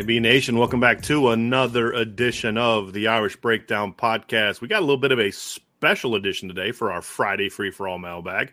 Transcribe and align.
IB 0.00 0.18
Nation, 0.18 0.56
welcome 0.56 0.80
back 0.80 1.02
to 1.02 1.28
another 1.28 1.92
edition 1.92 2.56
of 2.56 2.94
the 2.94 3.06
Irish 3.06 3.36
Breakdown 3.36 3.92
Podcast. 3.92 4.62
We 4.62 4.66
got 4.66 4.78
a 4.78 4.86
little 4.86 4.96
bit 4.96 5.12
of 5.12 5.18
a 5.18 5.30
special 5.30 6.14
edition 6.14 6.48
today 6.48 6.72
for 6.72 6.90
our 6.90 7.02
Friday 7.02 7.50
free 7.50 7.70
for 7.70 7.86
all 7.86 7.98
mailbag. 7.98 8.50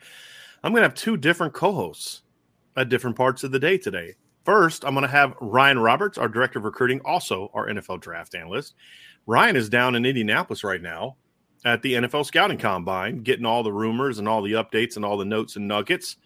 I'm 0.62 0.74
going 0.74 0.82
to 0.82 0.90
have 0.90 0.94
two 0.94 1.16
different 1.16 1.54
co 1.54 1.72
hosts 1.72 2.24
at 2.76 2.90
different 2.90 3.16
parts 3.16 3.46
of 3.46 3.54
the 3.54 3.62
day 3.62 3.78
today. 3.78 4.16
First, 4.44 4.84
I'm 4.84 4.94
going 4.94 5.06
to 5.06 5.12
have 5.12 5.36
Ryan 5.40 5.80
Roberts, 5.80 6.18
our 6.18 6.28
director 6.28 6.60
of 6.60 6.66
recruiting, 6.66 7.00
also 7.06 7.50
our 7.54 7.68
NFL 7.68 8.02
draft 8.02 8.36
analyst. 8.36 8.76
Ryan 9.26 9.56
is 9.56 9.70
down 9.70 9.96
in 9.96 10.06
Indianapolis 10.06 10.66
right 10.66 10.82
now 10.82 11.16
at 11.64 11.82
the 11.82 11.94
NFL 11.94 12.26
Scouting 12.26 12.58
Combine, 12.58 13.20
getting 13.20 13.46
all 13.46 13.64
the 13.64 13.72
rumors 13.72 14.20
and 14.20 14.28
all 14.28 14.42
the 14.42 14.52
updates 14.52 14.98
and 14.98 15.06
all 15.06 15.16
the 15.16 15.24
notes 15.24 15.56
and 15.56 15.66
nuggets 15.66 16.18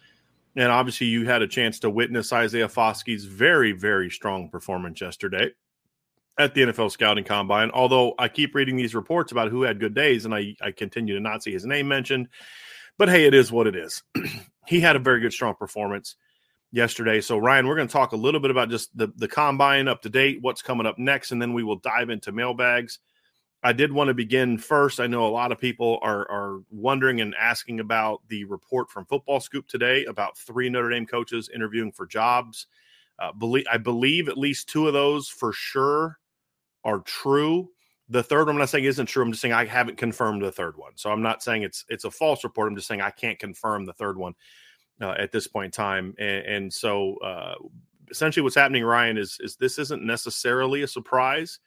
and 0.56 0.70
obviously, 0.70 1.06
you 1.06 1.26
had 1.26 1.42
a 1.42 1.48
chance 1.48 1.78
to 1.80 1.90
witness 1.90 2.32
Isaiah 2.32 2.68
Foskey's 2.68 3.24
very, 3.24 3.72
very 3.72 4.10
strong 4.10 4.48
performance 4.48 5.00
yesterday 5.00 5.50
at 6.38 6.54
the 6.54 6.62
NFL 6.62 6.90
Scouting 6.90 7.24
Combine. 7.24 7.70
Although 7.72 8.14
I 8.18 8.28
keep 8.28 8.54
reading 8.54 8.76
these 8.76 8.94
reports 8.94 9.32
about 9.32 9.50
who 9.50 9.62
had 9.62 9.80
good 9.80 9.94
days, 9.94 10.24
and 10.24 10.34
I, 10.34 10.54
I 10.60 10.72
continue 10.72 11.14
to 11.14 11.20
not 11.20 11.42
see 11.42 11.52
his 11.52 11.64
name 11.64 11.88
mentioned. 11.88 12.28
But 12.98 13.08
hey, 13.08 13.26
it 13.26 13.34
is 13.34 13.50
what 13.50 13.66
it 13.66 13.76
is. 13.76 14.02
he 14.66 14.80
had 14.80 14.96
a 14.96 15.00
very 15.00 15.20
good, 15.20 15.32
strong 15.32 15.54
performance 15.54 16.16
yesterday. 16.70 17.20
So, 17.20 17.38
Ryan, 17.38 17.66
we're 17.66 17.76
going 17.76 17.88
to 17.88 17.92
talk 17.92 18.12
a 18.12 18.16
little 18.16 18.40
bit 18.40 18.50
about 18.50 18.70
just 18.70 18.96
the, 18.96 19.12
the 19.16 19.28
combine 19.28 19.88
up 19.88 20.02
to 20.02 20.10
date, 20.10 20.38
what's 20.40 20.62
coming 20.62 20.86
up 20.86 20.98
next, 20.98 21.32
and 21.32 21.40
then 21.40 21.52
we 21.52 21.62
will 21.62 21.76
dive 21.76 22.10
into 22.10 22.32
mailbags. 22.32 22.98
I 23.64 23.72
did 23.72 23.92
want 23.92 24.08
to 24.08 24.14
begin 24.14 24.58
first. 24.58 24.98
I 24.98 25.06
know 25.06 25.26
a 25.26 25.28
lot 25.28 25.52
of 25.52 25.60
people 25.60 25.98
are 26.02 26.28
are 26.30 26.60
wondering 26.70 27.20
and 27.20 27.34
asking 27.36 27.80
about 27.80 28.20
the 28.28 28.44
report 28.44 28.90
from 28.90 29.06
Football 29.06 29.40
Scoop 29.40 29.68
today 29.68 30.04
about 30.06 30.36
three 30.36 30.68
Notre 30.68 30.90
Dame 30.90 31.06
coaches 31.06 31.48
interviewing 31.54 31.92
for 31.92 32.06
jobs. 32.06 32.66
Uh, 33.18 33.32
believe 33.32 33.64
I 33.70 33.78
believe 33.78 34.28
at 34.28 34.36
least 34.36 34.68
two 34.68 34.88
of 34.88 34.92
those 34.92 35.28
for 35.28 35.52
sure 35.52 36.18
are 36.84 37.00
true. 37.00 37.70
The 38.08 38.22
third 38.22 38.46
one 38.46 38.56
I'm 38.56 38.58
not 38.58 38.68
saying 38.68 38.84
isn't 38.84 39.06
true. 39.06 39.22
I'm 39.22 39.30
just 39.30 39.42
saying 39.42 39.54
I 39.54 39.64
haven't 39.64 39.96
confirmed 39.96 40.42
the 40.42 40.50
third 40.50 40.76
one. 40.76 40.92
So 40.96 41.10
I'm 41.12 41.22
not 41.22 41.42
saying 41.42 41.62
it's 41.62 41.84
it's 41.88 42.04
a 42.04 42.10
false 42.10 42.42
report. 42.42 42.68
I'm 42.68 42.76
just 42.76 42.88
saying 42.88 43.00
I 43.00 43.10
can't 43.10 43.38
confirm 43.38 43.84
the 43.84 43.92
third 43.92 44.18
one 44.18 44.34
uh, 45.00 45.14
at 45.18 45.30
this 45.30 45.46
point 45.46 45.66
in 45.66 45.70
time. 45.70 46.14
And, 46.18 46.46
and 46.46 46.72
so 46.72 47.16
uh, 47.18 47.54
essentially, 48.10 48.42
what's 48.42 48.56
happening, 48.56 48.82
Ryan, 48.82 49.18
is 49.18 49.38
is 49.40 49.54
this 49.54 49.78
isn't 49.78 50.02
necessarily 50.02 50.82
a 50.82 50.88
surprise 50.88 51.60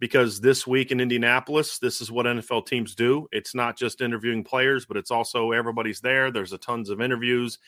because 0.00 0.40
this 0.40 0.66
week 0.66 0.90
in 0.90 1.00
Indianapolis, 1.00 1.78
this 1.78 2.00
is 2.00 2.10
what 2.10 2.26
NFL 2.26 2.66
teams 2.66 2.94
do. 2.94 3.28
It's 3.32 3.54
not 3.54 3.76
just 3.76 4.00
interviewing 4.00 4.44
players, 4.44 4.86
but 4.86 4.96
it's 4.96 5.10
also 5.10 5.52
everybody's 5.52 6.00
there. 6.00 6.30
There's 6.30 6.52
a 6.52 6.58
tons 6.58 6.90
of 6.90 7.00
interviews. 7.00 7.58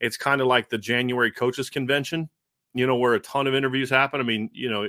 It's 0.00 0.16
kind 0.16 0.40
of 0.40 0.46
like 0.46 0.68
the 0.68 0.78
January 0.78 1.30
coaches 1.30 1.70
convention, 1.70 2.28
you 2.74 2.86
know, 2.86 2.96
where 2.96 3.14
a 3.14 3.20
ton 3.20 3.46
of 3.46 3.54
interviews 3.54 3.90
happen. 3.90 4.20
I 4.20 4.24
mean, 4.24 4.50
you 4.52 4.70
know, 4.70 4.84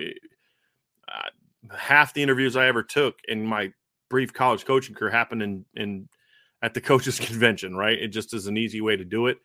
uh, 1.08 1.76
half 1.78 2.14
the 2.14 2.24
interviews 2.24 2.56
I 2.56 2.68
ever 2.68 2.84
took 2.84 3.20
in 3.28 3.46
my 3.46 3.72
brief 4.10 4.34
college 4.34 4.66
coaching 4.66 4.96
career 4.96 5.12
happened 5.12 5.44
in 5.44 5.66
in 5.76 6.10
at 6.62 6.74
the 6.74 6.82
coaches 6.90 7.20
convention, 7.20 7.76
right? 7.76 7.98
It 7.98 8.10
just 8.10 8.34
is 8.34 8.48
an 8.48 8.58
easy 8.58 8.82
way 8.82 8.96
to 8.96 9.06
do 9.06 9.28
it. 9.28 9.38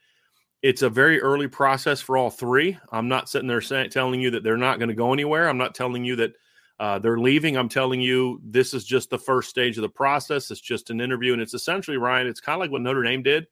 It's 0.62 0.82
a 0.82 0.90
very 0.90 1.20
early 1.20 1.48
process 1.48 2.00
for 2.00 2.16
all 2.16 2.30
three. 2.30 2.78
I'm 2.92 3.08
not 3.08 3.28
sitting 3.28 3.48
there 3.48 3.60
saying, 3.60 3.90
telling 3.90 4.20
you 4.20 4.30
that 4.30 4.44
they're 4.44 4.56
not 4.56 4.78
going 4.78 4.90
to 4.90 4.94
go 4.94 5.12
anywhere. 5.12 5.48
I'm 5.48 5.58
not 5.58 5.74
telling 5.74 6.04
you 6.04 6.14
that 6.16 6.34
uh, 6.78 6.98
they're 6.98 7.18
leaving. 7.18 7.56
I'm 7.56 7.68
telling 7.68 8.00
you, 8.00 8.40
this 8.44 8.74
is 8.74 8.84
just 8.84 9.10
the 9.10 9.18
first 9.18 9.50
stage 9.50 9.76
of 9.78 9.82
the 9.82 9.88
process. 9.88 10.50
It's 10.50 10.60
just 10.60 10.90
an 10.90 11.00
interview. 11.00 11.32
And 11.32 11.42
it's 11.42 11.54
essentially, 11.54 11.96
Ryan, 11.96 12.26
it's 12.26 12.40
kind 12.40 12.54
of 12.56 12.60
like 12.60 12.70
what 12.70 12.82
Notre 12.82 13.02
Dame 13.02 13.22
did. 13.22 13.46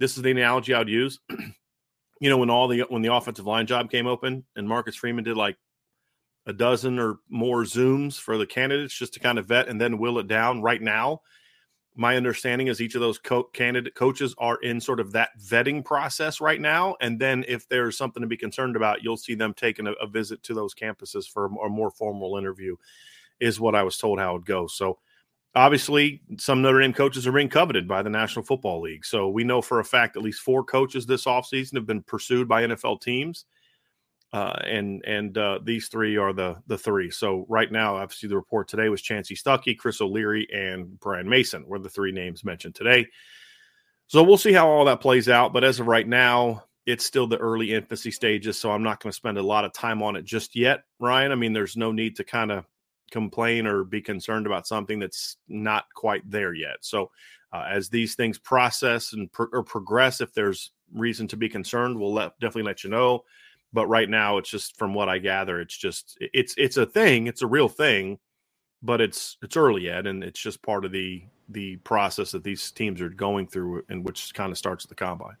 This 0.00 0.16
is 0.16 0.22
the 0.22 0.30
analogy 0.30 0.74
I 0.74 0.78
would 0.78 0.88
use. 0.88 1.20
you 2.20 2.30
know, 2.30 2.38
when 2.38 2.50
all 2.50 2.68
the 2.68 2.80
when 2.88 3.02
the 3.02 3.12
offensive 3.12 3.46
line 3.46 3.66
job 3.66 3.90
came 3.90 4.06
open 4.06 4.44
and 4.56 4.68
Marcus 4.68 4.96
Freeman 4.96 5.24
did 5.24 5.36
like 5.36 5.56
a 6.46 6.52
dozen 6.52 6.98
or 6.98 7.18
more 7.28 7.62
Zooms 7.62 8.18
for 8.18 8.38
the 8.38 8.46
candidates 8.46 8.94
just 8.94 9.14
to 9.14 9.20
kind 9.20 9.38
of 9.38 9.46
vet 9.46 9.68
and 9.68 9.80
then 9.80 9.98
will 9.98 10.18
it 10.18 10.26
down 10.26 10.62
right 10.62 10.80
now 10.80 11.20
my 11.98 12.16
understanding 12.16 12.68
is 12.68 12.80
each 12.80 12.94
of 12.94 13.00
those 13.00 13.18
co- 13.18 13.50
candidate 13.52 13.96
coaches 13.96 14.32
are 14.38 14.56
in 14.58 14.80
sort 14.80 15.00
of 15.00 15.10
that 15.12 15.30
vetting 15.40 15.84
process 15.84 16.40
right 16.40 16.60
now. 16.60 16.94
And 17.00 17.18
then 17.18 17.44
if 17.48 17.68
there's 17.68 17.98
something 17.98 18.20
to 18.20 18.28
be 18.28 18.36
concerned 18.36 18.76
about 18.76 19.02
you'll 19.02 19.16
see 19.16 19.34
them 19.34 19.52
taking 19.52 19.88
a, 19.88 19.92
a 19.92 20.06
visit 20.06 20.42
to 20.44 20.54
those 20.54 20.74
campuses 20.74 21.28
for 21.28 21.46
a, 21.46 21.66
a 21.66 21.68
more 21.68 21.90
formal 21.90 22.38
interview 22.38 22.76
is 23.40 23.60
what 23.60 23.74
i 23.74 23.82
was 23.82 23.98
told 23.98 24.20
how 24.20 24.36
it 24.36 24.44
goes. 24.44 24.74
So 24.74 24.98
obviously 25.56 26.22
some 26.38 26.62
notre 26.62 26.80
dame 26.80 26.92
coaches 26.92 27.26
are 27.26 27.32
being 27.32 27.48
coveted 27.48 27.88
by 27.88 28.02
the 28.02 28.10
national 28.10 28.44
football 28.44 28.80
league. 28.80 29.04
So 29.04 29.28
we 29.28 29.42
know 29.42 29.60
for 29.60 29.80
a 29.80 29.84
fact 29.84 30.16
at 30.16 30.22
least 30.22 30.40
four 30.42 30.62
coaches 30.62 31.04
this 31.04 31.24
offseason 31.24 31.74
have 31.74 31.86
been 31.86 32.02
pursued 32.02 32.46
by 32.46 32.62
nfl 32.62 33.00
teams 33.00 33.44
uh, 34.32 34.58
and 34.64 35.02
and 35.06 35.38
uh, 35.38 35.58
these 35.62 35.88
three 35.88 36.16
are 36.16 36.32
the 36.32 36.56
the 36.66 36.76
three. 36.76 37.10
So 37.10 37.46
right 37.48 37.70
now, 37.70 37.96
obviously, 37.96 38.28
the 38.28 38.36
report 38.36 38.68
today 38.68 38.88
was 38.88 39.02
Chansi 39.02 39.40
Stuckey, 39.40 39.76
Chris 39.76 40.00
O'Leary, 40.00 40.46
and 40.52 40.98
Brian 41.00 41.28
Mason 41.28 41.66
were 41.66 41.78
the 41.78 41.88
three 41.88 42.12
names 42.12 42.44
mentioned 42.44 42.74
today. 42.74 43.06
So 44.06 44.22
we'll 44.22 44.38
see 44.38 44.52
how 44.52 44.68
all 44.68 44.84
that 44.86 45.00
plays 45.00 45.28
out. 45.28 45.52
But 45.52 45.64
as 45.64 45.80
of 45.80 45.86
right 45.86 46.06
now, 46.06 46.64
it's 46.86 47.04
still 47.04 47.26
the 47.26 47.38
early 47.38 47.74
infancy 47.74 48.10
stages. 48.10 48.58
So 48.58 48.70
I'm 48.70 48.82
not 48.82 49.02
going 49.02 49.10
to 49.10 49.16
spend 49.16 49.38
a 49.38 49.42
lot 49.42 49.64
of 49.64 49.72
time 49.72 50.02
on 50.02 50.16
it 50.16 50.24
just 50.24 50.56
yet, 50.56 50.84
Ryan. 50.98 51.32
I 51.32 51.34
mean, 51.34 51.52
there's 51.52 51.76
no 51.76 51.92
need 51.92 52.16
to 52.16 52.24
kind 52.24 52.50
of 52.50 52.64
complain 53.10 53.66
or 53.66 53.84
be 53.84 54.00
concerned 54.00 54.46
about 54.46 54.66
something 54.66 54.98
that's 54.98 55.36
not 55.48 55.84
quite 55.94 56.28
there 56.30 56.54
yet. 56.54 56.76
So 56.80 57.10
uh, 57.52 57.66
as 57.68 57.88
these 57.88 58.14
things 58.14 58.38
process 58.38 59.12
and 59.12 59.30
pro- 59.32 59.48
or 59.52 59.62
progress, 59.62 60.20
if 60.20 60.32
there's 60.34 60.72
reason 60.92 61.28
to 61.28 61.36
be 61.36 61.48
concerned, 61.48 61.98
we'll 61.98 62.14
let, 62.14 62.38
definitely 62.40 62.62
let 62.64 62.84
you 62.84 62.90
know 62.90 63.24
but 63.72 63.86
right 63.86 64.08
now 64.08 64.38
it's 64.38 64.50
just 64.50 64.76
from 64.76 64.94
what 64.94 65.08
i 65.08 65.18
gather 65.18 65.60
it's 65.60 65.76
just 65.76 66.16
it's 66.20 66.54
it's 66.56 66.76
a 66.76 66.86
thing 66.86 67.26
it's 67.26 67.42
a 67.42 67.46
real 67.46 67.68
thing 67.68 68.18
but 68.82 69.00
it's 69.00 69.36
it's 69.42 69.56
early 69.56 69.82
yet 69.82 70.06
and 70.06 70.22
it's 70.22 70.40
just 70.40 70.62
part 70.62 70.84
of 70.84 70.92
the 70.92 71.22
the 71.48 71.76
process 71.76 72.32
that 72.32 72.44
these 72.44 72.70
teams 72.70 73.00
are 73.00 73.08
going 73.08 73.46
through 73.46 73.82
and 73.88 74.04
which 74.04 74.34
kind 74.34 74.52
of 74.52 74.58
starts 74.58 74.84
the 74.84 74.94
combine. 74.94 75.36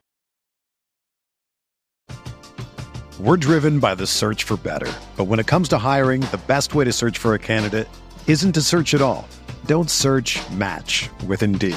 We're 3.20 3.36
driven 3.36 3.78
by 3.78 3.94
the 3.94 4.06
search 4.06 4.44
for 4.44 4.56
better 4.56 4.92
but 5.16 5.24
when 5.24 5.38
it 5.38 5.46
comes 5.46 5.68
to 5.70 5.78
hiring 5.78 6.22
the 6.22 6.40
best 6.46 6.74
way 6.74 6.84
to 6.84 6.92
search 6.92 7.18
for 7.18 7.34
a 7.34 7.38
candidate 7.38 7.88
isn't 8.26 8.52
to 8.52 8.62
search 8.62 8.94
at 8.94 9.02
all. 9.02 9.28
Don't 9.66 9.90
search 9.90 10.38
match 10.50 11.10
with 11.26 11.42
indeed 11.42 11.76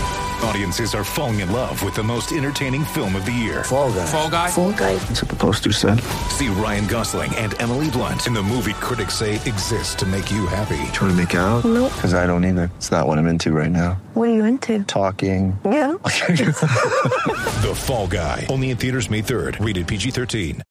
Audiences 0.43 0.95
are 0.95 1.03
falling 1.03 1.41
in 1.41 1.51
love 1.51 1.83
with 1.83 1.93
the 1.93 2.01
most 2.03 2.31
entertaining 2.31 2.83
film 2.83 3.15
of 3.15 3.25
the 3.25 3.31
year. 3.31 3.63
Fall 3.63 3.91
guy. 3.93 4.05
Fall 4.05 4.29
guy. 4.29 4.49
Fall 4.49 4.71
guy. 4.71 4.95
That's 4.95 5.21
what 5.21 5.29
the 5.29 5.35
poster 5.35 5.71
said. 5.71 5.99
See 6.29 6.47
Ryan 6.47 6.87
Gosling 6.87 7.35
and 7.35 7.59
Emily 7.61 7.91
Blunt 7.91 8.25
in 8.25 8.33
the 8.33 8.41
movie 8.41 8.73
critics 8.73 9.13
say 9.15 9.35
exists 9.35 9.93
to 9.95 10.05
make 10.07 10.31
you 10.31 10.47
happy. 10.47 10.81
Trying 10.93 11.11
to 11.11 11.13
make 11.13 11.35
it 11.35 11.37
out? 11.37 11.63
Nope. 11.63 11.91
Because 11.93 12.15
I 12.15 12.25
don't 12.25 12.43
either. 12.43 12.71
It's 12.77 12.89
not 12.89 13.05
what 13.05 13.19
I'm 13.19 13.27
into 13.27 13.51
right 13.51 13.71
now. 13.71 14.01
What 14.15 14.29
are 14.29 14.33
you 14.33 14.45
into? 14.45 14.83
Talking. 14.85 15.57
Yeah. 15.63 15.97
The 17.61 17.75
Fall 17.75 18.07
Guy. 18.07 18.47
Only 18.49 18.71
in 18.71 18.77
theaters 18.77 19.09
May 19.11 19.21
3rd. 19.21 19.63
Rated 19.63 19.87
PG-13. 19.87 20.61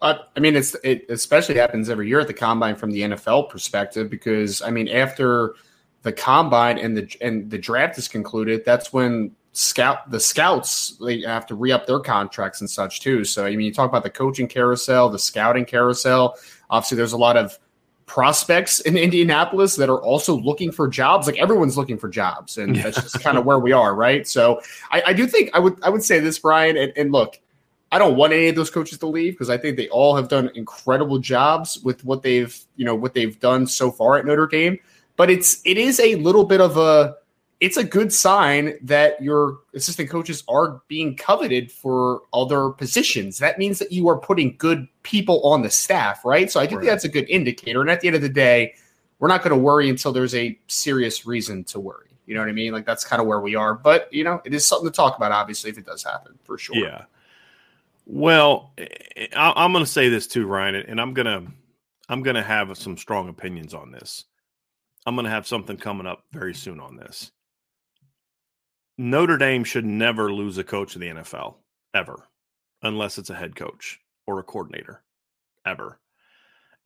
Uh, 0.00 0.18
I 0.34 0.40
mean, 0.40 0.56
it's 0.56 0.74
it 0.82 1.04
especially 1.10 1.56
happens 1.56 1.90
every 1.90 2.08
year 2.08 2.18
at 2.20 2.26
the 2.26 2.34
combine 2.34 2.74
from 2.74 2.90
the 2.90 3.02
NFL 3.02 3.50
perspective 3.50 4.08
because 4.10 4.62
I 4.62 4.70
mean, 4.70 4.88
after 4.88 5.54
the 6.02 6.12
combine 6.12 6.78
and 6.78 6.96
the 6.96 7.16
and 7.20 7.50
the 7.50 7.58
draft 7.58 7.98
is 7.98 8.08
concluded, 8.08 8.64
that's 8.64 8.92
when 8.92 9.32
scout 9.52 10.10
the 10.10 10.18
scouts 10.18 10.96
they 10.96 11.20
have 11.20 11.44
to 11.46 11.54
re 11.54 11.70
up 11.70 11.86
their 11.86 12.00
contracts 12.00 12.60
and 12.60 12.68
such 12.68 13.00
too. 13.00 13.24
So 13.24 13.46
I 13.46 13.50
mean, 13.50 13.60
you 13.60 13.72
talk 13.72 13.88
about 13.88 14.02
the 14.02 14.10
coaching 14.10 14.48
carousel, 14.48 15.08
the 15.10 15.18
scouting 15.18 15.64
carousel. 15.64 16.36
Obviously, 16.70 16.96
there's 16.96 17.12
a 17.12 17.18
lot 17.18 17.36
of 17.36 17.58
prospects 18.06 18.80
in 18.80 18.96
Indianapolis 18.96 19.76
that 19.76 19.88
are 19.88 20.00
also 20.00 20.36
looking 20.36 20.72
for 20.72 20.88
jobs. 20.88 21.26
Like 21.26 21.38
everyone's 21.38 21.76
looking 21.76 21.98
for 21.98 22.08
jobs, 22.08 22.58
and 22.58 22.76
that's 22.76 23.00
just 23.00 23.20
kind 23.20 23.38
of 23.38 23.44
where 23.44 23.58
we 23.58 23.72
are, 23.72 23.94
right? 23.94 24.26
So 24.26 24.60
I, 24.90 25.02
I 25.08 25.12
do 25.12 25.26
think 25.26 25.50
I 25.54 25.60
would 25.60 25.82
I 25.82 25.90
would 25.90 26.02
say 26.02 26.18
this, 26.18 26.38
Bryan, 26.38 26.76
and, 26.76 26.92
and 26.96 27.12
look. 27.12 27.38
I 27.94 27.98
don't 27.98 28.16
want 28.16 28.32
any 28.32 28.48
of 28.48 28.56
those 28.56 28.70
coaches 28.70 28.96
to 29.00 29.06
leave 29.06 29.34
because 29.34 29.50
I 29.50 29.58
think 29.58 29.76
they 29.76 29.90
all 29.90 30.16
have 30.16 30.28
done 30.28 30.50
incredible 30.54 31.18
jobs 31.18 31.78
with 31.84 32.02
what 32.06 32.22
they've, 32.22 32.58
you 32.74 32.86
know, 32.86 32.94
what 32.94 33.12
they've 33.12 33.38
done 33.38 33.66
so 33.66 33.90
far 33.90 34.16
at 34.16 34.24
Notre 34.24 34.46
Dame. 34.46 34.78
But 35.16 35.30
it's 35.30 35.60
it 35.64 35.78
is 35.78 36.00
a 36.00 36.14
little 36.16 36.44
bit 36.44 36.60
of 36.60 36.76
a 36.76 37.14
it's 37.60 37.76
a 37.76 37.84
good 37.84 38.12
sign 38.12 38.74
that 38.82 39.22
your 39.22 39.58
assistant 39.72 40.10
coaches 40.10 40.42
are 40.48 40.82
being 40.88 41.16
coveted 41.16 41.70
for 41.70 42.22
other 42.32 42.70
positions. 42.70 43.38
That 43.38 43.56
means 43.56 43.78
that 43.78 43.92
you 43.92 44.08
are 44.08 44.18
putting 44.18 44.56
good 44.58 44.88
people 45.04 45.40
on 45.46 45.62
the 45.62 45.70
staff, 45.70 46.24
right? 46.24 46.50
So 46.50 46.58
I 46.58 46.66
think 46.66 46.80
Right. 46.80 46.88
that's 46.88 47.04
a 47.04 47.08
good 47.08 47.28
indicator. 47.30 47.80
And 47.80 47.88
at 47.88 48.00
the 48.00 48.08
end 48.08 48.16
of 48.16 48.22
the 48.22 48.28
day, 48.28 48.74
we're 49.20 49.28
not 49.28 49.44
going 49.44 49.56
to 49.56 49.62
worry 49.62 49.88
until 49.88 50.10
there's 50.10 50.34
a 50.34 50.58
serious 50.66 51.24
reason 51.24 51.62
to 51.64 51.78
worry. 51.78 52.08
You 52.26 52.34
know 52.34 52.40
what 52.40 52.48
I 52.48 52.52
mean? 52.52 52.72
Like 52.72 52.84
that's 52.84 53.04
kind 53.04 53.22
of 53.22 53.28
where 53.28 53.40
we 53.40 53.54
are. 53.54 53.74
But 53.74 54.12
you 54.12 54.24
know, 54.24 54.42
it 54.44 54.52
is 54.52 54.66
something 54.66 54.90
to 54.90 54.94
talk 54.96 55.16
about, 55.16 55.30
obviously, 55.30 55.70
if 55.70 55.78
it 55.78 55.86
does 55.86 56.02
happen 56.02 56.36
for 56.42 56.58
sure. 56.58 56.74
Yeah. 56.74 57.04
Well, 58.06 58.72
I, 58.78 59.52
I'm 59.54 59.72
going 59.72 59.84
to 59.84 59.90
say 59.90 60.08
this 60.08 60.26
too, 60.26 60.46
Ryan, 60.46 60.74
and 60.74 61.00
I'm 61.00 61.14
going 61.14 61.26
to 61.26 61.52
I'm 62.08 62.22
going 62.24 62.34
to 62.36 62.42
have 62.42 62.76
some 62.76 62.96
strong 62.96 63.28
opinions 63.28 63.72
on 63.72 63.92
this. 63.92 64.24
I'm 65.06 65.14
going 65.14 65.24
to 65.24 65.30
have 65.30 65.46
something 65.46 65.76
coming 65.76 66.06
up 66.06 66.24
very 66.32 66.54
soon 66.54 66.80
on 66.80 66.96
this. 66.96 67.30
Notre 68.98 69.38
Dame 69.38 69.64
should 69.64 69.84
never 69.84 70.32
lose 70.32 70.58
a 70.58 70.64
coach 70.64 70.94
in 70.94 71.00
the 71.00 71.08
NFL 71.08 71.56
ever, 71.94 72.28
unless 72.82 73.18
it's 73.18 73.30
a 73.30 73.34
head 73.34 73.56
coach 73.56 73.98
or 74.26 74.38
a 74.38 74.44
coordinator, 74.44 75.02
ever, 75.66 75.98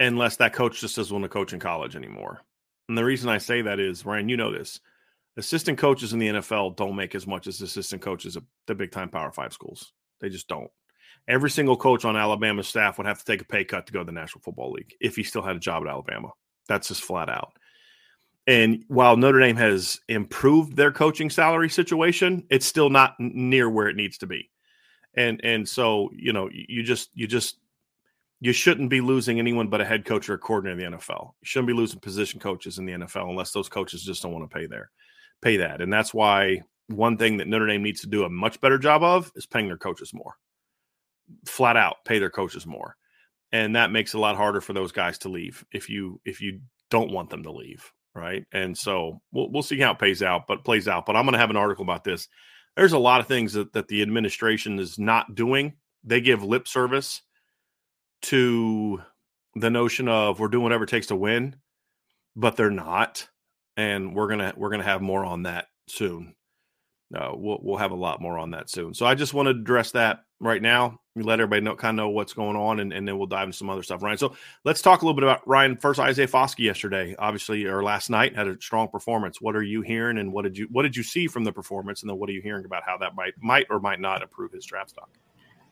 unless 0.00 0.36
that 0.36 0.54
coach 0.54 0.80
just 0.80 0.96
doesn't 0.96 1.12
want 1.12 1.24
to 1.24 1.28
coach 1.28 1.52
in 1.52 1.60
college 1.60 1.96
anymore. 1.96 2.40
And 2.88 2.96
the 2.96 3.04
reason 3.04 3.28
I 3.28 3.38
say 3.38 3.62
that 3.62 3.80
is, 3.80 4.06
Ryan, 4.06 4.28
you 4.28 4.36
know 4.36 4.52
this. 4.52 4.80
Assistant 5.36 5.78
coaches 5.78 6.12
in 6.12 6.18
the 6.18 6.28
NFL 6.28 6.76
don't 6.76 6.96
make 6.96 7.14
as 7.14 7.26
much 7.26 7.46
as 7.46 7.60
assistant 7.60 8.00
coaches 8.00 8.36
at 8.36 8.44
the 8.66 8.74
big 8.74 8.92
time 8.92 9.10
Power 9.10 9.32
Five 9.32 9.52
schools. 9.52 9.92
They 10.20 10.30
just 10.30 10.48
don't. 10.48 10.70
Every 11.28 11.50
single 11.50 11.76
coach 11.76 12.04
on 12.04 12.16
Alabama's 12.16 12.68
staff 12.68 12.96
would 12.96 13.06
have 13.06 13.18
to 13.18 13.24
take 13.24 13.42
a 13.42 13.44
pay 13.44 13.64
cut 13.64 13.86
to 13.86 13.92
go 13.92 13.98
to 13.98 14.04
the 14.04 14.12
National 14.12 14.40
Football 14.42 14.72
League 14.72 14.94
if 15.00 15.16
he 15.16 15.24
still 15.24 15.42
had 15.42 15.56
a 15.56 15.60
job 15.60 15.82
at 15.82 15.90
Alabama. 15.90 16.30
That's 16.68 16.88
just 16.88 17.02
flat 17.02 17.28
out. 17.28 17.52
And 18.46 18.84
while 18.88 19.16
Notre 19.16 19.40
Dame 19.40 19.56
has 19.56 20.00
improved 20.08 20.76
their 20.76 20.92
coaching 20.92 21.30
salary 21.30 21.68
situation, 21.68 22.44
it's 22.48 22.66
still 22.66 22.90
not 22.90 23.14
near 23.18 23.68
where 23.68 23.88
it 23.88 23.96
needs 23.96 24.18
to 24.18 24.26
be. 24.26 24.50
And 25.16 25.40
and 25.42 25.68
so 25.68 26.10
you 26.14 26.32
know 26.32 26.48
you 26.52 26.82
just 26.82 27.10
you 27.14 27.26
just 27.26 27.58
you 28.40 28.52
shouldn't 28.52 28.90
be 28.90 29.00
losing 29.00 29.38
anyone 29.38 29.68
but 29.68 29.80
a 29.80 29.84
head 29.84 30.04
coach 30.04 30.28
or 30.28 30.34
a 30.34 30.38
coordinator 30.38 30.84
in 30.84 30.92
the 30.92 30.98
NFL. 30.98 31.32
You 31.40 31.46
shouldn't 31.46 31.68
be 31.68 31.72
losing 31.72 32.00
position 32.00 32.38
coaches 32.38 32.78
in 32.78 32.84
the 32.84 32.92
NFL 32.92 33.30
unless 33.30 33.50
those 33.50 33.68
coaches 33.68 34.02
just 34.02 34.22
don't 34.22 34.32
want 34.32 34.48
to 34.48 34.54
pay 34.54 34.66
their 34.66 34.90
pay 35.42 35.56
that. 35.56 35.80
And 35.80 35.92
that's 35.92 36.14
why 36.14 36.60
one 36.88 37.16
thing 37.16 37.38
that 37.38 37.48
Notre 37.48 37.66
Dame 37.66 37.82
needs 37.82 38.02
to 38.02 38.06
do 38.06 38.24
a 38.24 38.30
much 38.30 38.60
better 38.60 38.78
job 38.78 39.02
of 39.02 39.32
is 39.34 39.46
paying 39.46 39.66
their 39.66 39.78
coaches 39.78 40.12
more. 40.14 40.34
Flat 41.46 41.76
out 41.76 41.96
pay 42.04 42.18
their 42.18 42.30
coaches 42.30 42.66
more. 42.66 42.96
And 43.52 43.74
that 43.74 43.90
makes 43.90 44.12
it 44.14 44.18
a 44.18 44.20
lot 44.20 44.36
harder 44.36 44.60
for 44.60 44.72
those 44.72 44.92
guys 44.92 45.18
to 45.18 45.28
leave 45.28 45.64
if 45.72 45.88
you 45.88 46.20
if 46.24 46.40
you 46.40 46.60
don't 46.90 47.10
want 47.10 47.30
them 47.30 47.42
to 47.42 47.50
leave, 47.50 47.90
right? 48.16 48.44
And 48.52 48.76
so 48.76 49.20
we'll 49.32 49.50
we'll 49.50 49.62
see 49.62 49.78
how 49.78 49.92
it 49.92 49.98
pays 49.98 50.22
out, 50.22 50.46
but 50.48 50.64
plays 50.64 50.88
out. 50.88 51.06
But 51.06 51.16
I'm 51.16 51.24
going 51.24 51.34
to 51.34 51.38
have 51.38 51.50
an 51.50 51.56
article 51.56 51.84
about 51.84 52.04
this. 52.04 52.28
There's 52.76 52.92
a 52.92 52.98
lot 52.98 53.20
of 53.20 53.26
things 53.26 53.52
that, 53.52 53.72
that 53.74 53.88
the 53.88 54.02
administration 54.02 54.78
is 54.78 54.98
not 54.98 55.34
doing. 55.34 55.74
They 56.04 56.20
give 56.20 56.42
lip 56.42 56.66
service 56.66 57.22
to 58.22 59.02
the 59.54 59.70
notion 59.70 60.08
of 60.08 60.40
we're 60.40 60.48
doing 60.48 60.64
whatever 60.64 60.84
it 60.84 60.90
takes 60.90 61.06
to 61.08 61.16
win, 61.16 61.56
but 62.34 62.56
they're 62.56 62.70
not. 62.70 63.28
And 63.76 64.14
we're 64.14 64.28
gonna 64.28 64.54
we're 64.56 64.70
gonna 64.70 64.82
have 64.82 65.02
more 65.02 65.24
on 65.24 65.44
that 65.44 65.66
soon. 65.88 66.34
Uh, 67.14 67.32
we'll 67.34 67.60
we'll 67.62 67.76
have 67.76 67.92
a 67.92 67.96
lot 67.96 68.20
more 68.20 68.38
on 68.38 68.52
that 68.52 68.70
soon. 68.70 68.94
So 68.94 69.06
I 69.06 69.14
just 69.14 69.34
want 69.34 69.46
to 69.46 69.50
address 69.50 69.92
that 69.92 70.20
right 70.40 70.60
now. 70.60 71.00
We 71.14 71.22
let 71.22 71.40
everybody 71.40 71.62
know 71.62 71.74
kind 71.76 71.98
of 71.98 72.04
know 72.04 72.08
what's 72.10 72.34
going 72.34 72.56
on, 72.56 72.80
and, 72.80 72.92
and 72.92 73.08
then 73.08 73.16
we'll 73.16 73.26
dive 73.26 73.44
into 73.44 73.56
some 73.56 73.70
other 73.70 73.82
stuff. 73.82 74.02
Ryan, 74.02 74.18
so 74.18 74.34
let's 74.64 74.82
talk 74.82 75.00
a 75.00 75.04
little 75.06 75.14
bit 75.18 75.24
about 75.24 75.46
Ryan. 75.48 75.76
First, 75.76 75.98
Isaiah 75.98 76.28
Foskey 76.28 76.64
yesterday, 76.64 77.14
obviously, 77.18 77.64
or 77.64 77.82
last 77.82 78.10
night 78.10 78.36
had 78.36 78.46
a 78.46 78.60
strong 78.60 78.88
performance. 78.88 79.40
What 79.40 79.56
are 79.56 79.62
you 79.62 79.80
hearing, 79.80 80.18
and 80.18 80.32
what 80.32 80.42
did 80.42 80.58
you 80.58 80.68
what 80.70 80.82
did 80.82 80.94
you 80.94 81.02
see 81.02 81.26
from 81.26 81.44
the 81.44 81.52
performance, 81.52 82.02
and 82.02 82.10
then 82.10 82.18
what 82.18 82.28
are 82.28 82.32
you 82.32 82.42
hearing 82.42 82.66
about 82.66 82.82
how 82.84 82.98
that 82.98 83.14
might 83.14 83.32
might 83.40 83.66
or 83.70 83.80
might 83.80 84.00
not 84.00 84.22
improve 84.22 84.52
his 84.52 84.66
draft 84.66 84.90
stock? 84.90 85.08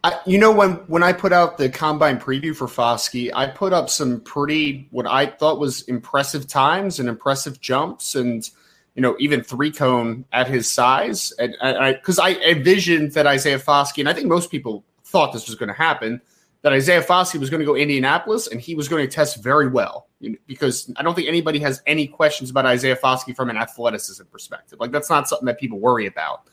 I, 0.03 0.21
you 0.27 0.39
know 0.39 0.51
when 0.51 0.73
when 0.87 1.03
I 1.03 1.13
put 1.13 1.33
out 1.33 1.59
the 1.59 1.69
combine 1.69 2.19
preview 2.19 2.57
for 2.57 2.67
Foskey, 2.67 3.31
I 3.35 3.47
put 3.47 3.73
up 3.73 3.91
some 3.91 4.21
pretty 4.21 4.89
what 4.93 5.07
I 5.07 5.27
thought 5.27 5.59
was 5.59 5.83
impressive 5.83 6.47
times 6.47 7.01
and 7.01 7.09
impressive 7.09 7.61
jumps, 7.61 8.15
and 8.15 8.49
you 8.95 9.03
know 9.03 9.17
even 9.19 9.43
three 9.43 9.71
cone 9.71 10.25
at 10.33 10.47
his 10.47 10.71
size, 10.71 11.33
and 11.39 11.57
I 11.61 11.93
because 11.93 12.19
I, 12.19 12.31
I 12.31 12.51
envisioned 12.51 13.13
that 13.13 13.27
Isaiah 13.27 13.59
Foskey, 13.59 13.99
and 13.99 14.09
I 14.09 14.13
think 14.13 14.27
most 14.27 14.51
people 14.51 14.85
thought 15.05 15.33
this 15.33 15.47
was 15.47 15.55
going 15.55 15.69
to 15.69 15.75
happen, 15.75 16.21
that 16.65 16.73
Isaiah 16.73 17.03
Foskey 17.03 17.39
was 17.39 17.51
going 17.51 17.61
to 17.61 17.67
go 17.67 17.77
Indianapolis 17.77 18.47
and 18.49 18.59
he 18.59 18.75
was 18.75 18.89
going 18.89 19.07
to 19.07 19.13
test 19.13 19.43
very 19.43 19.69
well, 19.69 20.09
you 20.19 20.31
know, 20.31 20.39
because 20.47 20.91
I 20.97 21.03
don't 21.03 21.15
think 21.15 21.29
anybody 21.29 21.59
has 21.59 21.83
any 21.87 22.07
questions 22.07 22.49
about 22.49 22.65
Isaiah 22.65 22.97
Foskey 22.97 23.37
from 23.37 23.51
an 23.51 23.59
athleticism 23.59 24.25
perspective. 24.33 24.81
Like 24.81 24.91
that's 24.91 25.11
not 25.11 25.29
something 25.29 25.45
that 25.45 25.61
people 25.61 25.79
worry 25.79 26.07
about. 26.07 26.49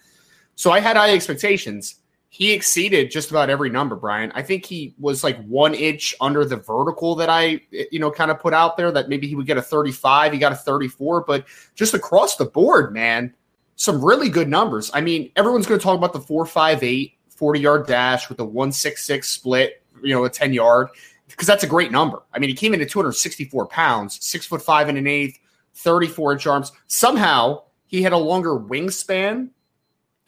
So 0.55 0.69
I 0.71 0.81
had 0.81 0.98
high 0.98 1.13
expectations 1.13 2.00
he 2.33 2.53
exceeded 2.53 3.11
just 3.11 3.29
about 3.29 3.50
every 3.50 3.69
number, 3.69 3.97
Bryan. 3.97 4.31
I 4.33 4.41
think 4.41 4.65
he 4.65 4.95
was 4.97 5.21
like 5.21 5.38
one 5.47 5.73
inch 5.73 6.15
under 6.21 6.45
the 6.45 6.55
vertical 6.55 7.13
that 7.15 7.29
I, 7.29 7.59
you 7.91 8.00
know, 8.00 8.09
kind 8.09 8.31
of 8.31 8.39
put 8.39 8.53
out 8.53 8.77
there 8.77 8.89
that 8.89 9.09
maybe 9.09 9.27
he 9.27 9.35
would 9.35 9.45
get 9.45 9.57
a 9.57 9.61
35. 9.61 10.31
He 10.31 10.39
got 10.39 10.53
a 10.53 10.55
34, 10.55 11.25
but 11.25 11.45
just 11.75 11.93
across 11.93 12.38
the 12.38 12.45
board, 12.45 12.93
man, 12.93 13.33
some 13.75 14.03
really 14.03 14.29
good 14.29 14.47
numbers. 14.47 14.89
I 14.93 15.01
mean, 15.01 15.29
everyone's 15.35 15.67
going 15.67 15.77
to 15.77 15.83
talk 15.83 15.97
about 15.97 16.13
the 16.13 16.21
458 16.21 17.17
40 17.27 17.59
yard 17.59 17.85
dash 17.85 18.29
with 18.29 18.38
the 18.38 18.45
166 18.45 19.27
split, 19.27 19.83
you 20.01 20.15
know, 20.15 20.23
a 20.23 20.29
10 20.29 20.53
yard. 20.53 20.88
because 21.27 21.47
that's 21.47 21.65
a 21.65 21.67
great 21.67 21.91
number. 21.91 22.23
I 22.33 22.39
mean, 22.39 22.50
he 22.50 22.55
came 22.55 22.73
in 22.73 22.79
at 22.79 22.89
264 22.89 23.65
pounds, 23.67 24.23
six 24.25 24.45
foot 24.45 24.61
five 24.61 24.88
and 24.88 24.97
an 24.97 25.05
eighth, 25.05 25.38
34 25.73 26.31
inch 26.31 26.47
arms. 26.47 26.71
Somehow 26.88 27.63
he 27.88 28.01
had 28.01 28.13
a 28.13 28.17
longer 28.17 28.51
wingspan 28.51 29.50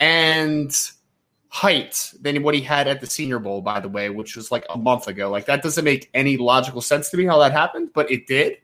and 0.01 0.75
height 1.53 2.11
than 2.19 2.41
what 2.41 2.55
he 2.55 2.61
had 2.61 2.87
at 2.87 2.99
the 2.99 3.05
Senior 3.05 3.37
Bowl, 3.37 3.61
by 3.61 3.79
the 3.79 3.87
way, 3.87 4.09
which 4.09 4.35
was 4.35 4.51
like 4.51 4.65
a 4.71 4.77
month 4.77 5.07
ago. 5.07 5.29
Like 5.29 5.45
that 5.45 5.61
doesn't 5.61 5.85
make 5.85 6.09
any 6.15 6.35
logical 6.35 6.81
sense 6.81 7.11
to 7.11 7.17
me 7.17 7.25
how 7.25 7.37
that 7.37 7.51
happened, 7.51 7.91
but 7.93 8.09
it 8.09 8.25
did. 8.25 8.57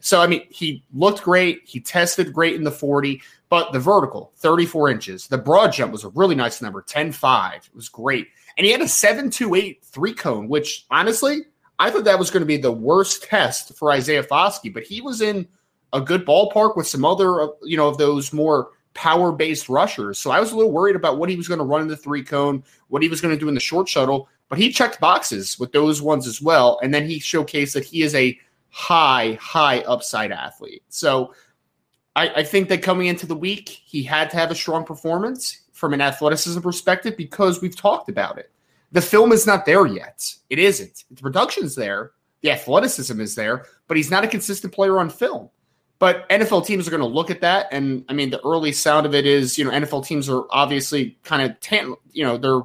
So 0.00 0.18
I 0.18 0.26
mean, 0.26 0.46
he 0.48 0.82
looked 0.94 1.22
great. 1.22 1.60
He 1.66 1.78
tested 1.78 2.32
great 2.32 2.54
in 2.54 2.64
the 2.64 2.70
40, 2.70 3.20
but 3.50 3.70
the 3.72 3.78
vertical, 3.78 4.32
34 4.36 4.88
inches. 4.88 5.26
The 5.26 5.36
broad 5.36 5.74
jump 5.74 5.92
was 5.92 6.04
a 6.04 6.08
really 6.08 6.34
nice 6.34 6.62
number, 6.62 6.80
10-5. 6.80 7.54
It 7.54 7.74
was 7.74 7.90
great. 7.90 8.28
And 8.56 8.64
he 8.64 8.72
had 8.72 8.80
a 8.80 8.84
7-2-8 8.84 9.82
three 9.82 10.14
cone, 10.14 10.48
which 10.48 10.86
honestly, 10.90 11.42
I 11.78 11.90
thought 11.90 12.04
that 12.04 12.18
was 12.18 12.30
going 12.30 12.40
to 12.40 12.46
be 12.46 12.56
the 12.56 12.72
worst 12.72 13.24
test 13.24 13.76
for 13.76 13.92
Isaiah 13.92 14.24
Foskey, 14.24 14.72
but 14.72 14.84
he 14.84 15.02
was 15.02 15.20
in 15.20 15.46
a 15.92 16.00
good 16.00 16.24
ballpark 16.24 16.78
with 16.78 16.86
some 16.86 17.04
other, 17.04 17.42
uh, 17.42 17.48
you 17.62 17.76
know, 17.76 17.88
of 17.88 17.98
those 17.98 18.32
more 18.32 18.70
power 18.94 19.32
based 19.32 19.68
rushers. 19.68 20.18
So 20.18 20.30
I 20.30 20.40
was 20.40 20.52
a 20.52 20.56
little 20.56 20.72
worried 20.72 20.96
about 20.96 21.18
what 21.18 21.28
he 21.28 21.36
was 21.36 21.48
going 21.48 21.58
to 21.58 21.64
run 21.64 21.82
in 21.82 21.88
the 21.88 21.96
three 21.96 22.22
cone, 22.22 22.62
what 22.88 23.02
he 23.02 23.08
was 23.08 23.20
going 23.20 23.34
to 23.34 23.40
do 23.40 23.48
in 23.48 23.54
the 23.54 23.60
short 23.60 23.88
shuttle, 23.88 24.28
but 24.48 24.58
he 24.58 24.70
checked 24.70 25.00
boxes 25.00 25.58
with 25.58 25.72
those 25.72 26.02
ones 26.02 26.26
as 26.26 26.42
well. 26.42 26.78
And 26.82 26.92
then 26.92 27.06
he 27.06 27.18
showcased 27.18 27.72
that 27.72 27.84
he 27.84 28.02
is 28.02 28.14
a 28.14 28.38
high, 28.68 29.38
high 29.40 29.80
upside 29.80 30.32
athlete. 30.32 30.82
So 30.88 31.34
I, 32.16 32.28
I 32.28 32.42
think 32.42 32.68
that 32.68 32.82
coming 32.82 33.06
into 33.06 33.26
the 33.26 33.36
week, 33.36 33.68
he 33.68 34.02
had 34.02 34.30
to 34.30 34.36
have 34.36 34.50
a 34.50 34.54
strong 34.54 34.84
performance 34.84 35.62
from 35.72 35.94
an 35.94 36.00
athleticism 36.00 36.60
perspective 36.60 37.16
because 37.16 37.60
we've 37.60 37.76
talked 37.76 38.08
about 38.08 38.38
it. 38.38 38.50
The 38.92 39.00
film 39.00 39.32
is 39.32 39.46
not 39.46 39.64
there 39.64 39.86
yet. 39.86 40.34
It 40.50 40.58
isn't. 40.58 41.04
The 41.10 41.22
production's 41.22 41.74
there. 41.74 42.12
The 42.42 42.50
athleticism 42.50 43.20
is 43.20 43.34
there, 43.34 43.66
but 43.88 43.96
he's 43.96 44.10
not 44.10 44.24
a 44.24 44.28
consistent 44.28 44.72
player 44.72 44.98
on 44.98 45.08
film. 45.08 45.48
But 46.02 46.28
NFL 46.30 46.66
teams 46.66 46.88
are 46.88 46.90
going 46.90 47.00
to 47.00 47.06
look 47.06 47.30
at 47.30 47.42
that, 47.42 47.68
and 47.70 48.04
I 48.08 48.12
mean, 48.12 48.30
the 48.30 48.44
early 48.44 48.72
sound 48.72 49.06
of 49.06 49.14
it 49.14 49.24
is, 49.24 49.56
you 49.56 49.64
know, 49.64 49.70
NFL 49.70 50.04
teams 50.04 50.28
are 50.28 50.46
obviously 50.50 51.16
kind 51.22 51.48
of, 51.48 51.60
tan- 51.60 51.94
you 52.10 52.24
know, 52.24 52.36
they're 52.36 52.62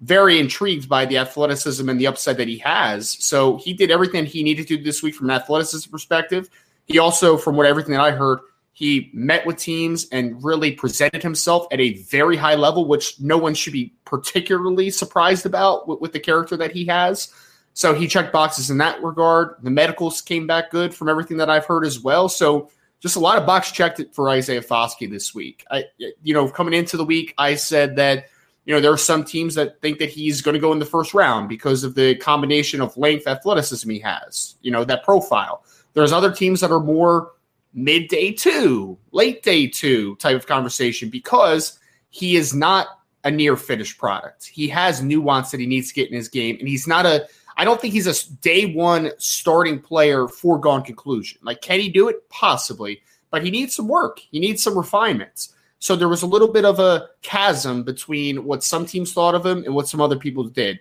very 0.00 0.38
intrigued 0.38 0.86
by 0.86 1.06
the 1.06 1.16
athleticism 1.16 1.88
and 1.88 1.98
the 1.98 2.06
upside 2.06 2.36
that 2.36 2.46
he 2.46 2.58
has. 2.58 3.16
So 3.24 3.56
he 3.56 3.72
did 3.72 3.90
everything 3.90 4.26
he 4.26 4.42
needed 4.42 4.68
to 4.68 4.76
this 4.76 5.02
week 5.02 5.14
from 5.14 5.30
an 5.30 5.36
athleticism 5.36 5.90
perspective. 5.90 6.50
He 6.84 6.98
also, 6.98 7.38
from 7.38 7.56
what 7.56 7.64
everything 7.64 7.92
that 7.92 8.02
I 8.02 8.10
heard, 8.10 8.40
he 8.74 9.10
met 9.14 9.46
with 9.46 9.56
teams 9.56 10.06
and 10.12 10.44
really 10.44 10.72
presented 10.72 11.22
himself 11.22 11.66
at 11.72 11.80
a 11.80 11.94
very 12.02 12.36
high 12.36 12.56
level, 12.56 12.86
which 12.86 13.18
no 13.18 13.38
one 13.38 13.54
should 13.54 13.72
be 13.72 13.94
particularly 14.04 14.90
surprised 14.90 15.46
about 15.46 15.88
with, 15.88 16.02
with 16.02 16.12
the 16.12 16.20
character 16.20 16.54
that 16.58 16.72
he 16.72 16.84
has. 16.84 17.32
So 17.74 17.92
he 17.92 18.06
checked 18.06 18.32
boxes 18.32 18.70
in 18.70 18.78
that 18.78 19.02
regard. 19.02 19.56
The 19.62 19.70
medicals 19.70 20.20
came 20.20 20.46
back 20.46 20.70
good 20.70 20.94
from 20.94 21.08
everything 21.08 21.36
that 21.38 21.50
I've 21.50 21.66
heard 21.66 21.84
as 21.84 22.00
well. 22.00 22.28
So 22.28 22.70
just 23.00 23.16
a 23.16 23.20
lot 23.20 23.36
of 23.36 23.44
box 23.44 23.70
checked 23.70 24.00
for 24.12 24.30
Isaiah 24.30 24.62
Foskey 24.62 25.10
this 25.10 25.34
week. 25.34 25.64
I, 25.70 25.84
you 25.98 26.32
know, 26.32 26.48
coming 26.48 26.72
into 26.72 26.96
the 26.96 27.04
week, 27.04 27.34
I 27.36 27.56
said 27.56 27.96
that 27.96 28.28
you 28.64 28.74
know 28.74 28.80
there 28.80 28.92
are 28.92 28.96
some 28.96 29.24
teams 29.24 29.54
that 29.56 29.82
think 29.82 29.98
that 29.98 30.08
he's 30.08 30.40
going 30.40 30.54
to 30.54 30.60
go 30.60 30.72
in 30.72 30.78
the 30.78 30.86
first 30.86 31.12
round 31.12 31.48
because 31.48 31.84
of 31.84 31.94
the 31.94 32.14
combination 32.14 32.80
of 32.80 32.96
length, 32.96 33.26
athleticism 33.26 33.90
he 33.90 33.98
has. 33.98 34.54
You 34.62 34.70
know 34.70 34.84
that 34.84 35.04
profile. 35.04 35.64
There's 35.92 36.12
other 36.12 36.32
teams 36.32 36.60
that 36.60 36.70
are 36.70 36.80
more 36.80 37.32
mid 37.74 38.08
day 38.08 38.32
two, 38.32 38.96
late 39.10 39.42
day 39.42 39.66
two 39.66 40.16
type 40.16 40.36
of 40.36 40.46
conversation 40.46 41.10
because 41.10 41.78
he 42.08 42.36
is 42.36 42.54
not 42.54 42.86
a 43.24 43.30
near 43.30 43.56
finished 43.56 43.98
product. 43.98 44.46
He 44.46 44.68
has 44.68 45.02
nuance 45.02 45.50
that 45.50 45.60
he 45.60 45.66
needs 45.66 45.88
to 45.88 45.94
get 45.94 46.08
in 46.08 46.16
his 46.16 46.28
game, 46.28 46.56
and 46.58 46.68
he's 46.68 46.86
not 46.86 47.04
a 47.04 47.26
I 47.56 47.64
don't 47.64 47.80
think 47.80 47.94
he's 47.94 48.06
a 48.06 48.34
day 48.36 48.74
one 48.74 49.12
starting 49.18 49.80
player 49.80 50.28
foregone 50.28 50.82
conclusion. 50.82 51.38
Like, 51.42 51.60
can 51.60 51.80
he 51.80 51.88
do 51.88 52.08
it? 52.08 52.28
Possibly, 52.28 53.02
but 53.30 53.44
he 53.44 53.50
needs 53.50 53.76
some 53.76 53.88
work. 53.88 54.18
He 54.18 54.40
needs 54.40 54.62
some 54.62 54.76
refinements. 54.76 55.54
So 55.78 55.96
there 55.96 56.08
was 56.08 56.22
a 56.22 56.26
little 56.26 56.48
bit 56.48 56.64
of 56.64 56.80
a 56.80 57.08
chasm 57.22 57.82
between 57.82 58.44
what 58.44 58.64
some 58.64 58.86
teams 58.86 59.12
thought 59.12 59.34
of 59.34 59.44
him 59.44 59.64
and 59.64 59.74
what 59.74 59.88
some 59.88 60.00
other 60.00 60.16
people 60.16 60.44
did. 60.44 60.80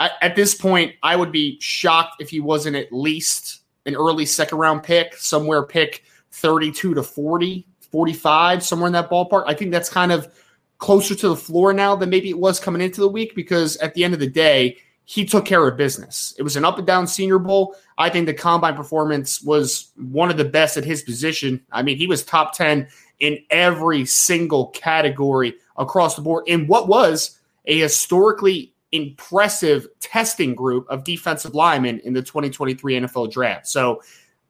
At, 0.00 0.12
at 0.22 0.36
this 0.36 0.54
point, 0.54 0.94
I 1.02 1.14
would 1.14 1.30
be 1.30 1.58
shocked 1.60 2.20
if 2.20 2.30
he 2.30 2.40
wasn't 2.40 2.76
at 2.76 2.92
least 2.92 3.60
an 3.86 3.94
early 3.94 4.26
second 4.26 4.58
round 4.58 4.82
pick, 4.82 5.14
somewhere 5.14 5.62
pick 5.62 6.02
32 6.32 6.94
to 6.94 7.02
40, 7.02 7.66
45, 7.92 8.62
somewhere 8.62 8.86
in 8.88 8.92
that 8.92 9.10
ballpark. 9.10 9.44
I 9.46 9.54
think 9.54 9.70
that's 9.70 9.88
kind 9.88 10.10
of 10.10 10.32
closer 10.78 11.14
to 11.14 11.28
the 11.28 11.36
floor 11.36 11.72
now 11.72 11.94
than 11.94 12.10
maybe 12.10 12.30
it 12.30 12.38
was 12.38 12.58
coming 12.58 12.82
into 12.82 13.00
the 13.00 13.08
week 13.08 13.34
because 13.34 13.76
at 13.76 13.94
the 13.94 14.02
end 14.02 14.14
of 14.14 14.20
the 14.20 14.26
day, 14.26 14.78
he 15.10 15.24
took 15.24 15.44
care 15.44 15.66
of 15.66 15.76
business. 15.76 16.36
It 16.38 16.42
was 16.44 16.54
an 16.54 16.64
up 16.64 16.78
and 16.78 16.86
down 16.86 17.08
senior 17.08 17.40
bowl. 17.40 17.74
I 17.98 18.08
think 18.10 18.26
the 18.26 18.32
combine 18.32 18.76
performance 18.76 19.42
was 19.42 19.90
one 19.96 20.30
of 20.30 20.36
the 20.36 20.44
best 20.44 20.76
at 20.76 20.84
his 20.84 21.02
position. 21.02 21.60
I 21.72 21.82
mean, 21.82 21.96
he 21.96 22.06
was 22.06 22.24
top 22.24 22.54
10 22.54 22.86
in 23.18 23.38
every 23.50 24.04
single 24.04 24.68
category 24.68 25.54
across 25.76 26.14
the 26.14 26.22
board 26.22 26.44
in 26.46 26.68
what 26.68 26.86
was 26.86 27.40
a 27.66 27.80
historically 27.80 28.72
impressive 28.92 29.88
testing 29.98 30.54
group 30.54 30.86
of 30.88 31.02
defensive 31.02 31.56
linemen 31.56 31.98
in 32.04 32.12
the 32.12 32.22
2023 32.22 33.00
NFL 33.00 33.32
draft. 33.32 33.66
So, 33.66 34.02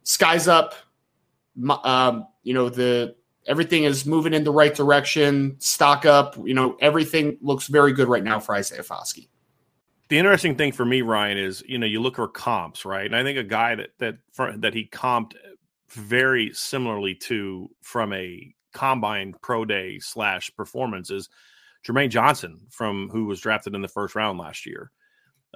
skies 0.03 0.47
up. 0.47 0.75
Um, 1.85 2.27
you 2.43 2.53
know, 2.53 2.69
the 2.69 3.17
everything 3.47 3.85
is 3.85 4.05
moving 4.05 4.35
in 4.35 4.45
the 4.45 4.53
right 4.53 4.75
direction. 4.75 5.57
Stock 5.59 6.05
up. 6.05 6.37
You 6.37 6.53
know, 6.53 6.77
everything 6.83 7.39
looks 7.41 7.67
very 7.67 7.95
good 7.95 8.09
right 8.09 8.23
now 8.23 8.41
for 8.41 8.55
Isaiah 8.55 8.83
Foskey 8.83 9.30
the 10.11 10.19
interesting 10.19 10.57
thing 10.57 10.73
for 10.73 10.85
me, 10.85 11.03
Ryan, 11.03 11.39
is 11.39 11.63
you 11.67 11.79
know 11.79 11.87
you 11.87 12.01
look 12.01 12.17
for 12.17 12.29
comps, 12.29 12.85
right? 12.85 13.07
And 13.07 13.17
I 13.17 13.23
think 13.23 13.39
a 13.39 13.45
guy 13.45 13.77
that 13.77 13.91
that 13.99 14.17
that 14.59 14.75
he 14.75 14.87
comped 14.87 15.35
very 15.89 16.53
similarly 16.53 17.15
to 17.15 17.71
from 17.81 18.13
a 18.13 18.53
combine 18.73 19.35
pro 19.41 19.65
day 19.65 20.01
slash 20.01 20.51
performance 20.57 21.11
is 21.11 21.29
Jermaine 21.87 22.11
Johnson 22.11 22.59
from 22.71 23.09
who 23.09 23.25
was 23.25 23.41
drafted 23.41 23.75
in 23.75 23.83
the 23.83 23.89
first 23.89 24.17
round 24.17 24.39
last 24.39 24.67
year. 24.67 24.91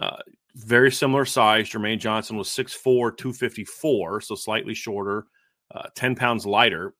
Uh, 0.00 0.18
very 0.54 0.90
similar 0.90 1.24
size. 1.24 1.68
Jermaine 1.68 1.98
Johnson 1.98 2.36
was 2.36 2.48
6'4, 2.48 3.16
254, 3.16 4.20
so 4.20 4.34
slightly 4.34 4.74
shorter, 4.74 5.26
uh, 5.74 5.88
10 5.96 6.14
pounds 6.14 6.46
lighter. 6.46 6.94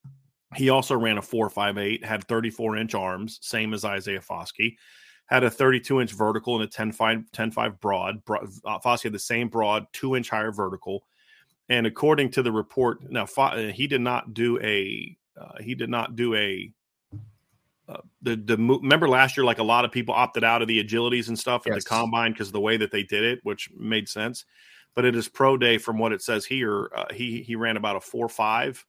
he 0.54 0.70
also 0.70 0.96
ran 0.96 1.18
a 1.18 1.22
4.58, 1.22 2.04
had 2.04 2.24
34 2.24 2.76
inch 2.76 2.94
arms, 2.94 3.38
same 3.42 3.74
as 3.74 3.84
Isaiah 3.84 4.20
Foskey 4.20 4.76
had 5.26 5.44
a 5.44 5.50
32 5.50 6.00
inch 6.00 6.12
vertical 6.12 6.54
and 6.54 6.64
a 6.64 6.66
10 6.66 6.92
5, 6.92 7.32
10 7.32 7.50
5 7.50 7.80
broad. 7.80 8.24
broad 8.24 8.48
uh, 8.64 8.78
Foskey 8.80 9.04
had 9.04 9.12
the 9.12 9.18
same 9.18 9.48
broad, 9.48 9.86
two 9.92 10.16
inch 10.16 10.28
higher 10.28 10.52
vertical. 10.52 11.04
And 11.68 11.86
according 11.86 12.30
to 12.32 12.42
the 12.42 12.52
report, 12.52 13.10
now 13.10 13.26
uh, 13.36 13.56
he 13.68 13.86
did 13.86 14.00
not 14.00 14.34
do 14.34 14.58
a 14.60 15.16
uh, 15.40 15.58
he 15.60 15.74
did 15.74 15.88
not 15.88 16.16
do 16.16 16.34
a 16.34 16.70
uh, 17.88 17.98
the 18.20 18.36
the 18.36 18.56
remember 18.56 19.08
last 19.08 19.36
year 19.36 19.44
like 19.44 19.58
a 19.58 19.62
lot 19.62 19.84
of 19.84 19.90
people 19.90 20.14
opted 20.14 20.44
out 20.44 20.60
of 20.60 20.68
the 20.68 20.82
agilities 20.84 21.28
and 21.28 21.38
stuff 21.38 21.66
at 21.66 21.72
yes. 21.72 21.84
the 21.84 21.88
combine 21.88 22.32
because 22.32 22.48
of 22.48 22.52
the 22.52 22.60
way 22.60 22.76
that 22.76 22.90
they 22.90 23.02
did 23.02 23.24
it, 23.24 23.40
which 23.42 23.70
made 23.76 24.08
sense. 24.08 24.44
But 24.94 25.06
it 25.06 25.16
is 25.16 25.28
pro 25.28 25.56
day 25.56 25.78
from 25.78 25.98
what 25.98 26.12
it 26.12 26.20
says 26.20 26.44
here. 26.44 26.90
Uh, 26.94 27.06
he 27.12 27.42
he 27.42 27.56
ran 27.56 27.78
about 27.78 27.96
a 27.96 28.00
four 28.00 28.28
five 28.28 28.84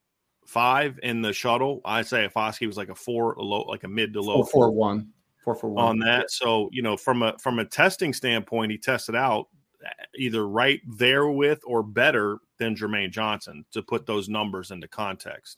five 0.45 0.99
in 1.03 1.21
the 1.21 1.31
shuttle. 1.31 1.79
Isaiah 1.87 2.29
Foskey 2.29 2.67
was 2.67 2.75
like 2.75 2.89
a 2.89 2.95
four, 2.95 3.35
low, 3.37 3.61
like 3.61 3.85
a 3.85 3.87
mid 3.87 4.13
to 4.13 4.21
low 4.21 4.43
four, 4.43 4.65
four 4.65 4.71
one 4.71 5.13
for 5.43 5.69
one 5.69 5.83
on 5.83 5.99
that. 5.99 6.31
So 6.31 6.69
you 6.71 6.81
know, 6.81 6.97
from 6.97 7.23
a 7.23 7.37
from 7.39 7.59
a 7.59 7.65
testing 7.65 8.13
standpoint, 8.13 8.71
he 8.71 8.77
tested 8.77 9.15
out 9.15 9.47
uh, 9.85 9.89
either 10.17 10.47
right 10.47 10.81
there 10.97 11.27
with 11.27 11.61
or 11.65 11.83
better 11.83 12.39
than 12.57 12.75
Jermaine 12.75 13.11
Johnson 13.11 13.65
to 13.71 13.81
put 13.81 14.05
those 14.05 14.29
numbers 14.29 14.71
into 14.71 14.87
context. 14.87 15.57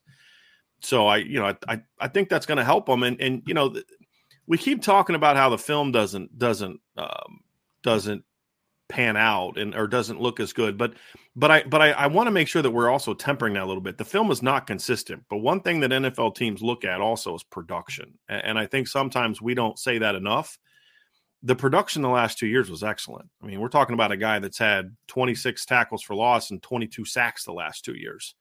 So 0.81 1.07
I, 1.07 1.17
you 1.17 1.39
know, 1.39 1.55
I 1.67 1.81
I, 1.99 2.07
think 2.07 2.29
that's 2.29 2.45
going 2.45 2.57
to 2.57 2.63
help 2.63 2.87
him. 2.89 3.03
And 3.03 3.19
and 3.21 3.43
you 3.45 3.53
know, 3.53 3.75
we 4.47 4.57
keep 4.57 4.81
talking 4.81 5.15
about 5.15 5.37
how 5.37 5.49
the 5.49 5.57
film 5.57 5.91
doesn't 5.91 6.37
doesn't 6.37 6.79
um, 6.97 7.41
doesn't 7.83 8.23
pan 8.87 9.17
out 9.17 9.57
and 9.57 9.75
or 9.75 9.87
doesn't 9.87 10.21
look 10.21 10.39
as 10.39 10.53
good. 10.53 10.77
But 10.77 10.93
but 11.35 11.51
I 11.51 11.63
but 11.63 11.81
I, 11.81 11.91
I 11.91 12.07
want 12.07 12.27
to 12.27 12.31
make 12.31 12.47
sure 12.47 12.61
that 12.61 12.71
we're 12.71 12.89
also 12.89 13.13
tempering 13.13 13.53
that 13.53 13.63
a 13.63 13.65
little 13.65 13.81
bit. 13.81 13.97
The 13.97 14.05
film 14.05 14.31
is 14.31 14.41
not 14.41 14.67
consistent, 14.67 15.23
but 15.29 15.37
one 15.37 15.61
thing 15.61 15.79
that 15.81 15.91
NFL 15.91 16.35
teams 16.35 16.61
look 16.61 16.85
at 16.85 17.01
also 17.01 17.35
is 17.35 17.43
production, 17.43 18.17
and, 18.29 18.43
and 18.45 18.59
I 18.59 18.65
think 18.65 18.87
sometimes 18.87 19.41
we 19.41 19.53
don't 19.53 19.79
say 19.79 19.97
that 19.99 20.15
enough. 20.15 20.57
The 21.43 21.55
production 21.55 22.01
the 22.01 22.09
last 22.09 22.39
two 22.39 22.47
years 22.47 22.71
was 22.71 22.83
excellent. 22.83 23.29
I 23.43 23.45
mean, 23.45 23.59
we're 23.59 23.67
talking 23.67 23.93
about 23.93 24.11
a 24.11 24.17
guy 24.17 24.39
that's 24.39 24.57
had 24.57 24.95
26 25.09 25.63
tackles 25.65 26.01
for 26.01 26.15
loss 26.15 26.49
and 26.49 26.61
22 26.61 27.05
sacks 27.05 27.43
the 27.43 27.53
last 27.53 27.85
two 27.85 27.95
years. 27.95 28.33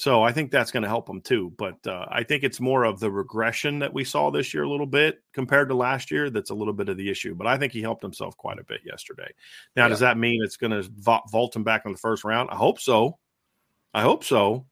So 0.00 0.22
I 0.22 0.32
think 0.32 0.50
that's 0.50 0.70
going 0.70 0.82
to 0.82 0.88
help 0.88 1.04
them 1.04 1.20
too. 1.20 1.52
But 1.58 1.86
uh, 1.86 2.06
I 2.08 2.22
think 2.22 2.42
it's 2.42 2.58
more 2.58 2.84
of 2.84 3.00
the 3.00 3.10
regression 3.10 3.80
that 3.80 3.92
we 3.92 4.02
saw 4.02 4.30
this 4.30 4.54
year 4.54 4.62
a 4.62 4.68
little 4.68 4.86
bit 4.86 5.22
compared 5.34 5.68
to 5.68 5.74
last 5.74 6.10
year 6.10 6.30
that's 6.30 6.48
a 6.48 6.54
little 6.54 6.72
bit 6.72 6.88
of 6.88 6.96
the 6.96 7.10
issue. 7.10 7.34
But 7.34 7.46
I 7.46 7.58
think 7.58 7.74
he 7.74 7.82
helped 7.82 8.02
himself 8.02 8.34
quite 8.38 8.58
a 8.58 8.64
bit 8.64 8.80
yesterday. 8.82 9.30
Now, 9.76 9.84
yeah. 9.84 9.88
does 9.88 10.00
that 10.00 10.16
mean 10.16 10.42
it's 10.42 10.56
going 10.56 10.70
to 10.70 10.88
vault 11.30 11.54
him 11.54 11.64
back 11.64 11.82
in 11.84 11.92
the 11.92 11.98
first 11.98 12.24
round? 12.24 12.48
I 12.50 12.56
hope 12.56 12.80
so. 12.80 13.18
I 13.92 14.00
hope 14.00 14.24
so. 14.24 14.64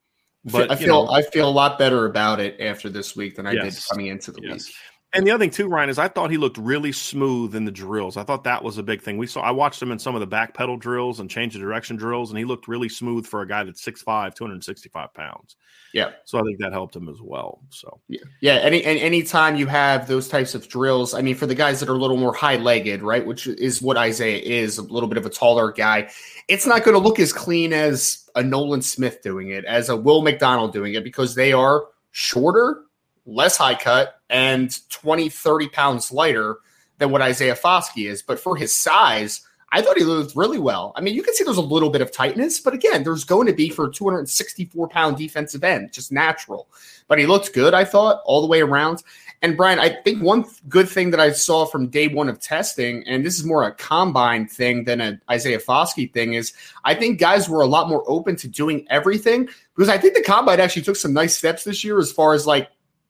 But 0.47 0.70
I 0.70 0.76
feel 0.76 1.04
know, 1.04 1.11
I 1.11 1.20
feel 1.20 1.47
a 1.47 1.50
lot 1.50 1.78
better 1.78 2.06
about 2.06 2.40
it 2.40 2.58
after 2.58 2.88
this 2.88 3.14
week 3.14 3.37
than 3.37 3.47
I 3.47 3.52
yes, 3.52 3.75
did 3.75 3.85
coming 3.90 4.06
into 4.06 4.32
the 4.32 4.40
yes. 4.42 4.66
week. 4.66 4.75
And 5.15 5.27
the 5.27 5.31
other 5.31 5.43
thing 5.43 5.50
too, 5.50 5.69
Ryan, 5.69 5.88
is 5.88 5.99
I 5.99 6.09
thought 6.09 6.31
he 6.31 6.37
looked 6.37 6.59
really 6.59 6.93
smooth 6.93 7.55
in 7.55 7.65
the 7.65 7.71
drills. 7.71 8.19
I 8.19 8.25
thought 8.25 8.45
that 8.45 8.62
was 8.62 8.77
a 8.77 8.83
big 8.83 9.00
thing. 9.00 9.17
We 9.17 9.27
saw 9.27 9.41
I 9.41 9.53
watched 9.53 9.81
him 9.81 9.91
in 9.91 9.99
some 9.99 10.15
of 10.15 10.21
the 10.21 10.27
back 10.27 10.53
pedal 10.53 10.77
drills 10.77 11.19
and 11.19 11.31
change 11.31 11.55
of 11.55 11.62
direction 11.62 11.97
drills, 11.97 12.31
and 12.31 12.38
he 12.38 12.45
looked 12.45 12.69
really 12.69 12.91
smooth 12.91 13.27
for 13.27 13.41
a 13.41 13.49
guy 13.49 13.65
that's 13.65 13.83
6'5", 13.83 14.35
265 14.35 15.15
pounds. 15.15 15.57
Yeah. 15.95 16.11
So 16.27 16.38
I 16.38 16.43
think 16.43 16.59
that 16.59 16.73
helped 16.73 16.95
him 16.95 17.09
as 17.09 17.23
well. 17.23 17.62
So 17.71 18.00
yeah, 18.09 18.21
yeah. 18.43 18.57
Any 18.57 18.85
and 18.85 18.99
anytime 18.99 19.57
you 19.57 19.67
have 19.67 20.07
those 20.07 20.29
types 20.29 20.55
of 20.55 20.69
drills, 20.69 21.15
I 21.15 21.23
mean, 21.23 21.35
for 21.35 21.47
the 21.47 21.55
guys 21.55 21.81
that 21.81 21.88
are 21.88 21.95
a 21.95 21.99
little 21.99 22.19
more 22.19 22.35
high 22.35 22.57
legged, 22.57 23.03
right, 23.03 23.27
which 23.27 23.47
is 23.47 23.81
what 23.81 23.97
Isaiah 23.97 24.43
is, 24.43 24.77
a 24.77 24.83
little 24.83 25.09
bit 25.09 25.17
of 25.17 25.25
a 25.25 25.31
taller 25.31 25.73
guy, 25.73 26.11
it's 26.49 26.67
not 26.67 26.85
going 26.85 26.95
to 26.95 27.03
look 27.03 27.19
as 27.19 27.33
clean 27.33 27.73
as 27.73 28.29
a 28.35 28.43
Nolan 28.43 28.83
Smith 28.83 29.23
doing 29.23 29.50
it, 29.50 29.65
as 29.65 29.88
a 29.88 29.97
Will 29.97 30.21
McDonald 30.21 30.75
doing 30.75 30.93
it, 30.93 31.03
because 31.03 31.35
they 31.35 31.55
are 31.55 31.87
shorter, 32.11 32.83
less 33.28 33.56
high 33.56 33.75
cut, 33.75 34.20
and 34.30 34.76
20, 34.90 35.28
30 35.28 35.68
pounds 35.68 36.11
lighter 36.11 36.58
than 36.99 37.11
what 37.11 37.23
Isaiah 37.23 37.54
Foskey 37.54 38.08
is. 38.08 38.23
But 38.23 38.40
for 38.40 38.56
his 38.56 38.78
size, 38.80 39.42
I 39.70 39.82
thought 39.82 39.99
he 39.99 40.04
looked 40.04 40.35
really 40.35 40.58
well. 40.58 40.92
I 40.97 41.02
mean, 41.02 41.14
you 41.14 41.23
can 41.23 41.35
see 41.35 41.44
there's 41.44 41.58
a 41.58 41.62
little 41.62 41.90
bit 41.90 42.00
of 42.00 42.11
tightness, 42.11 42.58
but 42.58 42.73
again, 42.73 43.04
there's 43.04 43.25
going 43.25 43.47
to 43.49 43.52
be 43.52 43.68
for 43.68 43.90
264 43.90 44.88
pound 44.88 45.18
defensive 45.18 45.62
end, 45.62 45.92
just 45.92 46.11
natural. 46.11 46.68
But 47.06 47.18
he 47.18 47.26
looked 47.26 47.52
good, 47.52 47.75
I 47.75 47.85
thought, 47.85 48.23
all 48.25 48.40
the 48.40 48.47
way 48.47 48.62
around. 48.62 49.02
And 49.42 49.56
Bryan, 49.56 49.78
I 49.78 49.90
think 50.02 50.23
one 50.23 50.44
good 50.68 50.88
thing 50.88 51.11
that 51.11 51.20
I 51.20 51.30
saw 51.30 51.64
from 51.64 51.88
day 51.88 52.08
one 52.08 52.28
of 52.28 52.40
testing, 52.40 53.06
and 53.06 53.25
this 53.25 53.38
is 53.38 53.44
more 53.44 53.62
a 53.62 53.73
combine 53.73 54.49
thing 54.49 54.85
than 54.85 55.00
an 55.00 55.20
Isaiah 55.30 55.61
Foskey 55.61 56.12
thing, 56.12 56.32
is 56.32 56.54
I 56.85 56.94
think 56.94 57.20
guys 57.20 57.49
were 57.49 57.61
a 57.61 57.66
lot 57.66 57.88
more 57.88 58.02
open 58.11 58.37
to 58.37 58.49
doing 58.49 58.87
everything 58.90 59.49
because 59.76 59.88
I 59.88 59.99
think 59.99 60.14
the 60.14 60.23
combine 60.23 60.61
actually 60.61 60.82
took 60.82 60.97
some 60.97 61.12
nice 61.12 61.37
steps 61.37 61.62
this 61.62 61.85
year 61.85 61.99
as 61.99 62.11
far 62.11 62.32
as 62.32 62.47
like 62.47 62.68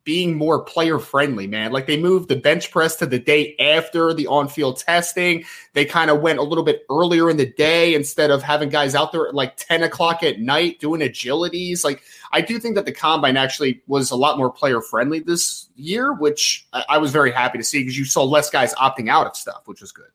being 0.08 0.38
more 0.38 0.64
player 0.64 0.98
friendly, 0.98 1.46
man. 1.46 1.70
Like 1.70 1.86
they 1.86 2.00
moved 2.00 2.30
the 2.30 2.36
bench 2.36 2.70
press 2.70 2.96
to 2.96 3.04
the 3.04 3.18
day 3.18 3.54
after 3.58 4.14
the 4.14 4.26
on 4.26 4.48
field 4.48 4.78
testing. 4.78 5.44
They 5.74 5.84
kind 5.84 6.10
of 6.10 6.22
went 6.22 6.38
a 6.38 6.42
little 6.42 6.64
bit 6.64 6.86
earlier 6.88 7.28
in 7.28 7.36
the 7.36 7.44
day 7.44 7.94
instead 7.94 8.30
of 8.30 8.42
having 8.42 8.70
guys 8.70 8.94
out 8.94 9.12
there 9.12 9.28
at 9.28 9.34
like 9.34 9.58
10 9.58 9.82
o'clock 9.82 10.22
at 10.22 10.40
night 10.40 10.80
doing 10.80 11.02
agilities. 11.02 11.84
Like 11.84 12.04
I 12.32 12.40
do 12.40 12.58
think 12.58 12.74
that 12.76 12.86
the 12.86 12.92
combine 12.92 13.36
actually 13.36 13.82
was 13.86 14.10
a 14.10 14.16
lot 14.16 14.38
more 14.38 14.50
player 14.50 14.80
friendly 14.80 15.20
this 15.20 15.68
year, 15.76 16.14
which 16.14 16.66
I 16.72 16.96
was 16.96 17.12
very 17.12 17.30
happy 17.30 17.58
to 17.58 17.64
see 17.64 17.80
because 17.80 17.98
you 17.98 18.06
saw 18.06 18.24
less 18.24 18.48
guys 18.48 18.72
opting 18.76 19.10
out 19.10 19.26
of 19.26 19.36
stuff, 19.36 19.64
which 19.66 19.82
was 19.82 19.92
good. 19.92 20.08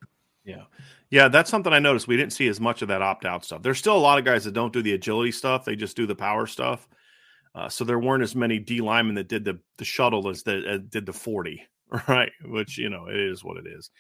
Yeah. 0.44 0.64
Yeah, 1.12 1.28
that's 1.28 1.52
something 1.52 1.72
I 1.72 1.78
noticed. 1.78 2.08
We 2.08 2.18
didn't 2.18 2.34
see 2.34 2.48
as 2.48 2.60
much 2.60 2.82
of 2.82 2.88
that 2.88 3.04
opt 3.04 3.26
out 3.26 3.46
stuff. 3.46 3.62
There's 3.62 3.78
still 3.78 3.96
a 3.96 4.00
lot 4.00 4.18
of 4.18 4.26
guys 4.26 4.44
that 4.46 4.56
don't 4.56 4.74
do 4.74 4.82
the 4.82 4.94
agility 4.94 5.32
stuff, 5.32 5.66
they 5.66 5.76
just 5.76 5.96
do 5.96 6.08
the 6.08 6.16
power 6.16 6.48
stuff. 6.48 6.90
Uh, 7.56 7.70
so 7.70 7.84
there 7.84 8.00
weren't 8.00 8.24
as 8.24 8.36
many 8.36 8.60
D 8.60 8.82
linemen 8.82 9.16
that 9.16 9.28
did 9.28 9.46
the 9.46 9.60
the 9.78 9.86
shuttle 9.86 10.28
as 10.30 10.44
that 10.44 10.66
uh, 10.68 10.78
did 10.90 11.06
the 11.06 11.14
forty, 11.14 11.64
right? 12.08 12.32
Which 12.44 12.78
you 12.78 12.90
know 12.90 13.08
it 13.08 13.16
is 13.16 13.44
what 13.44 13.58
it 13.58 13.68
is. 13.68 13.92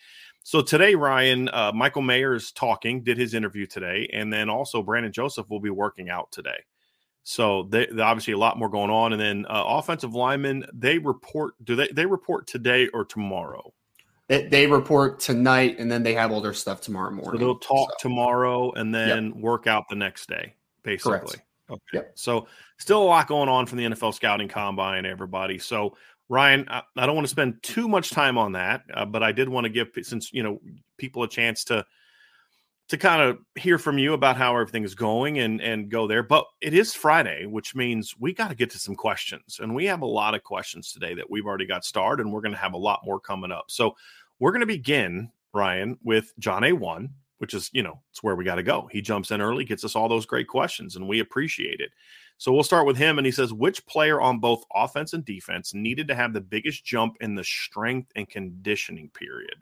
So 0.43 0.61
today, 0.61 0.95
Ryan, 0.95 1.49
uh, 1.49 1.71
Michael 1.73 2.01
Mayer 2.01 2.33
is 2.33 2.51
talking, 2.51 3.03
did 3.03 3.17
his 3.17 3.33
interview 3.33 3.65
today, 3.65 4.09
and 4.11 4.31
then 4.31 4.49
also 4.49 4.81
Brandon 4.81 5.11
Joseph 5.11 5.49
will 5.49 5.61
be 5.61 5.69
working 5.69 6.09
out 6.09 6.31
today. 6.31 6.65
So 7.23 7.63
they, 7.63 7.87
obviously 7.87 8.33
a 8.33 8.37
lot 8.37 8.57
more 8.57 8.67
going 8.67 8.89
on, 8.89 9.13
and 9.13 9.21
then 9.21 9.45
uh, 9.45 9.63
offensive 9.65 10.13
linemen 10.13 10.65
they 10.73 10.97
report. 10.97 11.53
Do 11.63 11.75
they 11.75 11.87
they 11.87 12.05
report 12.05 12.47
today 12.47 12.87
or 12.89 13.05
tomorrow? 13.05 13.73
They, 14.27 14.47
they 14.47 14.67
report 14.67 15.19
tonight, 15.19 15.77
and 15.79 15.91
then 15.91 16.03
they 16.03 16.13
have 16.13 16.31
all 16.31 16.41
their 16.41 16.53
stuff 16.53 16.81
tomorrow 16.81 17.11
morning. 17.11 17.33
So 17.33 17.37
they'll 17.37 17.59
talk 17.59 17.91
so. 17.91 17.95
tomorrow 17.99 18.71
and 18.71 18.93
then 18.93 19.27
yep. 19.27 19.35
work 19.35 19.67
out 19.67 19.83
the 19.89 19.95
next 19.95 20.27
day, 20.27 20.55
basically. 20.81 21.19
Correct. 21.19 21.41
Okay. 21.73 21.81
Yep. 21.93 22.11
So 22.15 22.47
still 22.77 23.01
a 23.01 23.05
lot 23.05 23.27
going 23.27 23.49
on 23.49 23.65
from 23.65 23.77
the 23.77 23.85
NFL 23.85 24.13
scouting 24.13 24.47
combine, 24.47 25.05
everybody. 25.05 25.57
So 25.57 25.95
Ryan, 26.29 26.65
I, 26.69 26.83
I 26.97 27.05
don't 27.05 27.15
want 27.15 27.25
to 27.25 27.31
spend 27.31 27.61
too 27.61 27.87
much 27.87 28.11
time 28.11 28.37
on 28.37 28.53
that, 28.53 28.83
uh, 28.93 29.05
but 29.05 29.23
I 29.23 29.31
did 29.31 29.49
want 29.49 29.65
to 29.65 29.69
give 29.69 29.89
since 30.03 30.31
you 30.33 30.43
know 30.43 30.61
people 30.97 31.23
a 31.23 31.29
chance 31.29 31.63
to 31.65 31.85
to 32.89 32.97
kind 32.97 33.21
of 33.21 33.39
hear 33.55 33.77
from 33.77 33.97
you 33.97 34.13
about 34.13 34.37
how 34.37 34.53
everything 34.53 34.83
is 34.83 34.95
going 34.95 35.39
and 35.39 35.61
and 35.61 35.89
go 35.89 36.07
there. 36.07 36.23
But 36.23 36.45
it 36.61 36.73
is 36.73 36.93
Friday, 36.93 37.45
which 37.45 37.75
means 37.75 38.15
we 38.19 38.33
got 38.33 38.49
to 38.49 38.55
get 38.55 38.69
to 38.71 38.79
some 38.79 38.95
questions, 38.95 39.59
and 39.61 39.75
we 39.75 39.85
have 39.85 40.01
a 40.01 40.07
lot 40.07 40.35
of 40.35 40.43
questions 40.43 40.91
today 40.91 41.13
that 41.15 41.29
we've 41.29 41.45
already 41.45 41.65
got 41.65 41.85
started, 41.85 42.25
and 42.25 42.33
we're 42.33 42.41
going 42.41 42.53
to 42.53 42.57
have 42.57 42.73
a 42.73 42.77
lot 42.77 43.01
more 43.05 43.19
coming 43.19 43.51
up. 43.51 43.65
So 43.67 43.95
we're 44.39 44.51
going 44.51 44.61
to 44.61 44.65
begin, 44.65 45.29
Ryan, 45.53 45.97
with 46.03 46.33
John 46.39 46.63
A. 46.63 46.73
One 46.73 47.09
which 47.43 47.53
is, 47.53 47.69
you 47.73 47.83
know, 47.83 47.99
it's 48.09 48.23
where 48.23 48.37
we 48.37 48.45
got 48.45 48.55
to 48.55 48.63
go. 48.63 48.87
He 48.89 49.01
jumps 49.01 49.29
in 49.29 49.41
early, 49.41 49.65
gets 49.65 49.83
us 49.83 49.97
all 49.97 50.07
those 50.07 50.25
great 50.25 50.47
questions, 50.47 50.95
and 50.95 51.09
we 51.09 51.19
appreciate 51.19 51.81
it. 51.81 51.91
So 52.37 52.53
we'll 52.53 52.63
start 52.63 52.87
with 52.87 52.95
him. 52.95 53.17
And 53.17 53.25
he 53.25 53.33
says, 53.33 53.51
which 53.51 53.85
player 53.85 54.21
on 54.21 54.39
both 54.39 54.63
offense 54.73 55.11
and 55.11 55.25
defense 55.25 55.73
needed 55.73 56.07
to 56.07 56.15
have 56.15 56.31
the 56.31 56.39
biggest 56.39 56.85
jump 56.85 57.17
in 57.19 57.35
the 57.35 57.43
strength 57.43 58.09
and 58.15 58.29
conditioning 58.29 59.09
period? 59.09 59.55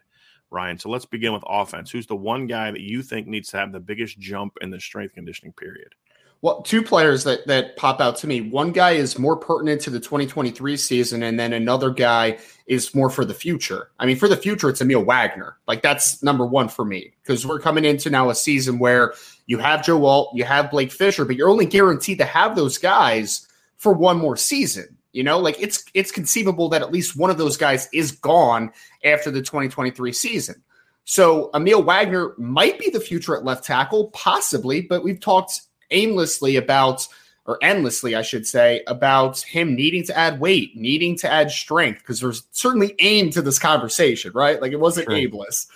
Ryan. 0.52 0.78
So 0.78 0.90
let's 0.90 1.08
begin 1.08 1.34
with 1.34 1.44
offense. 1.48 1.90
Who's 1.90 2.06
the 2.06 2.16
one 2.16 2.46
guy 2.46 2.70
that 2.70 2.82
you 2.82 3.02
think 3.02 3.26
needs 3.26 3.50
to 3.50 3.58
have 3.58 3.72
the 3.72 3.80
biggest 3.80 4.20
jump 4.20 4.54
in 4.62 4.70
the 4.70 4.80
strength 4.80 5.16
conditioning 5.16 5.54
period? 5.54 5.96
Well, 6.44 6.64
two 6.64 6.82
players 6.82 7.24
that 7.26 7.46
that 7.46 7.78
pop 7.78 8.02
out 8.02 8.16
to 8.18 8.28
me. 8.28 8.42
One 8.42 8.72
guy 8.72 8.92
is 8.92 9.20
more 9.20 9.38
pertinent 9.38 9.80
to 9.82 9.92
the 9.92 10.00
2023 10.00 10.76
season, 10.76 11.22
and 11.22 11.40
then 11.40 11.54
another 11.54 11.92
guy 11.92 12.40
is 12.66 12.96
more 12.96 13.12
for 13.12 13.24
the 13.24 13.34
future. 13.34 13.92
I 14.00 14.08
mean, 14.08 14.18
for 14.18 14.28
the 14.28 14.38
future, 14.38 14.70
it's 14.70 14.82
Aamil 14.82 15.06
Wagner. 15.06 15.58
Like 15.68 15.84
that's 15.84 16.24
number 16.24 16.46
one 16.46 16.68
for 16.68 16.84
me 16.84 17.14
because 17.22 17.46
we're 17.46 17.60
coming 17.60 17.86
into 17.86 18.10
now 18.10 18.32
a 18.32 18.36
season 18.36 18.80
where 18.80 19.14
you 19.46 19.60
have 19.60 19.86
Joe 19.86 20.04
Alt, 20.06 20.32
you 20.34 20.44
have 20.44 20.72
Blake 20.72 20.92
Fisher, 20.92 21.26
but 21.26 21.36
you're 21.36 21.50
only 21.50 21.68
guaranteed 21.68 22.18
to 22.18 22.26
have 22.26 22.56
those 22.56 22.80
guys 22.80 23.48
for 23.78 23.94
one 23.94 24.18
more 24.18 24.38
season. 24.38 24.98
You 25.12 25.24
know, 25.24 25.38
like 25.38 25.58
it's 25.60 25.86
it's 25.94 26.12
conceivable 26.12 26.70
that 26.70 26.82
at 26.82 26.92
least 26.92 27.16
one 27.16 27.30
of 27.30 27.38
those 27.38 27.58
guys 27.58 27.88
is 27.94 28.14
gone 28.14 28.72
after 29.04 29.30
the 29.30 29.42
2023 29.42 30.12
season. 30.12 30.64
So 31.04 31.52
Aamil 31.54 31.86
Wagner 31.86 32.34
might 32.38 32.80
be 32.80 32.90
the 32.90 33.00
future 33.00 33.36
at 33.36 33.44
left 33.44 33.64
tackle, 33.64 34.10
possibly, 34.10 34.82
but 34.82 35.04
we've 35.04 35.20
talked 35.20 35.62
aimlessly 35.92 36.56
about 36.56 37.08
or 37.46 37.58
endlessly, 37.62 38.16
I 38.16 38.22
should 38.22 38.46
say, 38.46 38.84
about 38.88 39.40
him 39.40 39.76
needing 39.76 40.04
to 40.06 40.18
add 40.18 40.40
weight, 40.40 40.76
needing 40.78 41.18
to 41.18 41.32
add 41.32 41.50
strength, 41.50 42.00
because 42.00 42.20
there's 42.20 42.44
certainly 42.52 42.96
aim 43.00 43.32
to 43.32 43.42
this 43.42 43.58
conversation, 43.58 44.32
right? 44.34 44.62
Like 44.62 44.72
it 44.72 44.80
wasn't 44.80 45.08
sure. 45.08 45.16
aimless. 45.16 45.68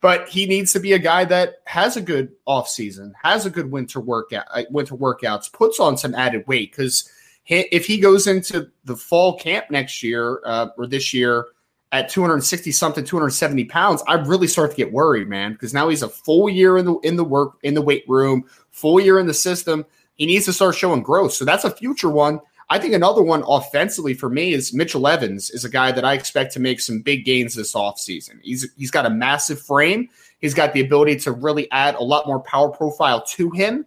But 0.00 0.28
he 0.28 0.46
needs 0.46 0.72
to 0.74 0.80
be 0.80 0.92
a 0.92 0.98
guy 0.98 1.24
that 1.24 1.56
has 1.64 1.96
a 1.96 2.00
good 2.00 2.30
off 2.46 2.68
season, 2.68 3.14
has 3.20 3.46
a 3.46 3.50
good 3.50 3.70
winter 3.70 4.00
workout, 4.00 4.46
uh, 4.52 4.62
winter 4.70 4.94
workouts, 4.94 5.52
puts 5.52 5.80
on 5.80 5.96
some 5.96 6.14
added 6.14 6.46
weight. 6.46 6.70
Because 6.70 7.10
if 7.46 7.84
he 7.84 7.98
goes 7.98 8.28
into 8.28 8.70
the 8.84 8.96
fall 8.96 9.36
camp 9.36 9.70
next 9.70 10.04
year 10.04 10.40
uh, 10.44 10.68
or 10.76 10.86
this 10.86 11.12
year 11.12 11.46
at 11.92 12.08
260 12.08 12.70
something, 12.72 13.04
270 13.04 13.64
pounds, 13.66 14.02
I 14.06 14.14
really 14.14 14.46
start 14.46 14.70
to 14.70 14.76
get 14.76 14.92
worried, 14.92 15.28
man. 15.28 15.52
Because 15.52 15.72
now 15.72 15.88
he's 15.88 16.02
a 16.02 16.08
full 16.08 16.48
year 16.48 16.78
in 16.78 16.84
the 16.84 16.96
in 16.98 17.16
the 17.16 17.24
work 17.24 17.54
in 17.62 17.74
the 17.74 17.82
weight 17.82 18.04
room, 18.08 18.44
full 18.70 19.00
year 19.00 19.18
in 19.18 19.26
the 19.26 19.34
system. 19.34 19.84
He 20.14 20.26
needs 20.26 20.46
to 20.46 20.52
start 20.52 20.74
showing 20.74 21.02
growth. 21.02 21.32
So 21.32 21.44
that's 21.44 21.64
a 21.64 21.70
future 21.70 22.10
one. 22.10 22.40
I 22.70 22.78
think 22.78 22.92
another 22.92 23.22
one 23.22 23.44
offensively 23.46 24.12
for 24.12 24.28
me 24.28 24.52
is 24.52 24.74
Mitchell 24.74 25.08
Evans 25.08 25.48
is 25.50 25.64
a 25.64 25.70
guy 25.70 25.90
that 25.92 26.04
I 26.04 26.12
expect 26.12 26.52
to 26.52 26.60
make 26.60 26.80
some 26.80 27.00
big 27.00 27.24
gains 27.24 27.54
this 27.54 27.74
offseason. 27.74 28.40
He's 28.42 28.70
he's 28.76 28.90
got 28.90 29.06
a 29.06 29.10
massive 29.10 29.60
frame. 29.60 30.08
He's 30.40 30.54
got 30.54 30.72
the 30.72 30.80
ability 30.80 31.16
to 31.20 31.32
really 31.32 31.70
add 31.70 31.94
a 31.94 32.02
lot 32.02 32.26
more 32.26 32.40
power 32.40 32.68
profile 32.68 33.22
to 33.22 33.50
him. 33.50 33.86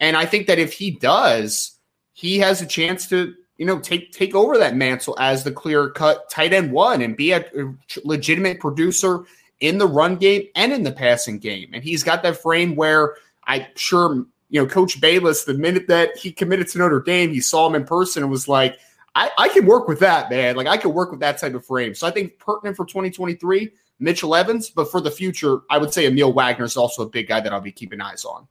And 0.00 0.16
I 0.16 0.24
think 0.26 0.46
that 0.48 0.58
if 0.58 0.72
he 0.72 0.92
does, 0.92 1.78
he 2.12 2.38
has 2.38 2.60
a 2.60 2.66
chance 2.66 3.08
to, 3.10 3.34
you 3.58 3.66
know, 3.66 3.78
take 3.78 4.12
take 4.12 4.34
over 4.34 4.58
that 4.58 4.76
mantle 4.76 5.16
as 5.20 5.44
the 5.44 5.52
clear 5.52 5.90
cut 5.90 6.28
tight 6.30 6.52
end 6.52 6.72
one 6.72 7.02
and 7.02 7.16
be 7.16 7.32
a, 7.32 7.44
legitimate 8.04 8.60
producer 8.60 9.24
in 9.60 9.78
the 9.78 9.86
run 9.86 10.16
game 10.16 10.46
and 10.56 10.72
in 10.72 10.82
the 10.82 10.92
passing 10.92 11.38
game. 11.38 11.70
And 11.72 11.84
he's 11.84 12.02
got 12.02 12.22
that 12.24 12.36
frame 12.36 12.74
where 12.74 13.16
I'm 13.44 13.64
sure, 13.76 14.26
you 14.50 14.60
know, 14.60 14.66
Coach 14.66 15.00
Balis. 15.00 15.44
the 15.44 15.54
minute 15.54 15.86
that 15.88 16.16
he 16.16 16.32
committed 16.32 16.68
to 16.68 16.78
Notre 16.78 17.00
Dame, 17.00 17.30
he 17.30 17.40
saw 17.40 17.66
him 17.68 17.74
in 17.74 17.84
person 17.84 18.22
and 18.22 18.30
was 18.30 18.48
like, 18.48 18.78
I, 19.14 19.30
I 19.38 19.48
can 19.48 19.66
work 19.66 19.88
with 19.88 20.00
that, 20.00 20.30
man. 20.30 20.56
Like 20.56 20.66
I 20.66 20.76
can 20.76 20.92
work 20.92 21.10
with 21.10 21.20
that 21.20 21.38
type 21.38 21.54
of 21.54 21.64
frame. 21.64 21.94
So 21.94 22.06
I 22.06 22.10
think 22.10 22.38
pertinent 22.38 22.76
for 22.76 22.86
2023, 22.86 23.70
Mitchell 24.00 24.34
Evans, 24.34 24.70
but 24.70 24.90
for 24.90 25.00
the 25.00 25.10
future, 25.10 25.60
I 25.70 25.78
would 25.78 25.92
say 25.92 26.10
Aamil 26.10 26.34
Wagner 26.34 26.64
is 26.64 26.76
also 26.76 27.02
a 27.02 27.08
big 27.08 27.28
guy 27.28 27.40
that 27.40 27.52
I'll 27.52 27.60
be 27.60 27.72
keeping 27.72 28.00
eyes 28.00 28.24
on. 28.24 28.48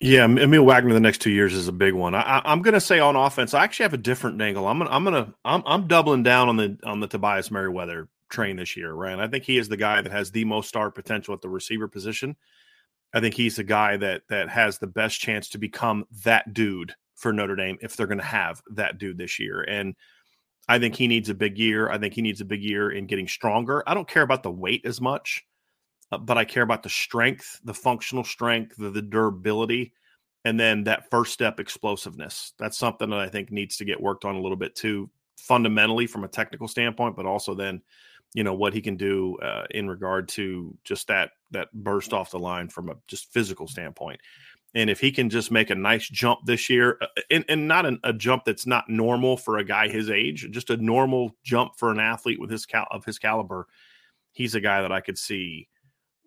Yeah, 0.00 0.26
Aamil 0.26 0.64
Wagner 0.64 0.94
the 0.94 1.00
next 1.00 1.18
two 1.18 1.30
years 1.30 1.54
is 1.54 1.66
a 1.66 1.72
big 1.72 1.92
one. 1.92 2.14
I, 2.14 2.40
am 2.44 2.62
going 2.62 2.74
to 2.74 2.80
say 2.80 3.00
on 3.00 3.16
offense, 3.16 3.52
I 3.52 3.64
actually 3.64 3.84
have 3.84 3.94
a 3.94 3.98
different 3.98 4.40
angle. 4.40 4.68
I'm 4.68 4.78
to, 4.78 4.86
I'm 4.88 5.04
to, 5.06 5.34
I'm, 5.44 5.62
I'm 5.66 5.88
doubling 5.88 6.22
down 6.22 6.48
on 6.48 6.56
the 6.56 6.78
on 6.84 7.00
the 7.00 7.08
Tobias 7.08 7.50
Merriweather 7.50 8.08
train 8.28 8.56
this 8.56 8.76
year, 8.76 8.92
right? 8.92 9.12
And 9.12 9.20
I 9.20 9.26
think 9.26 9.42
he 9.42 9.58
is 9.58 9.68
the 9.68 9.76
guy 9.76 10.00
that 10.00 10.12
has 10.12 10.30
the 10.30 10.44
most 10.44 10.68
star 10.68 10.92
potential 10.92 11.34
at 11.34 11.40
the 11.40 11.48
receiver 11.48 11.88
position. 11.88 12.36
I 13.12 13.20
think 13.20 13.34
he's 13.34 13.56
the 13.56 13.64
guy 13.64 13.96
that 13.96 14.22
that 14.28 14.48
has 14.50 14.78
the 14.78 14.86
best 14.86 15.20
chance 15.20 15.48
to 15.50 15.58
become 15.58 16.04
that 16.24 16.54
dude 16.54 16.94
for 17.16 17.32
Notre 17.32 17.56
Dame 17.56 17.78
if 17.80 17.96
they're 17.96 18.06
going 18.06 18.18
to 18.18 18.24
have 18.24 18.62
that 18.74 18.98
dude 18.98 19.18
this 19.18 19.40
year. 19.40 19.62
And 19.62 19.96
I 20.68 20.78
think 20.78 20.94
he 20.94 21.08
needs 21.08 21.28
a 21.28 21.34
big 21.34 21.58
year. 21.58 21.90
I 21.90 21.98
think 21.98 22.14
he 22.14 22.22
needs 22.22 22.40
a 22.40 22.44
big 22.44 22.62
year 22.62 22.90
in 22.90 23.06
getting 23.06 23.26
stronger. 23.26 23.82
I 23.86 23.94
don't 23.94 24.06
care 24.06 24.22
about 24.22 24.44
the 24.44 24.50
weight 24.50 24.82
as 24.84 25.00
much, 25.00 25.44
uh, 26.12 26.18
but 26.18 26.38
I 26.38 26.44
care 26.44 26.62
about 26.62 26.82
the 26.82 26.88
strength, 26.88 27.60
the 27.64 27.74
functional 27.74 28.24
strength, 28.24 28.76
the, 28.76 28.90
the 28.90 29.02
durability, 29.02 29.92
and 30.44 30.58
then 30.58 30.84
that 30.84 31.10
first 31.10 31.32
step 31.32 31.60
explosiveness. 31.60 32.52
That's 32.58 32.78
something 32.78 33.10
that 33.10 33.18
I 33.18 33.28
think 33.28 33.50
needs 33.50 33.76
to 33.78 33.84
get 33.84 34.00
worked 34.00 34.24
on 34.24 34.36
a 34.36 34.40
little 34.40 34.56
bit 34.56 34.74
too 34.74 35.10
fundamentally 35.36 36.06
from 36.06 36.24
a 36.24 36.28
technical 36.28 36.68
standpoint, 36.68 37.16
but 37.16 37.26
also 37.26 37.54
then, 37.54 37.82
you 38.34 38.44
know, 38.44 38.54
what 38.54 38.72
he 38.74 38.80
can 38.80 38.96
do 38.96 39.36
uh, 39.38 39.64
in 39.70 39.88
regard 39.88 40.28
to 40.28 40.76
just 40.84 41.08
that 41.08 41.30
that 41.50 41.72
burst 41.72 42.12
off 42.12 42.30
the 42.30 42.38
line 42.38 42.68
from 42.68 42.88
a 42.88 42.94
just 43.06 43.32
physical 43.32 43.66
standpoint. 43.66 44.20
And 44.74 44.90
if 44.90 45.00
he 45.00 45.10
can 45.10 45.30
just 45.30 45.50
make 45.50 45.70
a 45.70 45.74
nice 45.74 46.08
jump 46.08 46.40
this 46.44 46.68
year, 46.68 46.98
uh, 47.00 47.06
and, 47.30 47.44
and 47.48 47.66
not 47.66 47.86
an, 47.86 47.98
a 48.04 48.12
jump 48.12 48.44
that's 48.44 48.66
not 48.66 48.88
normal 48.88 49.36
for 49.36 49.58
a 49.58 49.64
guy 49.64 49.88
his 49.88 50.10
age, 50.10 50.46
just 50.50 50.70
a 50.70 50.76
normal 50.76 51.34
jump 51.42 51.72
for 51.76 51.90
an 51.90 51.98
athlete 51.98 52.38
with 52.38 52.50
his 52.50 52.66
cal- 52.66 52.86
of 52.90 53.04
his 53.04 53.18
caliber, 53.18 53.66
he's 54.32 54.54
a 54.54 54.60
guy 54.60 54.82
that 54.82 54.92
I 54.92 55.00
could 55.00 55.18
see 55.18 55.68
uh, 55.77 55.77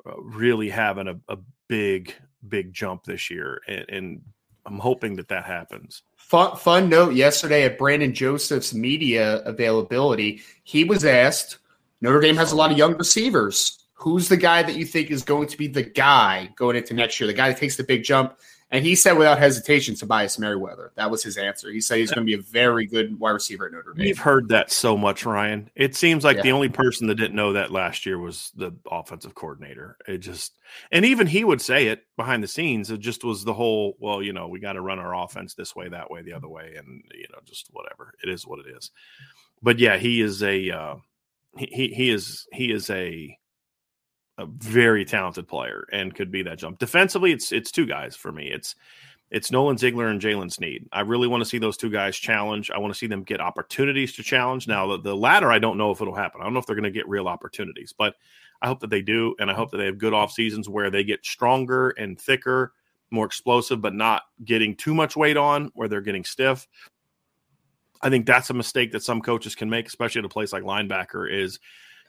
Uh, 0.05 0.19
really 0.21 0.69
having 0.69 1.07
a, 1.07 1.19
a, 1.29 1.37
big, 1.67 2.13
big 2.47 2.73
jump 2.73 3.05
this 3.05 3.29
year. 3.29 3.61
And, 3.67 3.85
and 3.87 4.21
I'm 4.65 4.79
hoping 4.79 5.15
that 5.15 5.29
that 5.29 5.45
happens. 5.45 6.01
Fun, 6.17 6.57
fun 6.57 6.89
note 6.89 7.13
yesterday 7.13 7.63
at 7.63 7.77
Brandon 7.77 8.13
Joseph's 8.13 8.73
media 8.73 9.37
availability, 9.45 10.41
he 10.63 10.83
was 10.83 11.05
asked 11.05 11.59
Notre 12.01 12.19
Dame 12.19 12.35
has 12.35 12.51
a 12.51 12.55
lot 12.55 12.71
of 12.71 12.77
young 12.77 12.97
receivers 12.97 13.85
who's 13.93 14.27
the 14.27 14.37
guy 14.37 14.63
that 14.63 14.75
you 14.75 14.85
think 14.85 15.11
is 15.11 15.23
going 15.23 15.47
to 15.47 15.57
be 15.57 15.67
the 15.67 15.83
guy 15.83 16.49
going 16.55 16.75
into 16.75 16.95
next 16.95 17.19
year, 17.19 17.27
the 17.27 17.33
guy 17.33 17.49
that 17.49 17.57
takes 17.57 17.77
the 17.77 17.83
big 17.83 18.03
jump? 18.03 18.35
And 18.73 18.85
he 18.85 18.95
said 18.95 19.17
without 19.17 19.37
hesitation, 19.37 19.95
Tobias 19.95 20.39
Merriweather. 20.39 20.93
That 20.95 21.11
was 21.11 21.21
his 21.21 21.37
answer. 21.37 21.69
He 21.71 21.81
said 21.81 21.97
he's 21.97 22.11
going 22.11 22.25
to 22.25 22.29
be 22.29 22.39
a 22.39 22.41
very 22.41 22.85
good 22.85 23.19
wide 23.19 23.31
receiver 23.31 23.65
at 23.65 23.73
Notre 23.73 23.93
Dame. 23.93 24.07
You've 24.07 24.17
heard 24.17 24.47
that 24.47 24.71
so 24.71 24.95
much, 24.95 25.25
Ryan. 25.25 25.69
It 25.75 25.93
seems 25.93 26.23
like 26.23 26.37
Yeah. 26.37 26.43
the 26.43 26.51
only 26.53 26.69
person 26.69 27.07
that 27.07 27.15
didn't 27.15 27.35
know 27.35 27.51
that 27.51 27.71
last 27.71 28.05
year 28.05 28.17
was 28.17 28.51
the 28.55 28.71
offensive 28.89 29.35
coordinator. 29.35 29.97
It 30.07 30.19
just, 30.19 30.57
and 30.89 31.03
even 31.03 31.27
he 31.27 31.43
would 31.43 31.59
say 31.59 31.87
it 31.87 32.03
behind 32.15 32.43
the 32.43 32.47
scenes. 32.47 32.89
It 32.89 33.01
just 33.01 33.25
was 33.25 33.43
the 33.43 33.53
whole, 33.53 33.97
well, 33.99 34.23
you 34.23 34.31
know, 34.31 34.47
we 34.47 34.61
got 34.61 34.73
to 34.73 34.81
run 34.81 34.99
our 34.99 35.21
offense 35.21 35.53
this 35.53 35.75
way, 35.75 35.89
that 35.89 36.09
way, 36.09 36.21
the 36.21 36.33
other 36.33 36.47
way, 36.47 36.75
and 36.77 37.03
you 37.13 37.27
know, 37.33 37.39
just 37.43 37.67
whatever. 37.71 38.13
It 38.23 38.29
is 38.29 38.47
what 38.47 38.59
it 38.65 38.67
is. 38.73 38.91
But 39.61 39.79
yeah, 39.79 39.97
he 39.97 40.21
is 40.21 40.41
a, 40.43 40.71
uh, 40.71 40.95
he 41.57 41.65
he 41.65 41.87
he 41.89 42.09
is 42.09 42.47
he 42.53 42.71
is 42.71 42.89
a 42.89 43.37
a 44.41 44.45
very 44.57 45.05
talented 45.05 45.47
player 45.47 45.87
and 45.91 46.13
could 46.13 46.31
be 46.31 46.43
that 46.43 46.59
jump. 46.59 46.79
Defensively, 46.79 47.31
it's 47.31 47.51
it's 47.51 47.71
two 47.71 47.85
guys 47.85 48.15
for 48.15 48.31
me. 48.31 48.47
It's 48.47 48.75
it's 49.29 49.51
Nolan 49.51 49.77
Ziegler 49.77 50.07
and 50.07 50.19
Jaylen 50.19 50.51
Sneed. 50.51 50.89
I 50.91 51.01
really 51.01 51.27
want 51.29 51.41
to 51.41 51.49
see 51.49 51.57
those 51.57 51.77
two 51.77 51.89
guys 51.89 52.17
challenge. 52.17 52.69
I 52.69 52.79
want 52.79 52.93
to 52.93 52.97
see 52.97 53.07
them 53.07 53.23
get 53.23 53.39
opportunities 53.39 54.13
to 54.13 54.23
challenge. 54.23 54.67
Now, 54.67 54.87
the, 54.87 54.99
the 54.99 55.15
latter, 55.15 55.49
I 55.49 55.59
don't 55.59 55.77
know 55.77 55.89
if 55.91 56.01
it'll 56.01 56.13
happen. 56.13 56.41
I 56.41 56.43
don't 56.43 56.53
know 56.53 56.59
if 56.59 56.65
they're 56.65 56.75
going 56.75 56.83
to 56.83 56.91
get 56.91 57.07
real 57.07 57.29
opportunities, 57.29 57.93
but 57.97 58.15
I 58.61 58.67
hope 58.67 58.81
that 58.81 58.89
they 58.89 59.01
do, 59.01 59.33
and 59.39 59.49
I 59.49 59.53
hope 59.53 59.71
that 59.71 59.77
they 59.77 59.85
have 59.85 59.97
good 59.97 60.13
off 60.13 60.33
seasons 60.33 60.67
where 60.67 60.91
they 60.91 61.05
get 61.05 61.25
stronger 61.25 61.91
and 61.91 62.19
thicker, 62.19 62.73
more 63.09 63.25
explosive, 63.25 63.81
but 63.81 63.93
not 63.93 64.23
getting 64.43 64.75
too 64.75 64.93
much 64.93 65.15
weight 65.15 65.37
on, 65.37 65.71
where 65.75 65.87
they're 65.87 66.01
getting 66.01 66.25
stiff. 66.25 66.67
I 68.01 68.09
think 68.09 68.25
that's 68.25 68.49
a 68.49 68.53
mistake 68.53 68.91
that 68.91 69.03
some 69.03 69.21
coaches 69.21 69.55
can 69.55 69.69
make, 69.69 69.87
especially 69.87 70.19
at 70.19 70.25
a 70.25 70.29
place 70.29 70.51
like 70.51 70.63
linebacker. 70.63 71.31
Is 71.31 71.59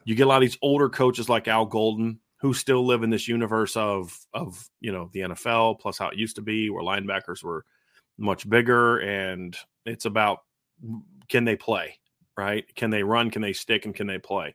you 0.04 0.14
get 0.14 0.24
a 0.24 0.28
lot 0.28 0.36
of 0.36 0.48
these 0.48 0.58
older 0.62 0.88
coaches 0.88 1.28
like 1.28 1.48
Al 1.48 1.66
Golden 1.66 2.18
who 2.38 2.52
still 2.52 2.84
live 2.84 3.04
in 3.04 3.10
this 3.10 3.28
universe 3.28 3.76
of 3.76 4.18
of 4.34 4.68
you 4.80 4.92
know 4.92 5.08
the 5.12 5.20
NFL 5.20 5.78
plus 5.78 5.98
how 5.98 6.08
it 6.08 6.18
used 6.18 6.36
to 6.36 6.42
be, 6.42 6.70
where 6.70 6.82
linebackers 6.82 7.42
were 7.42 7.64
much 8.18 8.48
bigger, 8.48 8.98
and 8.98 9.56
it's 9.86 10.04
about 10.04 10.40
can 11.28 11.44
they 11.44 11.56
play, 11.56 11.98
right? 12.36 12.64
Can 12.74 12.90
they 12.90 13.02
run? 13.02 13.30
Can 13.30 13.42
they 13.42 13.52
stick? 13.52 13.86
And 13.86 13.94
can 13.94 14.06
they 14.06 14.18
play? 14.18 14.54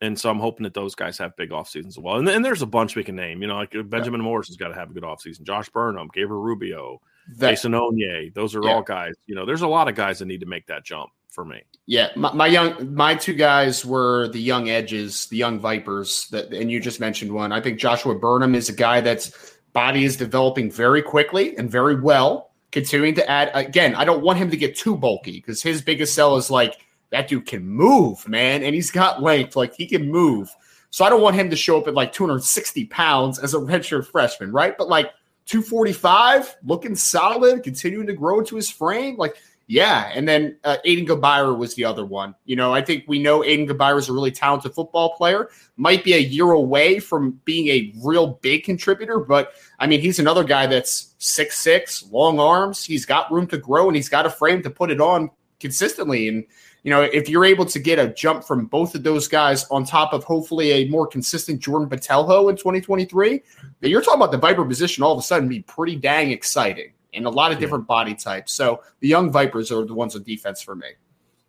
And 0.00 0.18
so 0.18 0.28
I'm 0.30 0.40
hoping 0.40 0.64
that 0.64 0.74
those 0.74 0.96
guys 0.96 1.16
have 1.18 1.36
big 1.36 1.52
off 1.52 1.68
seasons 1.68 1.96
as 1.96 2.02
well. 2.02 2.16
And, 2.16 2.28
and 2.28 2.44
there's 2.44 2.62
a 2.62 2.66
bunch 2.66 2.96
we 2.96 3.04
can 3.04 3.14
name. 3.14 3.40
You 3.40 3.46
know, 3.46 3.54
like 3.54 3.76
uh, 3.76 3.82
Benjamin 3.84 4.20
Morris 4.20 4.48
has 4.48 4.56
got 4.56 4.68
to 4.68 4.74
have 4.74 4.90
a 4.90 4.92
good 4.92 5.04
off 5.04 5.20
season. 5.20 5.44
Josh 5.44 5.68
Burnham, 5.68 6.10
Gabriel 6.12 6.42
Rubio, 6.42 7.00
That- 7.36 7.50
Jason 7.50 7.70
Onye. 7.72 8.34
Those 8.34 8.56
are 8.56 8.64
Yeah. 8.64 8.70
all 8.72 8.82
guys. 8.82 9.14
You 9.26 9.36
know, 9.36 9.46
there's 9.46 9.62
a 9.62 9.68
lot 9.68 9.86
of 9.88 9.94
guys 9.94 10.18
that 10.18 10.24
need 10.24 10.40
to 10.40 10.46
make 10.46 10.66
that 10.66 10.84
jump 10.84 11.10
for 11.32 11.44
me. 11.44 11.62
Yeah, 11.86 12.10
my, 12.14 12.32
my 12.32 12.46
young, 12.46 12.94
my 12.94 13.14
two 13.14 13.32
guys 13.32 13.84
were 13.84 14.28
the 14.28 14.40
young 14.40 14.68
edges, 14.68 15.26
the 15.26 15.36
young 15.36 15.58
vipers. 15.58 16.28
That, 16.30 16.52
and 16.52 16.70
you 16.70 16.78
just 16.78 17.00
mentioned 17.00 17.32
one. 17.32 17.52
I 17.52 17.60
think 17.60 17.80
Joshua 17.80 18.14
Burnham 18.14 18.54
is 18.54 18.68
a 18.68 18.74
guy 18.74 19.00
that's 19.00 19.56
body 19.72 20.04
is 20.04 20.16
developing 20.16 20.70
very 20.70 21.02
quickly 21.02 21.56
and 21.56 21.70
very 21.70 21.98
well. 21.98 22.50
Continuing 22.70 23.14
to 23.16 23.30
add 23.30 23.50
again, 23.54 23.94
I 23.94 24.04
don't 24.04 24.22
want 24.22 24.38
him 24.38 24.50
to 24.50 24.56
get 24.56 24.76
too 24.76 24.96
bulky 24.96 25.32
because 25.32 25.62
his 25.62 25.82
biggest 25.82 26.14
sell 26.14 26.36
is 26.36 26.50
like 26.50 26.78
that 27.10 27.28
dude 27.28 27.46
can 27.46 27.66
move, 27.66 28.26
man, 28.26 28.62
and 28.62 28.74
he's 28.74 28.90
got 28.90 29.22
length, 29.22 29.56
like 29.56 29.74
he 29.74 29.86
can 29.86 30.10
move. 30.10 30.54
So 30.90 31.04
I 31.04 31.10
don't 31.10 31.22
want 31.22 31.36
him 31.36 31.50
to 31.50 31.56
show 31.56 31.78
up 31.78 31.88
at 31.88 31.94
like 31.94 32.12
260 32.12 32.86
pounds 32.86 33.38
as 33.38 33.54
a 33.54 33.58
redshirt 33.58 34.06
freshman, 34.06 34.52
right? 34.52 34.76
But 34.76 34.88
like 34.88 35.10
245, 35.46 36.56
looking 36.64 36.94
solid, 36.94 37.62
continuing 37.62 38.06
to 38.06 38.12
grow 38.14 38.38
into 38.38 38.56
his 38.56 38.70
frame, 38.70 39.16
like 39.16 39.36
yeah, 39.66 40.10
and 40.14 40.28
then 40.28 40.58
uh, 40.64 40.76
Aiden 40.84 41.06
Gobaira 41.06 41.56
was 41.56 41.74
the 41.74 41.84
other 41.84 42.04
one. 42.04 42.34
You 42.44 42.56
know, 42.56 42.74
I 42.74 42.82
think 42.82 43.04
we 43.06 43.18
know 43.18 43.40
Aiden 43.40 43.68
Gobaira 43.68 43.98
is 43.98 44.08
a 44.08 44.12
really 44.12 44.30
talented 44.30 44.74
football 44.74 45.14
player. 45.14 45.48
Might 45.76 46.04
be 46.04 46.14
a 46.14 46.18
year 46.18 46.50
away 46.50 46.98
from 46.98 47.40
being 47.44 47.68
a 47.68 47.92
real 48.04 48.38
big 48.42 48.64
contributor, 48.64 49.18
but 49.18 49.52
I 49.78 49.86
mean, 49.86 50.00
he's 50.00 50.18
another 50.18 50.44
guy 50.44 50.66
that's 50.66 51.14
six 51.18 51.58
six, 51.58 52.04
long 52.10 52.40
arms. 52.40 52.84
He's 52.84 53.06
got 53.06 53.32
room 53.32 53.46
to 53.48 53.58
grow, 53.58 53.86
and 53.86 53.96
he's 53.96 54.08
got 54.08 54.26
a 54.26 54.30
frame 54.30 54.62
to 54.62 54.70
put 54.70 54.90
it 54.90 55.00
on 55.00 55.30
consistently. 55.60 56.28
And 56.28 56.44
you 56.82 56.90
know, 56.90 57.02
if 57.02 57.28
you're 57.28 57.44
able 57.44 57.64
to 57.66 57.78
get 57.78 57.98
a 58.00 58.08
jump 58.12 58.42
from 58.42 58.66
both 58.66 58.96
of 58.96 59.04
those 59.04 59.28
guys 59.28 59.64
on 59.70 59.84
top 59.84 60.12
of 60.12 60.24
hopefully 60.24 60.72
a 60.72 60.88
more 60.88 61.06
consistent 61.06 61.60
Jordan 61.60 61.88
Botelho 61.88 62.50
in 62.50 62.56
2023, 62.56 63.42
then 63.80 63.90
you're 63.90 64.02
talking 64.02 64.20
about 64.20 64.32
the 64.32 64.38
Viper 64.38 64.64
position 64.64 65.04
all 65.04 65.12
of 65.12 65.18
a 65.18 65.22
sudden 65.22 65.48
be 65.48 65.60
pretty 65.60 65.94
dang 65.94 66.32
exciting 66.32 66.92
and 67.14 67.26
a 67.26 67.30
lot 67.30 67.52
of 67.52 67.58
different 67.58 67.86
body 67.86 68.14
types. 68.14 68.52
So 68.52 68.82
the 69.00 69.08
young 69.08 69.30
Vipers 69.30 69.70
are 69.70 69.84
the 69.84 69.94
ones 69.94 70.16
on 70.16 70.22
defense 70.22 70.62
for 70.62 70.74
me. 70.74 70.88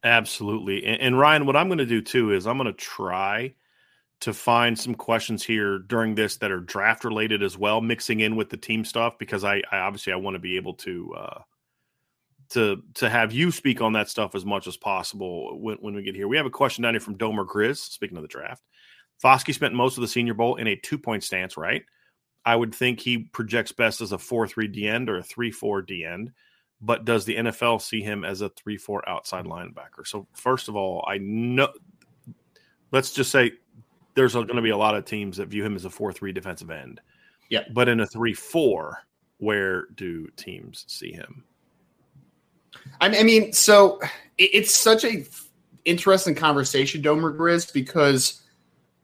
Absolutely. 0.03 0.85
And, 0.85 1.01
and 1.01 1.19
Ryan, 1.19 1.45
what 1.45 1.55
I'm 1.55 1.67
going 1.67 1.77
to 1.77 1.85
do 1.85 2.01
too 2.01 2.31
is 2.31 2.45
I'm 2.45 2.57
going 2.57 2.67
to 2.67 2.73
try 2.73 3.53
to 4.21 4.33
find 4.33 4.77
some 4.77 4.95
questions 4.95 5.43
here 5.43 5.79
during 5.79 6.15
this 6.15 6.37
that 6.37 6.51
are 6.51 6.59
draft 6.59 7.03
related 7.03 7.43
as 7.43 7.57
well, 7.57 7.81
mixing 7.81 8.21
in 8.21 8.35
with 8.35 8.49
the 8.49 8.57
team 8.57 8.85
stuff 8.85 9.17
because 9.17 9.43
I, 9.43 9.61
I 9.71 9.79
obviously 9.79 10.13
I 10.13 10.17
want 10.17 10.35
to 10.35 10.39
be 10.39 10.55
able 10.55 10.75
to 10.75 11.13
uh, 11.13 11.41
to 12.49 12.81
to 12.95 13.09
have 13.09 13.33
you 13.33 13.51
speak 13.51 13.81
on 13.81 13.93
that 13.93 14.09
stuff 14.09 14.35
as 14.35 14.45
much 14.45 14.67
as 14.67 14.77
possible 14.77 15.59
when, 15.59 15.77
when 15.77 15.95
we 15.95 16.03
get 16.03 16.15
here. 16.15 16.27
We 16.27 16.37
have 16.37 16.45
a 16.45 16.51
question 16.51 16.83
down 16.83 16.93
here 16.93 17.01
from 17.01 17.17
Domer 17.17 17.45
Grizz. 17.45 17.77
Speaking 17.77 18.17
of 18.17 18.21
the 18.21 18.29
draft, 18.29 18.63
Foskey 19.21 19.53
spent 19.53 19.73
most 19.73 19.97
of 19.97 20.01
the 20.01 20.07
Senior 20.07 20.33
Bowl 20.33 20.55
in 20.55 20.67
a 20.67 20.75
two 20.75 20.97
point 20.97 21.23
stance, 21.23 21.57
right? 21.57 21.83
I 22.45 22.55
would 22.55 22.75
think 22.75 22.99
he 22.99 23.19
projects 23.19 23.71
best 23.71 24.01
as 24.01 24.11
a 24.11 24.17
four 24.17 24.47
three 24.47 24.67
D 24.67 24.87
end 24.87 25.09
or 25.09 25.17
a 25.17 25.23
three 25.23 25.51
four 25.51 25.81
D 25.81 26.05
end 26.05 26.31
but 26.83 27.05
does 27.05 27.23
the 27.23 27.37
NFL 27.37 27.81
see 27.81 28.01
him 28.01 28.25
as 28.25 28.41
a 28.41 28.49
3 28.49 28.77
4 28.77 29.07
outside 29.07 29.45
linebacker? 29.45 30.05
So, 30.05 30.27
first 30.33 30.67
of 30.67 30.75
all, 30.75 31.03
I 31.07 31.17
know, 31.17 31.71
let's 32.91 33.13
just 33.13 33.31
say 33.31 33.53
there's 34.15 34.33
going 34.33 34.47
to 34.47 34.61
be 34.61 34.71
a 34.71 34.77
lot 34.77 34.93
of 34.93 35.05
teams 35.05 35.37
that 35.37 35.47
view 35.47 35.63
him 35.63 35.75
as 35.75 35.85
a 35.85 35.89
4 35.89 36.11
3 36.11 36.33
defensive 36.33 36.69
end. 36.69 36.99
Yeah. 37.49 37.63
But 37.71 37.87
in 37.87 38.01
a 38.01 38.05
3 38.05 38.33
4, 38.33 38.99
where 39.37 39.85
do 39.95 40.27
teams 40.35 40.83
see 40.87 41.13
him? 41.13 41.45
I 42.99 43.23
mean, 43.23 43.53
so 43.53 44.01
it's 44.37 44.75
such 44.75 45.05
a 45.05 45.25
interesting 45.85 46.35
conversation, 46.35 47.01
Domer 47.01 47.35
Grizz, 47.35 47.71
because 47.71 48.41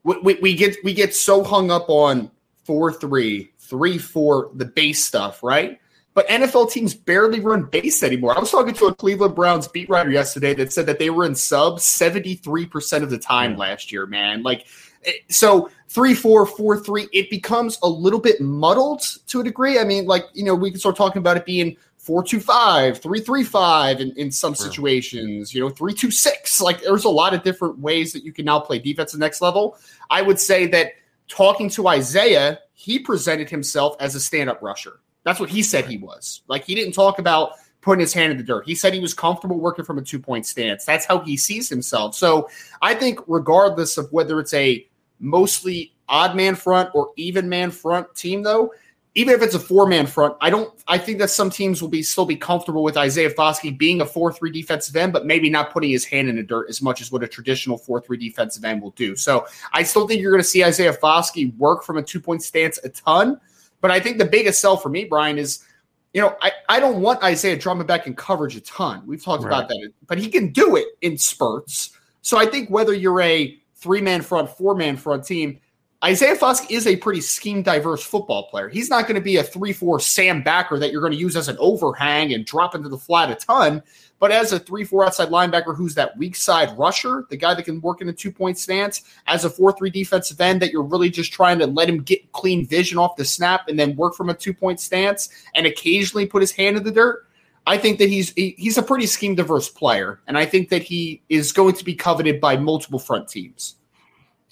we, 0.04 0.20
we, 0.20 0.34
we 0.42 0.56
get 0.56 0.76
we 0.84 0.94
get 0.94 1.16
so 1.16 1.44
hung 1.44 1.72
up 1.72 1.90
on 1.90 2.30
four 2.70 2.94
three, 2.94 3.52
three 3.58 3.98
four, 3.98 4.52
the 4.54 4.64
base 4.64 5.04
stuff, 5.04 5.42
right? 5.42 5.80
But 6.14 6.28
NFL 6.28 6.72
teams 6.72 6.94
barely 6.94 7.40
run 7.40 7.64
base 7.64 8.04
anymore. 8.04 8.38
I 8.38 8.40
was 8.40 8.52
talking 8.52 8.76
to 8.76 8.86
a 8.86 8.94
Cleveland 8.94 9.34
Browns 9.34 9.68
beat 9.68 9.90
writer 9.90 10.12
yesterday 10.12 10.54
that 10.54 10.72
said 10.72 10.86
that 10.86 11.00
they 11.00 11.10
were 11.10 11.26
in 11.26 11.34
sub 11.34 11.80
73% 11.80 13.02
of 13.02 13.10
the 13.10 13.18
time 13.18 13.58
last 13.58 13.92
year, 13.92 14.06
man. 14.06 14.44
Like, 14.44 14.68
eh, 15.04 15.14
so 15.30 15.72
three, 15.88 16.14
four, 16.14 16.46
four, 16.46 16.78
three, 16.78 17.08
it 17.12 17.32
becomes 17.32 17.80
a 17.82 17.90
little 17.90 18.20
bit 18.20 18.40
muddled 18.40 19.02
to 19.30 19.42
a 19.42 19.44
degree. 19.44 19.80
I 19.80 19.84
mean, 19.84 20.06
like, 20.06 20.26
you 20.36 20.44
know, 20.44 20.54
we 20.54 20.70
can 20.70 20.80
start 20.80 20.96
talking 20.96 21.22
about 21.22 21.38
it 21.38 21.46
being 21.48 21.76
four, 21.98 22.24
two, 22.24 22.40
five, 22.40 23.00
three, 23.00 23.22
three, 23.22 23.44
five 23.44 24.00
in, 24.00 24.12
in 24.12 24.32
some 24.32 24.54
situations, 24.54 25.56
you 25.56 25.60
know, 25.60 25.70
three, 25.70 25.96
two, 25.96 26.12
six. 26.12 26.62
Like, 26.62 26.84
there's 26.84 27.06
a 27.06 27.10
lot 27.10 27.34
of 27.34 27.42
different 27.42 27.80
ways 27.80 28.14
that 28.14 28.24
you 28.24 28.32
can 28.32 28.46
now 28.46 28.60
play 28.60 28.78
defense 28.78 29.16
at 29.16 29.20
the 29.20 29.26
next 29.26 29.42
level. 29.42 29.76
I 30.12 30.22
would 30.22 30.40
say 30.40 30.68
that 30.68 30.92
talking 31.30 31.70
to 31.70 31.88
Isaiah, 31.88 32.60
he 32.74 33.00
presented 33.00 33.50
himself 33.50 33.96
as 34.00 34.16
a 34.16 34.20
stand 34.20 34.50
up 34.50 34.62
rusher. 34.62 35.00
That's 35.24 35.40
what 35.40 35.50
he 35.50 35.64
said 35.64 35.86
he 35.86 35.98
was. 35.98 36.42
Like 36.48 36.66
he 36.66 36.76
didn't 36.76 36.94
talk 36.94 37.20
about 37.20 37.54
putting 37.82 38.02
his 38.02 38.14
hand 38.14 38.32
in 38.32 38.38
the 38.38 38.44
dirt. 38.44 38.66
He 38.66 38.76
said 38.76 38.94
he 38.94 39.00
was 39.00 39.14
comfortable 39.14 39.60
working 39.60 39.86
from 39.86 39.98
a 39.98 40.02
two 40.02 40.20
point 40.20 40.46
stance. 40.46 40.86
That's 40.86 41.06
how 41.06 41.20
he 41.20 41.38
sees 41.38 41.70
himself. 41.70 42.16
So 42.16 42.50
I 42.82 42.94
think, 42.94 43.20
regardless 43.28 43.98
of 43.98 44.12
whether 44.12 44.40
it's 44.40 44.54
a 44.54 44.86
mostly 45.20 45.94
odd 46.10 46.36
man 46.36 46.56
front 46.56 46.90
or 46.94 47.12
even 47.16 47.48
man 47.48 47.72
front 47.72 48.14
team, 48.16 48.44
though, 48.44 48.74
even 49.20 49.34
if 49.34 49.42
it's 49.42 49.54
a 49.54 49.60
four 49.60 49.86
man 49.86 50.08
front, 50.08 50.34
I 50.40 50.50
don't. 50.50 50.74
I 50.88 50.98
think 50.98 51.20
that 51.20 51.30
some 51.30 51.50
teams 51.50 51.82
will 51.82 51.90
be 51.90 52.02
still 52.02 52.26
be 52.26 52.38
comfortable 52.38 52.84
with 52.84 52.96
Isaiah 52.96 53.30
Foskey 53.30 53.78
being 53.78 54.00
a 54.00 54.06
four 54.06 54.32
three 54.32 54.50
defensive 54.50 54.96
end, 54.96 55.12
but 55.12 55.26
maybe 55.26 55.50
not 55.50 55.74
putting 55.74 55.90
his 55.90 56.06
hand 56.06 56.30
in 56.30 56.38
the 56.38 56.44
dirt 56.44 56.70
as 56.70 56.82
much 56.82 57.02
as 57.02 57.12
what 57.12 57.22
a 57.22 57.28
traditional 57.28 57.78
four 57.78 58.00
three 58.00 58.16
defensive 58.16 58.64
end 58.64 58.82
will 58.82 58.92
do. 58.92 59.18
So 59.18 59.46
I 59.74 59.84
still 59.84 60.08
think 60.08 60.22
you're 60.22 60.32
going 60.32 60.42
to 60.42 60.48
see 60.48 60.64
Isaiah 60.64 60.94
Foskey 60.94 61.54
work 61.58 61.84
from 61.84 61.98
a 61.98 62.02
two 62.02 62.22
point 62.22 62.44
stance 62.44 62.80
a 62.86 62.90
ton. 62.90 63.42
But 63.82 63.92
I 63.92 64.00
think 64.00 64.20
the 64.20 64.26
biggest 64.26 64.62
sell 64.62 64.78
for 64.78 64.88
me, 64.88 65.04
Bryan, 65.04 65.38
is 65.38 65.66
you 66.14 66.22
know, 66.22 66.38
I, 66.42 66.54
I 66.70 66.80
don't 66.80 67.02
want 67.02 67.22
Isaiah 67.22 67.58
Drummond 67.58 67.88
back 67.90 68.08
in 68.08 68.16
coverage 68.16 68.56
a 68.56 68.62
ton. 68.62 69.04
We've 69.06 69.24
talked 69.24 69.44
Right. 69.44 69.50
about 69.50 69.68
that, 69.68 69.92
but 70.08 70.18
he 70.18 70.30
can 70.30 70.54
do 70.54 70.78
it 70.78 70.88
in 71.02 71.18
spurts. 71.18 71.92
So 72.22 72.38
I 72.38 72.46
think 72.46 72.70
whether 72.70 72.94
you're 72.94 73.20
a 73.22 73.58
three 73.76 74.02
man 74.02 74.22
front, 74.22 74.50
four 74.50 74.76
man 74.76 74.96
front 74.96 75.26
team, 75.26 75.60
Isaiah 76.02 76.38
Fosk 76.38 76.72
is 76.72 76.88
a 76.88 76.96
pretty 76.96 77.20
scheme 77.20 77.62
diverse 77.62 78.02
football 78.02 78.44
player. 78.44 78.70
He's 78.70 78.90
not 78.90 79.04
going 79.04 79.16
to 79.16 79.22
be 79.22 79.36
a 79.36 79.44
3 79.44 79.74
4 79.74 80.00
Sam 80.00 80.42
backer 80.42 80.80
that 80.80 80.94
you're 80.94 81.02
going 81.02 81.12
to 81.12 81.20
use 81.20 81.36
as 81.36 81.50
an 81.50 81.58
overhang 81.60 82.34
and 82.34 82.46
drop 82.46 82.74
into 82.74 82.88
the 82.88 82.98
flat 82.98 83.30
a 83.30 83.36
ton, 83.36 83.84
but 84.18 84.32
as 84.32 84.54
a 84.54 84.60
3 84.60 84.86
4 84.86 85.08
outside 85.08 85.28
linebacker 85.28 85.76
who's 85.76 85.96
that 85.96 86.18
weak 86.18 86.38
side 86.38 86.78
rusher, 86.78 87.26
the 87.30 87.36
guy 87.36 87.54
that 87.54 87.64
can 87.64 87.82
work 87.82 88.00
in 88.00 88.08
a 88.08 88.14
two 88.14 88.32
point 88.32 88.58
stance, 88.58 89.04
as 89.28 89.44
a 89.44 89.50
4 89.50 89.74
3 89.74 89.90
defensive 89.90 90.40
end 90.40 90.62
that 90.62 90.72
you're 90.72 90.84
really 90.84 91.10
just 91.10 91.34
trying 91.34 91.60
to 91.60 91.68
let 91.68 91.90
him 91.90 92.02
get 92.02 92.32
clean 92.32 92.66
vision 92.66 92.98
off 92.98 93.18
the 93.18 93.26
snap 93.26 93.68
and 93.68 93.78
then 93.78 93.98
work 93.98 94.16
from 94.16 94.30
a 94.30 94.34
two 94.34 94.54
point 94.54 94.80
stance 94.80 95.28
and 95.54 95.66
occasionally 95.66 96.26
put 96.26 96.42
his 96.42 96.54
hand 96.54 96.78
in 96.78 96.84
the 96.84 96.92
dirt. 96.92 97.28
I 97.68 97.78
think 97.78 98.00
that 98.00 98.08
he's 98.08 98.32
he- 98.36 98.56
he's 98.58 98.78
a 98.78 98.84
pretty 98.84 99.06
scheme 99.06 99.36
diverse 99.36 99.68
player, 99.68 100.22
and 100.28 100.38
I 100.38 100.46
think 100.46 100.70
that 100.70 100.82
he 100.82 101.22
is 101.28 101.52
going 101.52 101.74
to 101.74 101.84
be 101.84 101.94
coveted 101.94 102.40
by 102.40 102.56
multiple 102.56 103.00
front 103.00 103.28
teams. 103.28 103.76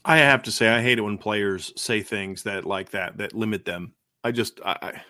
I 0.08 0.17
have 0.17 0.41
to 0.43 0.52
say, 0.52 0.70
I 0.70 0.82
hate 0.82 0.98
it 0.98 1.02
when 1.02 1.17
players 1.17 1.74
say 1.76 2.02
things 2.02 2.41
that 2.43 2.65
like 2.65 2.89
that 2.91 3.17
that 3.17 3.34
limit 3.34 3.65
them. 3.65 3.93
I 4.24 4.32
just, 4.32 4.60
I, 4.65 4.78
I 4.82 5.02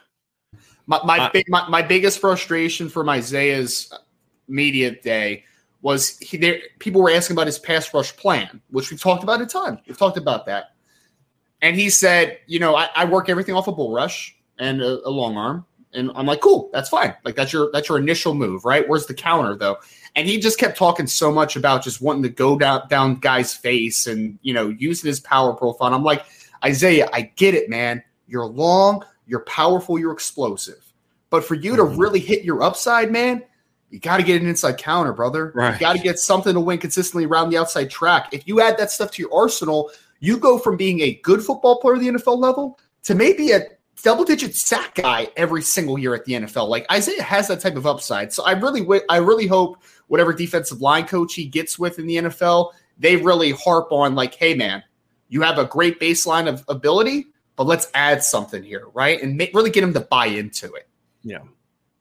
My 0.88 0.99
my, 1.03 1.29
big, 1.29 1.45
my 1.49 1.67
my 1.69 1.81
biggest 1.81 2.19
frustration 2.19 2.89
from 2.89 3.10
Isaiah's 3.10 3.93
media 4.47 4.91
day 5.01 5.43
was 5.81 6.17
he 6.19 6.38
there. 6.38 6.60
People 6.79 7.01
were 7.01 7.12
asking 7.12 7.36
about 7.36 7.45
his 7.45 7.60
pass 7.60 7.93
rush 7.93 8.15
plan, 8.15 8.62
which 8.71 8.89
we've 8.89 9.01
talked 9.01 9.23
about 9.23 9.41
a 9.41 9.45
ton. 9.45 9.79
We've 9.86 9.97
talked 9.97 10.17
about 10.17 10.45
that, 10.45 10.73
and 11.62 11.75
he 11.75 11.89
said, 11.89 12.39
you 12.47 12.60
know, 12.60 12.75
I, 12.75 12.89
I 12.95 13.05
work 13.05 13.29
everything 13.29 13.53
off 13.53 13.67
a 13.67 13.71
bull 13.71 13.93
rush 13.93 14.36
and 14.60 14.81
a, 14.81 15.05
a 15.07 15.12
long 15.12 15.38
arm, 15.38 15.65
and 15.93 16.12
I'm 16.15 16.26
like, 16.26 16.41
cool, 16.41 16.69
that's 16.73 16.89
fine. 16.89 17.13
Like 17.23 17.36
that's 17.36 17.54
your 17.54 17.69
that's 17.71 17.89
your 17.89 17.97
initial 17.97 18.34
move, 18.34 18.65
right? 18.65 18.88
Where's 18.88 19.06
the 19.06 19.13
counter 19.13 19.56
though? 19.56 19.78
And 20.15 20.28
he 20.28 20.39
just 20.39 20.60
kept 20.60 20.78
talking 20.78 21.08
so 21.08 21.32
much 21.32 21.56
about 21.56 21.84
just 21.84 22.02
wanting 22.02 22.23
to 22.23 22.30
go 22.30 22.58
down 22.58 22.88
down 22.89 23.15
guy's 23.15 23.54
face 23.54 24.08
and 24.08 24.38
you 24.41 24.54
know 24.54 24.69
using 24.69 25.08
his 25.08 25.19
power 25.19 25.54
profile. 25.54 25.88
And 25.88 25.95
I'm 25.95 26.04
like, 26.04 26.26
Isaiah, 26.63 27.08
I 27.13 27.21
get 27.36 27.54
it, 27.54 27.69
man. 27.69 28.04
You're 28.28 28.45
long, 28.45 29.04
you're 29.28 29.41
powerful, 29.45 29.97
you're 29.97 30.12
explosive. 30.13 30.84
But 31.30 31.43
for 31.43 31.56
you 31.56 31.76
to 31.76 31.84
Mhm. 31.84 31.97
really 31.97 32.19
hit 32.19 32.43
your 32.43 32.63
upside, 32.63 33.12
man, 33.12 33.43
you 33.89 34.00
got 34.00 34.17
to 34.17 34.23
get 34.23 34.41
an 34.41 34.47
inside 34.47 34.78
counter, 34.78 35.13
brother. 35.13 35.52
Right. 35.56 35.73
You 35.73 35.80
got 35.80 35.95
to 35.95 36.02
get 36.02 36.19
something 36.19 36.54
to 36.54 36.60
win 36.60 36.78
consistently 36.78 37.26
around 37.26 37.50
the 37.50 37.58
outside 37.58 37.89
track. 37.89 38.30
If 38.34 38.47
you 38.47 38.60
add 38.62 38.78
that 38.78 38.91
stuff 38.91 39.12
to 39.12 39.21
your 39.21 39.34
arsenal, 39.34 39.91
you 40.19 40.38
go 40.38 40.58
from 40.58 40.76
being 40.78 41.00
a 41.02 41.13
good 41.23 41.41
football 41.41 41.80
player 41.80 41.95
at 41.95 42.02
the 42.02 42.08
NFL 42.08 42.38
level 42.38 42.80
to 43.04 43.15
maybe 43.15 43.52
a 43.52 43.62
double 44.03 44.23
digit 44.23 44.55
sack 44.55 44.95
guy 44.95 45.27
every 45.36 45.62
single 45.62 45.97
year 45.97 46.13
at 46.13 46.25
the 46.25 46.33
NFL. 46.33 46.69
Like 46.69 46.89
Isaiah 46.91 47.21
has 47.21 47.47
that 47.47 47.60
type 47.60 47.75
of 47.75 47.86
upside. 47.86 48.33
So 48.33 48.43
I 48.43 48.51
really 48.51 48.81
wi- 48.81 49.05
I 49.10 49.17
really 49.17 49.47
hope 49.47 49.83
whatever 50.07 50.33
defensive 50.33 50.81
line 50.81 51.05
coach 51.07 51.33
he 51.33 51.45
gets 51.45 51.77
with 51.77 51.99
in 51.99 52.07
the 52.07 52.17
NFL, 52.17 52.71
they 52.97 53.15
really 53.15 53.51
harp 53.51 53.91
on 53.91 54.15
like, 54.15 54.36
hey 54.36 54.53
man, 54.53 54.83
you 55.29 55.41
have 55.41 55.57
a 55.57 55.65
great 55.65 55.99
baseline 55.99 56.47
of 56.47 56.63
ability, 56.67 57.27
but 57.55 57.67
let's 57.67 57.89
add 57.93 58.23
something 58.23 58.63
here, 58.63 58.88
right? 58.93 59.21
And 59.21 59.36
make, 59.36 59.53
really 59.53 59.69
get 59.69 59.83
him 59.83 59.93
to 59.93 59.99
buy 59.99 60.27
into 60.27 60.73
it. 60.73 60.88
Yeah. 61.23 61.39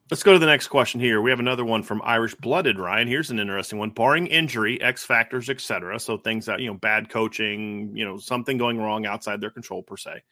Let's 0.08 0.22
go 0.22 0.32
to 0.32 0.38
the 0.38 0.46
next 0.46 0.68
question 0.68 1.00
here. 1.00 1.20
We 1.20 1.30
have 1.30 1.40
another 1.40 1.64
one 1.64 1.82
from 1.82 2.00
Irish 2.04 2.36
Blooded 2.36 2.78
Ryan. 2.78 3.08
Here's 3.08 3.32
an 3.32 3.40
interesting 3.40 3.80
one. 3.80 3.90
Barring 3.90 4.28
injury, 4.28 4.80
X 4.80 5.04
factors, 5.04 5.50
etc. 5.50 5.98
So 5.98 6.16
things 6.16 6.46
that, 6.46 6.60
you 6.60 6.68
know, 6.68 6.74
bad 6.74 7.08
coaching, 7.08 7.90
you 7.92 8.04
know, 8.04 8.16
something 8.16 8.56
going 8.56 8.78
wrong 8.78 9.04
outside 9.04 9.40
their 9.40 9.50
control 9.50 9.82
per 9.82 9.96
se. 9.96 10.22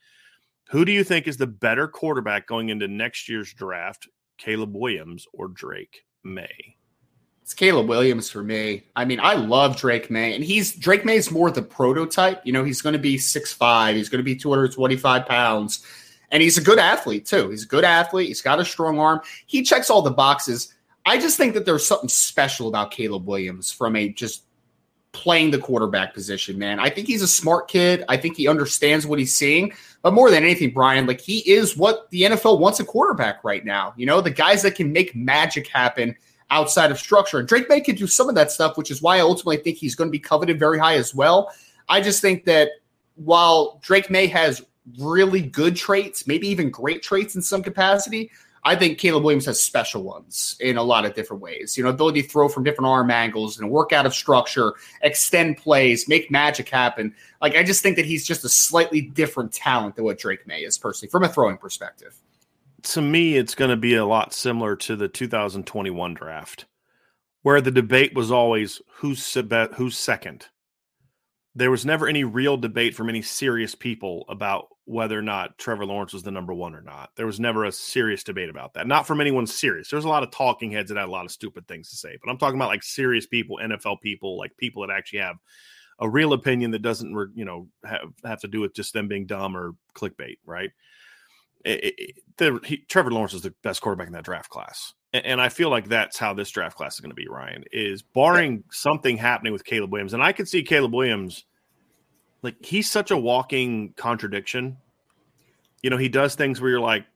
Who 0.71 0.85
do 0.85 0.93
you 0.93 1.05
think 1.05 1.29
is 1.29 1.37
the 1.37 1.47
better 1.47 1.87
quarterback 1.87 2.47
going 2.47 2.71
into 2.71 2.89
next 2.89 3.29
year's 3.29 3.53
draft? 3.53 4.09
Caleb 4.39 4.75
Williams 4.75 5.27
or 5.33 5.49
Drake 5.49 6.05
Maye? 6.23 6.77
It's 7.43 7.53
Caleb 7.53 7.89
Williams 7.89 8.31
for 8.31 8.43
me. 8.43 8.85
I 8.97 9.05
mean, 9.05 9.21
I 9.21 9.35
love 9.35 9.77
Drake 9.77 10.11
Maye, 10.11 10.35
and 10.35 10.43
he's 10.43 10.75
Drake 10.75 11.05
Maye 11.05 11.17
is 11.17 11.31
more 11.31 11.51
the 11.51 11.63
prototype. 11.63 12.41
You 12.45 12.55
know, 12.55 12.65
he's 12.65 12.81
going 12.81 12.95
to 12.95 12.99
be 12.99 13.17
6'5, 13.17 13.95
he's 13.95 14.09
going 14.09 14.21
to 14.21 14.25
be 14.25 14.35
225 14.35 15.27
pounds, 15.27 15.85
and 16.31 16.43
he's 16.43 16.57
a 16.57 16.63
good 16.63 16.79
athlete 16.79 17.27
too. 17.27 17.51
He's 17.51 17.65
a 17.65 17.69
good 17.69 17.85
athlete. 17.85 18.29
He's 18.29 18.41
got 18.41 18.61
a 18.61 18.65
strong 18.65 18.99
arm. 18.99 19.21
He 19.47 19.63
checks 19.63 19.91
all 19.91 20.01
the 20.01 20.11
boxes. 20.11 20.75
I 21.05 21.19
just 21.19 21.37
think 21.37 21.53
that 21.53 21.67
there's 21.67 21.87
something 21.87 22.09
special 22.09 22.67
about 22.67 22.91
Caleb 22.91 23.27
Williams 23.27 23.71
from 23.71 23.95
a 23.95 24.09
just 24.09 24.45
playing 25.15 25.51
the 25.51 25.59
quarterback 25.59 26.13
position, 26.13 26.59
man. 26.59 26.79
I 26.79 26.91
think 26.91 27.07
he's 27.07 27.23
a 27.23 27.29
smart 27.29 27.69
kid. 27.69 28.05
I 28.09 28.17
think 28.19 28.37
he 28.37 28.47
understands 28.47 29.07
what 29.07 29.19
he's 29.19 29.35
seeing. 29.35 29.73
But 30.03 30.13
more 30.13 30.31
than 30.31 30.43
anything, 30.43 30.75
Bryan, 30.75 31.07
like 31.07 31.21
he 31.21 31.39
is 31.51 31.77
what 31.77 32.11
the 32.11 32.23
NFL 32.23 32.59
wants 32.59 32.81
a 32.81 32.85
quarterback 32.85 33.43
right 33.43 33.65
now. 33.65 33.95
You 33.97 34.05
know, 34.05 34.21
the 34.21 34.31
guys 34.31 34.61
that 34.63 34.75
can 34.75 34.93
make 34.93 35.15
magic 35.15 35.69
happen 35.69 36.15
outside 36.51 36.91
of 36.91 36.99
structure. 36.99 37.39
And 37.39 37.49
Drake 37.49 37.71
Maye 37.71 37.81
can 37.81 37.97
do 37.97 38.07
some 38.07 38.29
of 38.29 38.35
that 38.35 38.51
stuff, 38.51 38.77
which 38.77 38.91
is 38.91 39.01
why 39.01 39.17
I 39.17 39.21
ultimately 39.21 39.57
think 39.57 39.79
he's 39.79 39.95
going 39.95 40.09
to 40.09 40.13
be 40.13 40.19
coveted 40.19 40.59
very 40.59 40.79
high 40.79 40.97
as 40.97 41.15
well. 41.15 41.51
I 41.89 42.01
just 42.01 42.21
think 42.21 42.45
that 42.45 42.71
while 43.15 43.81
Drake 43.83 44.11
Maye 44.11 44.27
has 44.27 44.63
really 44.99 45.41
good 45.41 45.77
traits, 45.77 46.27
maybe 46.27 46.49
even 46.49 46.71
great 46.71 47.03
traits 47.03 47.35
in 47.35 47.43
some 47.43 47.63
capacity, 47.63 48.31
I 48.67 48.77
think 48.77 48.99
Caleb 48.99 49.25
Williams 49.25 49.45
has 49.45 49.63
special 49.63 50.03
ones 50.03 50.57
in 50.59 50.79
a 50.79 50.83
lot 50.83 51.05
of 51.05 51.15
different 51.15 51.43
ways. 51.43 51.77
You 51.77 51.85
know, 51.85 51.91
ability 51.91 52.23
to 52.23 52.29
throw 52.29 52.49
from 52.49 52.65
different 52.65 52.89
arm 52.89 53.11
angles 53.11 53.59
and 53.59 53.71
work 53.71 53.93
out 53.93 54.07
of 54.07 54.15
structure, 54.15 54.73
extend 55.03 55.59
plays, 55.59 56.09
make 56.09 56.31
magic 56.31 56.71
happen. 56.71 57.15
Like 57.43 57.57
I 57.57 57.63
just 57.63 57.83
think 57.83 57.97
that 57.97 58.07
he's 58.07 58.27
just 58.27 58.45
a 58.45 58.49
slightly 58.49 59.03
different 59.03 59.53
talent 59.53 59.97
than 59.97 60.05
what 60.07 60.19
Drake 60.19 60.47
Maye 60.47 60.65
is 60.65 60.79
personally 60.79 61.11
from 61.11 61.25
a 61.25 61.29
throwing 61.29 61.59
perspective. 61.59 62.15
to 62.85 63.01
me, 63.03 63.37
it's 63.37 63.55
going 63.55 63.71
to 63.71 63.77
be 63.77 63.95
a 63.95 64.07
lot 64.07 64.33
similar 64.33 64.77
to 64.77 64.97
the 64.97 65.09
2021 65.09 66.15
draft, 66.15 66.67
where 67.43 67.61
the 67.61 67.71
debate 67.71 68.15
was 68.15 68.31
always 68.31 68.81
who's 68.97 69.37
who's 69.75 69.99
second. 69.99 70.47
There 71.55 71.71
was 71.71 71.87
never 71.87 72.09
any 72.09 72.25
real 72.25 72.57
debate 72.57 72.95
from 72.95 73.09
any 73.09 73.23
serious 73.23 73.75
people 73.75 74.25
about 74.29 74.69
whether 74.87 75.19
or 75.19 75.23
not 75.23 75.57
Trevor 75.57 75.87
Lawrence 75.87 76.13
was 76.13 76.23
the 76.23 76.31
number 76.31 76.53
one 76.53 76.75
or 76.75 76.83
not. 76.83 77.11
There 77.17 77.27
was 77.27 77.41
never 77.41 77.65
a 77.65 77.73
serious 77.73 78.23
debate 78.23 78.51
about 78.51 78.75
that. 78.75 78.87
Not 78.87 79.07
from 79.07 79.21
anyone 79.21 79.47
serious. 79.47 79.89
There's 79.89 80.05
a 80.05 80.09
lot 80.09 80.23
of 80.23 80.31
talking 80.31 80.71
heads 80.71 80.91
that 80.91 80.99
had 80.99 81.09
a 81.09 81.13
lot 81.13 81.25
of 81.25 81.31
stupid 81.31 81.67
things 81.67 81.91
to 81.91 81.97
say, 81.97 82.19
but 82.23 82.31
I'm 82.31 82.39
talking 82.39 82.57
about 82.57 82.69
like 82.69 82.83
serious 82.83 83.27
people, 83.27 83.59
NFL 83.63 84.01
people, 84.01 84.37
like 84.37 84.57
people 84.57 84.87
that 84.87 84.93
actually 84.93 85.21
have 85.21 85.37
a 85.99 86.09
real 86.09 86.33
opinion 86.33 86.73
that 86.73 86.83
doesn't, 86.83 87.13
you 87.35 87.45
know, 87.45 87.69
have 87.85 88.13
have 88.25 88.41
to 88.41 88.49
do 88.49 88.61
with 88.61 88.75
just 88.75 88.93
them 88.93 89.09
being 89.09 89.27
dumb 89.27 89.57
or 89.57 89.75
clickbait, 89.95 90.37
right? 90.45 90.71
it, 91.65 91.95
it, 91.99 92.17
the, 92.37 92.61
he, 92.65 92.79
Trevor 92.79 93.11
Lawrence 93.11 93.35
is 93.35 93.43
the 93.43 93.55
best 93.63 93.81
quarterback 93.81 94.07
in 94.07 94.13
that 94.13 94.25
draft 94.25 94.51
class, 94.51 94.93
and, 95.13 95.25
and 95.25 95.41
I 95.41 95.49
feel 95.49 95.71
like 95.71 95.89
that's 95.89 96.19
how 96.19 96.35
this 96.35 96.51
draft 96.51 96.77
class 96.77 96.95
is 96.95 97.01
going 97.01 97.11
to 97.11 97.17
be. 97.17 97.29
Ryan 97.29 97.65
is 97.73 98.03
barring 98.03 98.65
something 98.71 99.17
happening 99.17 99.53
with 99.53 99.65
Caleb 99.65 99.93
Williams, 99.93 100.15
and 100.15 100.23
I 100.23 100.33
could 100.33 100.49
see 100.49 100.63
Caleb 100.63 100.95
Williams 100.95 101.45
like 102.45 102.63
he's 102.65 102.91
such 102.91 103.11
a 103.11 103.17
walking 103.17 103.95
contradiction. 103.97 104.77
You 105.83 105.91
know, 105.91 105.97
he 105.97 106.11
does 106.11 106.35
things 106.35 106.61
where 106.61 106.71
you're 106.71 106.81
like, 106.81 107.07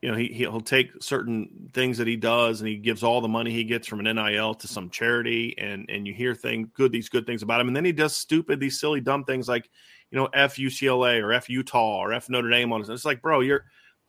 you 0.00 0.10
know, 0.10 0.16
he 0.16 0.28
he'll 0.28 0.60
take 0.60 0.90
certain 1.02 1.70
things 1.74 1.98
that 1.98 2.06
he 2.06 2.16
does, 2.16 2.60
and 2.60 2.68
he 2.68 2.76
gives 2.76 3.02
all 3.02 3.20
the 3.20 3.28
money 3.28 3.50
he 3.50 3.64
gets 3.64 3.88
from 3.88 4.04
an 4.04 4.14
NIL 4.14 4.54
to 4.54 4.68
some 4.68 4.88
charity, 4.88 5.56
and 5.58 5.90
and 5.90 6.06
you 6.06 6.14
hear 6.14 6.34
things 6.34 6.68
good 6.74 6.92
these 6.92 7.08
good 7.08 7.26
things 7.26 7.42
about 7.42 7.60
him, 7.60 7.66
and 7.66 7.76
then 7.76 7.84
he 7.84 7.92
does 7.92 8.14
stupid 8.14 8.60
these 8.60 8.78
silly 8.78 9.00
dumb 9.00 9.24
things 9.24 9.48
like, 9.48 9.68
you 10.12 10.18
know, 10.18 10.28
F 10.32 10.56
UCLA 10.56 11.20
or 11.20 11.32
F 11.32 11.50
Utah 11.50 11.98
or 11.98 12.12
F 12.12 12.30
Notre 12.30 12.48
Dame 12.48 12.72
on 12.72 12.80
it. 12.80 12.88
It's 12.88 13.04
like, 13.04 13.20
bro, 13.20 13.40
you're 13.40 13.64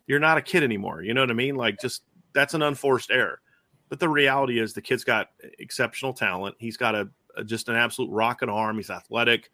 you're 0.05 0.19
not 0.19 0.37
a 0.37 0.41
kid 0.43 0.61
anymore. 0.61 1.01
You 1.01 1.15
know 1.15 1.21
what 1.21 1.31
I 1.31 1.35
mean? 1.35 1.55
Like, 1.55 1.79
just 1.81 2.03
that's 2.33 2.53
an 2.53 2.61
unforced 2.61 3.09
error. 3.09 3.41
But 3.89 3.99
the 3.99 4.09
reality 4.09 4.59
is, 4.59 4.73
the 4.73 4.81
kid's 4.81 5.03
got 5.03 5.29
exceptional 5.57 6.13
talent. 6.13 6.55
He's 6.59 6.77
got 6.77 6.93
a, 6.93 7.09
a 7.35 7.43
just 7.43 7.67
an 7.67 7.75
absolute 7.75 8.11
rocket 8.11 8.49
arm. 8.49 8.75
He's 8.75 8.91
athletic. 8.91 9.49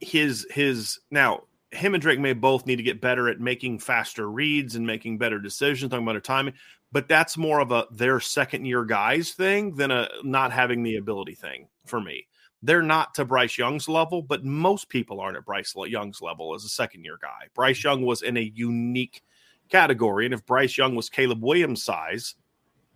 His 0.00 0.46
his 0.50 1.00
now 1.10 1.44
him 1.70 1.94
and 1.94 2.00
Drake 2.02 2.18
Maye 2.18 2.32
both 2.32 2.66
need 2.66 2.76
to 2.76 2.82
get 2.82 3.00
better 3.00 3.28
at 3.28 3.40
making 3.40 3.78
faster 3.80 4.30
reads 4.30 4.74
and 4.76 4.86
making 4.86 5.18
better 5.18 5.38
decisions, 5.38 5.90
talking 5.90 6.04
about 6.04 6.12
their 6.12 6.20
timing. 6.20 6.54
But 6.92 7.08
that's 7.08 7.36
more 7.36 7.60
of 7.60 7.70
a 7.72 7.86
their 7.90 8.20
second 8.20 8.64
year 8.64 8.84
guys 8.84 9.32
thing 9.32 9.74
than 9.74 9.90
a 9.90 10.08
not 10.22 10.52
having 10.52 10.82
the 10.82 10.96
ability 10.96 11.34
thing 11.34 11.68
for 11.84 12.00
me. 12.00 12.26
They're 12.62 12.82
not 12.82 13.14
to 13.14 13.24
Bryce 13.24 13.58
Young's 13.58 13.88
level, 13.88 14.22
but 14.22 14.44
most 14.44 14.88
people 14.88 15.20
aren't 15.20 15.36
at 15.36 15.44
Bryce 15.44 15.74
Young's 15.76 16.22
level 16.22 16.54
as 16.54 16.64
a 16.64 16.68
second 16.68 17.04
year 17.04 17.18
guy. 17.20 17.48
Bryce 17.54 17.84
Young 17.84 18.02
was 18.02 18.22
in 18.22 18.36
a 18.36 18.52
unique 18.54 19.22
category. 19.68 20.24
And 20.24 20.34
if 20.34 20.44
Bryce 20.44 20.76
Young 20.76 20.94
was 20.96 21.08
Caleb 21.08 21.42
Williams' 21.42 21.84
size, 21.84 22.34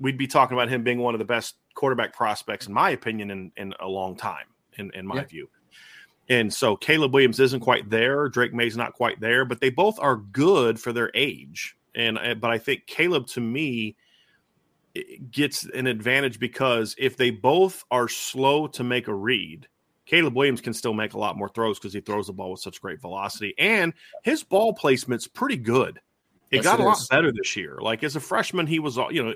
we'd 0.01 0.19
be 0.19 0.27
talking 0.27 0.57
about 0.57 0.69
him 0.69 0.83
being 0.83 0.99
one 0.99 1.15
of 1.15 1.19
the 1.21 1.25
best 1.25 1.57
quarterback 1.75 2.13
prospects, 2.13 2.67
in 2.67 2.73
my 2.73 2.91
opinion, 2.91 3.31
in, 3.31 3.53
in 3.57 3.75
a 3.79 3.87
long 3.87 4.17
time, 4.17 4.47
in, 4.79 4.91
in 4.95 5.07
my 5.07 5.17
Yeah. 5.17 5.25
view. 5.25 5.51
And 6.29 6.53
so 6.53 6.77
Caleb 6.77 7.13
Williams 7.15 7.41
isn't 7.41 7.61
quite 7.61 7.91
there. 7.91 8.29
Drake 8.29 8.55
Maye's 8.55 8.77
not 8.77 8.95
quite 8.95 9.21
there, 9.21 9.45
but 9.45 9.61
they 9.61 9.71
both 9.71 9.99
are 10.01 10.17
good 10.17 10.81
for 10.81 10.93
their 10.93 11.11
age. 11.15 11.77
And 11.95 12.19
uh, 12.19 12.35
but 12.35 12.51
I 12.51 12.59
think 12.59 12.87
Caleb 12.87 13.27
to 13.29 13.41
me 13.41 13.97
gets 15.31 15.65
an 15.65 15.87
advantage 15.87 16.39
because 16.39 16.95
if 16.99 17.17
they 17.17 17.31
both 17.31 17.85
are 17.91 18.09
slow 18.09 18.67
to 18.69 18.85
make 18.85 19.09
a 19.09 19.15
read, 19.15 19.67
Caleb 20.07 20.35
Williams 20.37 20.61
can 20.61 20.75
still 20.75 20.95
make 20.95 21.15
a 21.15 21.19
lot 21.19 21.37
more 21.37 21.49
throws 21.49 21.79
because 21.79 21.93
he 21.95 22.01
throws 22.01 22.27
the 22.27 22.33
ball 22.33 22.51
with 22.53 22.61
such 22.61 22.81
great 22.81 23.01
velocity 23.01 23.55
and 23.59 23.95
his 24.23 24.43
ball 24.45 24.73
placement's 24.75 25.27
pretty 25.27 25.57
good 25.57 26.01
It 26.51 26.59
Yes, 26.59 26.65
got 26.65 26.79
it 26.79 26.81
a 26.81 26.85
lot 26.85 26.99
is. 27.01 27.09
better 27.11 27.33
this 27.33 27.57
year. 27.57 27.79
Like 27.81 28.05
as 28.05 28.17
a 28.17 28.21
freshman, 28.21 28.67
he 28.67 28.79
was, 28.79 28.99
all 28.99 29.13
you 29.13 29.25
know, 29.25 29.35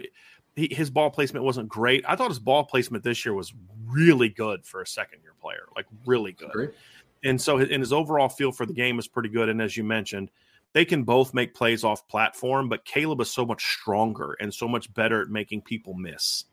he, 0.55 0.69
his 0.71 0.91
ball 0.91 1.11
placement 1.11 1.45
wasn't 1.45 1.69
great. 1.69 2.05
I 2.07 2.17
thought 2.17 2.29
his 2.29 2.39
ball 2.39 2.65
placement 2.65 3.05
this 3.05 3.25
year 3.25 3.35
was 3.35 3.53
really 3.89 4.29
good 4.29 4.65
for 4.65 4.83
a 4.83 4.87
second 4.87 5.21
year 5.23 5.35
player, 5.41 5.67
like 5.75 5.87
really 6.05 6.33
good. 6.33 6.51
Agree. 6.51 6.69
And 7.25 7.41
so, 7.41 7.59
and 7.59 7.81
his 7.81 7.93
overall 7.93 8.29
feel 8.29 8.53
for 8.53 8.67
the 8.67 8.75
game 8.75 8.99
is 8.99 9.09
pretty 9.09 9.29
good. 9.29 9.49
And 9.49 9.61
as 9.61 9.77
you 9.77 9.85
mentioned, 9.85 10.31
they 10.73 10.85
can 10.85 11.03
both 11.05 11.33
make 11.33 11.55
plays 11.55 11.85
off 11.85 12.07
platform, 12.09 12.69
but 12.69 12.85
Caleb 12.85 13.21
is 13.21 13.31
so 13.31 13.47
much 13.47 13.65
stronger 13.65 14.37
and 14.41 14.53
so 14.53 14.69
much 14.69 14.93
better 14.95 15.23
at 15.23 15.29
making 15.29 15.63
people 15.63 15.95
miss 15.95 16.45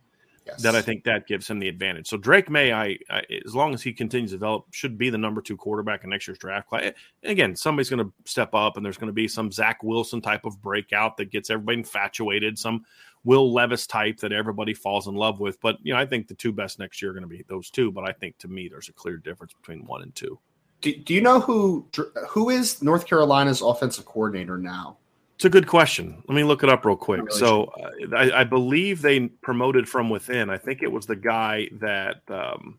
Yes. 0.46 0.62
that 0.62 0.76
I 0.76 0.82
think 0.82 1.06
that 1.06 1.26
gives 1.26 1.50
him 1.50 1.60
the 1.60 1.70
advantage. 1.70 2.08
So 2.08 2.18
Drake 2.18 2.50
Maye, 2.50 2.74
I, 2.74 2.98
I 3.10 3.24
as 3.46 3.56
long 3.56 3.74
as 3.74 3.82
he 3.82 3.94
continues 3.94 4.32
to 4.32 4.36
develop, 4.36 4.66
should 4.72 4.98
be 4.98 5.10
the 5.10 5.18
number 5.18 5.42
two 5.42 5.56
quarterback 5.56 6.04
in 6.04 6.10
next 6.10 6.28
year's 6.28 6.38
draft 6.38 6.68
class. 6.68 6.92
And 7.24 7.32
again, 7.32 7.56
somebody's 7.56 7.90
going 7.90 8.06
to 8.06 8.12
step 8.26 8.54
up, 8.54 8.76
and 8.76 8.86
there's 8.86 8.98
going 8.98 9.08
to 9.08 9.14
be 9.14 9.30
some 9.30 9.54
Zach 9.54 9.84
Wilson 9.84 10.20
type 10.20 10.46
of 10.46 10.62
breakout 10.62 11.16
that 11.16 11.32
gets 11.32 11.50
everybody 11.50 11.78
infatuated, 11.78 12.60
some 12.60 12.84
Will 13.26 13.54
Levis 13.54 13.88
type 13.88 14.18
that 14.18 14.32
everybody 14.32 14.74
falls 14.74 15.08
in 15.08 15.16
love 15.16 15.40
with. 15.40 15.60
But 15.62 15.78
you 15.84 15.94
know, 15.94 16.00
I 16.00 16.06
think 16.06 16.28
the 16.28 16.34
two 16.34 16.52
best 16.52 16.80
next 16.80 17.02
year 17.02 17.12
are 17.12 17.14
going 17.14 17.24
to 17.24 17.28
be 17.28 17.44
those 17.48 17.70
two. 17.70 17.92
But 17.92 18.08
I 18.08 18.12
think 18.12 18.38
to 18.40 18.48
me, 18.48 18.68
there's 18.68 18.90
a 18.90 18.94
clear 18.94 19.18
difference 19.18 19.54
between 19.54 19.86
one 19.86 20.02
and 20.02 20.14
two. 20.16 20.40
Do, 20.82 20.94
do 20.96 21.14
you 21.14 21.22
know 21.22 21.40
who 21.40 21.88
who 22.28 22.50
is 22.50 22.82
North 22.82 23.08
Carolina's 23.08 23.62
offensive 23.62 24.06
coordinator 24.06 24.58
now? 24.58 24.98
It's 25.36 25.46
a 25.46 25.50
good 25.50 25.68
question. 25.68 26.22
Let 26.28 26.36
me 26.36 26.44
look 26.44 26.64
it 26.64 26.70
up 26.70 26.86
real 26.86 26.96
quick. 26.96 27.22
really 27.22 27.40
so 27.40 27.66
uh, 27.66 28.16
I, 28.16 28.42
I 28.42 28.44
believe 28.44 29.02
they 29.02 29.28
promoted 29.28 29.90
from 29.90 30.10
within. 30.10 30.50
I 30.50 30.58
think 30.58 30.84
it 30.84 30.92
was 30.92 31.06
the 31.06 31.16
guy 31.16 31.70
that 31.80 32.22
um, 32.30 32.78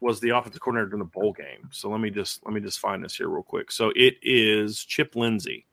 was 0.00 0.20
the 0.20 0.30
offensive 0.30 0.60
coordinator 0.60 0.90
during 0.90 1.04
the 1.04 1.10
bowl 1.10 1.32
game. 1.32 1.68
So 1.70 1.88
let 1.88 2.00
me 2.00 2.10
just 2.10 2.44
let 2.44 2.52
me 2.52 2.60
just 2.60 2.80
find 2.80 3.02
this 3.02 3.16
here 3.16 3.28
real 3.28 3.42
quick. 3.42 3.70
So 3.70 3.92
it 3.96 4.16
is 4.22 4.84
Chip 4.84 5.14
Lindsey 5.14 5.66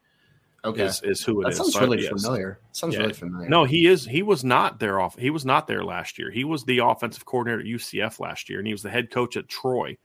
Okay, 0.65 0.86
is, 0.86 1.02
is 1.04 1.24
who 1.24 1.41
it 1.41 1.43
that 1.46 1.50
is. 1.52 1.58
sounds 1.58 1.74
So, 1.74 1.80
really 1.82 2.02
yes. 2.04 2.10
familiar. 2.22 2.60
Sounds 2.72 2.93
Yeah. 2.96 3.02
really 3.02 3.13
familiar. 3.13 3.48
No, 3.48 3.63
he 3.63 3.88
is. 3.88 4.06
He 4.06 4.22
was 4.24 4.43
not 4.43 4.80
there 4.80 5.00
off. 5.00 5.17
He 5.17 5.30
was 5.30 5.46
not 5.46 5.67
there 5.67 5.84
last 5.84 6.17
year. 6.17 6.30
He 6.32 6.43
was 6.43 6.63
the 6.65 6.80
offensive 6.80 7.26
coordinator 7.26 7.60
at 7.62 7.65
UCF 7.67 8.20
last 8.20 8.50
year, 8.50 8.60
and 8.60 8.67
he 8.67 8.74
was 8.74 8.82
the 8.84 8.89
head 8.89 9.10
coach 9.12 9.38
at 9.38 9.48
Troy 9.48 9.98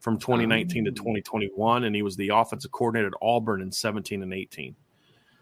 from 0.00 0.18
2019 0.18 0.84
to 0.86 0.90
Oh. 0.90 0.94
2021, 0.94 1.84
and 1.84 1.94
he 1.94 2.02
was 2.02 2.16
the 2.16 2.30
offensive 2.30 2.70
coordinator 2.72 3.08
at 3.08 3.12
Auburn 3.22 3.60
in 3.62 3.70
17 3.70 4.22
and 4.22 4.32
18. 4.32 4.74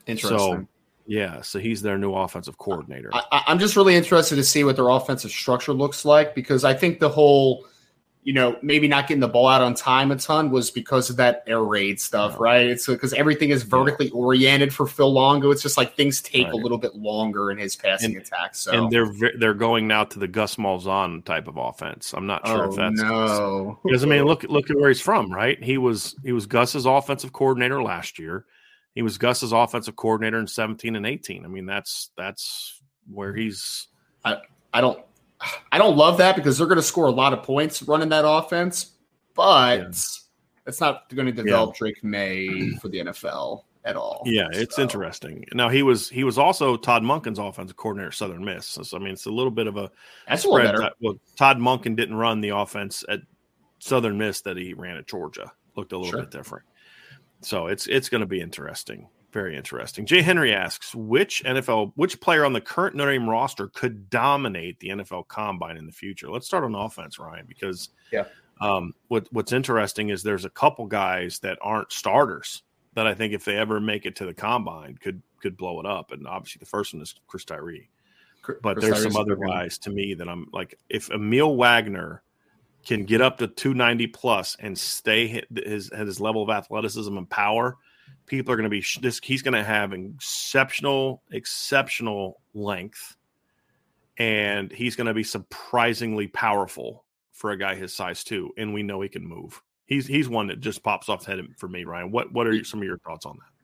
interesting. 0.06 0.38
So 0.38 0.66
yeah, 1.06 1.40
so 1.40 1.58
he's 1.58 1.82
their 1.82 1.98
new 1.98 2.12
offensive 2.14 2.58
coordinator. 2.58 3.10
I, 3.12 3.22
I- 3.32 3.44
I'm 3.46 3.58
just 3.58 3.76
really 3.76 3.94
interested 3.94 4.36
to 4.36 4.44
see 4.44 4.64
what 4.64 4.76
their 4.76 4.88
offensive 4.88 5.30
structure 5.30 5.72
looks 5.72 6.04
like 6.04 6.34
because 6.34 6.64
I 6.64 6.74
think 6.74 6.98
the 7.00 7.08
whole, 7.08 7.66
you 8.26 8.32
know, 8.32 8.58
maybe 8.60 8.88
not 8.88 9.06
getting 9.06 9.20
the 9.20 9.28
ball 9.28 9.46
out 9.46 9.62
on 9.62 9.72
time 9.72 10.10
a 10.10 10.16
ton 10.16 10.50
was 10.50 10.68
because 10.68 11.10
of 11.10 11.16
that 11.16 11.44
air 11.46 11.62
raid 11.62 12.00
stuff, 12.00 12.40
right? 12.40 12.66
It's 12.66 12.84
because 12.84 13.12
everything 13.12 13.50
is 13.50 13.62
vertically 13.62 14.10
oriented 14.10 14.74
for 14.74 14.88
Phil 14.88 15.12
Longo. 15.12 15.52
It's 15.52 15.62
just 15.62 15.76
like 15.76 15.94
things 15.94 16.20
take 16.20 16.48
a 16.48 16.56
little 16.56 16.76
bit 16.76 16.96
longer 16.96 17.52
in 17.52 17.58
his 17.58 17.76
passing 17.76 18.16
And- 18.16 18.22
attack. 18.22 18.56
So, 18.56 18.72
and 18.72 18.90
they're 18.90 19.12
they're 19.38 19.54
going 19.54 19.86
now 19.86 20.02
to 20.02 20.18
the 20.18 20.26
Gus 20.26 20.56
Malzahn 20.56 21.24
type 21.24 21.46
of 21.46 21.56
offense. 21.56 22.14
I'm 22.14 22.26
not 22.26 22.44
sure 22.48 22.66
oh 22.66 22.70
if 22.70 22.76
that's 22.76 23.00
no, 23.00 23.78
because 23.84 24.02
I 24.02 24.08
mean 24.08 24.24
look 24.24 24.42
look 24.42 24.70
at 24.70 24.76
where 24.76 24.88
he's 24.88 25.00
from, 25.00 25.32
right? 25.32 25.62
He 25.62 25.78
was 25.78 26.16
he 26.24 26.32
was 26.32 26.46
Gus's 26.46 26.84
offensive 26.84 27.32
coordinator 27.32 27.80
last 27.80 28.18
year. 28.18 28.44
He 28.96 29.02
was 29.02 29.18
Gus's 29.18 29.52
offensive 29.52 29.94
coordinator 29.94 30.40
in 30.40 30.48
17 30.48 30.96
and 30.96 31.06
18. 31.06 31.44
I 31.44 31.48
mean 31.48 31.66
that's 31.66 32.10
that's 32.16 32.82
where 33.08 33.32
he's 33.36 33.86
I, 34.24 34.38
I 34.74 34.80
don't 34.80 34.98
I 35.72 35.78
don't 35.78 35.96
love 35.96 36.18
that 36.18 36.36
because 36.36 36.58
they're 36.58 36.66
going 36.66 36.76
to 36.76 36.82
score 36.82 37.06
a 37.06 37.10
lot 37.10 37.32
of 37.32 37.42
points 37.42 37.82
running 37.82 38.08
that 38.10 38.24
offense, 38.26 38.92
but 39.34 39.78
Yeah. 39.80 39.88
it's 40.66 40.80
not 40.80 41.08
going 41.14 41.26
to 41.26 41.32
develop 41.32 41.76
Drake 41.76 42.02
Maye 42.02 42.70
for 42.80 42.88
the 42.88 43.00
NFL 43.00 43.64
at 43.84 43.96
all. 43.96 44.22
yeah, 44.24 44.48
it's 44.52 44.78
interesting. 44.78 45.44
Now 45.52 45.68
he 45.68 45.82
was 45.82 46.08
he 46.08 46.24
was 46.24 46.38
also 46.38 46.76
Todd 46.76 47.02
Monken's 47.02 47.38
offensive 47.38 47.76
coordinator 47.76 48.08
at 48.08 48.14
Southern 48.14 48.44
Miss. 48.44 48.66
So, 48.66 48.82
so, 48.82 48.96
I 48.96 49.00
mean 49.00 49.12
it's 49.12 49.26
a 49.26 49.30
little 49.30 49.50
bit 49.52 49.66
of 49.68 49.76
a 49.76 49.90
That's 50.26 50.44
a 50.44 50.48
little 50.48 50.72
better. 50.72 50.90
Well, 51.00 51.14
Todd 51.36 51.58
Munkin 51.58 51.94
didn't 51.96 52.16
run 52.16 52.40
the 52.40 52.48
offense 52.48 53.04
at 53.08 53.20
Southern 53.78 54.16
Miss 54.18 54.40
that 54.40 54.56
he 54.56 54.74
ran 54.74 54.96
at 54.96 55.06
Georgia. 55.06 55.52
Looked 55.76 55.92
a 55.92 55.98
little 55.98 56.10
Sure. 56.12 56.20
bit 56.22 56.30
different. 56.32 56.64
So 57.42 57.66
it's 57.68 57.86
it's 57.86 58.08
going 58.08 58.22
to 58.22 58.26
be 58.26 58.40
interesting. 58.40 59.06
Very 59.36 59.54
interesting. 59.54 60.06
Jay 60.06 60.22
Henry 60.22 60.54
asks, 60.54 60.94
which 60.94 61.44
NFL, 61.44 61.92
which 61.94 62.18
player 62.22 62.46
on 62.46 62.54
the 62.54 62.60
current 62.62 62.96
Notre 62.96 63.12
Dame 63.12 63.28
roster 63.28 63.68
could 63.68 64.08
dominate 64.08 64.80
the 64.80 64.88
NFL 64.88 65.28
Combine 65.28 65.76
in 65.76 65.84
the 65.84 65.92
future? 65.92 66.30
Let's 66.30 66.46
start 66.46 66.64
on 66.64 66.74
offense, 66.74 67.18
Ryan, 67.18 67.44
because 67.46 67.90
Yeah. 68.10 68.24
um, 68.62 68.94
what 69.08 69.28
what's 69.32 69.52
interesting 69.52 70.08
is 70.08 70.22
there's 70.22 70.46
a 70.46 70.50
couple 70.50 70.86
guys 70.86 71.38
that 71.40 71.58
aren't 71.60 71.92
starters 71.92 72.62
that 72.94 73.06
I 73.06 73.12
think 73.12 73.34
if 73.34 73.44
they 73.44 73.58
ever 73.58 73.78
make 73.78 74.06
it 74.06 74.16
to 74.16 74.24
the 74.24 74.32
Combine 74.32 74.96
could 74.96 75.20
could 75.42 75.58
blow 75.58 75.80
it 75.80 75.86
up. 75.86 76.12
And 76.12 76.26
obviously 76.26 76.60
the 76.60 76.64
first 76.64 76.94
one 76.94 77.02
is 77.02 77.14
Chris 77.26 77.44
Tyree 77.44 77.90
but 78.62 78.78
Chris 78.78 78.84
there's 78.84 79.04
Tyree's 79.04 79.12
some 79.12 79.20
other 79.20 79.36
guys 79.36 79.76
to 79.76 79.90
me 79.90 80.14
that 80.14 80.30
I'm 80.30 80.48
like, 80.50 80.78
if 80.88 81.10
Aamil 81.10 81.56
Wagner 81.56 82.22
can 82.86 83.04
get 83.04 83.20
up 83.20 83.36
to 83.36 83.48
290 83.48 84.06
plus 84.06 84.56
and 84.60 84.78
stay 84.78 85.42
his 85.54 85.90
at 85.90 86.06
his 86.06 86.20
level 86.20 86.42
of 86.42 86.48
athleticism 86.48 87.14
and 87.18 87.28
power, 87.28 87.76
people 88.26 88.52
are 88.52 88.56
going 88.56 88.64
to 88.64 88.70
be 88.70 88.80
sh- 88.80 88.98
this. 88.98 89.20
He's 89.22 89.42
going 89.42 89.54
to 89.54 89.64
have 89.64 89.92
exceptional, 89.92 91.22
exceptional 91.30 92.40
length, 92.54 93.16
and 94.18 94.70
he's 94.72 94.96
going 94.96 95.06
to 95.06 95.14
be 95.14 95.24
surprisingly 95.24 96.26
powerful 96.28 97.04
for 97.32 97.50
a 97.50 97.56
guy 97.56 97.74
his 97.74 97.94
size 97.94 98.24
too. 98.24 98.52
And 98.56 98.74
we 98.74 98.82
know 98.82 99.00
he 99.00 99.08
can 99.08 99.26
move. 99.26 99.62
He's 99.86 100.06
he's 100.06 100.28
one 100.28 100.48
that 100.48 100.60
just 100.60 100.82
pops 100.82 101.08
off 101.08 101.24
the 101.24 101.32
head 101.32 101.46
for 101.56 101.68
me, 101.68 101.84
Ryan. 101.84 102.10
What 102.10 102.32
what 102.32 102.46
are 102.46 102.64
some 102.64 102.80
of 102.80 102.86
your 102.86 102.98
thoughts 102.98 103.26
on 103.26 103.36
that? 103.38 103.55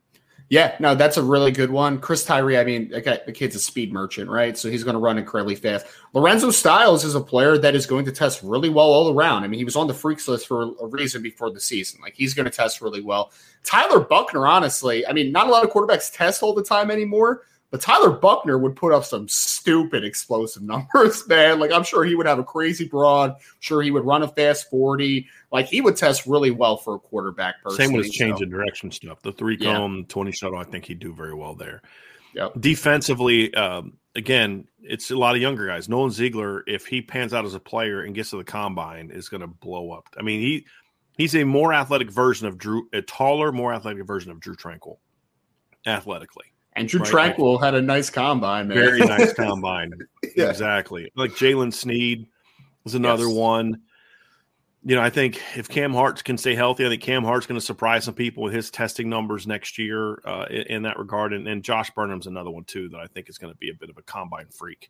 Yeah, 0.53 0.75
no, 0.79 0.93
that's 0.93 1.17
a 1.17 1.23
really 1.23 1.49
good 1.51 1.71
one. 1.71 1.97
Chris 1.97 2.23
Tyree, 2.23 2.59
I 2.59 2.63
mean, 2.63 2.89
the 2.89 3.33
kid's 3.33 3.55
a 3.55 3.59
speed 3.59 3.91
merchant, 3.91 4.29
right? 4.29 4.55
So 4.55 4.69
he's 4.69 4.83
going 4.83 4.93
to 4.93 4.99
run 4.99 5.17
incredibly 5.17 5.55
fast. 5.55 5.87
Lorenzo 6.13 6.51
Styles 6.51 7.03
is 7.03 7.15
a 7.15 7.21
player 7.21 7.57
that 7.57 7.73
is 7.73 7.87
going 7.87 8.05
to 8.05 8.11
test 8.11 8.43
really 8.43 8.69
well 8.69 8.85
all 8.85 9.11
around. 9.11 9.43
I 9.43 9.47
mean, 9.47 9.57
he 9.57 9.63
was 9.63 9.75
on 9.75 9.87
the 9.87 9.95
freaks 9.95 10.27
list 10.27 10.47
for 10.47 10.75
a 10.79 10.85
reason 10.85 11.23
before 11.23 11.49
the 11.49 11.59
season. 11.59 12.01
Like 12.03 12.13
he's 12.13 12.35
going 12.35 12.45
to 12.45 12.55
test 12.55 12.81
really 12.81 13.01
well. 13.01 13.31
Tyler 13.63 13.99
Buckner, 13.99 14.45
honestly, 14.45 15.07
I 15.07 15.11
mean, 15.11 15.31
not 15.31 15.47
a 15.47 15.49
lot 15.49 15.63
of 15.63 15.71
quarterbacks 15.71 16.15
test 16.15 16.43
all 16.43 16.53
the 16.53 16.63
time 16.63 16.91
anymore, 16.91 17.41
but 17.73 17.81
Tyler 17.81 18.11
Buckner 18.11 18.59
would 18.59 18.75
put 18.75 18.93
up 18.93 19.03
some 19.03 19.27
stupid 19.27 20.03
explosive 20.03 20.61
numbers, 20.73 21.27
man. 21.27 21.59
Like 21.59 21.71
I'm 21.71 21.83
sure 21.83 22.05
he 22.05 22.13
would 22.13 22.27
have 22.27 22.37
a 22.37 22.43
crazy 22.43 22.87
broad. 22.87 23.33
Sure, 23.61 23.81
he 23.81 23.89
would 23.89 24.05
run 24.05 24.21
a 24.21 24.27
fast 24.27 24.69
40. 24.69 25.27
Like 25.51 25.65
he 25.65 25.81
would 25.81 25.97
test 25.97 26.27
really 26.27 26.51
well 26.51 26.77
for 26.77 26.93
a 26.93 26.99
quarterback. 26.99 27.55
Personally, 27.63 27.85
Same 27.87 27.95
with 27.97 28.05
his 28.05 28.13
change 28.13 28.37
so- 28.37 28.43
of 28.43 28.51
direction 28.51 28.91
stuff. 28.91 29.23
The 29.23 29.31
three 29.31 29.57
Yeah. 29.59 29.73
cone, 29.73 30.05
20 30.07 30.31
shuttle, 30.31 30.59
I 30.59 30.65
think 30.65 30.85
he'd 30.85 30.99
do 30.99 31.15
very 31.15 31.33
well 31.33 31.55
there. 31.55 31.81
Yep. 32.35 32.53
Defensively, 32.59 33.51
um, 33.55 33.93
again, 34.13 34.67
it's 34.83 35.09
a 35.09 35.15
lot 35.17 35.35
of 35.35 35.41
younger 35.41 35.65
guys. 35.65 35.89
Nolan 35.89 36.11
Ziegler, 36.11 36.63
if 36.67 36.85
he 36.85 37.01
pans 37.01 37.33
out 37.33 37.43
as 37.43 37.55
a 37.55 37.59
player 37.59 38.03
and 38.03 38.13
gets 38.13 38.29
to 38.29 38.37
the 38.37 38.43
combine, 38.43 39.09
is 39.09 39.29
going 39.29 39.41
to 39.41 39.47
blow 39.47 39.89
up. 39.91 40.09
I 40.19 40.21
mean, 40.21 40.41
he 40.41 40.67
he's 41.17 41.35
a 41.35 41.43
more 41.43 41.73
athletic 41.73 42.11
version 42.11 42.47
of 42.47 42.59
Drew, 42.59 42.87
a 42.93 43.01
taller, 43.01 43.51
more 43.51 43.73
athletic 43.73 44.05
version 44.05 44.29
of 44.31 44.39
Drew 44.39 44.55
Tranquill, 44.55 44.97
athletically. 45.87 46.52
And 46.75 46.87
Drew 46.87 47.01
Right, 47.01 47.35
Tranquill 47.35 47.61
had 47.61 47.75
a 47.75 47.81
nice 47.81 48.09
combine, 48.09 48.67
man. 48.67 48.77
Very 48.77 48.99
nice 48.99 49.33
combine. 49.35 49.91
Yeah. 50.35 50.49
Exactly. 50.49 51.11
Like 51.15 51.31
Jaylen 51.31 51.71
Sneed 51.71 52.25
is 52.85 52.95
another 52.95 53.25
Yes. 53.27 53.35
one. 53.35 53.81
You 54.85 54.95
know, 54.95 55.01
I 55.01 55.09
think 55.11 55.39
if 55.55 55.69
Cam 55.69 55.93
Hart 55.93 56.23
can 56.23 56.37
stay 56.37 56.55
healthy, 56.55 56.85
I 56.85 56.89
think 56.89 57.01
Cam 57.03 57.23
Hart's 57.23 57.45
going 57.45 57.59
to 57.59 57.65
surprise 57.65 58.03
some 58.05 58.15
people 58.15 58.41
with 58.43 58.53
his 58.53 58.71
testing 58.71 59.09
numbers 59.09 59.45
next 59.45 59.77
year 59.77 60.19
uh, 60.25 60.45
in, 60.49 60.61
in 60.63 60.81
that 60.83 60.97
regard. 60.97 61.33
And, 61.33 61.47
and 61.47 61.63
Josh 61.63 61.91
Burnham's 61.91 62.25
another 62.27 62.49
one 62.49 62.63
too 62.63 62.89
that 62.89 62.97
I 62.99 63.05
think 63.07 63.29
is 63.29 63.37
going 63.37 63.53
to 63.53 63.57
be 63.57 63.69
a 63.69 63.73
bit 63.73 63.89
of 63.89 63.97
a 63.97 64.01
combine 64.01 64.47
freak, 64.49 64.89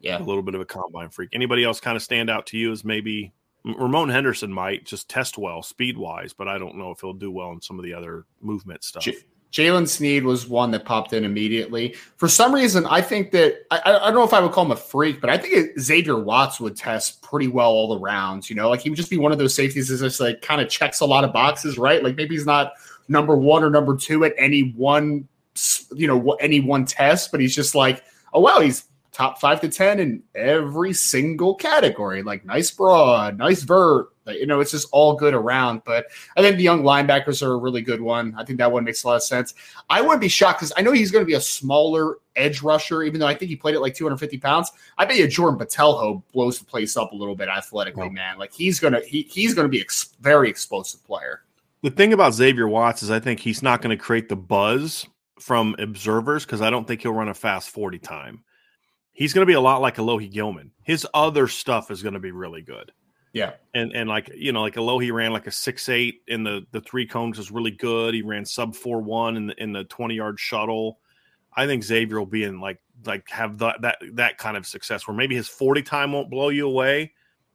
Yeah. 0.00 0.18
a 0.18 0.24
little 0.24 0.42
bit 0.42 0.54
of 0.54 0.60
a 0.62 0.64
combine 0.64 1.10
freak. 1.10 1.28
Anybody 1.32 1.62
else 1.62 1.78
kind 1.78 1.96
of 1.96 2.02
stand 2.02 2.30
out 2.30 2.46
to 2.46 2.56
you 2.58 2.72
as 2.72 2.84
maybe 2.84 3.32
Ramon 3.64 4.08
Henderson 4.08 4.50
might 4.52 4.86
just 4.86 5.10
test 5.10 5.36
well 5.36 5.62
speed 5.62 5.98
wise, 5.98 6.32
but 6.32 6.48
I 6.48 6.58
don't 6.58 6.76
know 6.76 6.90
if 6.90 7.00
he'll 7.00 7.12
do 7.12 7.30
well 7.30 7.52
in 7.52 7.60
some 7.60 7.78
of 7.78 7.84
the 7.84 7.92
other 7.94 8.24
movement 8.40 8.82
stuff. 8.82 9.02
J- 9.02 9.16
Jaylen 9.52 9.88
Sneed 9.88 10.24
was 10.24 10.46
one 10.46 10.70
that 10.70 10.84
popped 10.84 11.12
in 11.12 11.24
immediately. 11.24 11.94
For 12.16 12.28
some 12.28 12.54
reason, 12.54 12.86
I 12.86 13.00
think 13.00 13.32
that 13.32 13.66
I, 13.70 13.80
I 13.84 13.92
don't 14.06 14.14
know 14.14 14.22
if 14.22 14.32
I 14.32 14.40
would 14.40 14.52
call 14.52 14.64
him 14.64 14.70
a 14.70 14.76
freak, 14.76 15.20
but 15.20 15.28
I 15.28 15.38
think 15.38 15.78
Xavier 15.78 16.18
Watts 16.18 16.60
would 16.60 16.76
test 16.76 17.20
pretty 17.22 17.48
well 17.48 17.70
all 17.70 17.88
the 17.88 17.98
rounds. 17.98 18.48
You 18.48 18.56
know, 18.56 18.68
like 18.68 18.80
he 18.80 18.90
would 18.90 18.96
just 18.96 19.10
be 19.10 19.18
one 19.18 19.32
of 19.32 19.38
those 19.38 19.54
safeties 19.54 19.88
that 19.88 19.98
just 19.98 20.20
like 20.20 20.40
kind 20.40 20.60
of 20.60 20.68
checks 20.68 21.00
a 21.00 21.06
lot 21.06 21.24
of 21.24 21.32
boxes, 21.32 21.78
right? 21.78 22.02
Like 22.02 22.16
maybe 22.16 22.36
he's 22.36 22.46
not 22.46 22.74
number 23.08 23.36
one 23.36 23.64
or 23.64 23.70
number 23.70 23.96
two 23.96 24.24
at 24.24 24.34
any 24.38 24.72
one, 24.76 25.26
you 25.92 26.06
know, 26.06 26.32
any 26.34 26.60
one 26.60 26.84
test, 26.84 27.32
but 27.32 27.40
he's 27.40 27.54
just 27.54 27.74
like, 27.74 28.04
oh 28.32 28.40
wow, 28.40 28.60
he's 28.60 28.84
top 29.12 29.40
five 29.40 29.60
to 29.60 29.68
ten 29.68 29.98
in 30.00 30.22
every 30.34 30.92
single 30.92 31.54
category. 31.54 32.22
Like 32.22 32.44
nice 32.44 32.70
broad, 32.70 33.38
nice 33.38 33.62
vert. 33.62 34.08
You 34.26 34.46
know, 34.46 34.60
it's 34.60 34.70
just 34.70 34.88
all 34.92 35.14
good 35.16 35.34
around. 35.34 35.82
But 35.84 36.06
I 36.36 36.42
think 36.42 36.56
the 36.56 36.62
young 36.62 36.82
linebackers 36.82 37.42
are 37.42 37.52
a 37.52 37.56
really 37.56 37.82
good 37.82 38.00
one. 38.00 38.34
I 38.38 38.44
think 38.44 38.58
that 38.58 38.70
one 38.70 38.84
makes 38.84 39.02
a 39.02 39.08
lot 39.08 39.16
of 39.16 39.22
sense. 39.24 39.54
I 39.88 40.00
wouldn't 40.00 40.20
be 40.20 40.28
shocked 40.28 40.60
because 40.60 40.72
I 40.76 40.82
know 40.82 40.92
he's 40.92 41.10
going 41.10 41.22
to 41.22 41.26
be 41.26 41.34
a 41.34 41.40
smaller 41.40 42.18
edge 42.36 42.62
rusher, 42.62 43.02
even 43.02 43.18
though 43.18 43.26
I 43.26 43.34
think 43.34 43.48
he 43.48 43.56
played 43.56 43.74
at 43.74 43.80
like 43.80 43.94
250 43.94 44.38
pounds. 44.38 44.70
I 44.98 45.04
bet 45.04 45.16
you 45.16 45.26
Jordan 45.26 45.58
Botelho 45.58 46.22
blows 46.32 46.60
the 46.60 46.64
place 46.64 46.96
up 46.96 47.10
a 47.10 47.16
little 47.16 47.34
bit 47.34 47.48
athletically, 47.48 48.02
Well- 48.02 48.10
man. 48.12 48.38
Like 48.38 48.52
he's 48.52 48.78
gonna 48.78 49.00
he, 49.00 49.22
he's 49.22 49.52
gonna 49.54 49.68
be 49.68 49.78
a 49.78 49.82
ex- 49.82 50.14
very 50.20 50.48
explosive 50.48 51.04
player. 51.04 51.42
The 51.82 51.90
thing 51.90 52.12
about 52.12 52.34
Xavier 52.34 52.68
Watts 52.68 53.02
is 53.02 53.10
I 53.10 53.18
think 53.20 53.40
he's 53.40 53.62
not 53.62 53.80
going 53.82 53.96
to 53.96 54.02
create 54.02 54.28
the 54.28 54.36
buzz 54.36 55.06
from 55.40 55.74
observers 55.78 56.44
because 56.44 56.60
I 56.60 56.68
don't 56.68 56.86
think 56.86 57.00
he'll 57.00 57.14
run 57.14 57.28
a 57.28 57.34
fast 57.34 57.70
40 57.70 57.98
time. 57.98 58.44
He's 59.20 59.34
going 59.34 59.42
to 59.42 59.46
be 59.46 59.52
a 59.52 59.60
lot 59.60 59.82
like 59.82 59.96
Alohi 59.96 60.30
Gilman. 60.30 60.70
His 60.82 61.06
other 61.12 61.46
stuff 61.46 61.90
is 61.90 62.02
going 62.02 62.14
to 62.14 62.20
be 62.20 62.30
really 62.30 62.62
good. 62.62 62.90
Yeah. 63.34 63.52
And 63.74 63.92
and 63.94 64.08
like 64.08 64.30
you 64.34 64.50
know, 64.50 64.62
like 64.62 64.76
Alohi 64.76 65.12
ran 65.12 65.30
like 65.30 65.46
a 65.46 65.50
six 65.50 65.90
eight 65.90 66.22
in 66.26 66.42
the 66.42 66.66
the 66.70 66.80
three 66.80 67.06
cones 67.06 67.36
was 67.36 67.50
really 67.50 67.70
good. 67.70 68.14
He 68.14 68.22
ran 68.22 68.46
sub 68.46 68.74
four 68.74 69.02
one 69.02 69.36
in 69.36 69.48
the 69.48 69.62
in 69.62 69.74
the 69.74 69.84
20 69.84 70.14
yard 70.14 70.40
shuttle. 70.40 71.00
I 71.54 71.66
think 71.66 71.84
Xavier 71.84 72.18
will 72.18 72.24
be 72.24 72.44
in 72.44 72.60
like 72.60 72.80
like 73.04 73.28
have 73.28 73.58
that 73.58 73.82
that 73.82 73.98
that 74.14 74.38
kind 74.38 74.56
of 74.56 74.66
success 74.66 75.06
where 75.06 75.14
maybe 75.14 75.36
his 75.36 75.48
40 75.48 75.82
time 75.82 76.12
won't 76.12 76.30
blow 76.30 76.48
you 76.48 76.66
away, 76.66 77.12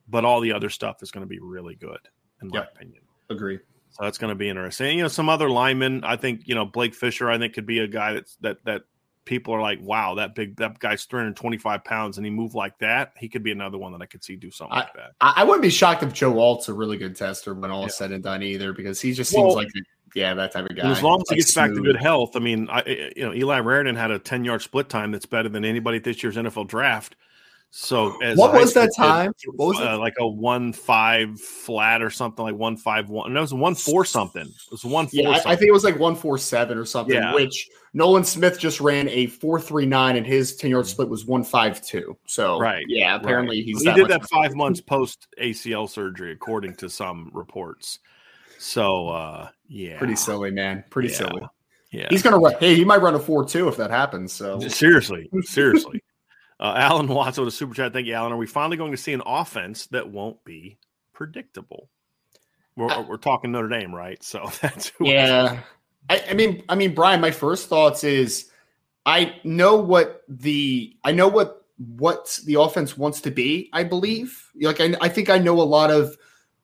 but 0.08 0.24
all 0.24 0.42
the 0.42 0.54
other 0.54 0.70
stuff 0.70 1.02
is 1.02 1.10
going 1.10 1.26
to 1.26 1.28
be 1.28 1.40
really 1.40 1.74
good, 1.74 2.00
in 2.44 2.50
my 2.50 2.60
opinion. 2.64 3.02
Agree. 3.32 3.58
So 3.90 4.04
that's 4.04 4.20
going 4.20 4.30
to 4.30 4.36
be 4.36 4.50
interesting. 4.50 5.00
You 5.00 5.06
know, 5.06 5.10
some 5.10 5.30
other 5.30 5.50
linemen. 5.50 6.04
I 6.04 6.16
think 6.16 6.42
you 6.46 6.54
know 6.54 6.66
Blake 6.66 6.94
Fisher. 6.94 7.28
I 7.28 7.40
think 7.40 7.56
could 7.56 7.66
be 7.66 7.80
a 7.80 7.88
guy 7.88 8.14
that's 8.14 8.36
that 8.42 8.64
that 8.66 8.84
people 9.26 9.54
are 9.54 9.62
like, 9.62 9.80
wow, 9.82 10.16
that 10.16 10.36
big 10.36 10.56
that 10.58 10.80
guy's 10.80 11.06
325 11.06 11.84
pounds 11.84 12.18
and 12.18 12.26
he 12.26 12.32
moved 12.32 12.56
like 12.56 12.78
that. 12.80 13.14
He 13.18 13.28
could 13.28 13.44
be 13.44 13.52
another 13.52 13.78
one 13.78 13.92
that 13.92 14.02
I 14.02 14.06
could 14.06 14.24
see 14.24 14.36
do 14.36 14.52
something 14.52 14.78
like 14.78 14.94
that. 14.94 15.12
I, 15.20 15.34
I 15.38 15.44
wouldn't 15.44 15.64
be 15.64 15.70
shocked 15.70 16.04
if 16.04 16.14
Joe 16.14 16.38
Alt's 16.40 16.70
a 16.70 16.74
really 16.74 16.98
good 16.98 17.16
tester 17.16 17.54
when 17.54 17.72
all 17.72 17.82
Yeah. 17.82 17.88
is 17.88 17.96
said 17.96 18.12
and 18.12 18.24
done 18.24 18.44
either, 18.44 18.72
because 18.74 19.02
he 19.02 19.14
just 19.14 19.32
seems 19.32 19.44
Well- 19.48 19.56
like 19.56 19.70
yeah, 20.14 20.34
that 20.34 20.54
type 20.54 20.70
of 20.70 20.76
guy. 20.78 20.84
And 20.84 20.92
as 20.94 21.04
long 21.04 21.20
as 21.20 21.26
he 21.30 21.34
Like 21.36 21.40
gets 21.40 21.54
back 21.54 21.72
to 21.74 21.82
good 21.82 21.98
health, 21.98 22.38
I 22.38 22.40
mean, 22.40 22.70
I 22.70 22.80
I- 22.80 23.12
you 23.18 23.26
know 23.26 23.34
Eli 23.34 23.60
Raridon 23.60 23.98
had 23.98 24.12
a 24.12 24.20
10 24.20 24.46
yard 24.46 24.62
split 24.62 24.88
time 24.88 25.12
that's 25.12 25.26
better 25.26 25.50
than 25.50 25.66
anybody 25.66 25.98
at 25.98 26.04
this 26.06 26.24
year's 26.24 26.38
NFL 26.38 26.68
draft. 26.68 27.16
So 27.78 28.18
as 28.24 28.38
What 28.38 28.54
was 28.54 28.74
that 28.76 28.94
time? 28.96 29.34
What 29.58 29.68
was 29.68 29.80
it? 29.82 29.86
uh, 29.86 30.00
like 30.00 30.14
a 30.18 30.26
one 30.26 30.72
five 30.72 31.38
flat 31.42 32.02
or 32.02 32.10
something 32.10 32.46
like 32.46 32.56
one 32.56 32.78
five 32.78 33.10
one? 33.10 33.34
No, 33.34 33.40
it 33.40 33.42
was 33.42 33.54
one 33.54 33.76
four 33.76 34.06
something. 34.06 34.44
It 34.44 34.72
was 34.72 34.86
one 34.86 35.08
four. 35.08 35.20
Yeah, 35.20 35.30
I, 35.32 35.52
I 35.52 35.56
think 35.58 35.68
it 35.68 35.74
was 35.74 35.84
like 35.84 36.00
one 36.00 36.16
four 36.16 36.38
seven 36.38 36.78
or 36.78 36.86
something. 36.86 37.14
Yeah. 37.14 37.34
Which 37.34 37.68
Nolan 37.94 38.24
Smith 38.24 38.58
just 38.58 38.80
ran 38.80 39.10
a 39.10 39.28
four 39.28 39.60
three 39.60 39.86
nine, 39.86 40.16
and 40.16 40.26
his 40.26 40.56
ten 40.56 40.72
yard 40.72 40.88
split 40.88 41.10
was 41.10 41.26
one 41.26 41.44
five 41.44 41.82
two. 41.82 42.18
So 42.26 42.60
Right, 42.60 42.86
yeah, 42.88 43.18
apparently 43.18 43.62
he's 43.62 43.80
he 43.82 43.90
that 43.90 43.98
did 43.98 44.08
that 44.08 44.22
more 44.22 44.28
five 44.44 44.56
months 44.56 44.80
post 44.80 45.28
ACL 45.38 45.90
surgery, 45.90 46.32
according 46.32 46.76
to 46.76 46.90
some 46.90 47.30
reports. 47.34 48.00
So 48.58 49.10
uh 49.10 49.50
yeah, 49.68 49.98
Pretty 49.98 50.16
silly, 50.16 50.50
man. 50.50 50.86
Pretty 50.90 51.10
Yeah. 51.10 51.16
silly. 51.16 51.42
Yeah, 51.92 52.08
He's 52.10 52.24
gonna 52.24 52.40
run. 52.40 52.54
Hey, 52.58 52.76
he 52.76 52.86
might 52.86 53.02
run 53.02 53.16
a 53.16 53.20
four 53.20 53.44
two 53.44 53.68
if 53.68 53.76
that 53.76 53.92
happens. 53.92 54.32
So 54.32 54.62
seriously, 54.62 55.30
seriously. 55.42 56.02
Uh, 56.60 56.74
Alan 56.78 57.08
Watts 57.08 57.38
with 57.38 57.48
a 57.48 57.52
super 57.52 57.74
chat. 57.74 57.94
Thank 57.94 58.08
you, 58.08 58.14
Alan. 58.14 58.32
Are 58.32 58.38
we 58.38 58.48
finally 58.48 58.78
going 58.78 58.92
to 58.92 58.98
see 58.98 59.14
an 59.14 59.22
offense 59.26 59.88
that 59.88 60.10
won't 60.10 60.44
be 60.44 60.78
predictable? 61.14 61.90
We're, 62.76 63.02
we're 63.04 63.18
talking 63.18 63.52
Notre 63.52 63.70
Dame, 63.70 63.94
right? 63.94 64.22
So 64.24 64.50
that's 64.62 64.90
who 64.90 65.08
yeah. 65.08 65.60
I, 66.10 66.24
I 66.30 66.34
mean, 66.34 66.64
I 66.70 66.76
mean, 66.76 66.94
Brian. 66.94 67.22
My 67.22 67.32
first 67.32 67.70
thoughts 67.70 68.04
is, 68.04 68.50
I 69.06 69.36
know 69.44 69.76
what 69.76 70.24
the 70.28 70.96
I 71.04 71.12
know 71.12 71.28
what 71.28 71.66
what 71.78 72.40
the 72.46 72.56
offense 72.56 72.98
wants 72.98 73.22
to 73.22 73.32
be. 73.32 73.70
I 73.74 73.84
believe, 73.84 74.50
like, 74.62 74.80
I, 74.80 74.96
I 75.02 75.10
think 75.10 75.30
I 75.30 75.38
know 75.38 75.60
a 75.62 75.64
lot 75.64 75.92
of 75.92 76.18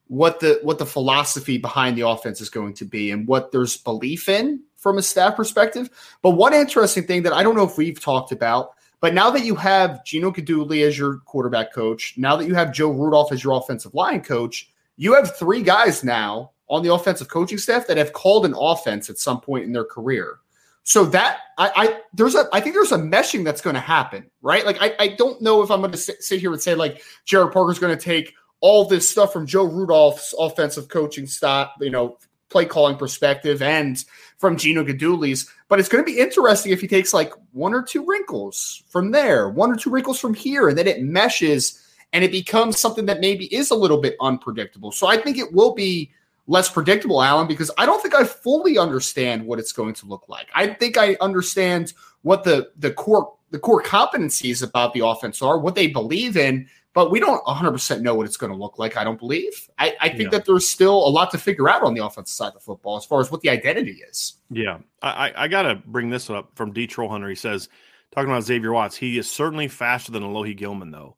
what 0.08 0.40
the 0.40 0.60
what 0.62 0.78
the 0.78 0.86
philosophy 0.86 1.58
behind 1.58 1.96
the 1.96 2.06
offense 2.06 2.40
is 2.40 2.50
going 2.50 2.74
to 2.74 2.84
be 2.84 3.10
and 3.10 3.26
what 3.26 3.50
there's 3.50 3.76
belief 3.78 4.28
in 4.28 4.62
from 4.76 4.98
a 4.98 5.02
staff 5.02 5.36
perspective. 5.36 5.88
But 6.22 6.30
one 6.30 6.52
interesting 6.52 7.06
thing 7.06 7.22
that 7.22 7.32
I 7.32 7.42
don't 7.42 7.56
know 7.56 7.64
if 7.64 7.78
we've 7.78 8.00
talked 8.00 8.30
about, 8.30 8.72
but 9.02 9.14
now 9.14 9.30
that 9.30 9.44
you 9.44 9.56
have 9.56 10.04
Gino 10.04 10.30
Guidugli 10.30 10.86
as 10.86 10.96
your 10.96 11.18
quarterback 11.26 11.74
coach, 11.74 12.14
now 12.16 12.36
that 12.36 12.46
you 12.46 12.54
have 12.54 12.72
Joe 12.72 12.92
Rudolph 12.92 13.32
as 13.32 13.42
your 13.42 13.54
offensive 13.54 13.92
line 13.94 14.22
coach, 14.22 14.70
you 14.96 15.12
have 15.14 15.36
three 15.36 15.60
guys 15.60 16.04
now 16.04 16.52
on 16.68 16.84
the 16.84 16.94
offensive 16.94 17.26
coaching 17.26 17.58
staff 17.58 17.88
that 17.88 17.96
have 17.96 18.12
called 18.12 18.46
an 18.46 18.54
offense 18.56 19.10
at 19.10 19.18
some 19.18 19.40
point 19.40 19.64
in 19.64 19.72
their 19.72 19.84
career. 19.84 20.38
So 20.84 21.04
that 21.06 21.40
I, 21.58 21.72
I 21.74 22.00
there's 22.14 22.36
a 22.36 22.46
I 22.52 22.60
think 22.60 22.76
there's 22.76 22.92
a 22.92 22.98
meshing 22.98 23.44
that's 23.44 23.60
going 23.60 23.74
to 23.74 23.80
happen, 23.80 24.30
right? 24.40 24.64
Like 24.64 24.78
I, 24.80 24.94
I 25.00 25.08
don't 25.08 25.42
know 25.42 25.62
if 25.62 25.70
I'm 25.72 25.80
going 25.80 25.90
to 25.90 25.98
sit, 25.98 26.40
here 26.40 26.52
and 26.52 26.62
say 26.62 26.76
like 26.76 27.02
Gerad 27.26 27.52
Parker's 27.52 27.80
going 27.80 27.96
to 27.96 28.02
take 28.02 28.34
all 28.60 28.84
this 28.84 29.08
stuff 29.08 29.32
from 29.32 29.46
Joe 29.46 29.64
Rudolph's 29.64 30.32
offensive 30.38 30.86
coaching 30.86 31.26
stop, 31.26 31.74
you 31.80 31.90
know, 31.90 32.18
play 32.50 32.66
calling 32.66 32.96
perspective 32.96 33.62
and 33.62 34.04
from 34.38 34.56
Gino 34.56 34.84
Guidugli's, 34.84 35.50
but 35.72 35.80
it's 35.80 35.88
going 35.88 36.04
to 36.04 36.12
be 36.12 36.18
interesting 36.18 36.70
if 36.70 36.82
he 36.82 36.86
takes 36.86 37.14
like 37.14 37.32
one 37.52 37.72
or 37.72 37.82
two 37.82 38.04
wrinkles 38.04 38.82
from 38.90 39.10
there, 39.10 39.48
one 39.48 39.72
or 39.72 39.74
two 39.74 39.88
wrinkles 39.88 40.20
from 40.20 40.34
here, 40.34 40.68
and 40.68 40.76
then 40.76 40.86
it 40.86 41.00
meshes 41.00 41.82
and 42.12 42.22
it 42.22 42.30
becomes 42.30 42.78
something 42.78 43.06
that 43.06 43.20
maybe 43.20 43.46
is 43.46 43.70
a 43.70 43.74
little 43.74 43.96
bit 43.96 44.14
unpredictable. 44.20 44.92
So 44.92 45.06
I 45.06 45.16
think 45.16 45.38
it 45.38 45.50
will 45.50 45.72
be 45.72 46.10
less 46.46 46.68
predictable, 46.68 47.22
Alan, 47.22 47.46
because 47.46 47.70
I 47.78 47.86
don't 47.86 48.02
think 48.02 48.14
I 48.14 48.24
fully 48.24 48.76
understand 48.76 49.46
what 49.46 49.58
it's 49.58 49.72
going 49.72 49.94
to 49.94 50.04
look 50.04 50.28
like. 50.28 50.46
I 50.54 50.74
think 50.74 50.98
I 50.98 51.16
understand 51.22 51.94
what 52.20 52.44
the 52.44 52.70
the 52.76 52.90
core 52.90 53.32
the 53.50 53.58
core 53.58 53.82
competencies 53.82 54.62
about 54.62 54.92
the 54.92 55.06
offense 55.06 55.40
are, 55.40 55.58
what 55.58 55.74
they 55.74 55.86
believe 55.86 56.36
in, 56.36 56.68
but 56.94 57.10
we 57.10 57.20
don't 57.20 57.42
100% 57.44 58.00
know 58.02 58.14
what 58.14 58.26
it's 58.26 58.36
going 58.36 58.52
to 58.52 58.58
look 58.58 58.78
like. 58.78 58.96
I 58.96 59.04
don't 59.04 59.18
believe. 59.18 59.68
I, 59.78 59.94
I 60.00 60.08
think 60.10 60.24
Yeah. 60.24 60.28
that 60.30 60.44
there's 60.44 60.68
still 60.68 60.94
a 61.06 61.08
lot 61.08 61.30
to 61.30 61.38
figure 61.38 61.68
out 61.68 61.82
on 61.82 61.94
the 61.94 62.04
offensive 62.04 62.34
side 62.34 62.48
of 62.48 62.54
the 62.54 62.60
football 62.60 62.96
as 62.96 63.04
far 63.04 63.20
as 63.20 63.30
what 63.30 63.40
the 63.40 63.48
identity 63.50 64.02
is. 64.08 64.34
Yeah, 64.50 64.78
I, 65.00 65.32
I, 65.34 65.48
got 65.48 65.62
to 65.62 65.76
bring 65.86 66.10
this 66.10 66.28
up 66.28 66.50
from 66.54 66.72
D 66.72 66.86
Troll 66.86 67.08
Hunter. 67.08 67.28
He 67.28 67.34
says, 67.34 67.68
talking 68.14 68.30
about 68.30 68.42
Xavier 68.44 68.72
Watts, 68.72 68.96
he 68.96 69.16
is 69.18 69.28
certainly 69.30 69.68
faster 69.68 70.12
than 70.12 70.22
Alohi 70.22 70.54
Gilman, 70.56 70.90
though. 70.90 71.16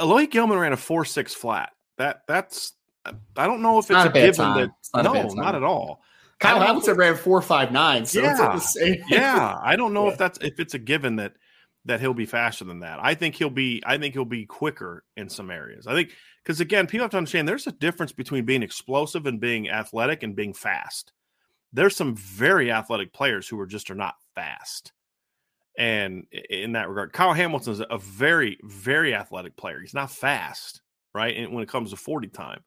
Alohi 0.00 0.30
Gilman 0.30 0.58
ran 0.58 0.72
a 0.72 0.76
four 0.76 1.04
six 1.04 1.34
flat. 1.34 1.70
That 1.98 2.22
that's 2.26 2.72
I 3.36 3.46
don't 3.46 3.62
know 3.62 3.78
if 3.78 3.84
it's, 3.84 3.90
not 3.90 4.06
a 4.06 4.10
a 4.10 4.12
given 4.12 4.34
time. 4.34 4.58
that 4.58 4.70
It's 4.80 4.92
not 4.94 5.04
no, 5.04 5.22
not 5.34 5.54
at 5.54 5.62
all. 5.62 6.02
Kyle 6.38 6.50
I 6.50 6.52
don't 6.52 6.60
know 6.60 6.66
Hamilton 6.66 6.96
ran 6.96 7.16
four 7.16 7.40
five 7.42 7.72
nine, 7.72 8.04
so 8.04 8.20
Yeah. 8.20 8.32
at 8.32 8.52
the 8.52 8.58
same. 8.58 9.02
yeah, 9.08 9.58
I 9.62 9.76
don't 9.76 9.92
know 9.94 10.06
Yeah. 10.06 10.12
if 10.12 10.18
that's 10.18 10.38
if 10.42 10.58
it's 10.60 10.74
a 10.74 10.78
given 10.78 11.16
that 11.16 11.34
that 11.86 12.00
he'll 12.00 12.14
be 12.14 12.26
faster 12.26 12.64
than 12.64 12.80
that. 12.80 12.98
I 13.00 13.14
think 13.14 13.34
he'll 13.34 13.50
be 13.50 13.82
I 13.86 13.98
think 13.98 14.14
he'll 14.14 14.24
be 14.24 14.46
quicker 14.46 15.04
in 15.16 15.28
some 15.28 15.50
areas. 15.50 15.86
I 15.86 15.94
think 15.94 16.10
because 16.44 16.60
again, 16.60 16.86
people 16.86 17.04
have 17.04 17.10
to 17.12 17.16
understand 17.16 17.48
there's 17.48 17.66
a 17.66 17.72
difference 17.72 18.12
between 18.12 18.44
being 18.44 18.62
explosive 18.62 19.26
and 19.26 19.40
being 19.40 19.70
athletic 19.70 20.22
and 20.22 20.36
being 20.36 20.52
fast. 20.52 21.12
There's 21.72 21.96
some 21.96 22.14
very 22.14 22.70
athletic 22.70 23.12
players 23.12 23.48
who 23.48 23.58
are 23.60 23.66
just 23.66 23.90
are 23.90 23.96
not 23.96 24.14
fast. 24.34 24.92
And 25.78 26.24
in 26.50 26.72
that 26.72 26.88
regard, 26.88 27.12
Kyle 27.12 27.34
Hamilton 27.34 27.74
is 27.74 27.82
a 27.90 27.98
very, 27.98 28.58
very 28.62 29.14
athletic 29.14 29.56
player. 29.56 29.80
He's 29.80 29.92
not 29.92 30.10
fast, 30.10 30.80
right? 31.14 31.36
And 31.36 31.52
when 31.52 31.62
it 31.62 31.68
comes 31.68 31.90
to 31.90 31.96
40 31.96 32.28
time, 32.28 32.64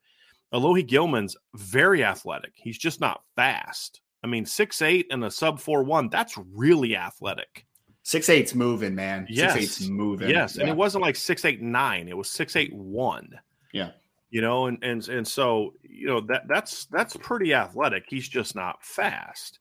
Alohi 0.54 0.86
Gilman's 0.86 1.36
very 1.56 2.04
athletic. 2.04 2.54
He's 2.56 2.78
just 2.78 3.02
not 3.02 3.22
fast. 3.36 4.02
I 4.24 4.28
mean, 4.28 4.46
six 4.46 4.82
eight 4.82 5.08
and 5.12 5.24
a 5.24 5.32
sub 5.32 5.60
four 5.60 5.84
one. 5.84 6.10
That's 6.10 6.38
really 6.54 6.96
athletic. 6.96 7.66
Six 8.10 8.28
eight's 8.28 8.56
moving, 8.56 8.96
man. 8.96 9.28
Yes. 9.30 9.54
Six 9.54 9.64
eight's 9.64 9.88
moving. 9.88 10.32
Yes, 10.32 10.58
and 10.58 10.68
it 10.68 10.76
wasn't 10.76 11.04
like 11.04 11.16
six 11.16 11.46
eight 11.46 11.62
nine. 11.62 12.08
It 12.08 12.18
was 12.18 12.28
six 12.28 12.56
eight 12.56 12.74
one. 12.74 13.40
Yeah. 13.72 13.92
You 14.32 14.42
know, 14.42 14.66
and 14.66 14.84
and 14.84 15.08
and 15.10 15.28
so 15.28 15.76
you 15.84 16.08
know 16.08 16.20
that 16.22 16.48
that's 16.48 16.86
that's 16.86 17.16
pretty 17.18 17.54
athletic. 17.54 18.06
He's 18.08 18.28
just 18.28 18.56
not 18.56 18.84
fast. 18.84 19.60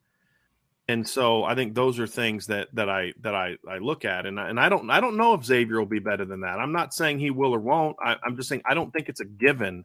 And 0.88 1.06
so 1.06 1.44
I 1.44 1.54
think 1.54 1.74
those 1.74 1.98
are 1.98 2.06
things 2.06 2.46
that 2.46 2.68
that 2.72 2.88
I 2.88 3.12
that 3.20 3.34
I 3.34 3.56
I 3.68 3.76
look 3.80 4.06
at, 4.06 4.24
and 4.24 4.40
I, 4.40 4.48
and 4.48 4.58
I 4.58 4.70
don't 4.70 4.88
I 4.88 5.02
don't 5.02 5.18
know 5.18 5.34
if 5.34 5.44
Xavier 5.44 5.78
will 5.78 5.84
be 5.84 5.98
better 5.98 6.24
than 6.24 6.40
that. 6.40 6.58
I'm 6.58 6.72
not 6.72 6.94
saying 6.94 7.18
he 7.18 7.30
will 7.30 7.54
or 7.54 7.60
won't. 7.60 7.96
I, 8.02 8.16
I'm 8.24 8.34
just 8.34 8.48
saying 8.48 8.62
I 8.64 8.72
don't 8.72 8.90
think 8.94 9.10
it's 9.10 9.20
a 9.20 9.26
given. 9.26 9.84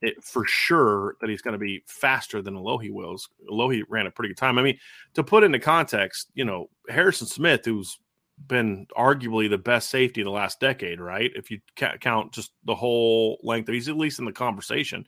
It, 0.00 0.22
for 0.22 0.46
sure 0.46 1.16
that 1.20 1.28
he's 1.28 1.42
going 1.42 1.54
to 1.54 1.58
be 1.58 1.82
faster 1.88 2.40
than 2.40 2.54
Alohi 2.54 2.92
wills. 2.92 3.28
Alohi 3.50 3.82
ran 3.88 4.06
a 4.06 4.10
pretty 4.12 4.28
good 4.28 4.36
time. 4.36 4.56
I 4.56 4.62
mean, 4.62 4.78
to 5.14 5.24
put 5.24 5.42
into 5.42 5.58
context, 5.58 6.30
you 6.34 6.44
know, 6.44 6.70
Harrison 6.88 7.26
Smith, 7.26 7.64
who's 7.64 7.98
been 8.46 8.86
arguably 8.96 9.50
the 9.50 9.58
best 9.58 9.90
safety 9.90 10.22
the 10.22 10.30
last 10.30 10.60
decade, 10.60 11.00
right? 11.00 11.32
If 11.34 11.50
you 11.50 11.58
ca- 11.76 11.96
count 11.96 12.32
just 12.32 12.52
the 12.64 12.76
whole 12.76 13.38
length, 13.42 13.68
he's 13.68 13.88
at 13.88 13.96
least 13.96 14.20
in 14.20 14.24
the 14.24 14.32
conversation. 14.32 15.04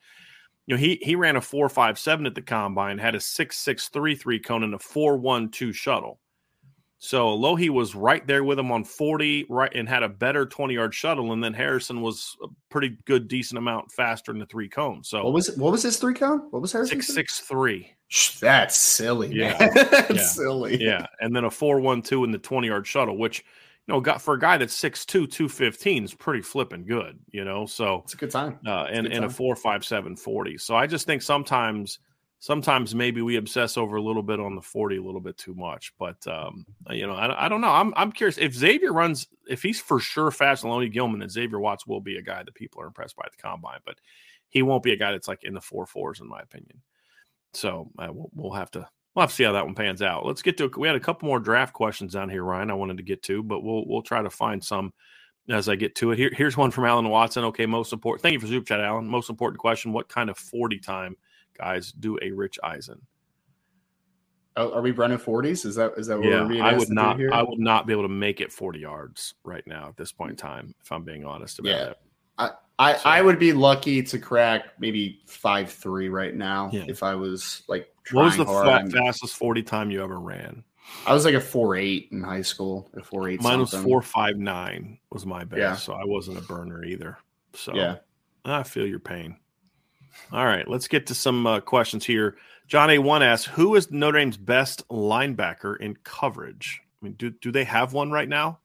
You 0.66 0.74
know, 0.74 0.80
he 0.80 0.98
he 1.02 1.14
ran 1.14 1.36
a 1.36 1.40
four 1.40 1.68
five 1.68 1.98
seven 1.98 2.26
at 2.26 2.34
the 2.34 2.42
combine, 2.42 2.98
had 2.98 3.14
a 3.14 3.20
six 3.20 3.58
six 3.58 3.88
three 3.88 4.16
three 4.16 4.40
cone 4.40 4.64
and 4.64 4.74
a 4.74 4.78
four 4.78 5.16
one 5.16 5.50
two 5.50 5.72
shuttle. 5.72 6.18
So 7.02 7.28
Lohi 7.36 7.70
was 7.70 7.94
right 7.94 8.24
there 8.26 8.44
with 8.44 8.58
him 8.58 8.70
on 8.70 8.84
40, 8.84 9.46
right, 9.48 9.72
and 9.74 9.88
had 9.88 10.02
a 10.02 10.08
better 10.08 10.44
20 10.44 10.74
yard 10.74 10.94
shuttle. 10.94 11.32
And 11.32 11.42
then 11.42 11.54
Harrison 11.54 12.02
was 12.02 12.36
a 12.42 12.46
pretty 12.68 12.98
good, 13.06 13.26
decent 13.26 13.56
amount 13.56 13.90
faster 13.90 14.30
in 14.32 14.38
the 14.38 14.44
three 14.44 14.68
cones. 14.68 15.08
So 15.08 15.24
What 15.24 15.32
was 15.32 15.48
it? 15.48 15.56
What 15.58 15.72
was 15.72 15.82
his 15.82 15.96
three 15.96 16.12
cone? 16.12 16.40
What 16.50 16.60
was 16.60 16.72
Harrison? 16.72 17.00
six 17.00 17.14
six 17.14 17.40
three. 17.40 17.90
That's 18.40 18.76
silly. 18.76 19.32
Yeah. 19.32 19.56
man. 19.58 19.70
That's 19.74 20.10
Yeah. 20.10 20.22
silly. 20.26 20.76
Yeah. 20.78 21.06
And 21.20 21.34
then 21.34 21.44
a 21.44 21.50
four 21.50 21.80
one 21.80 22.02
two 22.02 22.22
in 22.24 22.32
the 22.32 22.38
20 22.38 22.66
yard 22.68 22.86
shuttle, 22.86 23.16
which 23.16 23.38
you 23.86 23.94
know, 23.94 24.00
got 24.02 24.20
for 24.20 24.34
a 24.34 24.38
guy 24.38 24.58
that's 24.58 24.78
6'2, 24.78 25.06
215 25.30 26.04
is 26.04 26.12
pretty 26.14 26.42
flipping 26.42 26.84
good, 26.84 27.18
you 27.32 27.44
know. 27.46 27.64
So 27.64 28.02
It's 28.04 28.12
a 28.12 28.16
good 28.18 28.30
time. 28.30 28.58
uh, 28.66 28.84
and, 28.90 29.06
good 29.06 29.16
and 29.16 29.24
a 29.24 29.30
four 29.30 29.56
five 29.56 29.86
seven 29.86 30.16
forty. 30.16 30.58
So 30.58 30.76
I 30.76 30.86
just 30.86 31.06
think 31.06 31.22
sometimes 31.22 31.98
sometimes 32.40 32.94
maybe 32.94 33.20
we 33.20 33.36
obsess 33.36 33.76
over 33.76 33.96
a 33.96 34.02
little 34.02 34.22
bit 34.22 34.40
on 34.40 34.56
the 34.56 34.62
40 34.62 34.96
a 34.96 35.02
little 35.02 35.20
bit 35.20 35.36
too 35.36 35.54
much. 35.54 35.92
But 35.98 36.26
um, 36.26 36.66
you 36.90 37.06
know, 37.06 37.14
I, 37.14 37.46
I 37.46 37.48
don't 37.48 37.60
know. 37.60 37.70
I'm 37.70 37.92
I'm 37.96 38.10
curious 38.10 38.38
if 38.38 38.54
Xavier 38.54 38.92
runs 38.92 39.28
if 39.48 39.62
he's 39.62 39.80
for 39.80 40.00
sure 40.00 40.30
fast 40.30 40.64
and 40.64 40.72
Lonnie 40.72 40.88
Gilman, 40.88 41.22
and 41.22 41.30
Xavier 41.30 41.60
Watts 41.60 41.86
will 41.86 42.00
be 42.00 42.16
a 42.16 42.22
guy 42.22 42.42
that 42.42 42.54
people 42.54 42.82
are 42.82 42.86
impressed 42.86 43.14
by 43.14 43.24
at 43.26 43.32
the 43.32 43.42
combine, 43.42 43.78
but 43.86 43.98
he 44.48 44.62
won't 44.62 44.82
be 44.82 44.92
a 44.92 44.96
guy 44.96 45.12
that's 45.12 45.28
like 45.28 45.44
in 45.44 45.54
the 45.54 45.60
four 45.60 45.86
fours, 45.86 46.20
in 46.20 46.28
my 46.28 46.40
opinion. 46.40 46.82
So 47.52 47.90
uh, 47.98 48.08
we'll, 48.10 48.30
we'll 48.34 48.52
have 48.52 48.70
to 48.72 48.88
we'll 49.14 49.22
have 49.22 49.30
to 49.30 49.36
see 49.36 49.44
how 49.44 49.52
that 49.52 49.66
one 49.66 49.74
pans 49.74 50.02
out. 50.02 50.24
Let's 50.24 50.42
get 50.42 50.56
to 50.58 50.70
we 50.76 50.88
had 50.88 50.96
a 50.96 51.00
couple 51.00 51.28
more 51.28 51.40
draft 51.40 51.74
questions 51.74 52.14
down 52.14 52.30
here, 52.30 52.42
Ryan. 52.42 52.70
I 52.70 52.74
wanted 52.74 52.96
to 52.96 53.02
get 53.02 53.22
to, 53.24 53.42
but 53.42 53.62
we'll 53.62 53.86
we'll 53.86 54.02
try 54.02 54.22
to 54.22 54.30
find 54.30 54.64
some 54.64 54.92
as 55.50 55.68
I 55.68 55.76
get 55.76 55.94
to 55.96 56.12
it. 56.12 56.18
Here, 56.18 56.30
here's 56.32 56.56
one 56.56 56.70
from 56.70 56.84
Alan 56.84 57.08
Watson. 57.08 57.44
Okay, 57.44 57.66
most 57.66 57.92
important. 57.92 58.22
Thank 58.22 58.34
you 58.34 58.40
for 58.40 58.46
super 58.46 58.66
chat, 58.66 58.80
Alan. 58.80 59.06
Most 59.06 59.28
important 59.28 59.58
question: 59.58 59.92
What 59.92 60.08
kind 60.08 60.30
of 60.30 60.38
forty 60.38 60.78
time 60.78 61.16
guys 61.60 61.92
do 61.92 62.18
a 62.22 62.30
Rich 62.30 62.58
Eisen? 62.62 63.00
Oh, 64.56 64.72
are 64.72 64.82
we 64.82 64.90
running 64.90 65.18
forties? 65.18 65.64
Is 65.64 65.76
that 65.76 65.92
is 65.96 66.08
that 66.08 66.18
what 66.18 66.26
Yeah, 66.26 66.42
we're 66.42 66.48
being 66.48 66.62
I 66.62 66.74
would 66.76 66.90
not. 66.90 67.20
I 67.32 67.42
would 67.42 67.60
not 67.60 67.86
be 67.86 67.92
able 67.92 68.02
to 68.02 68.08
make 68.08 68.40
it 68.40 68.50
forty 68.52 68.80
yards 68.80 69.34
right 69.44 69.64
now 69.66 69.88
at 69.88 69.96
this 69.96 70.12
point 70.12 70.32
in 70.32 70.36
time. 70.36 70.74
If 70.82 70.90
I'm 70.90 71.04
being 71.04 71.24
honest 71.24 71.58
about 71.58 71.70
Yeah. 71.70 71.90
it. 71.90 71.98
I, 72.82 72.94
So- 72.96 73.10
I 73.10 73.20
would 73.20 73.38
be 73.38 73.52
lucky 73.52 74.02
to 74.02 74.18
crack 74.18 74.80
maybe 74.80 75.20
five 75.26 75.70
three 75.70 76.08
right 76.08 76.34
now 76.34 76.70
Yeah. 76.72 76.84
if 76.88 77.02
I 77.02 77.14
was 77.14 77.62
like 77.68 77.88
What 78.10 78.24
was 78.24 78.36
the 78.38 78.46
hard. 78.46 78.90
fastest 78.90 79.36
forty 79.36 79.62
time 79.62 79.90
you 79.90 80.02
ever 80.02 80.18
ran? 80.18 80.64
I 81.06 81.12
was 81.12 81.26
like 81.26 81.34
a 81.34 81.40
four 81.42 81.76
eight 81.76 82.08
in 82.10 82.22
high 82.22 82.40
school. 82.42 82.90
A 82.96 83.02
four 83.02 83.28
eight. 83.28 83.42
Mine 83.42 83.60
was 83.60 83.70
something. 83.72 83.86
four 83.88 84.00
five 84.00 84.38
nine 84.38 84.98
was 85.12 85.26
my 85.26 85.44
best, 85.44 85.58
Yeah. 85.60 85.74
so 85.76 85.92
I 85.92 86.04
wasn't 86.06 86.38
a 86.38 86.42
burner 86.42 86.82
either. 86.82 87.18
So 87.52 87.74
Yeah. 87.74 87.96
I 88.46 88.62
feel 88.62 88.86
your 88.86 88.98
pain. 88.98 89.36
All 90.32 90.44
right, 90.44 90.66
let's 90.68 90.88
get 90.88 91.06
to 91.08 91.14
some 91.14 91.46
uh, 91.46 91.60
questions 91.60 92.04
here. 92.04 92.36
John 92.66 92.90
A. 92.90 92.98
One 92.98 93.22
asks, 93.22 93.46
"Who 93.46 93.74
is 93.74 93.90
Notre 93.90 94.18
Dame's 94.18 94.36
best 94.36 94.86
linebacker 94.88 95.78
in 95.80 95.96
coverage?" 96.04 96.80
I 97.02 97.04
mean, 97.04 97.14
do 97.14 97.30
do 97.30 97.50
they 97.50 97.64
have 97.64 97.92
one 97.92 98.10
right 98.10 98.28
now? 98.28 98.58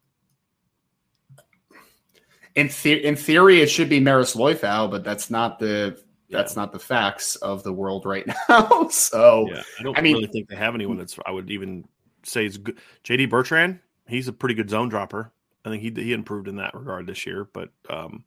In 2.55 2.67
the- 2.83 3.03
in 3.05 3.15
theory, 3.15 3.61
it 3.61 3.69
should 3.69 3.89
be 3.89 3.99
Maris 3.99 4.35
Liufau, 4.35 4.89
but 4.89 5.03
that's 5.03 5.29
not 5.29 5.59
the 5.59 6.01
that's 6.29 6.55
not 6.55 6.71
the 6.71 6.79
facts 6.79 7.35
of 7.37 7.63
the 7.63 7.71
world 7.73 8.05
right 8.05 8.25
now. 8.49 8.87
so 8.89 9.47
Yeah, 9.49 9.61
I 9.79 9.83
don't 9.83 9.97
I 9.97 10.01
mean- 10.01 10.15
really 10.15 10.27
think 10.27 10.49
they 10.49 10.55
have 10.55 10.75
anyone 10.75 10.97
that's. 10.97 11.17
I 11.25 11.31
would 11.31 11.49
even 11.51 11.85
say 12.23 12.45
is 12.45 12.57
good. 12.57 12.77
JD 13.03 13.29
Bertrand, 13.29 13.79
he's 14.07 14.27
a 14.27 14.33
pretty 14.33 14.55
good 14.55 14.69
zone 14.69 14.89
dropper. 14.89 15.31
I 15.65 15.69
think 15.69 15.81
he 15.83 15.91
he 16.03 16.13
improved 16.13 16.47
in 16.47 16.57
that 16.57 16.73
regard 16.75 17.07
this 17.07 17.25
year, 17.25 17.47
but 17.53 17.69
um, 17.89 18.23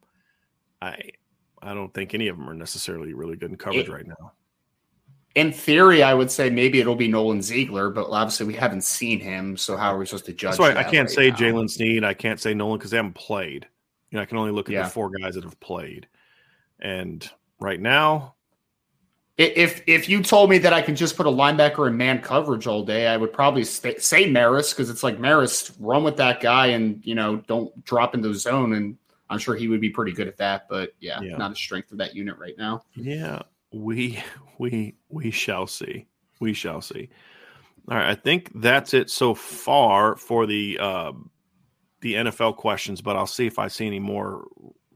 I 0.82 0.98
I 1.62 1.74
don't 1.74 1.92
think 1.92 2.14
any 2.14 2.28
of 2.28 2.36
them 2.36 2.48
are 2.48 2.54
necessarily 2.54 3.12
really 3.14 3.36
good 3.36 3.50
in 3.50 3.56
coverage 3.56 3.88
It- 3.88 3.92
right 3.92 4.06
now. 4.06 4.32
in 5.34 5.52
theory, 5.52 6.02
I 6.02 6.14
would 6.14 6.30
say 6.30 6.50
maybe 6.50 6.80
it'll 6.80 6.96
be 6.96 7.06
Nolan 7.08 7.42
Ziegler, 7.42 7.90
but 7.90 8.08
obviously 8.10 8.46
we 8.46 8.54
haven't 8.54 8.82
seen 8.82 9.20
him. 9.20 9.56
So 9.56 9.76
how 9.76 9.94
are 9.94 9.98
we 9.98 10.06
supposed 10.06 10.26
to 10.26 10.32
judge? 10.32 10.56
That's 10.56 10.58
why 10.58 10.70
I 10.80 10.82
can't 10.84 11.08
right 11.08 11.10
say? 11.10 11.30
Jaylen 11.30 11.70
Sneed. 11.70 12.02
I 12.02 12.14
can't 12.14 12.40
say 12.40 12.54
Nolan 12.54 12.78
because 12.78 12.90
they 12.90 12.96
haven't 12.96 13.14
played. 13.14 13.66
You 14.10 14.16
know, 14.16 14.22
I 14.22 14.24
can 14.24 14.38
only 14.38 14.50
look 14.52 14.68
at 14.68 14.72
Yeah. 14.72 14.82
the 14.84 14.90
four 14.90 15.10
guys 15.10 15.34
that 15.34 15.44
have 15.44 15.60
played. 15.60 16.08
And 16.80 17.28
right 17.60 17.80
now, 17.80 18.34
If 19.36 19.82
if 19.86 20.08
you 20.08 20.20
told 20.24 20.50
me 20.50 20.58
that 20.58 20.72
I 20.72 20.82
can 20.82 20.96
just 20.96 21.16
put 21.16 21.24
a 21.26 21.30
linebacker 21.30 21.86
in 21.86 21.96
man 21.96 22.20
coverage 22.20 22.66
all 22.66 22.84
day, 22.84 23.06
I 23.06 23.16
would 23.16 23.32
probably 23.32 23.62
st- 23.62 24.02
say 24.02 24.28
Maris 24.28 24.72
because 24.72 24.90
it's 24.90 25.04
like 25.04 25.20
Maris, 25.20 25.70
run 25.78 26.02
with 26.02 26.16
that 26.16 26.40
guy 26.40 26.66
and 26.68 27.00
you 27.04 27.14
know 27.14 27.36
don't 27.46 27.84
drop 27.84 28.16
into 28.16 28.28
the 28.30 28.34
zone, 28.34 28.72
and 28.72 28.96
I'm 29.30 29.38
sure 29.38 29.54
he 29.56 29.68
would 29.68 29.80
be 29.80 29.90
pretty 29.90 30.12
good 30.12 30.28
at 30.28 30.36
that. 30.38 30.68
But 30.68 30.94
yeah, 31.00 31.20
Yeah. 31.20 31.36
not 31.36 31.52
a 31.52 31.56
strength 31.56 31.92
of 31.92 31.98
that 31.98 32.14
unit 32.14 32.36
right 32.38 32.56
now. 32.58 32.82
yeah, 32.94 33.42
we 33.72 34.22
we 34.58 34.94
we 35.08 35.30
shall 35.30 35.66
see. 35.66 36.06
We 36.40 36.52
shall 36.54 36.80
see. 36.80 37.08
All 37.90 37.96
right, 37.96 38.10
I 38.10 38.14
think 38.14 38.50
that's 38.54 38.92
it 38.94 39.10
so 39.10 39.34
far 39.34 40.16
for 40.16 40.46
the 40.46 40.78
uh, 40.80 41.12
the 42.00 42.14
NFL 42.14 42.56
questions, 42.56 43.00
but 43.00 43.16
I'll 43.16 43.26
see 43.26 43.46
if 43.46 43.58
I 43.58 43.68
see 43.68 43.86
any 43.86 43.98
more 44.00 44.46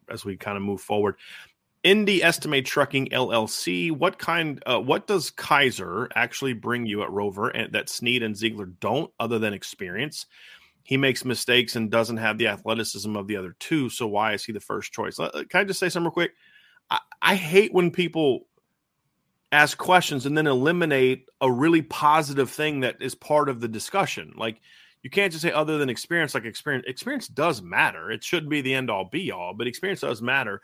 as 0.08 0.24
we 0.24 0.36
kind 0.36 0.56
of 0.56 0.62
move 0.62 0.80
forward. 0.80 1.16
Indy 1.84 2.22
Estimate 2.22 2.64
Trucking 2.64 3.08
LLC. 3.08 3.90
What 3.90 4.18
kind? 4.18 4.62
Uh, 4.66 4.78
what 4.78 5.06
does 5.08 5.30
Kaiser 5.30 6.08
actually 6.14 6.52
bring 6.52 6.86
you 6.86 7.02
at 7.02 7.10
Rover, 7.10 7.48
and 7.48 7.72
that 7.72 7.88
Sneed 7.88 8.22
and 8.22 8.36
Ziegler 8.36 8.66
don't, 8.66 9.10
other 9.18 9.38
than 9.40 9.52
experience? 9.52 10.26
He 10.84 10.96
makes 10.96 11.24
mistakes 11.24 11.76
and 11.76 11.90
doesn't 11.90 12.16
have 12.16 12.38
the 12.38 12.48
athleticism 12.48 13.16
of 13.16 13.26
the 13.26 13.36
other 13.36 13.54
two. 13.58 13.88
So 13.88 14.06
why 14.06 14.32
is 14.32 14.44
he 14.44 14.52
the 14.52 14.60
first 14.60 14.92
choice? 14.92 15.16
Can 15.16 15.46
I 15.54 15.64
just 15.64 15.78
say 15.80 15.88
something 15.88 16.06
real 16.06 16.12
quick? 16.12 16.32
I, 16.90 16.98
I 17.20 17.34
hate 17.36 17.72
when 17.72 17.90
people 17.90 18.46
ask 19.52 19.76
questions 19.78 20.26
and 20.26 20.36
then 20.36 20.46
eliminate 20.46 21.28
a 21.40 21.50
really 21.50 21.82
positive 21.82 22.50
thing 22.50 22.80
that 22.80 22.96
is 23.00 23.14
part 23.14 23.48
of 23.48 23.60
the 23.60 23.68
discussion. 23.68 24.32
Like 24.36 24.60
you 25.02 25.10
can't 25.10 25.30
just 25.32 25.42
say 25.42 25.52
other 25.52 25.78
than 25.78 25.90
experience, 25.90 26.34
like 26.34 26.44
experience. 26.44 26.86
Experience 26.88 27.28
does 27.28 27.60
matter. 27.62 28.10
It 28.10 28.24
shouldn't 28.24 28.50
be 28.50 28.60
the 28.60 28.74
end 28.74 28.90
all 28.90 29.04
be 29.04 29.30
all, 29.30 29.52
but 29.54 29.66
experience 29.66 30.00
does 30.00 30.22
matter. 30.22 30.62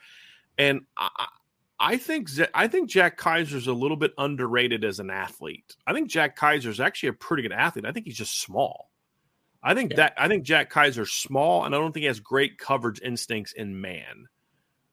And 0.57 0.83
I, 0.97 1.09
I- 1.81 1.97
think 1.97 2.29
I 2.55 2.67
think 2.67 2.91
Jack 2.91 3.17
Kaiser's 3.17 3.69
a 3.69 3.73
little 3.73 3.97
bit 3.97 4.13
underrated 4.19 4.85
as 4.85 4.99
an 4.99 5.11
athlete. 5.11 5.77
I 5.87 5.93
think 5.93 6.11
Jack 6.11 6.35
Kaiser's 6.35 6.81
actually 6.81 7.11
a 7.11 7.13
pretty 7.13 7.45
good 7.45 7.53
athlete. 7.53 7.85
I 7.87 7.93
think 7.93 8.07
he's 8.07 8.17
just 8.17 8.41
small. 8.41 8.88
I 9.63 9.75
think 9.75 9.93
Yeah. 9.93 9.97
that 9.97 10.15
I 10.17 10.29
think 10.29 10.45
Jack 10.45 10.71
Kaiser's 10.71 11.13
small, 11.13 11.65
and 11.65 11.75
I 11.75 11.79
don't 11.79 11.93
think 11.93 12.03
he 12.03 12.07
has 12.07 12.21
great 12.21 12.59
coverage 12.59 13.01
instincts 13.03 13.53
in 13.53 13.81
man. 13.81 14.29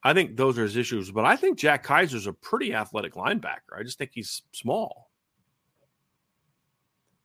I 0.03 0.13
think 0.13 0.37
those 0.37 0.57
are 0.59 0.63
his 0.63 0.77
issues, 0.77 1.09
but 1.11 1.25
I 1.25 1.35
think 1.35 1.57
Jack 1.57 1.83
Kaiser's 1.83 2.27
a 2.27 2.33
pretty 2.33 2.73
athletic 2.73 3.13
linebacker. 3.15 3.77
I 3.77 3.83
just 3.83 3.97
think 3.97 4.11
he's 4.13 4.43
small. 4.51 5.09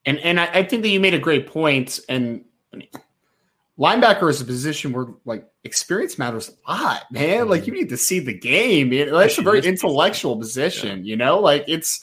And 0.07 0.19
and 0.21 0.41
I, 0.41 0.47
I 0.47 0.63
think 0.65 0.83
that 0.83 0.89
you 0.89 1.01
made 1.01 1.15
a 1.15 1.19
great 1.19 1.47
point. 1.47 2.01
And 2.09 2.45
I 2.73 2.77
mean, 2.77 2.89
linebacker 3.79 4.31
is 4.31 4.41
a 4.41 4.47
position 4.47 4.93
where 4.93 5.09
like 5.25 5.47
experience 5.65 6.19
matters 6.19 6.51
a 6.67 6.73
lot, 6.73 7.03
man. 7.11 7.49
Like 7.49 7.63
mm-hmm. 7.63 7.75
you 7.75 7.81
need 7.81 7.89
to 7.91 7.99
see 7.99 8.19
the 8.19 8.33
game. 8.33 8.93
It, 8.93 9.11
that's 9.11 9.39
a 9.39 9.43
very 9.43 9.61
intellectual 9.61 10.37
position, 10.39 11.05
you 11.05 11.17
know. 11.17 11.39
Like 11.39 11.65
it's, 11.69 12.03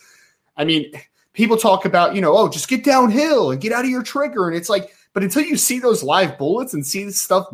I 0.58 0.66
mean, 0.66 0.92
people 1.34 1.58
talk 1.58 1.86
about 1.86 2.14
you 2.14 2.22
know, 2.22 2.38
oh, 2.38 2.50
just 2.50 2.68
get 2.68 2.84
downhill 2.84 3.52
and 3.52 3.60
get 3.60 3.72
out 3.72 3.84
of 3.84 3.90
your 3.90 4.04
trigger, 4.04 4.48
and 4.48 4.56
it's 4.56 4.70
like, 4.70 4.92
but 5.18 5.24
until 5.24 5.42
you 5.42 5.58
see 5.58 5.80
those 5.80 6.04
live 6.04 6.38
bullets 6.38 6.76
and 6.76 6.86
see 6.86 7.10
stuff 7.10 7.48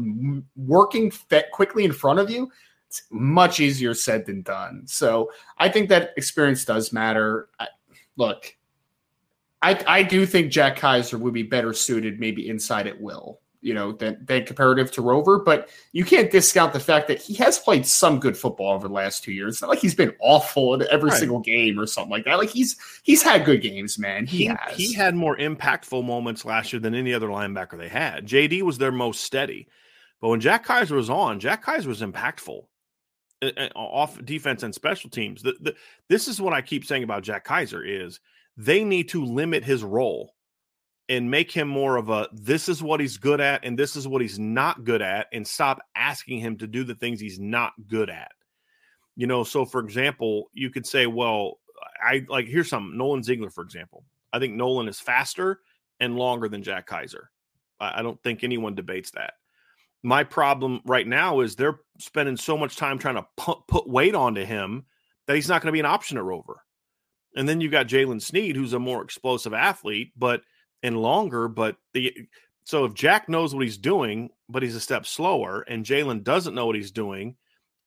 working 0.57 1.13
quickly 1.53 1.85
in 1.85 1.93
front 1.93 2.19
of 2.19 2.29
you. 2.29 2.51
It's 2.89 3.03
much 3.09 3.61
easier 3.61 3.93
said 3.93 4.25
than 4.25 4.41
done. 4.41 4.83
So 4.85 5.31
I 5.59 5.69
think 5.69 5.87
that 5.87 6.09
experience 6.17 6.65
does 6.65 6.91
matter. 6.91 7.47
I, 7.61 7.67
look, 8.17 8.53
I, 9.61 9.81
I 9.87 10.03
do 10.03 10.25
think 10.25 10.51
Jack 10.51 10.75
Kaiser 10.75 11.17
would 11.17 11.33
be 11.33 11.43
better 11.43 11.71
suited 11.71 12.19
maybe 12.19 12.49
inside 12.49 12.85
at 12.85 12.99
will, 12.99 13.39
you 13.63 13.73
know, 13.73 13.93
than, 13.93 14.23
than 14.25 14.45
comparative 14.45 14.91
to 14.91 15.01
Rover. 15.01 15.39
But 15.39 15.69
you 15.93 16.05
can't 16.05 16.29
discount 16.29 16.73
the 16.73 16.79
fact 16.79 17.07
that 17.07 17.19
he 17.21 17.33
has 17.35 17.57
played 17.57 17.87
some 17.87 18.19
good 18.19 18.37
football 18.37 18.73
over 18.73 18.87
the 18.87 18.93
last 18.93 19.23
two 19.23 19.31
years. 19.31 19.55
It's 19.55 19.61
not 19.61 19.69
like 19.69 19.79
he's 19.79 19.95
been 19.95 20.13
awful 20.19 20.73
in 20.75 20.85
every 20.91 21.09
Right. 21.09 21.19
single 21.19 21.39
game 21.39 21.79
or 21.79 21.87
something 21.87 22.11
like 22.11 22.25
that. 22.25 22.37
Like 22.37 22.49
he's 22.49 22.75
he's 23.03 23.23
had 23.23 23.45
good 23.45 23.61
games, 23.61 23.97
man. 23.97 24.25
He, 24.25 24.37
He, 24.37 24.45
has. 24.45 24.75
he 24.77 24.93
had 24.93 25.15
more 25.15 25.35
impactful 25.37 26.05
moments 26.05 26.45
last 26.45 26.71
year 26.73 26.79
than 26.79 26.93
any 26.93 27.13
other 27.13 27.27
linebacker 27.27 27.77
they 27.77 27.89
had. 27.89 28.27
JD 28.27 28.61
was 28.63 28.77
their 28.77 28.91
most 28.91 29.21
steady, 29.21 29.67
but 30.21 30.29
when 30.29 30.41
Jack 30.41 30.63
Kaiser 30.65 30.95
was 30.95 31.09
on, 31.09 31.39
Jack 31.39 31.63
Kaiser 31.63 31.89
was 31.89 32.01
impactful 32.01 32.65
uh, 33.41 33.51
uh, 33.57 33.69
off 33.75 34.23
defense 34.25 34.63
and 34.63 34.73
special 34.75 35.09
teams. 35.09 35.41
The, 35.41 35.53
the, 35.61 35.75
this 36.09 36.27
is 36.27 36.39
what 36.41 36.53
I 36.53 36.61
keep 36.61 36.85
saying 36.85 37.03
about 37.03 37.23
Jack 37.23 37.43
Kaiser 37.45 37.83
is 37.83 38.19
they 38.57 38.83
need 38.83 39.09
to 39.09 39.23
limit 39.25 39.63
his 39.63 39.83
role 39.83 40.33
and 41.09 41.29
make 41.29 41.51
him 41.51 41.67
more 41.67 41.97
of 41.97 42.09
a 42.09 42.29
this 42.31 42.69
is 42.69 42.81
what 42.81 42.99
he's 42.99 43.17
good 43.17 43.41
at 43.41 43.65
and 43.65 43.77
this 43.77 43.95
is 43.95 44.07
what 44.07 44.21
he's 44.21 44.39
not 44.39 44.83
good 44.83 45.01
at 45.01 45.27
and 45.33 45.45
stop 45.45 45.81
asking 45.95 46.39
him 46.39 46.57
to 46.57 46.67
do 46.67 46.83
the 46.83 46.95
things 46.95 47.19
he's 47.19 47.39
not 47.39 47.73
good 47.87 48.09
at. 48.09 48.31
You 49.15 49.27
know, 49.27 49.43
so 49.43 49.65
for 49.65 49.81
example, 49.81 50.49
you 50.53 50.69
could 50.69 50.87
say, 50.87 51.05
well, 51.05 51.59
I 52.01 52.25
like 52.29 52.47
here's 52.47 52.69
some 52.69 52.97
Nolan 52.97 53.23
Ziegler, 53.23 53.49
for 53.49 53.63
example. 53.63 54.05
I 54.31 54.39
think 54.39 54.53
Nolan 54.53 54.87
is 54.87 54.99
faster 54.99 55.59
and 55.99 56.15
longer 56.15 56.47
than 56.49 56.63
Jack 56.63 56.87
Kaiser. 56.87 57.29
I, 57.79 57.99
I 57.99 58.01
don't 58.01 58.21
think 58.23 58.43
anyone 58.43 58.75
debates 58.75 59.11
that. 59.11 59.33
My 60.01 60.23
problem 60.23 60.81
right 60.85 61.07
now 61.07 61.41
is 61.41 61.55
they're 61.55 61.79
spending 61.99 62.35
so 62.35 62.57
much 62.57 62.75
time 62.75 62.97
trying 62.97 63.15
to 63.15 63.27
pu- 63.37 63.63
put 63.67 63.87
weight 63.87 64.15
onto 64.15 64.43
him 64.43 64.85
that 65.27 65.35
he's 65.35 65.47
not 65.47 65.61
going 65.61 65.67
to 65.67 65.73
be 65.73 65.79
an 65.79 65.85
option 65.85 66.17
at 66.17 66.23
Rover. 66.23 66.61
And 67.35 67.47
then 67.47 67.61
you've 67.61 67.71
got 67.71 67.87
Jaylen 67.87 68.21
Sneed, 68.21 68.55
who's 68.55 68.73
a 68.73 68.79
more 68.79 69.01
explosive 69.01 69.53
athlete, 69.53 70.11
but 70.17 70.41
and 70.83 71.01
longer. 71.01 71.47
But 71.47 71.77
the 71.93 72.13
so 72.65 72.85
if 72.85 72.93
Jack 72.93 73.27
knows 73.27 73.55
what 73.55 73.63
he's 73.63 73.77
doing, 73.77 74.29
but 74.47 74.63
he's 74.63 74.75
a 74.75 74.79
step 74.81 75.05
slower, 75.05 75.61
and 75.67 75.85
Jalen 75.85 76.23
doesn't 76.23 76.53
know 76.53 76.65
what 76.65 76.75
he's 76.75 76.91
doing, 76.91 77.35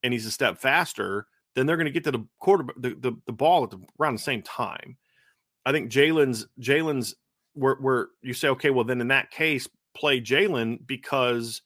and 0.03 0.12
he's 0.12 0.26
a 0.26 0.30
step 0.30 0.59
faster, 0.59 1.26
then 1.55 1.66
they're 1.66 1.76
going 1.76 1.86
to 1.86 1.92
get 1.92 2.05
to 2.05 2.11
the 2.11 2.26
quarter 2.38 2.66
the, 2.76 2.90
the, 2.90 3.12
the 3.26 3.32
ball 3.32 3.64
at 3.64 3.70
the, 3.70 3.78
around 4.01 4.14
the 4.14 4.20
same 4.20 4.42
time. 4.42 4.97
I 5.64 5.72
think 5.72 5.90
Jalen's 5.90 6.47
Jalen's 6.61 7.14
where 7.55 7.76
where 7.76 8.09
you 8.22 8.34
say, 8.34 8.49
okay, 8.49 8.70
well 8.70 8.84
then 8.84 9.01
in 9.01 9.09
that 9.09 9.30
case, 9.30 9.68
play 9.94 10.20
Jalen 10.20 10.86
because 10.86 11.62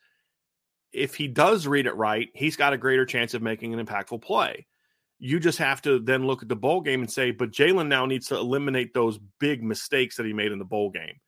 if 0.93 1.15
he 1.15 1.29
does 1.29 1.67
read 1.67 1.87
it 1.87 1.95
right, 1.97 2.29
he's 2.35 2.57
got 2.57 2.73
a 2.73 2.79
greater 2.79 3.07
chance 3.07 3.35
of 3.35 3.43
making 3.43 3.75
an 3.75 3.85
impactful 3.85 4.23
play. 4.23 4.67
You 5.23 5.39
just 5.39 5.59
have 5.59 5.83
to 5.83 6.01
then 6.01 6.27
look 6.27 6.43
at 6.43 6.49
the 6.49 6.57
bowl 6.57 6.81
game 6.81 7.01
and 7.01 7.11
say, 7.11 7.31
but 7.31 7.51
Jalen 7.51 7.89
now 7.89 8.07
needs 8.07 8.29
to 8.29 8.37
eliminate 8.37 8.95
those 8.95 9.19
big 9.39 9.63
mistakes 9.63 10.17
that 10.17 10.25
he 10.27 10.33
made 10.33 10.51
in 10.51 10.59
the 10.59 10.65
bowl 10.65 10.91
game, 10.91 11.21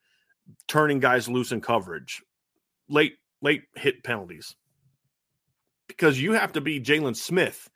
turning 0.66 0.98
guys 0.98 1.28
loose 1.28 1.52
in 1.52 1.60
coverage, 1.60 2.22
late 2.88 3.14
late 3.42 3.64
hit 3.76 4.02
penalties, 4.02 4.56
because 5.88 6.20
you 6.20 6.32
have 6.32 6.52
to 6.52 6.60
be 6.60 6.80
Jalen 6.80 7.16
Smith 7.16 7.68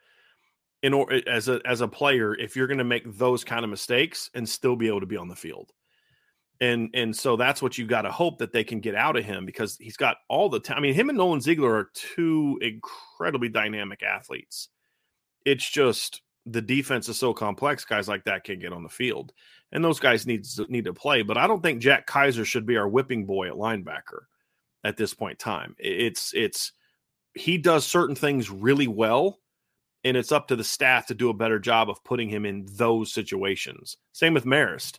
in 0.82 0.94
or 0.94 1.12
as 1.26 1.48
a 1.48 1.60
as 1.64 1.80
a 1.80 1.88
player 1.88 2.34
if 2.34 2.56
you're 2.56 2.66
going 2.66 2.78
to 2.78 2.84
make 2.84 3.04
those 3.18 3.44
kind 3.44 3.64
of 3.64 3.70
mistakes 3.70 4.30
and 4.34 4.48
still 4.48 4.76
be 4.76 4.88
able 4.88 5.00
to 5.00 5.06
be 5.06 5.16
on 5.16 5.28
the 5.28 5.36
field. 5.36 5.72
And 6.60 6.90
and 6.94 7.14
so 7.14 7.36
that's 7.36 7.60
what 7.60 7.76
you 7.76 7.86
got 7.86 8.02
to 8.02 8.10
hope 8.10 8.38
that 8.38 8.52
they 8.52 8.64
can 8.64 8.80
get 8.80 8.94
out 8.94 9.16
of 9.16 9.24
him 9.24 9.44
because 9.44 9.76
he's 9.78 9.96
got 9.96 10.16
all 10.28 10.48
the 10.48 10.60
time. 10.60 10.78
I 10.78 10.80
mean, 10.80 10.94
him 10.94 11.10
and 11.10 11.18
Nolan 11.18 11.42
Ziegler 11.42 11.74
are 11.74 11.90
two 11.92 12.58
incredibly 12.62 13.50
dynamic 13.50 14.02
athletes. 14.02 14.70
It's 15.46 15.68
just 15.68 16.22
the 16.44 16.60
defense 16.60 17.08
is 17.08 17.18
so 17.18 17.32
complex. 17.32 17.84
Guys 17.84 18.08
like 18.08 18.24
that 18.24 18.44
can't 18.44 18.60
get 18.60 18.72
on 18.72 18.82
the 18.82 18.88
field, 18.88 19.32
and 19.72 19.82
those 19.82 20.00
guys 20.00 20.26
need 20.26 20.44
to, 20.44 20.66
need 20.68 20.84
to 20.84 20.92
play. 20.92 21.22
But 21.22 21.38
I 21.38 21.46
don't 21.46 21.62
think 21.62 21.80
Jack 21.80 22.06
Kaiser 22.06 22.44
should 22.44 22.66
be 22.66 22.76
our 22.76 22.88
whipping 22.88 23.24
boy 23.24 23.48
at 23.48 23.54
linebacker 23.54 24.24
at 24.84 24.96
this 24.96 25.14
point 25.14 25.34
in 25.34 25.38
time. 25.38 25.76
It's 25.78 26.34
it's 26.34 26.72
he 27.34 27.58
does 27.58 27.86
certain 27.86 28.16
things 28.16 28.50
really 28.50 28.88
well, 28.88 29.38
and 30.04 30.16
it's 30.16 30.32
up 30.32 30.48
to 30.48 30.56
the 30.56 30.64
staff 30.64 31.06
to 31.06 31.14
do 31.14 31.30
a 31.30 31.34
better 31.34 31.60
job 31.60 31.88
of 31.88 32.02
putting 32.02 32.28
him 32.28 32.44
in 32.44 32.66
those 32.72 33.12
situations. 33.12 33.96
Same 34.12 34.34
with 34.34 34.44
Marist. 34.44 34.98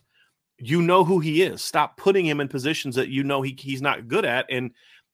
You 0.58 0.82
know 0.82 1.04
who 1.04 1.20
he 1.20 1.42
is. 1.42 1.62
Stop 1.62 1.96
putting 1.96 2.26
him 2.26 2.40
in 2.40 2.48
positions 2.48 2.96
that 2.96 3.10
you 3.10 3.22
know 3.22 3.42
he, 3.42 3.56
he's 3.58 3.82
not 3.82 4.08
good 4.08 4.24
at, 4.24 4.46
and 4.50 4.72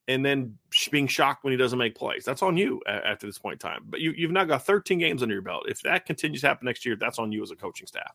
and 0.08 0.24
then 0.24 0.58
being 0.90 1.06
shocked 1.06 1.44
when 1.44 1.52
he 1.52 1.56
doesn't 1.56 1.78
make 1.78 1.94
plays. 1.94 2.24
That's 2.24 2.42
on 2.42 2.56
you 2.56 2.80
after 2.86 3.26
this 3.26 3.38
point 3.38 3.54
in 3.54 3.70
time. 3.70 3.84
But 3.86 4.00
you, 4.00 4.12
you've 4.16 4.30
now 4.30 4.44
got 4.44 4.66
13 4.66 4.98
games 4.98 5.22
under 5.22 5.34
your 5.34 5.42
belt. 5.42 5.64
If 5.68 5.82
that 5.82 6.06
continues 6.06 6.42
to 6.42 6.48
happen 6.48 6.66
next 6.66 6.84
year, 6.84 6.96
that's 6.96 7.18
on 7.18 7.32
you 7.32 7.42
as 7.42 7.50
a 7.50 7.56
coaching 7.56 7.86
staff. 7.86 8.12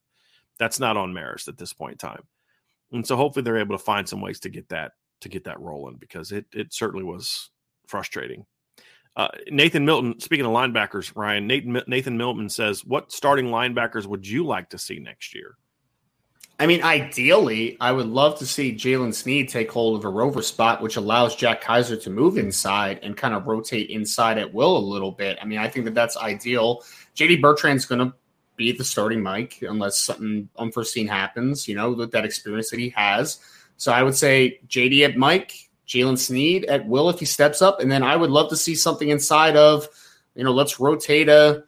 That's 0.59 0.79
not 0.79 0.97
on 0.97 1.13
Marist 1.13 1.47
at 1.47 1.57
this 1.57 1.73
point 1.73 1.93
in 1.93 1.97
time. 1.97 2.23
And 2.91 3.05
so 3.05 3.15
hopefully 3.15 3.43
they're 3.43 3.57
able 3.57 3.77
to 3.77 3.83
find 3.83 4.07
some 4.07 4.21
ways 4.21 4.39
to 4.41 4.49
get 4.49 4.69
that 4.69 4.93
to 5.21 5.29
get 5.29 5.43
that 5.43 5.59
rolling 5.59 5.97
because 5.97 6.31
it 6.31 6.45
it 6.53 6.73
certainly 6.73 7.03
was 7.03 7.49
frustrating. 7.87 8.45
Uh, 9.15 9.27
Nathan 9.49 9.85
Milton, 9.85 10.19
speaking 10.19 10.45
of 10.45 10.51
linebackers, 10.51 11.11
Ryan, 11.15 11.47
Nathan, 11.47 11.81
Nathan 11.87 12.17
Milton 12.17 12.47
says, 12.47 12.85
What 12.85 13.11
starting 13.11 13.47
linebackers 13.47 14.05
would 14.05 14.25
you 14.25 14.45
like 14.45 14.69
to 14.69 14.77
see 14.77 14.99
next 14.99 15.35
year? 15.35 15.55
I 16.61 16.67
mean, 16.67 16.83
ideally, 16.83 17.77
I 17.79 17.93
would 17.93 18.07
love 18.07 18.37
to 18.39 18.45
see 18.45 18.75
Jaylen 18.75 19.13
Sneed 19.13 19.47
take 19.47 19.71
hold 19.71 19.97
of 19.97 20.03
a 20.03 20.09
rover 20.09 20.41
spot, 20.41 20.81
which 20.81 20.97
allows 20.97 21.33
Jack 21.33 21.61
Kaiser 21.61 21.95
to 21.95 22.09
move 22.09 22.37
inside 22.37 22.99
and 23.01 23.15
kind 23.15 23.33
of 23.33 23.47
rotate 23.47 23.89
inside 23.89 24.37
at 24.37 24.53
will 24.53 24.75
a 24.75 24.77
little 24.77 25.13
bit. 25.13 25.37
I 25.41 25.45
mean, 25.45 25.59
I 25.59 25.69
think 25.69 25.85
that 25.85 25.93
that's 25.93 26.17
ideal. 26.17 26.83
JD 27.15 27.39
Bertrand's 27.39 27.85
going 27.85 28.05
to 28.05 28.13
be 28.57 28.73
the 28.73 28.83
starting 28.83 29.23
Mike 29.23 29.59
unless 29.61 29.97
something 29.99 30.49
unforeseen 30.57 31.07
happens, 31.07 31.65
you 31.65 31.75
know, 31.75 31.93
with 31.93 32.11
that 32.11 32.25
experience 32.25 32.69
that 32.71 32.79
he 32.79 32.89
has. 32.89 33.39
So 33.77 33.93
I 33.93 34.03
would 34.03 34.15
say 34.15 34.59
JD 34.67 35.05
at 35.05 35.15
Mike, 35.15 35.53
Jaylen 35.87 36.17
Sneed 36.17 36.65
at 36.65 36.85
will 36.85 37.09
if 37.09 37.19
he 37.19 37.25
steps 37.25 37.61
up, 37.61 37.79
and 37.79 37.89
then 37.89 38.03
I 38.03 38.17
would 38.17 38.31
love 38.31 38.49
to 38.49 38.57
see 38.57 38.75
something 38.75 39.07
inside 39.07 39.55
of, 39.55 39.87
you 40.35 40.43
know, 40.43 40.51
let's 40.51 40.77
rotate 40.77 41.29
a, 41.29 41.63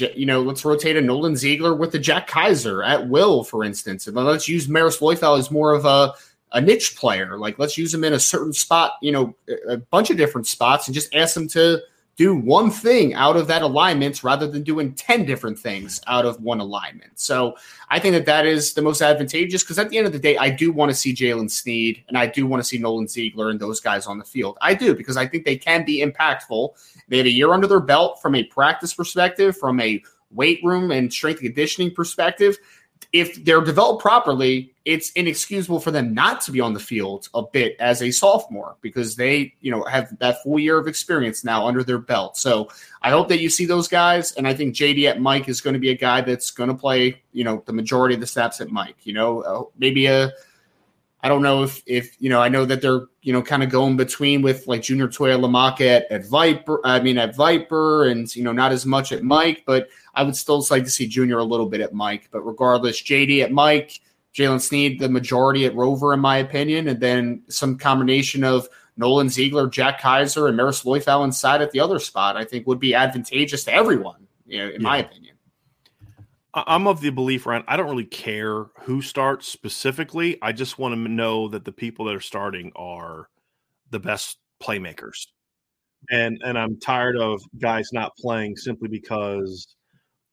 you 0.00 0.26
know, 0.26 0.42
let's 0.42 0.64
rotate 0.64 0.96
a 0.96 1.00
Nolan 1.00 1.36
Ziegler 1.36 1.74
with 1.74 1.92
the 1.92 1.98
Jack 1.98 2.26
Kaiser 2.26 2.82
at 2.82 3.08
will, 3.08 3.44
for 3.44 3.64
instance, 3.64 4.06
and 4.06 4.16
let's 4.16 4.48
use 4.48 4.68
Maris 4.68 4.98
Liufau 4.98 5.38
as 5.38 5.50
more 5.50 5.72
of 5.72 5.84
a 5.84 6.14
a 6.52 6.60
niche 6.60 6.96
player. 6.96 7.36
Like 7.36 7.58
let's 7.58 7.76
use 7.76 7.92
him 7.92 8.04
in 8.04 8.12
a 8.12 8.20
certain 8.20 8.52
spot, 8.52 8.92
you 9.02 9.12
know, 9.12 9.34
a 9.68 9.76
bunch 9.76 10.10
of 10.10 10.16
different 10.16 10.46
spots, 10.46 10.86
and 10.86 10.94
just 10.94 11.14
ask 11.14 11.36
him 11.36 11.48
to 11.48 11.80
do 12.16 12.34
one 12.34 12.70
thing 12.70 13.14
out 13.14 13.36
of 13.36 13.46
that 13.48 13.62
alignment 13.62 14.22
rather 14.22 14.46
than 14.46 14.62
doing 14.62 14.94
10 14.94 15.24
different 15.24 15.58
things 15.58 16.00
out 16.06 16.24
of 16.24 16.40
one 16.40 16.60
alignment. 16.60 17.18
So 17.18 17.56
I 17.90 17.98
think 17.98 18.14
that 18.14 18.26
that 18.26 18.46
is 18.46 18.74
the 18.74 18.82
most 18.82 19.02
advantageous 19.02 19.62
because 19.62 19.78
at 19.78 19.90
the 19.90 19.98
end 19.98 20.06
of 20.06 20.12
the 20.12 20.18
day, 20.18 20.36
I 20.36 20.50
do 20.50 20.70
want 20.70 20.90
to 20.90 20.94
see 20.94 21.14
Jaylen 21.14 21.50
Sneed 21.50 22.04
and 22.08 22.16
I 22.16 22.26
do 22.26 22.46
want 22.46 22.62
to 22.62 22.68
see 22.68 22.78
Nolan 22.78 23.08
Ziegler 23.08 23.50
and 23.50 23.58
those 23.58 23.80
guys 23.80 24.06
on 24.06 24.18
the 24.18 24.24
field. 24.24 24.58
I 24.60 24.74
do 24.74 24.94
because 24.94 25.16
I 25.16 25.26
think 25.26 25.44
they 25.44 25.56
can 25.56 25.84
be 25.84 26.04
impactful. 26.04 26.70
They 27.08 27.18
have 27.18 27.26
a 27.26 27.30
year 27.30 27.52
under 27.52 27.66
their 27.66 27.80
belt 27.80 28.22
from 28.22 28.34
a 28.36 28.44
practice 28.44 28.94
perspective, 28.94 29.56
from 29.56 29.80
a 29.80 30.02
weight 30.30 30.60
room 30.62 30.90
and 30.90 31.12
strength 31.12 31.40
conditioning 31.40 31.94
perspective 31.94 32.58
if 33.14 33.44
they're 33.44 33.60
developed 33.60 34.02
properly, 34.02 34.74
it's 34.84 35.12
inexcusable 35.12 35.78
for 35.78 35.92
them 35.92 36.12
not 36.12 36.40
to 36.40 36.50
be 36.50 36.60
on 36.60 36.74
the 36.74 36.80
field 36.80 37.28
a 37.32 37.42
bit 37.42 37.76
as 37.78 38.02
a 38.02 38.10
sophomore 38.10 38.74
because 38.80 39.14
they, 39.14 39.54
you 39.60 39.70
know, 39.70 39.84
have 39.84 40.18
that 40.18 40.42
full 40.42 40.58
year 40.58 40.78
of 40.78 40.88
experience 40.88 41.44
now 41.44 41.64
under 41.64 41.84
their 41.84 41.98
belt. 41.98 42.36
So 42.36 42.68
I 43.02 43.10
hope 43.10 43.28
that 43.28 43.38
you 43.38 43.48
see 43.48 43.66
those 43.66 43.86
guys, 43.86 44.32
and 44.32 44.48
I 44.48 44.52
think 44.52 44.74
JD 44.74 45.08
at 45.08 45.20
Mike 45.20 45.48
is 45.48 45.60
going 45.60 45.74
to 45.74 45.80
be 45.80 45.90
a 45.90 45.96
guy 45.96 46.22
that's 46.22 46.50
going 46.50 46.68
to 46.68 46.74
play, 46.74 47.22
you 47.32 47.44
know, 47.44 47.62
the 47.66 47.72
majority 47.72 48.16
of 48.16 48.20
the 48.20 48.26
snaps 48.26 48.60
at 48.60 48.70
Mike. 48.70 48.96
You 49.04 49.12
know, 49.12 49.42
uh, 49.42 49.62
maybe 49.78 50.06
a 50.06 50.32
I 51.24 51.28
don't 51.28 51.40
know 51.40 51.62
if 51.62 51.82
if 51.86 52.20
you 52.20 52.28
know 52.28 52.42
I 52.42 52.50
know 52.50 52.66
that 52.66 52.82
they're 52.82 53.06
you 53.22 53.32
know 53.32 53.40
kind 53.40 53.62
of 53.62 53.70
going 53.70 53.96
between 53.96 54.42
with 54.42 54.66
like 54.66 54.82
Junior 54.82 55.08
Tuihalamaka 55.08 55.80
at, 55.80 56.12
at 56.12 56.26
Viper 56.26 56.82
I 56.84 57.00
mean 57.00 57.16
at 57.16 57.34
Viper 57.34 58.04
and 58.04 58.34
you 58.36 58.44
know 58.44 58.52
not 58.52 58.72
as 58.72 58.84
much 58.84 59.10
at 59.10 59.22
Mike 59.22 59.62
but 59.64 59.88
I 60.14 60.22
would 60.22 60.36
still 60.36 60.64
like 60.70 60.84
to 60.84 60.90
see 60.90 61.08
Junior 61.08 61.38
a 61.38 61.44
little 61.44 61.64
bit 61.64 61.80
at 61.80 61.94
Mike 61.94 62.28
but 62.30 62.42
regardless 62.42 63.00
JD 63.00 63.42
at 63.42 63.52
Mike 63.52 64.00
Jaylen 64.34 64.60
Sneed 64.60 65.00
the 65.00 65.08
majority 65.08 65.64
at 65.64 65.74
Rover 65.74 66.12
in 66.12 66.20
my 66.20 66.36
opinion 66.36 66.88
and 66.88 67.00
then 67.00 67.42
some 67.48 67.78
combination 67.78 68.44
of 68.44 68.68
Nolan 68.98 69.30
Ziegler 69.30 69.66
Jack 69.68 70.02
Kaiser, 70.02 70.46
and 70.46 70.58
Maris 70.58 70.84
Liufau 70.84 71.24
inside 71.24 71.62
at 71.62 71.70
the 71.70 71.80
other 71.80 71.98
spot 71.98 72.36
I 72.36 72.44
think 72.44 72.66
would 72.66 72.80
be 72.80 72.94
advantageous 72.94 73.64
to 73.64 73.72
everyone 73.72 74.26
you 74.46 74.58
know 74.58 74.66
in 74.66 74.82
yeah. 74.82 74.88
my 74.88 74.98
opinion. 74.98 75.23
I'm 76.54 76.86
of 76.86 77.00
the 77.00 77.10
belief, 77.10 77.46
Ryan. 77.46 77.64
I 77.66 77.76
don't 77.76 77.90
really 77.90 78.04
care 78.04 78.66
who 78.82 79.02
starts 79.02 79.48
specifically. 79.48 80.38
I 80.40 80.52
just 80.52 80.78
want 80.78 80.94
to 80.94 81.08
know 81.10 81.48
that 81.48 81.64
the 81.64 81.72
people 81.72 82.04
that 82.06 82.14
are 82.14 82.20
starting 82.20 82.70
are 82.76 83.28
the 83.90 83.98
best 83.98 84.38
playmakers. 84.62 85.26
And 86.10 86.40
and 86.44 86.56
I'm 86.58 86.78
tired 86.78 87.16
of 87.16 87.42
guys 87.58 87.90
not 87.92 88.16
playing 88.16 88.56
simply 88.56 88.88
because 88.88 89.74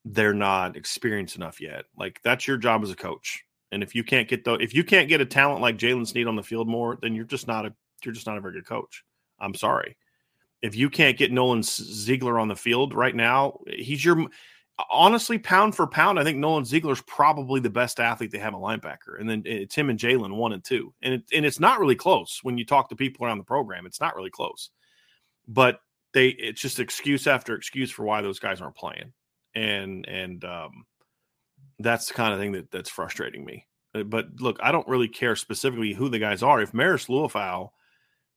they're 0.05 0.33
not 0.33 0.75
experienced 0.75 1.37
enough 1.37 1.59
yet. 1.59 1.85
Like 1.97 2.19
that's 2.23 2.47
your 2.47 2.57
job 2.57 2.83
as 2.83 2.91
a 2.91 2.95
coach. 2.95 3.43
And 3.71 3.81
if 3.81 3.95
you 3.95 4.03
can't 4.03 4.27
get 4.27 4.43
the 4.43 4.55
if 4.55 4.75
you 4.75 4.83
can't 4.83 5.09
get 5.09 5.21
a 5.21 5.25
talent 5.25 5.61
like 5.61 5.77
Jaylen 5.77 6.05
Sneed 6.05 6.27
on 6.27 6.35
the 6.35 6.43
field 6.43 6.67
more, 6.67 6.97
then 7.01 7.15
you're 7.15 7.25
just 7.25 7.47
not 7.47 7.65
a 7.65 7.73
you're 8.03 8.13
just 8.13 8.27
not 8.27 8.37
a 8.37 8.41
very 8.41 8.53
good 8.53 8.67
coach. 8.67 9.03
I'm 9.39 9.55
sorry. 9.55 9.97
If 10.61 10.75
you 10.75 10.89
can't 10.91 11.17
get 11.17 11.31
Nolan 11.31 11.63
Ziegler 11.63 12.37
on 12.37 12.47
the 12.47 12.55
field 12.55 12.93
right 12.93 13.15
now, 13.15 13.59
he's 13.67 14.05
your 14.05 14.27
honestly, 14.89 15.37
pound 15.37 15.75
for 15.75 15.87
pound, 15.87 16.19
I 16.19 16.23
think 16.23 16.37
Nolan 16.37 16.65
Ziegler's 16.65 17.01
probably 17.01 17.59
the 17.59 17.69
best 17.69 17.99
athlete 17.99 18.31
they 18.31 18.39
have 18.39 18.53
a 18.53 18.57
linebacker, 18.57 19.19
and 19.19 19.29
then 19.29 19.43
it's 19.45 19.75
him 19.75 19.89
and 19.89 19.99
Jalen 19.99 20.35
one 20.35 20.53
and 20.53 20.63
two, 20.63 20.93
and 21.01 21.15
it, 21.15 21.23
and 21.33 21.45
it's 21.45 21.59
not 21.59 21.79
really 21.79 21.95
close 21.95 22.39
when 22.43 22.57
you 22.57 22.65
talk 22.65 22.89
to 22.89 22.95
people 22.95 23.25
around 23.25 23.37
the 23.37 23.43
program. 23.43 23.85
It's 23.85 24.01
not 24.01 24.15
really 24.15 24.29
close, 24.29 24.69
but 25.47 25.79
they 26.13 26.29
it's 26.29 26.61
just 26.61 26.79
excuse 26.79 27.27
after 27.27 27.55
excuse 27.55 27.91
for 27.91 28.03
why 28.03 28.21
those 28.21 28.39
guys 28.39 28.61
aren't 28.61 28.75
playing, 28.75 29.13
and 29.55 30.07
and 30.07 30.43
um, 30.45 30.85
that's 31.79 32.07
the 32.07 32.13
kind 32.13 32.33
of 32.33 32.39
thing 32.39 32.53
that 32.53 32.71
that's 32.71 32.89
frustrating 32.89 33.45
me. 33.45 33.67
Uh, 33.93 34.03
but 34.03 34.27
look, 34.39 34.57
I 34.61 34.71
don't 34.71 34.87
really 34.87 35.09
care 35.09 35.35
specifically 35.35 35.93
who 35.93 36.09
the 36.09 36.19
guys 36.19 36.43
are. 36.43 36.61
If 36.61 36.71
Marist 36.71 37.09
Liufau 37.09 37.69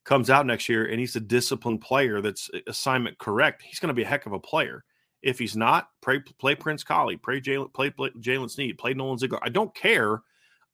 comes 0.03 0.29
out 0.29 0.45
next 0.45 0.69
year 0.69 0.85
and 0.85 0.99
he's 0.99 1.15
a 1.15 1.21
disciplined 1.21 1.81
player 1.81 2.21
that's 2.21 2.49
uh, 2.53 2.59
assignment 2.67 3.17
correct, 3.17 3.63
he's 3.63 3.79
going 3.79 3.87
to 3.87 3.93
be 3.93 4.03
a 4.03 4.07
heck 4.07 4.25
of 4.25 4.33
a 4.33 4.39
player 4.39 4.83
if 5.25 5.39
he's 5.39 5.55
not, 5.55 5.89
play, 6.03 6.19
play 6.19 6.53
Prince 6.53 6.83
Kollie, 6.83 7.17
play 7.17 7.41
Jaylen, 7.41 7.73
play, 7.73 7.89
play 7.89 8.11
Jaylen 8.11 8.49
Sneed, 8.49 8.77
play 8.77 8.93
Nolan 8.93 9.17
Ziegler. 9.17 9.39
I 9.41 9.49
don't 9.49 9.73
care. 9.73 10.21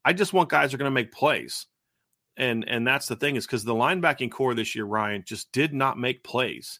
I 0.04 0.12
just 0.12 0.34
want 0.34 0.50
guys 0.50 0.72
who 0.72 0.76
are 0.76 0.78
going 0.78 0.92
to 0.92 0.94
make 0.94 1.14
plays. 1.14 1.68
And 2.38 2.68
and 2.68 2.86
that's 2.86 3.08
the 3.08 3.16
thing 3.16 3.36
is 3.38 3.46
because 3.46 3.64
the 3.64 3.74
linebacking 3.74 4.32
core 4.32 4.54
this 4.54 4.76
year, 4.76 4.86
Ryan, 4.86 5.24
just 5.26 5.52
did 5.52 5.74
not 5.74 5.98
make 5.98 6.24
plays. 6.24 6.80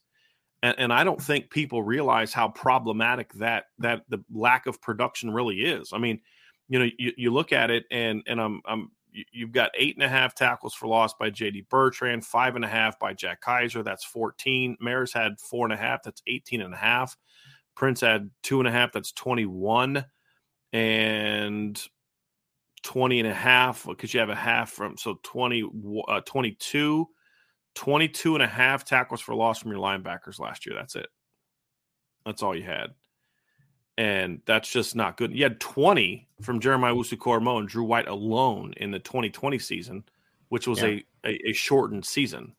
And, 0.64 0.76
and 0.78 0.94
I 0.94 1.04
don't 1.04 1.22
think 1.22 1.50
people 1.50 1.82
realize 1.84 2.34
how 2.34 2.50
problematic 2.50 3.34
that 3.34 3.66
that 3.80 4.04
the 4.10 4.24
lack 4.34 4.66
of 4.66 4.82
production 4.82 5.32
really 5.32 5.62
is. 5.62 5.92
I 5.94 5.98
mean, 5.98 6.20
you 6.68 6.80
know, 6.80 6.90
you, 6.98 7.14
you 7.18 7.32
look 7.32 7.54
at 7.54 7.70
it 7.70 7.86
and 7.92 8.24
and 8.28 8.42
I'm 8.42 8.62
I'm 8.66 8.92
you've 9.32 9.52
got 9.52 9.72
eight 9.78 9.96
and 9.96 10.04
a 10.04 10.10
half 10.10 10.36
tackles 10.36 10.74
for 10.74 10.88
loss 10.88 11.14
by 11.14 11.30
JD 11.30 11.70
Bertrand, 11.70 12.26
five 12.26 12.56
and 12.56 12.66
a 12.66 12.70
half 12.70 12.98
by 13.00 13.14
Jack 13.14 13.42
Kaiser. 13.42 13.84
That's 13.84 14.06
14. 14.06 14.78
Maris 14.80 15.14
had 15.14 15.40
four 15.40 15.66
and 15.66 15.74
a 15.74 15.78
half. 15.78 16.04
That's 16.04 16.22
18 16.28 16.62
and 16.62 16.74
a 16.74 16.78
half. 16.78 17.18
Prince 17.82 18.02
had 18.02 18.30
two 18.44 18.60
and 18.60 18.68
a 18.68 18.72
half. 18.72 18.92
That's 18.92 19.12
21 19.14 20.06
and 20.72 21.88
20 22.84 23.20
and 23.20 23.28
a 23.28 23.34
half 23.34 23.88
because 23.88 24.14
you 24.14 24.20
have 24.20 24.30
a 24.30 24.36
half 24.36 24.70
from 24.70 24.98
so 24.98 25.20
20, 25.24 25.68
uh, 26.08 26.22
22, 26.22 27.08
22 27.74 28.36
and 28.36 28.44
a 28.44 28.48
half 28.48 28.86
tackles 28.86 29.20
for 29.20 29.34
loss 29.34 29.58
from 29.58 29.72
your 29.72 29.80
linebackers 29.80 30.40
last 30.40 30.68
year. 30.68 30.76
That's 30.76 30.96
it. 30.96 31.08
That's 32.24 32.44
all 32.44 32.56
you 32.56 32.62
had. 32.62 32.92
And 33.98 34.42
that's 34.46 34.72
just 34.72 34.96
not 34.96 35.18
good. 35.18 35.36
You 35.36 35.42
had 35.42 35.60
20 35.60 36.30
from 36.44 36.60
Jeremiah 36.60 36.94
Owusu-Koramoah 36.94 37.62
and 37.62 37.68
Drew 37.68 37.84
White 37.84 38.08
alone 38.08 38.76
in 38.78 38.92
the 38.92 39.00
2020 39.00 39.58
season, 39.58 40.04
which 40.50 40.68
was 40.68 40.84
yeah. 40.84 41.00
a, 41.26 41.30
a, 41.30 41.50
a 41.50 41.54
shortened 41.54 42.06
season. 42.06 42.54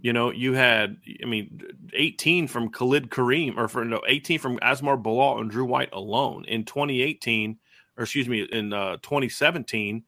You 0.00 0.12
know, 0.12 0.30
you 0.30 0.52
had, 0.52 0.98
I 1.22 1.26
mean, 1.26 1.60
18 1.92 2.46
from 2.46 2.70
Khalid 2.70 3.10
Kareem, 3.10 3.56
or 3.56 3.66
for 3.66 3.84
no, 3.84 4.00
18 4.06 4.38
from 4.38 4.58
Asmar 4.60 5.02
Bilal 5.02 5.40
and 5.40 5.50
Drew 5.50 5.64
White 5.64 5.92
alone 5.92 6.44
in 6.46 6.64
2018, 6.64 7.58
or 7.96 8.04
excuse 8.04 8.28
me, 8.28 8.46
in 8.52 8.72
uh, 8.72 8.98
2017. 8.98 10.04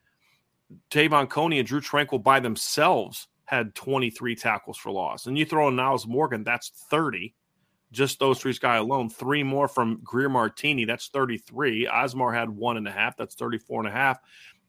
Te'von 0.91 1.29
Coney 1.29 1.59
and 1.59 1.67
Drew 1.67 1.81
Tranquill 1.81 2.23
by 2.23 2.39
themselves 2.39 3.27
had 3.51 3.75
23 3.75 4.37
tackles 4.37 4.79
for 4.79 4.93
loss. 4.93 5.27
And 5.27 5.37
you 5.37 5.45
throw 5.45 5.67
in 5.67 5.75
Nyles 5.75 6.07
Morgan, 6.07 6.45
that's 6.45 6.69
30. 6.69 7.35
Just 7.91 8.21
those 8.21 8.39
three 8.39 8.57
guys 8.61 8.81
alone. 8.81 9.11
Three 9.11 9.43
more 9.43 9.67
from 9.67 10.01
Greer 10.05 10.29
Martini, 10.29 10.85
that's 10.85 11.09
33. 11.09 11.89
Asmar 11.93 12.33
had 12.33 12.49
one 12.49 12.77
and 12.77 12.87
a 12.87 12.93
half, 12.93 13.17
that's 13.17 13.35
34 13.35 13.81
and 13.81 13.89
a 13.89 13.93
half. 13.93 14.19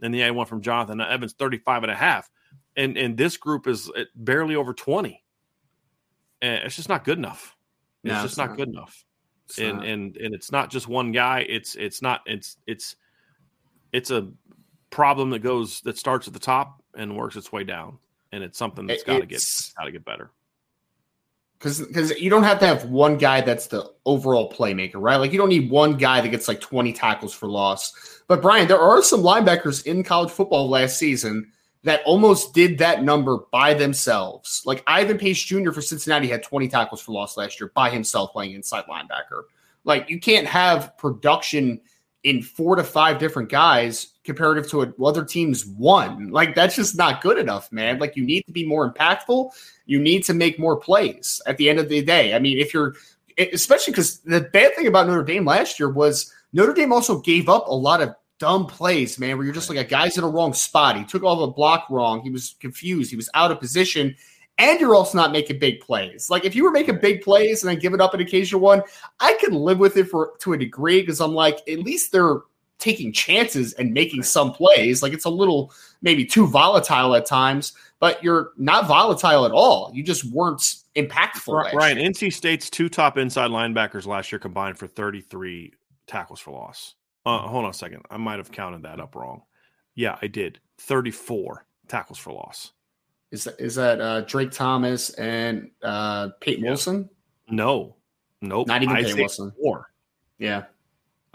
and 0.02 0.12
then 0.12 0.14
you 0.18 0.24
had 0.24 0.32
one 0.32 0.48
from 0.48 0.62
Jonathan 0.64 1.00
Evans, 1.00 1.34
35 1.34 1.84
and 1.84 1.92
a 1.92 1.96
half. 1.96 2.32
And 2.78 2.98
and 2.98 3.18
this 3.18 3.38
group 3.38 3.68
is 3.68 3.90
uh, 3.90 4.06
barely 4.16 4.56
over 4.56 4.74
20. 4.74 5.22
And 6.42 6.64
it's 6.64 6.76
just 6.76 6.90
not 6.90 7.04
good 7.04 7.18
enough. 7.18 7.56
It's 8.04 8.10
No, 8.10 8.14
just 8.16 8.26
it's 8.26 8.38
not, 8.38 8.50
not. 8.50 8.58
good 8.58 8.70
enough. 8.70 9.06
And 9.60 9.78
not. 9.78 9.86
and 9.86 10.18
and 10.18 10.34
it's 10.34 10.52
not 10.52 10.70
just 10.72 10.88
one 10.88 11.12
guy. 11.12 11.46
It's 11.48 11.76
it's 11.76 12.02
not 12.02 12.22
it's 12.26 12.58
it's 12.68 12.96
it's 13.92 14.10
a 14.12 14.30
problem 14.90 15.30
that 15.32 15.40
goes 15.40 15.82
that 15.82 15.98
starts 15.98 16.28
at 16.28 16.34
the 16.34 16.40
top 16.40 16.82
and 16.96 17.16
works 17.18 17.36
its 17.36 17.52
way 17.52 17.64
down. 17.64 17.98
And 18.32 18.44
it's 18.44 18.58
something 18.58 18.88
that's 18.88 19.04
got 19.04 19.20
to 19.20 19.26
get 19.26 19.44
got 19.78 19.84
to 19.86 19.92
get 19.92 20.06
better. 20.06 20.32
because 21.60 21.82
because 21.86 22.12
you 22.20 22.30
don't 22.30 22.44
have 22.44 22.60
to 22.60 22.66
have 22.66 22.86
one 22.86 23.18
guy 23.18 23.42
that's 23.42 23.68
the 23.68 23.92
overall 24.06 24.50
playmaker, 24.52 24.96
right? 24.96 25.18
Like 25.18 25.34
you 25.34 25.38
don't 25.38 25.50
need 25.50 25.70
one 25.70 25.98
guy 25.98 26.22
that 26.22 26.30
gets 26.30 26.48
like 26.48 26.62
20 26.62 26.94
tackles 26.94 27.34
for 27.34 27.48
loss. 27.48 28.22
But 28.28 28.42
Brian, 28.42 28.70
there 28.70 28.80
are 28.80 29.04
some 29.04 29.20
linebackers 29.22 29.86
in 29.86 30.02
college 30.04 30.32
football 30.32 30.70
last 30.70 30.98
season 30.98 31.52
that 31.84 32.02
almost 32.06 32.54
did 32.54 32.78
that 32.78 33.04
number 33.04 33.40
by 33.52 33.74
themselves. 33.74 34.62
Like 34.66 34.84
Ivan 34.86 35.18
Pace 35.18 35.42
Jr. 35.42 35.72
for 35.72 35.82
Cincinnati 35.82 36.28
had 36.28 36.44
20 36.44 36.68
tackles 36.68 37.02
for 37.02 37.12
loss 37.12 37.38
last 37.38 37.60
year 37.60 37.72
by 37.74 37.90
himself 37.90 38.32
playing 38.32 38.54
inside 38.54 38.86
linebacker. 38.86 39.44
Like 39.84 40.10
you 40.10 40.20
can't 40.20 40.48
have 40.48 40.96
production 40.98 41.82
in 42.24 42.44
four 42.44 42.76
to 42.76 42.84
five 42.84 43.18
different 43.18 43.50
guys 43.50 44.10
comparative 44.24 44.70
to 44.70 44.94
other 45.04 45.26
teams 45.26 45.66
one. 45.66 46.30
Like 46.30 46.54
that's 46.54 46.76
just 46.76 46.96
not 46.96 47.22
good 47.22 47.40
enough, 47.40 47.72
man. 47.72 47.98
Like 47.98 48.16
you 48.16 48.24
need 48.24 48.44
to 48.44 48.52
be 48.52 48.66
more 48.66 48.92
impactful. 48.92 49.52
You 49.88 50.00
need 50.00 50.24
to 50.26 50.34
make 50.36 50.60
more 50.60 50.78
plays 50.78 51.42
at 51.48 51.58
the 51.58 51.70
end 51.70 51.80
of 51.80 51.90
the 51.90 52.04
day. 52.04 52.36
I 52.36 52.40
mean, 52.40 52.60
if 52.60 52.74
you're 52.74 52.94
especially 53.38 53.92
because 53.92 54.20
the 54.20 54.42
bad 54.42 54.76
thing 54.76 54.88
about 54.88 55.08
Notre 55.08 55.24
Dame 55.24 55.46
last 55.46 55.80
year 55.80 55.90
was 55.90 56.32
Notre 56.54 56.74
Dame 56.74 56.94
also 56.94 57.20
gave 57.20 57.50
up 57.50 57.68
a 57.68 57.74
lot 57.74 58.02
of 58.02 58.14
dumb 58.42 58.66
plays, 58.66 59.20
man, 59.20 59.38
where 59.38 59.46
you're 59.46 59.54
just 59.54 59.70
like 59.70 59.78
a 59.78 59.84
guy's 59.84 60.18
in 60.18 60.24
a 60.24 60.28
wrong 60.28 60.52
spot. 60.52 60.98
He 60.98 61.04
took 61.04 61.24
all 61.24 61.46
the 61.46 61.54
block 61.54 61.86
wrong. 61.92 62.22
He 62.22 62.32
was 62.32 62.56
confused. 62.60 63.12
He 63.12 63.16
was 63.16 63.30
out 63.36 63.52
of 63.52 63.60
position. 63.60 64.16
And 64.58 64.80
you're 64.80 64.96
also 64.96 65.16
not 65.16 65.32
making 65.32 65.60
big 65.60 65.80
plays. 65.80 66.28
Like 66.28 66.44
if 66.44 66.56
you 66.56 66.64
were 66.64 66.72
making 66.72 66.98
big 66.98 67.22
plays 67.22 67.62
and 67.62 67.70
then 67.70 67.78
giving 67.78 68.02
up 68.02 68.16
an 68.16 68.20
occasional 68.20 68.60
one, 68.60 68.82
I 69.20 69.38
can 69.40 69.54
live 69.54 69.78
with 69.78 69.96
it 69.96 70.10
for 70.10 70.34
to 70.40 70.54
a 70.54 70.58
degree 70.58 71.02
because 71.02 71.22
I'm 71.22 71.34
like, 71.34 71.60
at 71.70 71.80
least 71.80 72.12
they're 72.12 72.40
taking 72.80 73.14
chances 73.14 73.74
and 73.74 73.94
making 73.94 74.24
some 74.24 74.52
plays. 74.52 75.04
Like 75.04 75.14
it's 75.14 75.26
a 75.26 75.30
little 75.30 75.72
maybe 76.02 76.26
too 76.26 76.48
volatile 76.48 77.14
at 77.14 77.28
times, 77.28 77.74
but 78.00 78.24
you're 78.24 78.54
not 78.58 78.88
volatile 78.88 79.46
at 79.46 79.52
all. 79.52 79.92
You 79.94 80.02
just 80.02 80.26
weren't 80.32 80.62
impactful. 80.96 81.56
Ri- 81.56 81.64
last 81.66 81.76
Ryan. 81.76 81.98
NC 82.00 82.34
State's 82.34 82.72
two 82.72 82.90
top 82.90 83.20
inside 83.20 83.52
linebackers 83.52 84.08
last 84.08 84.32
year 84.32 84.40
combined 84.40 84.80
for 84.80 84.88
33 84.88 85.74
tackles 86.08 86.40
for 86.40 86.52
loss. 86.52 86.96
Uh, 87.26 87.40
hold 87.40 87.66
on 87.66 87.72
a 87.72 87.74
second. 87.74 88.04
I 88.10 88.18
might 88.18 88.38
have 88.40 88.52
counted 88.52 88.84
that 88.84 89.00
up 89.00 89.16
wrong. 89.16 89.44
Yeah, 89.96 90.18
I 90.22 90.28
did. 90.28 90.60
34 90.80 91.66
tackles 91.88 92.18
for 92.18 92.34
loss. 92.34 92.72
Is 93.32 93.44
that, 93.46 93.60
is 93.60 93.76
that 93.76 94.02
uh, 94.02 94.22
Drake 94.22 94.52
Thomas 94.52 95.12
and 95.12 95.70
uh, 95.84 96.30
Peyton 96.42 96.64
Yeah. 96.64 96.70
Wilson? 96.72 97.10
No, 97.50 97.96
nope. 98.42 98.68
Not 98.68 98.84
even 98.84 98.96
Peyton 98.96 99.18
Wilson. 99.18 99.54
Moore. 99.60 99.92
Yeah. 100.38 100.64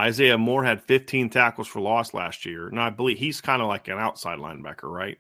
Isaiah 0.01 0.37
Moore 0.37 0.62
had 0.64 0.82
15 0.82 1.30
tackles 1.30 1.66
for 1.68 1.80
loss 1.80 2.12
last 2.12 2.45
year. 2.45 2.68
Now, 2.70 2.87
I 2.87 2.91
believe 2.91 3.18
he's 3.18 3.41
kind 3.41 3.62
of 3.62 3.68
like 3.68 3.89
an 3.89 3.99
outside 3.99 4.39
linebacker, 4.39 4.84
right? 4.91 5.18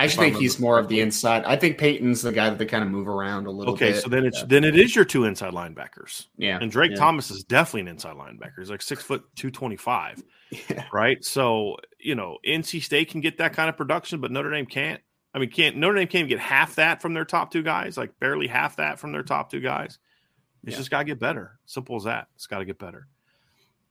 I 0.00 0.04
If 0.04 0.10
just 0.12 0.20
I 0.20 0.24
think 0.24 0.36
he's 0.36 0.54
remember 0.56 0.62
more 0.66 0.78
of 0.78 0.88
the 0.88 1.00
inside. 1.00 1.44
I 1.44 1.56
think 1.56 1.76
Peyton's 1.76 2.22
the 2.22 2.30
guy 2.32 2.48
that 2.50 2.58
they 2.58 2.66
kind 2.66 2.84
of 2.84 2.90
move 2.90 3.08
around 3.08 3.46
a 3.46 3.50
little 3.50 3.74
Okay, 3.74 3.92
bit. 3.92 4.02
so 4.02 4.08
then 4.08 4.24
it's 4.24 4.38
Yeah. 4.38 4.44
then 4.46 4.62
it 4.64 4.78
is 4.78 4.94
your 4.94 5.04
two 5.04 5.24
inside 5.24 5.52
linebackers. 5.52 6.26
yeah. 6.36 6.58
And 6.60 6.70
Drake 6.70 6.92
yeah. 6.92 6.98
Thomas 6.98 7.30
is 7.32 7.42
definitely 7.42 7.80
an 7.82 7.88
inside 7.88 8.14
linebacker. 8.16 8.58
He's 8.58 8.70
like 8.70 8.82
six 8.82 9.02
foot 9.02 9.24
two 9.34 9.50
twenty 9.50 9.76
five. 9.76 10.22
Yeah. 10.70 10.84
right? 10.94 11.22
So 11.24 11.76
you 11.98 12.14
know, 12.14 12.38
NC 12.46 12.80
State 12.82 13.10
can 13.10 13.20
get 13.20 13.36
that 13.38 13.52
kind 13.52 13.68
of 13.68 13.76
production, 13.76 14.20
but 14.20 14.30
Notre 14.30 14.50
Dame 14.50 14.64
can't. 14.66 15.00
I 15.34 15.38
mean, 15.40 15.50
can't 15.50 15.76
Notre 15.76 15.96
Dame 15.98 16.08
can't 16.08 16.28
get 16.28 16.38
half 16.38 16.76
that 16.76 17.02
from 17.02 17.12
their 17.12 17.24
top 17.26 17.50
two 17.50 17.62
guys, 17.62 17.98
like 17.98 18.18
barely 18.18 18.46
half 18.46 18.76
that 18.76 18.98
from 18.98 19.12
their 19.12 19.22
top 19.24 19.50
two 19.50 19.60
guys. 19.60 19.98
It's 20.64 20.72
Yeah. 20.72 20.78
just 20.78 20.90
got 20.90 20.98
to 21.00 21.04
get 21.04 21.18
better. 21.20 21.58
Simple 21.66 21.96
as 21.96 22.04
that. 22.04 22.28
It's 22.34 22.46
got 22.46 22.60
to 22.60 22.64
get 22.64 22.78
better. 22.78 23.08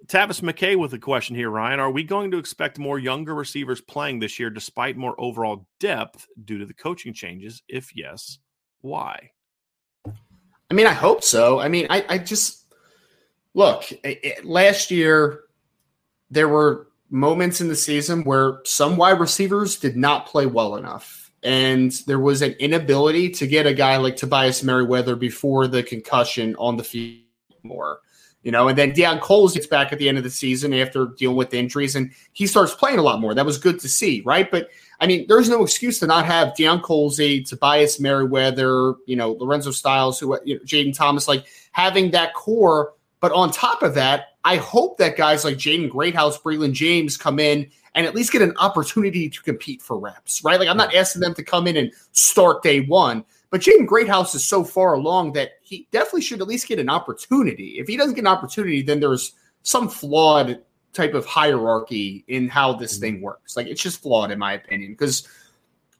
Tavis 0.06 0.42
McKay 0.42 0.78
with 0.78 0.94
a 0.94 1.00
question 1.00 1.36
here, 1.36 1.50
Ryan. 1.50 1.80
Are 1.80 1.92
we 1.92 2.04
going 2.04 2.32
to 2.32 2.38
expect 2.38 2.78
more 2.78 3.00
younger 3.00 3.34
receivers 3.34 3.82
playing 3.82 4.20
this 4.20 4.40
year 4.40 4.50
despite 4.50 4.96
more 4.96 5.20
overall 5.20 5.68
depth 5.80 6.28
due 6.46 6.60
to 6.60 6.66
the 6.66 6.74
coaching 6.74 7.14
changes? 7.14 7.62
If 7.68 7.96
yes, 7.96 8.40
why? 8.82 9.32
I 10.70 10.74
mean, 10.74 10.88
I 10.88 10.94
hope 10.94 11.24
so. 11.24 11.60
I 11.60 11.68
mean, 11.68 11.88
I, 11.90 12.06
I 12.08 12.18
just 12.20 12.66
look 13.54 13.86
it, 14.04 14.46
last 14.46 14.92
year. 14.92 15.42
There 16.30 16.50
were 16.50 16.90
moments 17.10 17.62
in 17.62 17.70
the 17.70 17.76
season 17.76 18.24
where 18.24 18.60
some 18.66 18.98
wide 18.98 19.20
receivers 19.20 19.78
did 19.78 19.96
not 19.96 20.26
play 20.26 20.46
well 20.46 20.76
enough, 20.76 21.32
and 21.42 21.92
there 22.06 22.20
was 22.20 22.42
an 22.42 22.52
inability 22.60 23.30
to 23.32 23.48
get 23.48 23.66
a 23.66 23.74
guy 23.74 23.96
like 23.96 24.18
Tobias 24.18 24.62
Merriweather 24.62 25.16
before 25.16 25.68
the 25.68 25.84
concussion 25.84 26.56
on 26.58 26.76
the 26.76 26.84
field 26.84 27.24
more. 27.64 28.02
You 28.48 28.52
know, 28.52 28.70
and 28.70 28.78
then 28.78 28.94
Deion 28.94 29.20
Colzie 29.20 29.56
gets 29.56 29.68
back 29.68 29.92
at 29.92 30.00
the 30.00 30.08
end 30.08 30.18
of 30.18 30.24
the 30.24 30.30
season 30.30 30.74
after 30.74 31.08
dealing 31.18 31.36
with 31.36 31.54
injuries, 31.54 31.98
and 31.98 32.14
he 32.32 32.48
starts 32.48 32.74
playing 32.74 32.98
a 32.98 33.02
lot 33.02 33.20
more. 33.20 33.34
That 33.34 33.46
was 33.46 33.58
good 33.58 33.78
to 33.82 33.90
see, 33.90 34.22
right? 34.22 34.50
But 34.50 34.70
I 35.02 35.06
mean, 35.06 35.26
there's 35.28 35.50
no 35.50 35.66
excuse 35.66 36.00
to 36.00 36.08
not 36.08 36.26
have 36.26 36.54
Deion 36.54 36.80
Colzie, 36.80 37.46
Tobias 37.46 38.00
Merriweather, 38.00 38.94
you 39.06 39.18
know, 39.18 39.34
Lorenzo 39.34 39.72
Styles, 39.72 40.18
who, 40.18 40.40
you 40.46 40.56
know, 40.56 40.62
Jayden 40.64 40.96
Thomas, 40.96 41.28
like 41.28 41.46
having 41.74 42.12
that 42.12 42.36
core. 42.36 42.94
But 43.20 43.34
on 43.34 43.52
top 43.52 43.84
of 43.84 43.96
that, 43.96 44.38
I 44.46 44.56
hope 44.56 44.98
that 45.00 45.18
guys 45.18 45.44
like 45.44 45.58
Jaden 45.58 45.90
Greathouse, 45.90 46.40
Braylon 46.40 46.72
James 46.72 47.18
come 47.18 47.40
in 47.40 47.70
and 47.96 48.06
at 48.06 48.16
least 48.16 48.32
get 48.32 48.42
an 48.42 48.56
opportunity 48.60 49.30
to 49.30 49.44
compete 49.44 49.82
for 49.82 50.00
reps, 50.00 50.42
right? 50.46 50.58
Like 50.58 50.70
I'm 50.70 50.78
not 50.78 50.96
asking 50.96 51.20
them 51.20 51.34
to 51.34 51.44
come 51.44 51.68
in 51.68 51.76
and 51.76 51.92
start 52.14 52.64
day 52.64 52.80
one, 52.80 53.26
but 53.50 53.62
Jaden 53.62 53.86
Greathouse 53.88 54.36
is 54.36 54.44
so 54.44 54.64
far 54.64 54.94
along 54.94 55.34
that 55.34 55.52
he 55.62 55.88
definitely 55.92 56.22
should 56.22 56.42
at 56.42 56.48
least 56.48 56.68
get 56.68 56.80
an 56.80 56.90
opportunity. 56.90 57.80
If 57.80 57.88
he 57.88 57.98
doesn't 57.98 58.16
get 58.16 58.22
an 58.22 58.28
opportunity, 58.28 58.82
then 58.82 59.00
there's 59.00 59.34
some 59.64 59.88
flawed 59.90 60.62
type 60.94 61.14
of 61.14 61.26
hierarchy 61.26 62.26
in 62.28 62.50
how 62.50 62.74
this 62.74 62.94
mm-hmm. 62.94 63.02
thing 63.02 63.22
works. 63.22 63.56
Like 63.56 63.68
it's 63.68 63.82
just 63.82 64.02
flawed 64.02 64.32
in 64.32 64.40
my 64.40 64.54
opinion 64.54 64.92
because 64.92 65.28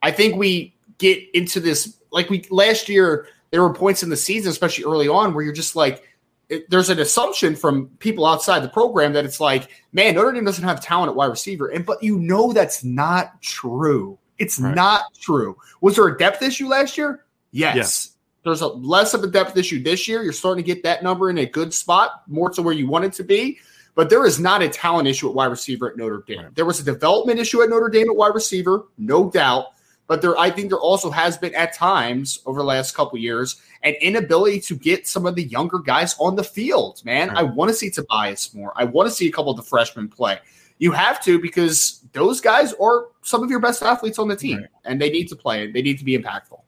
I 0.02 0.12
think 0.12 0.36
we 0.36 0.76
get 0.98 1.24
into 1.34 1.60
this 1.60 1.98
like 2.12 2.30
we 2.30 2.44
last 2.50 2.90
year 2.90 3.28
there 3.52 3.62
were 3.62 3.74
points 3.74 4.04
in 4.04 4.10
the 4.10 4.18
season 4.18 4.50
especially 4.50 4.84
early 4.84 5.08
on 5.08 5.34
where 5.34 5.44
you're 5.44 5.54
just 5.54 5.76
like 5.76 6.04
it, 6.50 6.68
there's 6.70 6.90
an 6.90 7.00
assumption 7.00 7.56
from 7.56 7.88
people 8.00 8.26
outside 8.26 8.62
the 8.64 8.70
program 8.70 9.14
that 9.14 9.26
it's 9.26 9.40
like 9.40 9.70
man 9.92 10.16
Notre 10.16 10.32
Dame 10.32 10.46
doesn't 10.46 10.64
have 10.64 10.82
talent 10.82 11.10
at 11.10 11.16
wide 11.16 11.28
receiver 11.28 11.68
and 11.68 11.86
but 11.86 12.02
you 12.02 12.18
know 12.18 12.52
that's 12.52 12.84
not 12.84 13.40
true. 13.42 14.18
It's 14.40 14.60
Right. 14.60 14.76
not 14.76 15.14
true. 15.20 15.58
Was 15.82 15.96
there 15.96 16.08
a 16.08 16.18
depth 16.18 16.42
issue 16.42 16.68
last 16.68 16.98
year? 16.98 17.26
Yes. 17.58 18.14
There's 18.44 18.62
a 18.62 18.68
less 18.68 19.14
of 19.14 19.24
a 19.24 19.28
depth 19.28 19.58
issue 19.58 19.84
this 19.84 20.08
year. 20.08 20.24
You're 20.24 20.32
starting 20.32 20.64
to 20.64 20.66
get 20.74 20.84
that 20.84 21.04
number 21.04 21.30
in 21.30 21.38
a 21.40 21.46
good 21.46 21.74
spot, 21.74 22.24
more 22.28 22.50
to 22.52 22.62
where 22.62 22.74
you 22.74 22.88
want 22.88 23.04
it 23.06 23.14
to 23.14 23.24
be. 23.24 23.60
But 23.96 24.10
there 24.10 24.26
is 24.26 24.40
not 24.40 24.62
a 24.62 24.70
talent 24.70 25.08
issue 25.08 25.28
at 25.28 25.34
wide 25.36 25.48
receiver 25.48 25.90
at 25.90 25.98
Notre 25.98 26.24
Dame. 26.28 26.38
Right. 26.44 26.56
There 26.56 26.66
was 26.66 26.80
a 26.80 26.84
development 26.84 27.40
issue 27.40 27.62
at 27.64 27.70
Notre 27.70 27.90
Dame 27.90 28.10
at 28.10 28.16
wide 28.16 28.36
receiver, 28.36 28.86
no 28.98 29.30
doubt. 29.30 29.66
But 30.06 30.22
there, 30.22 30.38
I 30.38 30.50
think 30.52 30.70
there 30.70 30.80
also 30.80 31.10
has 31.10 31.38
been 31.38 31.54
at 31.56 31.74
times 31.74 32.40
over 32.46 32.60
the 32.60 32.66
last 32.66 32.96
couple 32.96 33.18
years 33.18 33.60
an 33.84 33.96
inability 33.96 34.62
to 34.62 34.76
get 34.78 35.06
some 35.08 35.26
of 35.26 35.36
the 35.36 35.44
younger 35.44 35.80
guys 35.80 36.16
on 36.20 36.36
the 36.36 36.44
field. 36.44 37.02
Man, 37.04 37.30
Right. 37.30 37.40
I 37.40 37.44
want 37.44 37.70
to 37.70 37.76
see 37.76 37.90
Tobias 37.90 38.54
more. 38.54 38.72
I 38.78 38.86
want 38.86 39.10
to 39.10 39.14
see 39.14 39.28
a 39.28 39.32
couple 39.32 39.52
of 39.52 39.58
the 39.58 39.64
freshmen 39.64 40.08
play. 40.08 40.40
You 40.78 40.92
have 40.94 41.22
to 41.26 41.40
because 41.40 42.02
those 42.14 42.40
guys 42.40 42.74
are 42.80 43.08
some 43.24 43.44
of 43.44 43.50
your 43.50 43.60
best 43.60 43.82
athletes 43.84 44.20
on 44.20 44.28
the 44.30 44.36
team, 44.36 44.60
Right. 44.60 44.68
and 44.86 45.02
they 45.02 45.10
need 45.10 45.28
to 45.30 45.36
play. 45.36 45.70
They 45.72 45.82
need 45.82 45.98
to 45.98 46.06
be 46.06 46.18
impactful. 46.18 46.62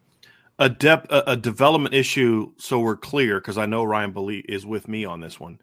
A 0.60 0.70
depth 0.70 1.12
a, 1.12 1.32
a 1.32 1.38
development 1.38 1.96
issue 1.96 2.52
so 2.58 2.80
we're 2.80 2.98
clear 2.98 3.40
because 3.40 3.58
i 3.58 3.66
know 3.66 3.84
ryan 3.84 4.12
Bele 4.12 4.44
is 4.48 4.66
with 4.66 4.88
me 4.88 5.06
on 5.06 5.22
this 5.22 5.40
one 5.40 5.60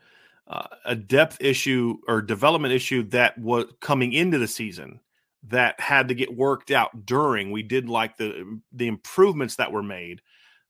uh, 0.48 0.66
a 0.84 0.94
depth 0.94 1.36
issue 1.40 1.98
or 2.08 2.22
development 2.22 2.72
issue 2.72 3.02
that 3.10 3.36
was 3.36 3.66
coming 3.80 4.12
into 4.12 4.38
the 4.38 4.48
season 4.48 5.00
that 5.48 5.78
had 5.78 6.08
to 6.08 6.14
get 6.14 6.34
worked 6.34 6.70
out 6.70 7.04
during 7.04 7.50
we 7.50 7.62
did 7.62 7.88
like 7.88 8.16
the 8.16 8.60
the 8.72 8.86
improvements 8.86 9.56
that 9.56 9.70
were 9.70 9.82
made 9.82 10.20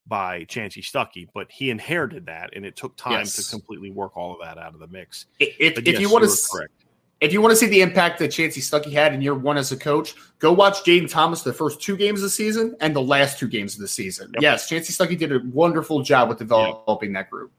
by 0.08 0.44
Chansi 0.44 0.78
Stuckey, 0.78 1.26
but 1.34 1.50
he 1.50 1.70
inherited 1.70 2.26
that 2.26 2.50
and 2.54 2.64
it 2.64 2.76
took 2.76 2.96
time 2.96 3.12
Yes. 3.12 3.34
to 3.34 3.50
completely 3.50 3.90
work 3.90 4.16
all 4.16 4.32
of 4.32 4.38
that 4.40 4.56
out 4.56 4.74
of 4.74 4.80
the 4.80 4.86
mix. 4.86 5.26
If, 5.40 5.74
But 5.74 5.86
if 5.86 5.94
yes, 5.94 6.00
you 6.00 6.10
want 6.10 6.24
to 6.24 6.48
correct. 6.50 6.72
If 7.20 7.32
you 7.32 7.40
want 7.40 7.52
to 7.52 7.56
see 7.56 7.66
the 7.66 7.80
impact 7.80 8.18
that 8.18 8.30
Chansi 8.30 8.58
Stuckey 8.58 8.92
had 8.92 9.14
in 9.14 9.22
year 9.22 9.34
one 9.34 9.56
as 9.56 9.72
a 9.72 9.76
coach, 9.76 10.14
go 10.38 10.52
watch 10.52 10.84
Jayden 10.84 11.10
Thomas 11.10 11.42
the 11.42 11.52
first 11.52 11.80
two 11.80 11.96
games 11.96 12.20
of 12.20 12.24
the 12.24 12.30
season 12.30 12.76
and 12.80 12.94
the 12.94 13.00
last 13.00 13.38
two 13.38 13.48
games 13.48 13.74
of 13.74 13.80
the 13.80 13.88
season. 13.88 14.30
Yep. 14.34 14.42
Yes, 14.42 14.68
Chansi 14.68 14.90
Stuckey 14.90 15.18
did 15.18 15.32
a 15.32 15.40
wonderful 15.52 16.02
job 16.02 16.28
with 16.28 16.38
developing 16.38 17.14
that 17.14 17.30
group. 17.30 17.52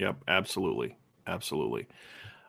Yep, 0.00 0.16
absolutely. 0.26 0.96
Absolutely. 1.28 1.86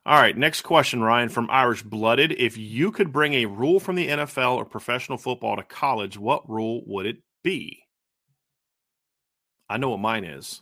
All 0.06 0.20
right, 0.20 0.36
next 0.36 0.62
question, 0.62 1.04
Ryan 1.04 1.30
from 1.30 1.50
Irish 1.52 1.84
Blooded. 1.84 2.32
If 2.32 2.58
you 2.58 2.92
could 2.92 3.12
bring 3.12 3.36
a 3.36 3.46
rule 3.46 3.80
from 3.80 3.96
the 3.96 4.08
NFL 4.08 4.56
or 4.56 4.66
professional 4.66 5.20
football 5.20 5.56
to 5.56 5.64
college, 5.64 6.18
what 6.18 6.50
rule 6.50 6.82
would 6.88 7.06
it 7.06 7.18
be? 7.44 7.84
I 9.70 9.78
know 9.78 9.90
what 9.90 10.00
mine 10.00 10.24
is. 10.24 10.62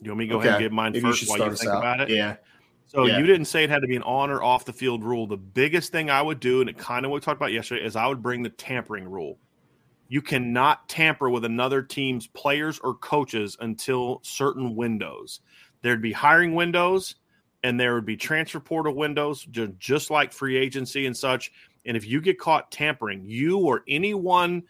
You 0.00 0.12
want 0.12 0.20
me 0.20 0.26
to 0.26 0.32
go 0.32 0.40
ahead 0.40 0.52
and 0.52 0.62
give 0.62 0.72
mine 0.72 0.92
Maybe 0.92 1.02
first 1.02 1.28
while 1.28 1.38
you 1.38 1.54
think 1.54 1.70
out. 1.70 1.78
about 1.78 2.00
it? 2.00 2.08
Yeah. 2.10 2.36
So 2.88 3.06
Yeah. 3.06 3.18
you 3.18 3.26
didn't 3.26 3.44
say 3.44 3.64
it 3.64 3.70
had 3.70 3.82
to 3.82 3.86
be 3.86 3.96
an 3.96 4.02
on 4.02 4.30
or 4.30 4.42
off 4.42 4.64
the 4.64 4.72
field 4.72 5.04
rule. 5.04 5.26
The 5.26 5.36
biggest 5.36 5.92
thing 5.92 6.08
I 6.10 6.22
would 6.22 6.40
do, 6.40 6.60
and 6.60 6.68
it 6.70 6.78
kind 6.78 7.04
of 7.04 7.10
what 7.10 7.16
we 7.16 7.20
talked 7.20 7.38
about 7.38 7.52
yesterday, 7.52 7.84
is 7.84 7.96
I 7.96 8.06
would 8.06 8.22
bring 8.22 8.42
the 8.42 8.48
tampering 8.48 9.04
rule. 9.04 9.38
You 10.08 10.22
cannot 10.22 10.88
tamper 10.88 11.28
with 11.28 11.44
another 11.44 11.82
team's 11.82 12.26
players 12.26 12.78
or 12.78 12.94
coaches 12.94 13.58
until 13.60 14.20
certain 14.22 14.74
windows. 14.74 15.40
There'd 15.82 16.00
be 16.00 16.12
hiring 16.12 16.54
windows 16.54 17.16
and 17.62 17.78
there 17.78 17.94
would 17.94 18.06
be 18.06 18.16
transfer 18.16 18.58
portal 18.58 18.94
windows, 18.94 19.46
just 19.78 20.10
like 20.10 20.32
free 20.32 20.56
agency 20.56 21.04
and 21.04 21.16
such. 21.16 21.52
And 21.84 21.94
if 21.94 22.06
you 22.06 22.22
get 22.22 22.38
caught 22.38 22.70
tampering, 22.70 23.22
you 23.26 23.58
or 23.58 23.84
anyone 23.86 24.62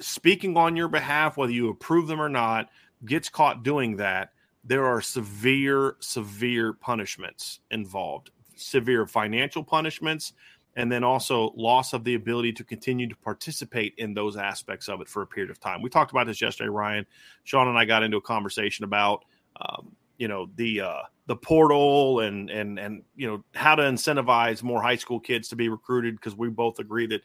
speaking 0.00 0.56
on 0.56 0.74
your 0.74 0.88
behalf, 0.88 1.36
whether 1.36 1.52
you 1.52 1.68
approve 1.68 2.08
them 2.08 2.20
or 2.20 2.28
not, 2.28 2.68
gets 3.04 3.28
caught 3.28 3.62
doing 3.62 3.96
that, 3.98 4.30
there 4.64 4.86
are 4.86 5.00
severe, 5.00 5.96
severe 6.00 6.72
punishments 6.72 7.60
involved, 7.70 8.30
severe 8.56 9.06
financial 9.06 9.62
punishments, 9.62 10.32
and 10.76 10.90
then 10.90 11.04
also 11.04 11.52
loss 11.56 11.92
of 11.92 12.02
the 12.02 12.14
ability 12.14 12.52
to 12.52 12.64
continue 12.64 13.08
to 13.08 13.16
participate 13.16 13.94
in 13.98 14.14
those 14.14 14.36
aspects 14.36 14.88
of 14.88 15.00
it 15.00 15.08
for 15.08 15.22
a 15.22 15.26
period 15.26 15.50
of 15.50 15.60
time. 15.60 15.82
We 15.82 15.90
talked 15.90 16.10
about 16.10 16.26
this 16.26 16.40
yesterday, 16.40 16.68
Ryan. 16.68 17.06
Sean 17.44 17.68
and 17.68 17.78
I 17.78 17.84
got 17.84 18.02
into 18.02 18.16
a 18.16 18.22
conversation 18.22 18.84
about, 18.84 19.24
um, 19.60 19.94
you 20.18 20.28
know, 20.28 20.48
the 20.56 20.80
uh, 20.80 21.02
the 21.26 21.36
portal 21.36 22.20
and 22.20 22.50
and 22.50 22.78
and 22.78 23.02
you 23.14 23.26
know 23.26 23.44
how 23.54 23.74
to 23.74 23.82
incentivize 23.82 24.62
more 24.62 24.82
high 24.82 24.96
school 24.96 25.20
kids 25.20 25.48
to 25.48 25.56
be 25.56 25.68
recruited 25.68 26.16
because 26.16 26.36
we 26.36 26.48
both 26.48 26.78
agree 26.78 27.06
that 27.08 27.22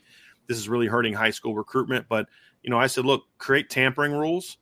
this 0.47 0.57
is 0.57 0.69
really 0.69 0.87
hurting 0.87 1.13
high 1.13 1.31
school 1.31 1.55
recruitment. 1.55 2.05
But 2.07 2.27
you 2.61 2.69
know, 2.69 2.77
I 2.77 2.87
said, 2.87 3.05
look, 3.05 3.23
create 3.37 3.69
tampering 3.69 4.11
rules 4.11 4.57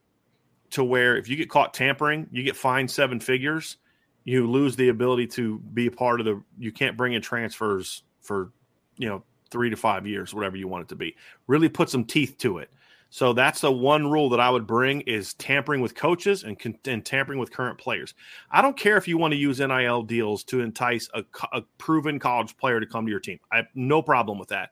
to 0.72 0.84
where 0.84 1.18
if 1.18 1.30
you 1.30 1.36
get 1.36 1.50
caught 1.50 1.74
tampering, 1.74 2.28
you 2.32 2.44
get 2.44 2.56
fined 2.56 2.92
seven 2.92 3.20
figures. 3.20 3.78
You 4.24 4.50
lose 4.50 4.76
the 4.76 4.90
ability 4.90 5.28
to 5.28 5.60
be 5.60 5.88
a 5.88 5.92
part 5.92 6.20
of 6.20 6.26
the. 6.26 6.42
You 6.60 6.72
can't 6.72 6.98
bring 6.98 7.14
in 7.14 7.22
transfers 7.22 8.04
for, 8.22 8.52
you 8.98 9.08
know, 9.08 9.24
three 9.50 9.70
to 9.70 9.78
five 9.78 10.06
years, 10.06 10.34
whatever 10.34 10.58
you 10.58 10.68
want 10.68 10.84
it 10.84 10.90
to 10.90 10.96
be. 10.96 11.16
Really 11.48 11.70
put 11.70 11.90
some 11.90 12.04
teeth 12.04 12.38
to 12.40 12.58
it. 12.58 12.70
So 13.10 13.34
that's 13.34 13.62
the 13.62 13.72
one 13.72 14.12
rule 14.12 14.30
that 14.30 14.40
I 14.40 14.50
would 14.50 14.68
bring 14.68 15.02
is 15.02 15.34
tampering 15.36 15.82
with 15.82 15.96
coaches 15.96 16.44
and, 16.44 16.58
and 16.86 17.06
tampering 17.06 17.40
with 17.40 17.52
current 17.52 17.78
players. 17.78 18.14
I 18.52 18.62
don't 18.62 18.78
care 18.78 18.98
if 18.98 19.08
you 19.08 19.18
want 19.18 19.32
to 19.32 19.38
use 19.38 19.60
NIL 19.60 20.04
deals 20.04 20.44
to 20.46 20.60
entice 20.60 21.10
a, 21.14 21.24
a 21.54 21.62
proven 21.78 22.20
college 22.20 22.58
player 22.58 22.80
to 22.80 22.86
come 22.86 23.06
to 23.06 23.12
your 23.12 23.20
team. 23.20 23.40
I 23.52 23.58
have 23.58 23.68
no 23.76 24.02
problem 24.02 24.38
with 24.38 24.50
that. 24.50 24.72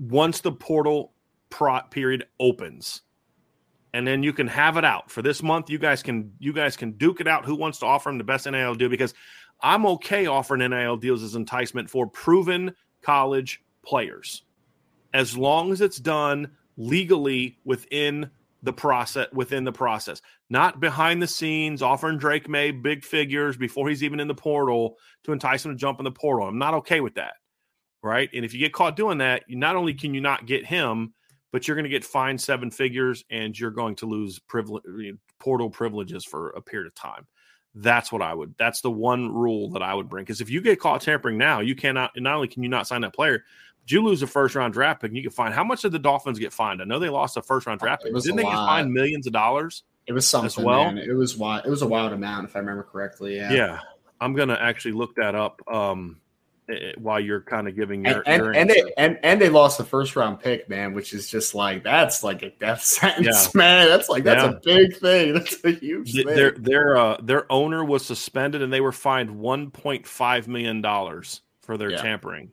Once 0.00 0.40
the 0.40 0.52
portal 0.52 1.12
pro- 1.50 1.82
period 1.90 2.26
opens, 2.40 3.02
and 3.92 4.06
then 4.06 4.22
you 4.22 4.32
can 4.32 4.48
have 4.48 4.76
it 4.76 4.84
out 4.84 5.10
for 5.10 5.22
this 5.22 5.42
month. 5.42 5.70
You 5.70 5.78
guys 5.78 6.02
can 6.02 6.32
you 6.38 6.52
guys 6.52 6.76
can 6.76 6.92
duke 6.92 7.20
it 7.20 7.28
out. 7.28 7.44
Who 7.44 7.54
wants 7.54 7.78
to 7.78 7.86
offer 7.86 8.10
him 8.10 8.18
the 8.18 8.24
best 8.24 8.46
NIL 8.46 8.74
deal? 8.74 8.88
Because 8.88 9.14
I'm 9.60 9.86
okay 9.86 10.26
offering 10.26 10.68
NIL 10.68 10.96
deals 10.96 11.22
as 11.22 11.34
enticement 11.34 11.90
for 11.90 12.06
proven 12.06 12.74
college 13.02 13.62
players, 13.84 14.42
as 15.12 15.36
long 15.36 15.72
as 15.72 15.80
it's 15.80 15.98
done 15.98 16.50
legally 16.76 17.58
within 17.64 18.30
the 18.62 18.72
process 18.72 19.28
within 19.32 19.64
the 19.64 19.72
process, 19.72 20.20
not 20.50 20.80
behind 20.80 21.22
the 21.22 21.26
scenes 21.26 21.82
offering 21.82 22.18
Drake 22.18 22.48
Maye 22.48 22.72
big 22.72 23.04
figures 23.04 23.56
before 23.56 23.88
he's 23.88 24.02
even 24.02 24.20
in 24.20 24.28
the 24.28 24.34
portal 24.34 24.96
to 25.24 25.32
entice 25.32 25.64
him 25.64 25.72
to 25.72 25.78
jump 25.78 26.00
in 26.00 26.04
the 26.04 26.10
portal. 26.10 26.48
I'm 26.48 26.58
not 26.58 26.74
okay 26.74 27.00
with 27.00 27.14
that, 27.14 27.34
right? 28.02 28.28
And 28.34 28.44
if 28.44 28.52
you 28.52 28.58
get 28.58 28.72
caught 28.72 28.96
doing 28.96 29.18
that, 29.18 29.44
not 29.48 29.76
only 29.76 29.94
can 29.94 30.12
you 30.12 30.20
not 30.20 30.46
get 30.46 30.66
him, 30.66 31.14
but 31.50 31.66
you're 31.66 31.76
going 31.76 31.84
to 31.84 31.90
get 31.90 32.04
fined 32.04 32.40
seven 32.40 32.70
figures 32.70 33.24
and 33.30 33.58
you're 33.58 33.70
going 33.70 33.96
to 33.96 34.06
lose 34.06 34.38
privilege 34.38 34.82
portal 35.38 35.70
privileges 35.70 36.24
for 36.24 36.50
a 36.50 36.60
period 36.60 36.86
of 36.86 36.94
time. 36.94 37.26
That's 37.74 38.10
what 38.10 38.22
I 38.22 38.34
would. 38.34 38.54
That's 38.58 38.80
the 38.80 38.90
one 38.90 39.32
rule 39.32 39.70
that 39.70 39.82
I 39.82 39.94
would 39.94 40.08
bring. 40.08 40.24
Because 40.24 40.40
if 40.40 40.50
you 40.50 40.60
get 40.60 40.80
caught 40.80 41.02
tampering 41.02 41.38
now, 41.38 41.60
you 41.60 41.76
cannot. 41.76 42.10
Not 42.16 42.34
only 42.34 42.48
can 42.48 42.62
you 42.62 42.68
not 42.68 42.86
sign 42.86 43.02
that 43.02 43.14
player, 43.14 43.44
but 43.82 43.92
you 43.92 44.02
lose 44.02 44.22
a 44.22 44.26
first 44.26 44.54
round 44.54 44.72
draft 44.72 45.00
pick. 45.00 45.10
and 45.10 45.16
You 45.16 45.22
can 45.22 45.30
find 45.30 45.54
how 45.54 45.64
much 45.64 45.82
did 45.82 45.92
the 45.92 45.98
Dolphins 45.98 46.38
get 46.38 46.52
fined? 46.52 46.82
I 46.82 46.84
know 46.84 46.98
they 46.98 47.08
lost 47.08 47.36
a 47.36 47.42
first 47.42 47.66
round 47.66 47.80
draft 47.80 48.02
pick. 48.02 48.14
Didn't 48.14 48.36
they 48.36 48.42
get 48.42 48.52
fined 48.52 48.92
millions 48.92 49.26
of 49.26 49.32
dollars? 49.32 49.84
It 50.06 50.12
was 50.12 50.26
something. 50.26 50.64
well? 50.64 50.90
man. 50.90 50.98
It 50.98 51.12
was 51.12 51.36
wild. 51.36 51.66
It 51.66 51.70
was 51.70 51.82
a 51.82 51.86
wild 51.86 52.12
amount, 52.12 52.48
if 52.48 52.56
I 52.56 52.60
remember 52.60 52.82
correctly. 52.82 53.36
Yeah. 53.36 53.52
Yeah, 53.52 53.80
I'm 54.20 54.34
gonna 54.34 54.58
actually 54.58 54.92
look 54.92 55.14
that 55.16 55.34
up 55.34 55.60
um, 55.70 56.20
while 56.98 57.18
you're 57.18 57.40
kind 57.40 57.66
of 57.66 57.74
giving 57.74 58.04
And 58.06 58.16
your, 58.16 58.22
and, 58.26 58.42
your 58.42 58.52
and 58.52 58.70
answer. 58.70 58.84
they 58.84 58.92
and, 58.98 59.18
and 59.22 59.40
they 59.40 59.48
lost 59.48 59.78
the 59.78 59.84
first 59.84 60.16
round 60.16 60.40
pick, 60.40 60.68
man, 60.68 60.92
which 60.92 61.14
is 61.14 61.30
just 61.30 61.54
like 61.54 61.82
that's 61.82 62.22
like 62.22 62.42
a 62.42 62.50
death 62.50 62.82
sentence, 62.84 63.46
Yeah. 63.46 63.58
man. 63.58 63.88
That's 63.88 64.08
like 64.08 64.24
that's 64.24 64.42
Yeah. 64.44 64.50
a 64.50 64.60
big 64.60 64.96
thing. 64.98 65.32
That's 65.38 65.64
a 65.64 65.70
huge 65.70 66.12
Th- 66.12 66.26
thing. 66.26 66.36
their 66.36 66.50
their 66.52 66.96
uh, 66.96 67.16
their 67.22 67.50
owner 67.50 67.84
was 67.84 68.04
suspended 68.04 68.60
and 68.62 68.70
they 68.72 68.80
were 68.82 68.92
fined 68.92 69.30
1.5 69.30 70.46
million 70.48 70.80
dollars 70.82 71.40
for 71.62 71.76
their 71.78 71.90
Yeah. 71.92 72.02
tampering 72.02 72.50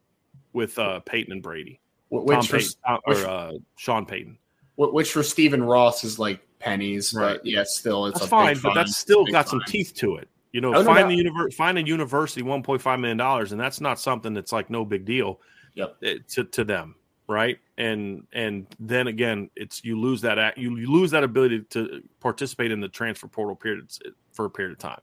with 0.53 0.80
uh, 0.80 0.99
Payton 1.01 1.34
and 1.34 1.43
Brady. 1.43 1.80
Which 2.09 2.47
for, 2.47 2.57
Payton, 2.59 2.72
uh, 2.88 2.97
which- 3.05 3.18
or 3.18 3.28
uh, 3.28 3.51
Sean 3.76 4.05
Payton. 4.05 4.38
which 4.78 5.11
for 5.11 5.24
Stephen 5.24 5.61
Ross 5.63 6.03
is 6.05 6.18
like 6.20 6.39
pennies, 6.59 7.13
Right. 7.13 7.34
but 7.38 7.45
yeah, 7.45 7.63
still 7.66 8.05
it's 8.05 8.20
That's 8.20 8.30
fine, 8.30 8.53
but 8.55 8.61
fine. 8.70 8.76
that's 8.76 8.95
still 8.95 9.26
got 9.26 9.49
some 9.49 9.61
teeth 9.68 9.93
to 9.95 10.16
it. 10.16 10.30
You 10.56 10.62
know, 10.62 10.70
Oh, 10.74 10.84
no 10.84 10.86
find 10.86 11.12
the 11.12 11.18
univer- 11.22 11.53
find 11.53 11.78
a 11.78 11.86
university 11.86 12.41
1.5 12.41 12.99
million 13.01 13.18
dollars, 13.18 13.51
and 13.51 13.60
that's 13.60 13.82
not 13.82 13.99
something 13.99 14.34
that's 14.34 14.53
like 14.53 14.70
no 14.70 14.86
big 14.86 15.03
deal. 15.03 15.41
Yep. 15.74 15.95
eh, 16.03 16.16
To 16.30 16.43
to 16.45 16.64
them, 16.64 16.95
right? 17.28 17.58
And 17.78 18.26
and 18.32 18.66
then 18.80 19.08
again, 19.08 19.49
it's 19.58 19.84
you 19.84 19.99
lose 19.99 20.22
that 20.22 20.39
act, 20.39 20.58
you, 20.58 20.78
you 20.78 20.89
lose 20.89 21.12
that 21.12 21.26
ability 21.26 21.64
to 21.72 22.01
participate 22.22 22.72
in 22.72 22.80
the 22.80 22.88
transfer 22.88 23.28
portal 23.28 23.53
period 23.58 23.91
for 24.32 24.45
a 24.45 24.49
period 24.49 24.72
of 24.72 24.78
time. 24.80 25.01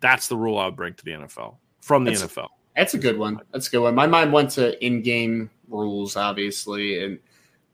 That's 0.00 0.26
the 0.28 0.36
rule 0.38 0.56
I 0.58 0.64
would 0.64 0.76
bring 0.76 0.94
to 0.94 1.04
the 1.04 1.10
NFL 1.10 1.56
from 1.82 2.04
the 2.04 2.12
That's- 2.12 2.32
NFL. 2.34 2.48
That's 2.74 2.94
a 2.94 2.98
good 2.98 3.18
one. 3.18 3.40
That's 3.52 3.68
a 3.68 3.70
good 3.72 3.80
one. 3.82 3.94
My 3.94 4.06
mind 4.06 4.32
went 4.32 4.50
to 4.52 4.82
in-game 4.84 5.50
rules, 5.68 6.16
obviously, 6.16 7.04
and 7.04 7.18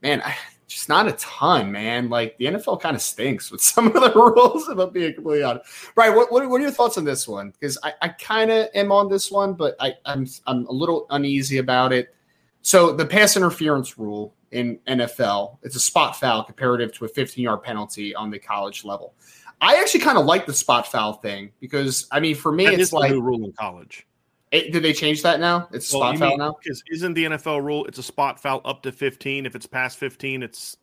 man, 0.02 0.20
I, 0.22 0.34
just 0.70 0.88
not 0.88 1.08
a 1.08 1.12
ton, 1.12 1.72
man. 1.72 2.08
Like 2.08 2.36
the 2.38 2.46
NFL 2.46 2.80
kind 2.80 2.94
of 2.94 3.02
stinks 3.02 3.50
with 3.50 3.60
some 3.60 3.88
of 3.88 3.94
the 3.94 4.12
rules. 4.14 4.68
If 4.68 4.78
I'm 4.78 4.90
being 4.90 5.14
completely 5.14 5.42
honest, 5.42 5.66
right? 5.96 6.14
What, 6.14 6.30
what, 6.32 6.48
what 6.48 6.60
are 6.60 6.62
your 6.62 6.70
thoughts 6.70 6.96
on 6.96 7.04
this 7.04 7.26
one? 7.26 7.50
Because 7.50 7.76
I, 7.82 7.92
I 8.02 8.08
kind 8.08 8.50
of 8.50 8.68
am 8.74 8.92
on 8.92 9.08
this 9.08 9.30
one, 9.30 9.54
but 9.54 9.74
I, 9.80 9.94
I'm 10.04 10.26
I'm 10.46 10.66
a 10.66 10.72
little 10.72 11.06
uneasy 11.10 11.58
about 11.58 11.92
it. 11.92 12.14
So 12.62 12.92
the 12.92 13.06
pass 13.06 13.36
interference 13.36 13.98
rule 13.98 14.34
in 14.52 14.78
NFL, 14.86 15.58
it's 15.62 15.76
a 15.76 15.80
spot 15.80 16.16
foul 16.16 16.44
comparative 16.44 16.92
to 16.94 17.04
a 17.04 17.08
15-yard 17.08 17.62
penalty 17.62 18.14
on 18.14 18.30
the 18.30 18.38
college 18.38 18.84
level. 18.84 19.14
I 19.62 19.76
actually 19.76 20.00
kind 20.00 20.18
of 20.18 20.26
like 20.26 20.46
the 20.46 20.52
spot 20.52 20.86
foul 20.86 21.14
thing 21.14 21.52
because 21.60 22.06
I 22.10 22.20
mean, 22.20 22.34
for 22.34 22.52
me, 22.52 22.66
That 22.66 22.80
it's 22.80 22.92
like 22.92 23.10
new 23.10 23.20
rule 23.20 23.44
in 23.44 23.52
college. 23.52 24.06
It, 24.52 24.72
did 24.72 24.82
they 24.82 24.92
change 24.92 25.22
that 25.22 25.40
now? 25.40 25.68
It's 25.72 25.92
Well, 25.92 26.02
spot 26.02 26.18
foul 26.18 26.28
mean- 26.30 26.38
now. 26.38 26.56
Because 26.62 26.82
isn't 26.90 27.14
the 27.14 27.24
NFL 27.24 27.62
rule? 27.64 27.84
It's 27.86 27.98
a 27.98 28.02
spot 28.02 28.40
foul 28.40 28.60
up 28.64 28.82
to 28.82 28.92
fifteen. 28.92 29.46
If 29.46 29.54
it's 29.54 29.66
past 29.66 29.98
fifteen, 29.98 30.42
it's 30.42 30.76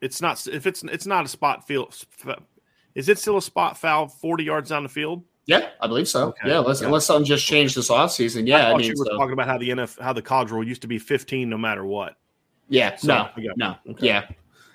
it's 0.00 0.20
not. 0.20 0.46
If 0.46 0.66
it's 0.66 0.82
it's 0.84 1.06
not 1.06 1.24
a 1.24 1.28
spot 1.28 1.66
field. 1.66 1.94
Is 2.94 3.08
it 3.08 3.18
still 3.18 3.36
a 3.36 3.42
spot 3.42 3.76
foul 3.78 4.08
forty 4.08 4.44
yards 4.44 4.70
down 4.70 4.82
the 4.82 4.88
field? 4.88 5.22
Yeah, 5.46 5.68
I 5.80 5.86
believe 5.86 6.08
so. 6.08 6.28
Okay. 6.28 6.48
Yeah, 6.48 6.58
unless, 6.58 6.80
Yeah. 6.80 6.88
unless 6.88 7.06
something 7.06 7.24
just 7.24 7.46
changed 7.46 7.76
this 7.76 7.88
offseason. 7.88 8.48
Yeah, 8.48 8.68
I 8.68 8.72
I, 8.72 8.76
mean, 8.76 8.86
you 8.86 8.94
were 8.98 9.04
so- 9.04 9.16
talking 9.16 9.32
about 9.32 9.46
how 9.46 9.58
the 9.58 9.68
NFL, 9.70 10.00
how 10.02 10.12
the 10.12 10.22
college 10.22 10.50
rule 10.50 10.66
used 10.66 10.82
to 10.82 10.88
be 10.88 10.98
fifteen 10.98 11.48
no 11.48 11.56
matter 11.56 11.84
what. 11.84 12.16
yeah, 12.68 12.96
So, 12.96 13.06
no, 13.06 13.28
yeah. 13.36 13.52
no, 13.56 13.76
Okay. 13.90 14.06
yeah, 14.06 14.26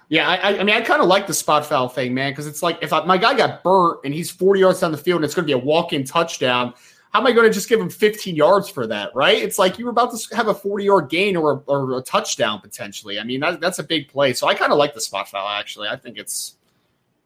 yeah. 0.08 0.30
I, 0.30 0.60
I- 0.60 0.64
mean, 0.64 0.74
I 0.74 0.80
kind 0.80 1.02
of 1.02 1.10
like 1.10 1.28
the 1.28 1.34
spot 1.34 1.66
foul 1.66 1.90
thing, 1.90 2.14
man, 2.14 2.32
because 2.32 2.48
it's 2.48 2.64
like 2.64 2.78
if 2.82 2.94
I, 2.94 3.04
my 3.04 3.18
guy 3.18 3.34
got 3.34 3.64
burnt 3.64 4.00
and 4.06 4.14
he's 4.14 4.32
forty 4.32 4.62
yards 4.62 4.80
down 4.80 4.94
the 4.94 4.98
field 4.98 5.18
and 5.18 5.26
it's 5.26 5.36
going 5.36 5.44
to 5.44 5.48
be 5.48 5.52
a 5.52 5.58
walk-in 5.66 6.06
touchdown. 6.06 6.74
How 7.12 7.20
am 7.20 7.28
I 7.28 7.34
going 7.34 7.48
to 7.48 7.54
just 7.54 7.68
give 7.68 7.80
him 7.80 7.90
15 7.90 8.36
yards 8.36 8.70
for 8.70 8.88
that? 8.88 9.14
Right? 9.14 9.42
It's 9.42 9.60
like 9.60 9.78
you 9.78 9.86
were 9.86 9.92
about 9.92 10.18
to 10.18 10.36
have 10.36 10.48
a 10.48 10.54
40 10.54 10.86
yard 10.86 11.10
gain 11.10 11.36
or 11.36 11.54
a, 11.54 11.56
or 11.68 11.98
a 11.98 12.02
touchdown 12.02 12.62
potentially. 12.62 13.20
I 13.20 13.24
mean, 13.24 13.42
that, 13.42 13.60
that's 13.60 13.80
a 13.80 13.84
big 13.84 14.08
play. 14.08 14.34
So 14.34 14.48
I 14.48 14.54
kind 14.54 14.72
of 14.72 14.78
like 14.78 14.94
the 14.94 15.02
spot 15.02 15.30
foul. 15.30 15.48
Actually, 15.48 15.90
I 15.90 15.96
think 15.96 16.18
it's. 16.18 16.56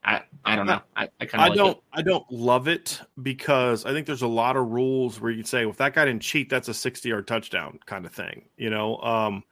I 0.03 0.21
I 0.43 0.55
don't 0.55 0.67
know. 0.67 0.81
I, 0.95 1.09
I 1.19 1.25
kind 1.25 1.41
I 1.41 1.47
of 1.47 1.49
like 1.49 1.57
don't 1.57 1.77
It. 1.77 1.83
I 1.93 2.01
don't 2.03 2.31
love 2.31 2.67
it 2.67 3.01
because 3.23 3.85
I 3.85 3.91
think 3.91 4.05
there's 4.05 4.21
a 4.21 4.27
lot 4.27 4.55
of 4.55 4.67
rules 4.67 5.19
where 5.19 5.31
you'd 5.31 5.47
say 5.47 5.65
well, 5.65 5.71
if 5.71 5.77
that 5.77 5.93
guy 5.95 6.05
didn't 6.05 6.21
cheat, 6.21 6.49
that's 6.49 6.67
a 6.67 6.75
60 6.75 7.09
yard 7.09 7.27
touchdown 7.27 7.79
kind 7.87 8.05
of 8.05 8.13
thing. 8.13 8.45
You 8.55 8.69
know, 8.69 8.97
um, 8.97 9.43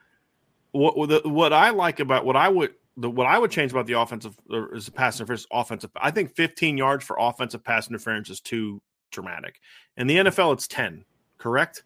what 0.71 0.95
what 0.97 1.09
the, 1.09 1.21
what 1.27 1.53
I 1.53 1.71
like 1.71 1.99
about 1.99 2.25
what 2.25 2.35
I 2.35 2.49
would 2.49 2.73
the 2.97 3.09
what 3.09 3.25
I 3.27 3.39
would 3.39 3.51
change 3.51 3.71
about 3.71 3.87
the 3.87 3.99
offensive 3.99 4.37
is 4.73 4.85
the 4.85 4.91
pass 4.91 5.19
interference 5.19 5.47
offensive. 5.51 5.91
I 5.95 6.11
think 6.11 6.35
15 6.35 6.77
yards 6.77 7.03
for 7.03 7.17
offensive 7.19 7.63
pass 7.63 7.89
interference 7.89 8.29
is 8.29 8.39
too 8.39 8.81
dramatic. 9.13 9.61
In 9.97 10.07
the 10.07 10.17
NFL, 10.17 10.53
it's 10.53 10.67
10. 10.67 11.05
Correct? 11.37 11.83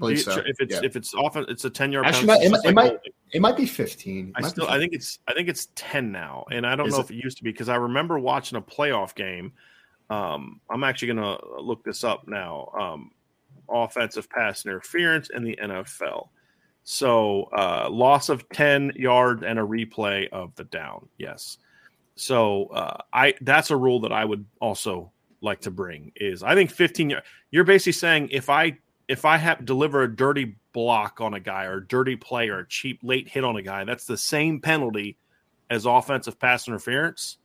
so. 0.00 0.06
If 0.06 0.56
it's 0.60 0.74
Yeah. 0.74 0.80
if 0.82 0.96
it's 0.96 1.14
offense, 1.14 1.46
it's 1.48 1.64
a 1.64 1.70
10 1.70 1.92
yard. 1.92 2.06
Actually, 2.06 2.26
penalty. 2.26 2.46
it 2.46 2.50
might- 2.50 2.64
like 2.64 2.74
might- 2.74 3.12
It 3.32 3.40
might 3.42 3.56
be 3.56 3.66
15. 3.66 4.28
It 4.28 4.34
I 4.36 4.48
still, 4.48 4.68
I 4.68 4.78
think 4.78 4.92
it's, 4.92 5.18
I 5.26 5.34
think 5.34 5.48
it's 5.48 5.68
ten 5.74 6.12
now, 6.12 6.44
and 6.52 6.64
I 6.66 6.76
don't 6.76 6.86
Is 6.88 6.94
know 6.94 7.00
if 7.00 7.10
it 7.10 7.16
used 7.16 7.36
to 7.38 7.44
be 7.44 7.50
because 7.50 7.68
I 7.68 7.76
remember 7.76 8.18
watching 8.18 8.56
a 8.58 8.62
playoff 8.62 9.14
game. 9.14 9.52
Um, 10.10 10.60
I'm 10.70 10.84
actually 10.84 11.08
gonna 11.08 11.38
look 11.60 11.82
this 11.84 12.04
up 12.04 12.28
now. 12.28 12.68
Um, 12.78 13.10
offensive 13.68 14.28
pass 14.30 14.64
interference 14.66 15.30
in 15.30 15.42
the 15.42 15.58
NFL. 15.60 16.28
So, 16.84 17.44
uh, 17.56 17.88
loss 17.90 18.28
of 18.28 18.48
ten 18.50 18.92
yards 18.94 19.42
and 19.42 19.58
a 19.58 19.62
replay 19.62 20.28
of 20.28 20.54
the 20.56 20.64
down. 20.64 21.08
Yes. 21.18 21.58
So, 22.14 22.66
uh, 22.66 22.98
I 23.12 23.34
that's 23.40 23.70
a 23.70 23.76
rule 23.76 23.98
that 24.00 24.12
I 24.12 24.24
would 24.24 24.44
also 24.60 25.10
like 25.44 25.60
to 25.62 25.70
bring. 25.70 26.12
Is 26.16 26.42
I 26.42 26.54
think 26.54 26.70
15. 26.70 27.14
You're 27.50 27.64
basically 27.64 27.92
saying 27.92 28.30
if 28.32 28.50
I 28.50 28.78
if 29.08 29.24
I 29.24 29.36
have 29.36 29.64
deliver 29.64 30.02
a 30.02 30.14
dirty 30.14 30.56
block 30.72 31.20
on 31.20 31.34
a 31.34 31.40
guy 31.40 31.64
or 31.64 31.78
a 31.78 31.86
dirty 31.86 32.16
play 32.16 32.48
or 32.48 32.60
a 32.60 32.68
cheap 32.68 33.00
late 33.02 33.28
hit 33.28 33.44
on 33.44 33.56
a 33.56 33.62
guy, 33.62 33.84
that's 33.84 34.06
the 34.06 34.16
same 34.16 34.60
penalty 34.60 35.18
as 35.70 35.86
offensive 35.86 36.38
pass 36.38 36.66
interference. 36.68 37.38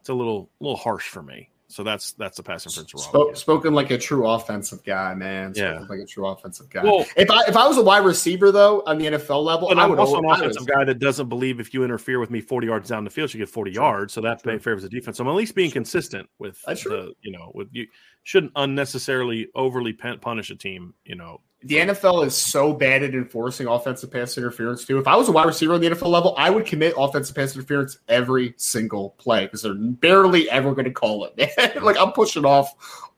It's 0.00 0.08
a 0.08 0.14
little 0.14 0.50
little 0.60 0.76
harsh 0.76 1.08
for 1.08 1.22
me. 1.22 1.49
So 1.70 1.82
that's 1.84 2.12
that's 2.12 2.36
the 2.36 2.42
pass 2.42 2.66
interference 2.66 2.92
wrong. 2.94 3.04
Spoke, 3.04 3.36
spoken 3.36 3.74
like 3.74 3.90
a 3.92 3.98
true 3.98 4.26
offensive 4.26 4.82
guy, 4.82 5.14
man. 5.14 5.54
Spoken 5.54 5.82
Yeah. 5.82 5.86
like 5.88 6.00
a 6.00 6.04
true 6.04 6.26
offensive 6.26 6.68
guy. 6.68 6.82
Well- 6.82 7.06
if 7.16 7.30
I 7.30 7.42
if 7.48 7.56
I 7.56 7.66
was 7.68 7.78
a 7.78 7.82
wide 7.82 8.04
receiver 8.04 8.50
though 8.50 8.82
on 8.86 8.98
the 8.98 9.06
NFL 9.06 9.44
level, 9.44 9.68
But 9.68 9.78
I 9.78 9.84
I'm 9.84 9.90
would 9.90 9.98
also 9.98 10.18
an 10.18 10.24
offensive 10.24 10.66
guy 10.66 10.84
that 10.84 10.98
doesn't 10.98 11.28
believe 11.28 11.60
if 11.60 11.72
you 11.72 11.84
interfere 11.84 12.18
with 12.18 12.30
me 12.30 12.40
40 12.40 12.66
yards 12.66 12.88
down 12.88 13.04
the 13.04 13.10
field, 13.10 13.32
you 13.32 13.38
get 13.38 13.48
40 13.48 13.70
yards. 13.70 14.12
So 14.12 14.20
that 14.22 14.42
favors 14.42 14.82
the 14.82 14.88
defense. 14.88 15.16
So 15.18 15.24
I'm 15.24 15.28
at 15.30 15.36
least 15.36 15.54
being 15.54 15.70
consistent 15.70 16.28
with 16.38 16.60
That's 16.66 16.80
true. 16.80 16.90
the, 16.90 17.12
you 17.22 17.30
know, 17.30 17.52
with 17.54 17.68
you 17.70 17.86
shouldn't 18.24 18.52
unnecessarily 18.56 19.48
overly 19.54 19.92
punish 19.92 20.50
a 20.50 20.56
team, 20.56 20.92
you 21.04 21.14
know. 21.14 21.40
The 21.62 21.76
NFL 21.76 22.24
is 22.26 22.34
so 22.34 22.72
bad 22.72 23.02
at 23.02 23.14
enforcing 23.14 23.66
offensive 23.66 24.10
pass 24.10 24.38
interference 24.38 24.86
too. 24.86 24.98
If 24.98 25.06
I 25.06 25.14
was 25.16 25.28
a 25.28 25.32
wide 25.32 25.46
receiver 25.46 25.74
on 25.74 25.80
the 25.82 25.90
NFL 25.90 26.08
level, 26.08 26.34
I 26.38 26.48
would 26.48 26.64
commit 26.64 26.94
offensive 26.96 27.36
pass 27.36 27.54
interference 27.54 27.98
every 28.08 28.54
single 28.56 29.10
play 29.18 29.44
because 29.44 29.60
they're 29.62 29.74
barely 29.74 30.48
ever 30.48 30.72
going 30.72 30.86
to 30.86 30.90
call 30.90 31.26
it. 31.26 31.36
Man. 31.36 31.48
like 31.84 31.98
I'm 31.98 32.12
pushing 32.12 32.46
off 32.46 32.72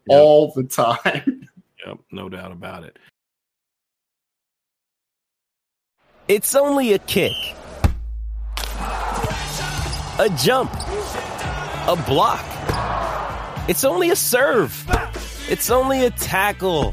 Yeah. 0.08 0.16
all 0.16 0.52
the 0.54 0.64
time. 0.64 1.48
Yep, 1.84 1.98
no 2.12 2.28
doubt 2.28 2.52
about 2.52 2.84
it. 2.84 2.96
It's 6.28 6.54
only 6.54 6.92
a 6.92 6.98
kick, 7.00 7.32
a 8.78 10.30
jump, 10.38 10.70
a 10.72 12.00
block. 12.06 12.44
It's 13.68 13.82
only 13.82 14.10
a 14.10 14.16
serve. 14.16 14.86
It's 15.48 15.70
only 15.70 16.04
a 16.06 16.10
tackle, 16.10 16.92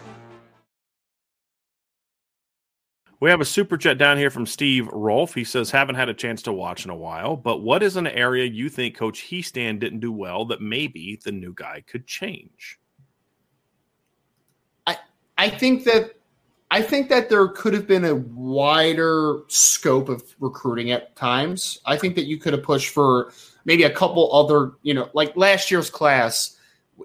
We 3.21 3.29
have 3.29 3.39
a 3.39 3.45
super 3.45 3.77
chat 3.77 3.99
down 3.99 4.17
here 4.17 4.31
from 4.31 4.47
Steve 4.47 4.87
Rolfe. 4.87 5.35
He 5.35 5.43
says, 5.43 5.69
haven't 5.69 5.93
had 5.93 6.09
a 6.09 6.13
chance 6.13 6.41
to 6.41 6.51
watch 6.51 6.85
in 6.85 6.91
a 6.91 6.95
while, 6.95 7.37
but 7.37 7.61
what 7.61 7.83
is 7.83 7.95
an 7.95 8.07
area 8.07 8.45
you 8.45 8.67
think 8.67 8.97
Coach 8.97 9.21
Hiestand 9.29 9.79
didn't 9.79 9.99
do 9.99 10.11
well 10.11 10.43
that 10.45 10.59
maybe 10.59 11.19
the 11.23 11.31
new 11.31 11.53
guy 11.53 11.83
could 11.85 12.07
change? 12.07 12.79
I 14.87 14.97
I 15.37 15.49
think 15.51 15.83
that 15.83 16.15
I 16.71 16.81
think 16.81 17.09
that 17.09 17.29
there 17.29 17.47
could 17.49 17.75
have 17.75 17.87
been 17.87 18.05
a 18.05 18.15
wider 18.15 19.41
scope 19.49 20.09
of 20.09 20.23
recruiting 20.39 20.89
at 20.89 21.15
times. 21.15 21.79
I 21.85 21.97
think 21.97 22.15
that 22.15 22.25
you 22.25 22.39
could 22.39 22.53
have 22.53 22.63
pushed 22.63 22.89
for 22.89 23.33
maybe 23.65 23.83
a 23.83 23.93
couple 23.93 24.33
other, 24.33 24.71
you 24.81 24.95
know, 24.95 25.09
like 25.13 25.37
last 25.37 25.69
year's 25.69 25.91
class. 25.91 26.57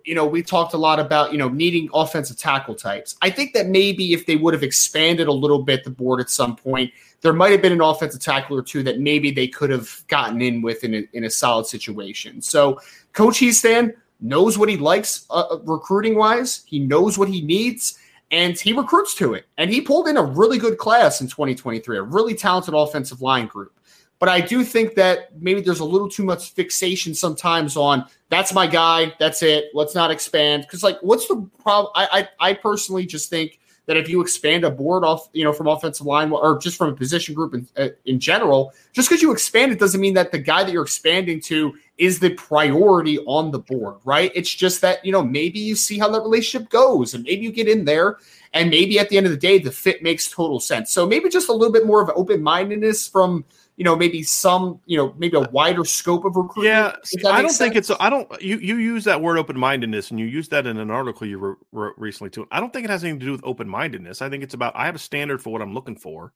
You 0.04 0.14
know, 0.14 0.26
we 0.26 0.42
talked 0.42 0.74
a 0.74 0.78
lot 0.78 0.98
about 0.98 1.32
you 1.32 1.38
know 1.38 1.48
needing 1.48 1.88
offensive 1.94 2.38
tackle 2.38 2.74
types. 2.74 3.16
I 3.22 3.30
think 3.30 3.52
that 3.54 3.66
maybe 3.68 4.12
if 4.12 4.26
they 4.26 4.36
would 4.36 4.54
have 4.54 4.62
expanded 4.62 5.28
a 5.28 5.32
little 5.32 5.62
bit 5.62 5.84
the 5.84 5.90
board 5.90 6.20
at 6.20 6.30
some 6.30 6.56
point, 6.56 6.92
there 7.20 7.32
might 7.32 7.52
have 7.52 7.62
been 7.62 7.72
an 7.72 7.80
offensive 7.80 8.20
tackle 8.20 8.56
or 8.56 8.62
two 8.62 8.82
that 8.82 9.00
maybe 9.00 9.30
they 9.30 9.48
could 9.48 9.70
have 9.70 10.02
gotten 10.08 10.42
in 10.42 10.62
with 10.62 10.84
in 10.84 10.94
a, 10.94 11.08
in 11.12 11.24
a 11.24 11.30
solid 11.30 11.66
situation. 11.66 12.42
So, 12.42 12.80
Coach 13.12 13.40
Hiestand 13.40 13.94
knows 14.20 14.58
what 14.58 14.68
he 14.68 14.76
likes 14.76 15.26
uh, 15.30 15.58
recruiting 15.64 16.16
wise. 16.16 16.62
He 16.66 16.78
knows 16.78 17.18
what 17.18 17.28
he 17.28 17.40
needs 17.42 17.98
and 18.30 18.58
he 18.58 18.72
recruits 18.72 19.14
to 19.16 19.34
it. 19.34 19.46
And 19.56 19.70
he 19.70 19.80
pulled 19.80 20.08
in 20.08 20.16
a 20.16 20.22
really 20.22 20.58
good 20.58 20.78
class 20.78 21.20
in 21.20 21.28
2023, 21.28 21.98
a 21.98 22.02
really 22.02 22.34
talented 22.34 22.74
offensive 22.74 23.22
line 23.22 23.46
group. 23.46 23.72
But 24.18 24.28
I 24.30 24.40
do 24.40 24.64
think 24.64 24.94
that 24.94 25.40
maybe 25.40 25.60
there's 25.60 25.80
a 25.80 25.84
little 25.84 26.08
too 26.08 26.24
much 26.24 26.52
fixation 26.52 27.14
sometimes 27.14 27.76
on 27.76 28.06
that's 28.30 28.54
my 28.54 28.66
guy, 28.66 29.14
that's 29.18 29.42
it, 29.42 29.66
let's 29.74 29.94
not 29.94 30.10
expand. 30.10 30.62
Because 30.62 30.82
like, 30.82 30.98
what's 31.02 31.28
the 31.28 31.48
problem? 31.62 31.92
I, 31.94 32.28
I 32.40 32.50
I 32.50 32.54
personally 32.54 33.06
just 33.06 33.28
think 33.28 33.60
that 33.86 33.96
if 33.96 34.08
you 34.08 34.20
expand 34.20 34.64
a 34.64 34.70
board 34.70 35.04
off, 35.04 35.28
you 35.32 35.44
know, 35.44 35.52
from 35.52 35.68
offensive 35.68 36.06
line 36.06 36.32
or 36.32 36.58
just 36.58 36.76
from 36.76 36.90
a 36.90 36.94
position 36.94 37.34
group 37.34 37.54
in, 37.54 37.68
uh, 37.76 37.88
in 38.04 38.18
general, 38.18 38.72
just 38.92 39.08
because 39.08 39.22
you 39.22 39.32
expand 39.32 39.70
it 39.70 39.78
doesn't 39.78 40.00
mean 40.00 40.14
that 40.14 40.32
the 40.32 40.38
guy 40.38 40.64
that 40.64 40.72
you're 40.72 40.82
expanding 40.82 41.40
to 41.40 41.72
is 41.96 42.18
the 42.18 42.30
priority 42.30 43.18
on 43.20 43.52
the 43.52 43.60
board, 43.60 43.94
right? 44.04 44.32
It's 44.34 44.52
just 44.52 44.80
that, 44.80 45.04
you 45.04 45.12
know, 45.12 45.22
maybe 45.22 45.60
you 45.60 45.76
see 45.76 45.98
how 45.98 46.08
that 46.10 46.20
relationship 46.20 46.68
goes 46.68 47.14
and 47.14 47.22
maybe 47.22 47.44
you 47.44 47.52
get 47.52 47.68
in 47.68 47.84
there 47.84 48.18
and 48.52 48.70
maybe 48.70 48.98
at 48.98 49.08
the 49.08 49.16
end 49.16 49.26
of 49.26 49.32
the 49.32 49.38
day, 49.38 49.58
the 49.58 49.70
fit 49.70 50.02
makes 50.02 50.28
total 50.28 50.58
sense. 50.58 50.90
So 50.90 51.06
maybe 51.06 51.28
just 51.28 51.48
a 51.48 51.52
little 51.52 51.72
bit 51.72 51.86
more 51.86 52.02
of 52.02 52.10
open 52.16 52.42
mindedness 52.42 53.06
from, 53.06 53.44
you 53.76 53.84
know, 53.84 53.94
maybe 53.94 54.22
some, 54.22 54.80
you 54.86 54.96
know, 54.96 55.14
maybe 55.18 55.36
a 55.36 55.40
uh, 55.40 55.48
wider 55.52 55.84
scope 55.84 56.24
of 56.24 56.34
recruitment. 56.34 56.66
Yeah, 56.66 57.28
I 57.28 57.42
don't 57.42 57.44
makes 57.44 57.58
think 57.58 57.76
it's. 57.76 57.90
I 58.00 58.08
don't. 58.08 58.30
You 58.40 58.56
you 58.56 58.76
use 58.76 59.04
that 59.04 59.20
word 59.20 59.38
open 59.38 59.58
mindedness, 59.58 60.10
and 60.10 60.18
you 60.18 60.24
use 60.24 60.48
that 60.48 60.66
in 60.66 60.78
an 60.78 60.90
article 60.90 61.26
you 61.26 61.38
wrote, 61.38 61.58
wrote 61.72 61.94
recently 61.98 62.30
too. 62.30 62.46
I 62.50 62.58
don't 62.58 62.72
think 62.72 62.84
it 62.84 62.90
has 62.90 63.04
anything 63.04 63.20
to 63.20 63.26
do 63.26 63.32
with 63.32 63.42
open 63.44 63.68
mindedness. 63.68 64.22
I 64.22 64.30
think 64.30 64.42
it's 64.42 64.54
about 64.54 64.74
I 64.76 64.86
have 64.86 64.94
a 64.94 64.98
standard 64.98 65.42
for 65.42 65.50
what 65.50 65.60
I'm 65.60 65.74
looking 65.74 65.96
for, 65.96 66.32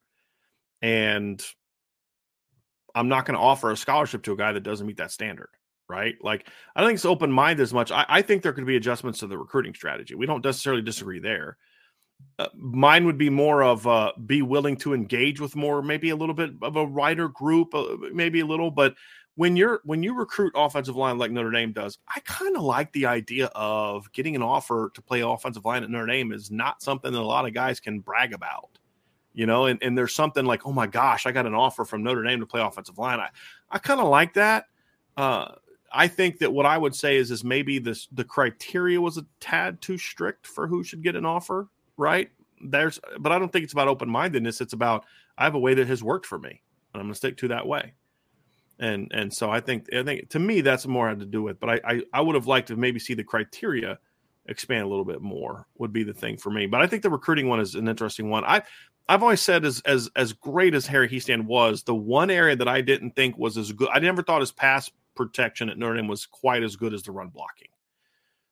and 0.82 1.42
I'm 2.94 3.08
not 3.08 3.24
going 3.24 3.36
to 3.36 3.42
offer 3.42 3.70
a 3.70 3.76
scholarship 3.76 4.22
to 4.24 4.32
a 4.32 4.36
guy 4.36 4.52
that 4.52 4.60
doesn't 4.62 4.86
meet 4.86 4.98
that 4.98 5.10
standard. 5.10 5.48
Right? 5.88 6.16
Like 6.22 6.46
I 6.76 6.80
don't 6.80 6.90
think 6.90 6.98
it's 6.98 7.06
open 7.06 7.32
minded 7.32 7.62
as 7.62 7.72
much. 7.72 7.90
I, 7.90 8.04
I 8.06 8.22
think 8.22 8.42
there 8.42 8.52
could 8.52 8.66
be 8.66 8.76
adjustments 8.76 9.20
to 9.20 9.26
the 9.26 9.38
recruiting 9.38 9.74
strategy. 9.74 10.14
We 10.14 10.26
don't 10.26 10.44
necessarily 10.44 10.82
disagree 10.82 11.20
there. 11.20 11.56
Uh, 12.38 12.48
mine 12.54 13.04
would 13.04 13.18
be 13.18 13.28
more 13.28 13.62
of 13.62 13.86
uh, 13.86 14.12
be 14.26 14.40
willing 14.40 14.76
to 14.76 14.94
engage 14.94 15.40
with 15.40 15.54
more, 15.54 15.82
maybe 15.82 16.10
a 16.10 16.16
little 16.16 16.34
bit 16.34 16.50
of 16.62 16.76
a 16.76 16.84
wider 16.84 17.28
group, 17.28 17.74
uh, 17.74 17.96
maybe 18.12 18.40
a 18.40 18.46
little, 18.46 18.70
but 18.70 18.94
when 19.40 19.56
you're 19.56 19.80
when 19.84 20.02
you 20.02 20.14
recruit 20.14 20.52
offensive 20.54 20.96
line 20.96 21.16
like 21.16 21.30
Notre 21.30 21.50
Dame 21.50 21.72
does, 21.72 21.98
I 22.14 22.20
kind 22.20 22.56
of 22.56 22.62
like 22.62 22.92
the 22.92 23.06
idea 23.06 23.46
of 23.54 24.10
getting 24.12 24.36
an 24.36 24.42
offer 24.42 24.90
to 24.94 25.00
play 25.00 25.20
offensive 25.20 25.64
line 25.64 25.82
at 25.82 25.88
Notre 25.90 26.06
Dame 26.06 26.32
is 26.32 26.50
not 26.50 26.82
something 26.82 27.10
that 27.10 27.18
a 27.18 27.22
lot 27.22 27.46
of 27.46 27.54
guys 27.54 27.80
can 27.80 28.00
brag 28.00 28.34
about. 28.34 28.68
You 29.32 29.46
know, 29.46 29.66
and, 29.66 29.80
and 29.82 29.96
there's 29.96 30.14
something 30.14 30.44
like, 30.44 30.66
oh 30.66 30.72
my 30.72 30.86
gosh, 30.86 31.24
I 31.24 31.32
got 31.32 31.46
an 31.46 31.54
offer 31.54 31.84
from 31.84 32.02
Notre 32.02 32.24
Dame 32.24 32.40
to 32.40 32.46
play 32.46 32.60
offensive 32.60 32.98
line. 32.98 33.20
I, 33.20 33.28
I 33.70 33.78
kind 33.78 34.00
of 34.00 34.08
like 34.08 34.34
that. 34.34 34.66
Uh, 35.16 35.52
I 35.92 36.08
think 36.08 36.38
that 36.40 36.52
what 36.52 36.66
I 36.66 36.76
would 36.76 36.94
say 36.94 37.16
is 37.16 37.30
is 37.30 37.42
maybe 37.42 37.78
this 37.78 38.08
the 38.12 38.24
criteria 38.24 39.00
was 39.00 39.16
a 39.16 39.26
tad 39.40 39.80
too 39.80 39.98
strict 39.98 40.46
for 40.46 40.66
who 40.66 40.84
should 40.84 41.02
get 41.02 41.16
an 41.16 41.24
offer, 41.24 41.68
right? 42.00 42.30
There's 42.62 42.98
but 43.18 43.32
I 43.32 43.38
don't 43.38 43.52
think 43.52 43.64
it's 43.64 43.72
about 43.72 43.88
open 43.88 44.10
mindedness. 44.10 44.60
It's 44.60 44.72
about 44.72 45.04
I 45.38 45.44
have 45.44 45.54
a 45.54 45.58
way 45.58 45.74
that 45.74 45.86
has 45.86 46.02
worked 46.02 46.26
for 46.26 46.38
me, 46.38 46.62
and 46.92 47.00
I'm 47.00 47.06
gonna 47.06 47.14
stick 47.14 47.36
to 47.38 47.48
that 47.48 47.66
way 47.66 47.94
and 48.80 49.08
and 49.12 49.32
so 49.32 49.50
I 49.50 49.60
think 49.60 49.86
I 49.94 50.02
think 50.02 50.30
to 50.30 50.38
me 50.38 50.62
that's 50.62 50.86
more 50.86 51.08
had 51.08 51.20
to 51.20 51.26
do 51.26 51.42
with. 51.42 51.60
But 51.60 51.70
I 51.70 51.80
I, 51.84 52.02
I 52.14 52.20
would 52.20 52.34
have 52.34 52.46
liked 52.46 52.68
to 52.68 52.76
maybe 52.76 52.98
see 52.98 53.14
the 53.14 53.22
criteria 53.22 53.98
expand 54.46 54.82
a 54.82 54.88
little 54.88 55.04
bit 55.04 55.20
more 55.20 55.66
would 55.78 55.92
be 55.92 56.02
the 56.02 56.14
thing 56.14 56.36
for 56.36 56.50
me. 56.50 56.66
But 56.66 56.80
I 56.80 56.86
think 56.86 57.02
the 57.02 57.10
recruiting 57.10 57.48
one 57.48 57.60
is 57.60 57.74
an 57.74 57.86
interesting 57.86 58.30
one. 58.30 58.44
I 58.44 58.62
I've 59.08 59.22
always 59.22 59.42
said 59.42 59.64
as 59.64 59.80
as 59.84 60.10
as 60.16 60.32
great 60.32 60.74
as 60.74 60.86
Harry 60.86 61.08
Hiestand 61.08 61.44
was, 61.44 61.82
the 61.82 61.94
one 61.94 62.30
area 62.30 62.56
that 62.56 62.68
I 62.68 62.80
didn't 62.80 63.14
think 63.14 63.36
was 63.36 63.58
as 63.58 63.70
good. 63.70 63.88
I 63.92 63.98
never 63.98 64.22
thought 64.22 64.40
his 64.40 64.52
pass 64.52 64.90
protection 65.14 65.68
at 65.68 65.78
Notre 65.78 65.96
Dame 65.96 66.08
was 66.08 66.24
quite 66.24 66.62
as 66.62 66.76
good 66.76 66.94
as 66.94 67.02
the 67.02 67.12
run 67.12 67.28
blocking. 67.28 67.68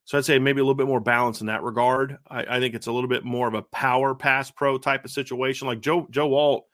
So 0.08 0.16
I'd 0.16 0.24
say 0.24 0.38
maybe 0.38 0.60
a 0.60 0.64
little 0.64 0.74
bit 0.74 0.86
more 0.86 1.00
balance 1.00 1.42
in 1.42 1.48
that 1.48 1.62
regard. 1.62 2.16
I, 2.30 2.56
I 2.56 2.60
think 2.60 2.74
it's 2.74 2.86
a 2.86 2.92
little 2.92 3.10
bit 3.10 3.26
more 3.26 3.46
of 3.46 3.52
a 3.52 3.60
power 3.60 4.14
pass 4.14 4.50
pro 4.50 4.78
type 4.78 5.04
of 5.04 5.10
situation. 5.10 5.68
Like 5.68 5.82
Joe 5.82 6.06
Joe 6.10 6.34
Alt 6.34 6.64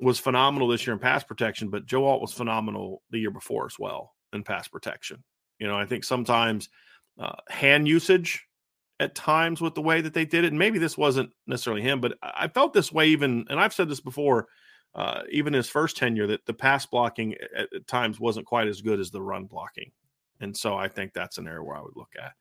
was 0.00 0.18
phenomenal 0.18 0.68
this 0.68 0.86
year 0.86 0.94
in 0.94 0.98
pass 0.98 1.22
protection, 1.22 1.68
but 1.68 1.84
Joe 1.84 2.06
Alt 2.06 2.22
was 2.22 2.32
phenomenal 2.32 3.02
the 3.10 3.18
year 3.18 3.30
before 3.30 3.66
as 3.66 3.78
well 3.78 4.14
in 4.32 4.44
pass 4.44 4.66
protection. 4.66 5.22
You 5.58 5.66
know, 5.66 5.76
I 5.76 5.84
think 5.84 6.04
sometimes 6.04 6.70
uh, 7.20 7.34
hand 7.50 7.86
usage 7.86 8.42
at 8.98 9.14
times 9.14 9.60
with 9.60 9.74
the 9.74 9.82
way 9.82 10.00
that 10.00 10.14
they 10.14 10.24
did 10.24 10.44
it, 10.44 10.48
and 10.48 10.58
maybe 10.58 10.78
this 10.78 10.96
wasn't 10.96 11.32
necessarily 11.46 11.82
him, 11.82 12.00
but 12.00 12.16
I 12.22 12.48
felt 12.48 12.72
this 12.72 12.90
way 12.90 13.08
even, 13.08 13.44
and 13.50 13.60
I've 13.60 13.74
said 13.74 13.90
this 13.90 14.00
before, 14.00 14.46
uh, 14.94 15.20
even 15.30 15.52
his 15.52 15.68
first 15.68 15.98
tenure, 15.98 16.28
that 16.28 16.46
the 16.46 16.54
pass 16.54 16.86
blocking 16.86 17.34
at, 17.34 17.74
at 17.74 17.86
times 17.86 18.18
wasn't 18.18 18.46
quite 18.46 18.68
as 18.68 18.80
good 18.80 19.00
as 19.00 19.10
the 19.10 19.20
run 19.20 19.44
blocking. 19.44 19.92
And 20.44 20.56
so 20.56 20.76
I 20.76 20.88
think 20.88 21.12
that's 21.12 21.38
an 21.38 21.48
area 21.48 21.62
where 21.62 21.76
I 21.76 21.82
would 21.82 21.96
look 21.96 22.12
at. 22.22 22.32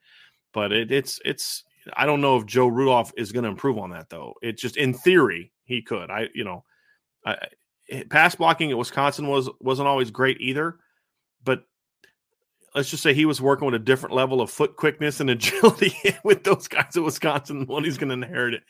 But 0.54 0.72
it, 0.72 0.92
it's, 0.92 1.20
it's, 1.26 1.64
I 1.96 2.06
don't 2.06 2.22
know 2.22 2.38
if 2.38 2.46
Joe 2.46 2.68
Rudolph 2.68 3.12
is 3.18 3.32
going 3.32 3.44
to 3.44 3.50
improve 3.50 3.78
on 3.78 3.90
that 3.90 4.10
though. 4.10 4.36
It's 4.42 4.62
just 4.62 4.78
in 4.78 4.94
theory 4.94 5.52
he 5.66 5.82
could. 5.82 6.10
I 6.10 6.30
you 6.34 6.44
know, 6.44 6.64
I, 7.26 7.38
pass 8.10 8.36
blocking 8.36 8.72
at 8.72 8.78
Wisconsin 8.78 9.28
was 9.28 9.50
wasn't 9.60 9.88
always 9.88 10.12
great 10.12 10.40
either, 10.40 10.78
but 11.44 11.66
let's 12.76 12.90
just 12.90 13.04
say 13.04 13.14
he 13.14 13.26
was 13.26 13.42
working 13.42 13.66
with 13.66 13.76
a 13.76 13.80
different 13.80 14.16
level 14.16 14.42
of 14.42 14.50
foot 14.50 14.76
quickness 14.76 15.20
and 15.20 15.30
agility 15.30 15.94
with 16.24 16.44
those 16.44 16.68
guys 16.68 16.96
at 16.96 17.04
Wisconsin. 17.04 17.66
One 17.66 17.84
he's 17.84 17.98
going 17.98 18.10
to 18.10 18.26
inherit 18.26 18.56
it 18.56 18.64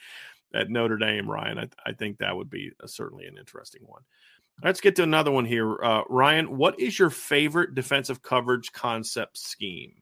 at 0.53 0.69
Notre 0.69 0.97
Dame, 0.97 1.29
Ryan. 1.29 1.59
I, 1.59 1.69
I 1.85 1.93
think 1.93 2.17
that 2.17 2.35
would 2.35 2.49
be 2.49 2.71
a, 2.81 2.87
certainly 2.87 3.25
an 3.25 3.37
interesting 3.37 3.81
one. 3.85 4.03
Let's 4.61 4.81
get 4.81 4.95
to 4.97 5.03
another 5.03 5.31
one 5.31 5.45
here. 5.45 5.81
Uh, 5.83 6.03
Ryan, 6.09 6.57
what 6.57 6.79
is 6.79 6.97
your 6.99 7.09
favorite 7.09 7.75
defensive 7.75 8.21
coverage 8.21 8.71
concept 8.71 9.37
scheme? 9.37 9.93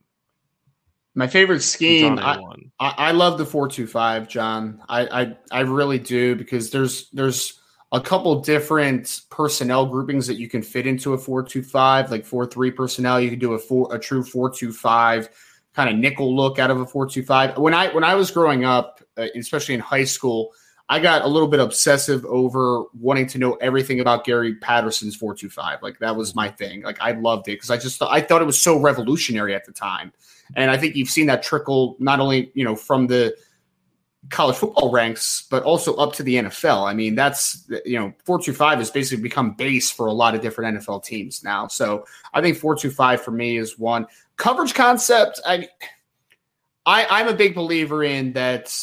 My 1.14 1.28
favorite 1.28 1.62
scheme, 1.62 2.20
I, 2.20 2.40
I, 2.80 2.94
I, 2.98 3.12
love 3.12 3.38
the 3.38 3.46
four 3.46 3.68
two 3.68 3.86
five, 3.86 4.30
John. 4.30 4.82
I, 4.88 5.24
I 5.24 5.38
I 5.52 5.60
really 5.62 6.00
do 6.00 6.36
because 6.36 6.70
there's 6.72 7.10
there's 7.10 7.60
a 7.92 8.00
couple 8.00 8.40
different 8.40 9.22
personnel 9.30 9.86
groupings 9.86 10.26
that 10.28 10.36
you 10.36 10.48
can 10.48 10.62
fit 10.62 10.88
into 10.88 11.14
a 11.14 11.18
four 11.18 11.44
two 11.44 11.64
five, 11.64 12.12
like 12.12 12.26
four 12.26 12.46
three 12.46 12.72
personnel. 12.72 13.20
You 13.20 13.30
can 13.30 13.40
do 13.40 13.54
a 13.54 13.60
four 13.60 13.94
a 13.94 14.00
true 14.00 14.24
four 14.24 14.50
two 14.50 14.72
five 14.72 15.30
kind 15.74 15.90
of 15.90 15.96
nickel 15.96 16.36
look 16.36 16.60
out 16.60 16.72
of 16.72 16.80
a 16.80 16.86
four 16.86 17.06
two 17.06 17.24
five. 17.24 17.58
When 17.58 17.74
I 17.74 17.94
when 17.94 18.06
I 18.06 18.16
was 18.16 18.32
growing 18.32 18.64
up, 18.64 19.02
uh, 19.18 19.28
especially 19.36 19.76
in 19.76 19.82
high 19.82 20.06
school, 20.06 20.54
I 20.92 21.00
got 21.00 21.22
a 21.22 21.28
little 21.28 21.48
bit 21.48 21.62
obsessive 21.62 22.26
over 22.26 22.84
wanting 23.00 23.26
to 23.28 23.38
know 23.38 23.54
everything 23.62 24.02
about 24.02 24.26
Gary 24.26 24.56
Patterson's 24.56 25.16
425. 25.16 25.82
Like 25.82 26.00
that 26.00 26.18
was 26.18 26.36
my 26.36 26.50
thing. 26.50 26.82
Like 26.82 26.98
I 27.00 27.14
loved 27.14 27.48
it 27.48 27.54
because 27.54 27.70
I 27.70 27.78
just 27.78 27.98
thought, 27.98 28.12
I 28.12 28.20
thought 28.20 28.42
it 28.42 28.46
was 28.46 28.60
so 28.60 28.78
revolutionary 28.78 29.56
at 29.56 29.64
the 29.64 29.72
time. 29.72 30.12
And 30.58 30.70
I 30.70 30.76
think 30.76 30.98
you've 30.98 31.10
seen 31.10 31.28
that 31.28 31.44
trickle 31.44 31.96
not 32.00 32.20
only, 32.20 32.52
you 32.56 32.66
know, 32.66 32.76
from 32.76 33.08
the 33.08 33.34
college 34.32 34.58
football 34.58 34.92
ranks, 34.92 35.48
but 35.50 35.64
also 35.64 35.96
up 35.96 36.12
to 36.16 36.24
the 36.24 36.36
NFL. 36.36 36.86
I 36.86 36.94
mean, 36.94 37.16
that's 37.16 37.66
you 37.86 37.98
know, 37.98 38.14
425 38.26 38.80
has 38.80 38.92
basically 38.92 39.24
become 39.24 39.54
base 39.54 39.90
for 39.90 40.08
a 40.08 40.14
lot 40.14 40.36
of 40.36 40.42
different 40.42 40.78
NFL 40.78 41.06
teams 41.06 41.42
now. 41.42 41.70
So 41.70 42.06
I 42.34 42.42
think 42.42 42.58
425 42.58 43.22
for 43.22 43.32
me 43.32 43.56
is 43.56 43.80
one. 43.80 44.08
Coverage 44.36 44.74
concept, 44.74 45.40
I 45.46 45.70
I, 46.86 47.06
I'm 47.10 47.30
a 47.30 47.34
big 47.34 47.56
believer 47.56 48.04
in 48.04 48.34
that 48.34 48.76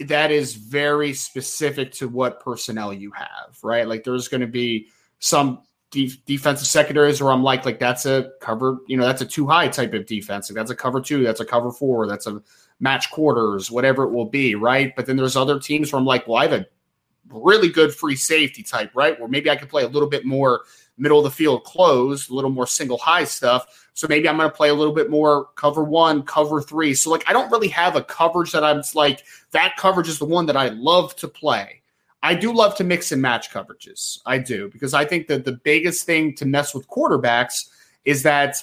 that 0.00 0.30
is 0.30 0.54
very 0.54 1.12
specific 1.12 1.92
to 1.92 2.08
what 2.08 2.40
personnel 2.40 2.92
you 2.92 3.10
have, 3.12 3.58
right? 3.62 3.88
Like 3.88 4.04
there's 4.04 4.28
going 4.28 4.42
to 4.42 4.46
be 4.46 4.88
some 5.18 5.62
de- 5.90 6.20
defensive 6.26 6.66
secondaries 6.66 7.22
where 7.22 7.32
I'm 7.32 7.42
like, 7.42 7.64
like 7.64 7.78
that's 7.78 8.04
a 8.04 8.30
cover, 8.40 8.78
you 8.86 8.96
know, 8.96 9.06
that's 9.06 9.22
a 9.22 9.26
too 9.26 9.46
high 9.46 9.68
type 9.68 9.94
of 9.94 10.06
defense. 10.06 10.50
Like 10.50 10.56
that's 10.56 10.70
a 10.70 10.76
cover 10.76 11.00
two, 11.00 11.24
that's 11.24 11.40
a 11.40 11.46
cover 11.46 11.72
four, 11.72 12.06
that's 12.06 12.26
a 12.26 12.42
match 12.78 13.10
quarters, 13.10 13.70
whatever 13.70 14.04
it 14.04 14.10
will 14.10 14.28
be, 14.28 14.54
right? 14.54 14.94
But 14.94 15.06
then 15.06 15.16
there's 15.16 15.36
other 15.36 15.58
teams 15.58 15.92
where 15.92 15.98
I'm 15.98 16.06
like, 16.06 16.28
well, 16.28 16.36
I 16.36 16.46
have 16.46 16.52
a 16.52 16.66
really 17.30 17.70
good 17.70 17.94
free 17.94 18.16
safety 18.16 18.62
type, 18.62 18.90
right? 18.94 19.18
Where 19.18 19.28
maybe 19.28 19.50
I 19.50 19.56
could 19.56 19.70
play 19.70 19.84
a 19.84 19.88
little 19.88 20.08
bit 20.08 20.26
more 20.26 20.62
middle 20.98 21.18
of 21.18 21.24
the 21.24 21.30
field 21.30 21.64
closed, 21.64 22.30
a 22.30 22.34
little 22.34 22.50
more 22.50 22.66
single 22.66 22.98
high 22.98 23.24
stuff. 23.24 23.85
So 23.96 24.06
maybe 24.06 24.28
I'm 24.28 24.36
going 24.36 24.48
to 24.48 24.54
play 24.54 24.68
a 24.68 24.74
little 24.74 24.92
bit 24.92 25.08
more 25.08 25.46
cover 25.56 25.82
one, 25.82 26.22
cover 26.22 26.60
three. 26.60 26.92
So 26.92 27.10
like 27.10 27.24
I 27.26 27.32
don't 27.32 27.50
really 27.50 27.68
have 27.68 27.96
a 27.96 28.02
coverage 28.02 28.52
that 28.52 28.62
I'm 28.62 28.82
like 28.94 29.24
that 29.52 29.76
coverage 29.78 30.06
is 30.06 30.18
the 30.18 30.26
one 30.26 30.44
that 30.46 30.56
I 30.56 30.68
love 30.68 31.16
to 31.16 31.28
play. 31.28 31.80
I 32.22 32.34
do 32.34 32.52
love 32.52 32.76
to 32.76 32.84
mix 32.84 33.10
and 33.10 33.22
match 33.22 33.50
coverages. 33.50 34.18
I 34.26 34.36
do 34.36 34.68
because 34.68 34.92
I 34.92 35.06
think 35.06 35.28
that 35.28 35.46
the 35.46 35.52
biggest 35.52 36.04
thing 36.04 36.34
to 36.34 36.44
mess 36.44 36.74
with 36.74 36.86
quarterbacks 36.88 37.70
is 38.04 38.22
that 38.24 38.62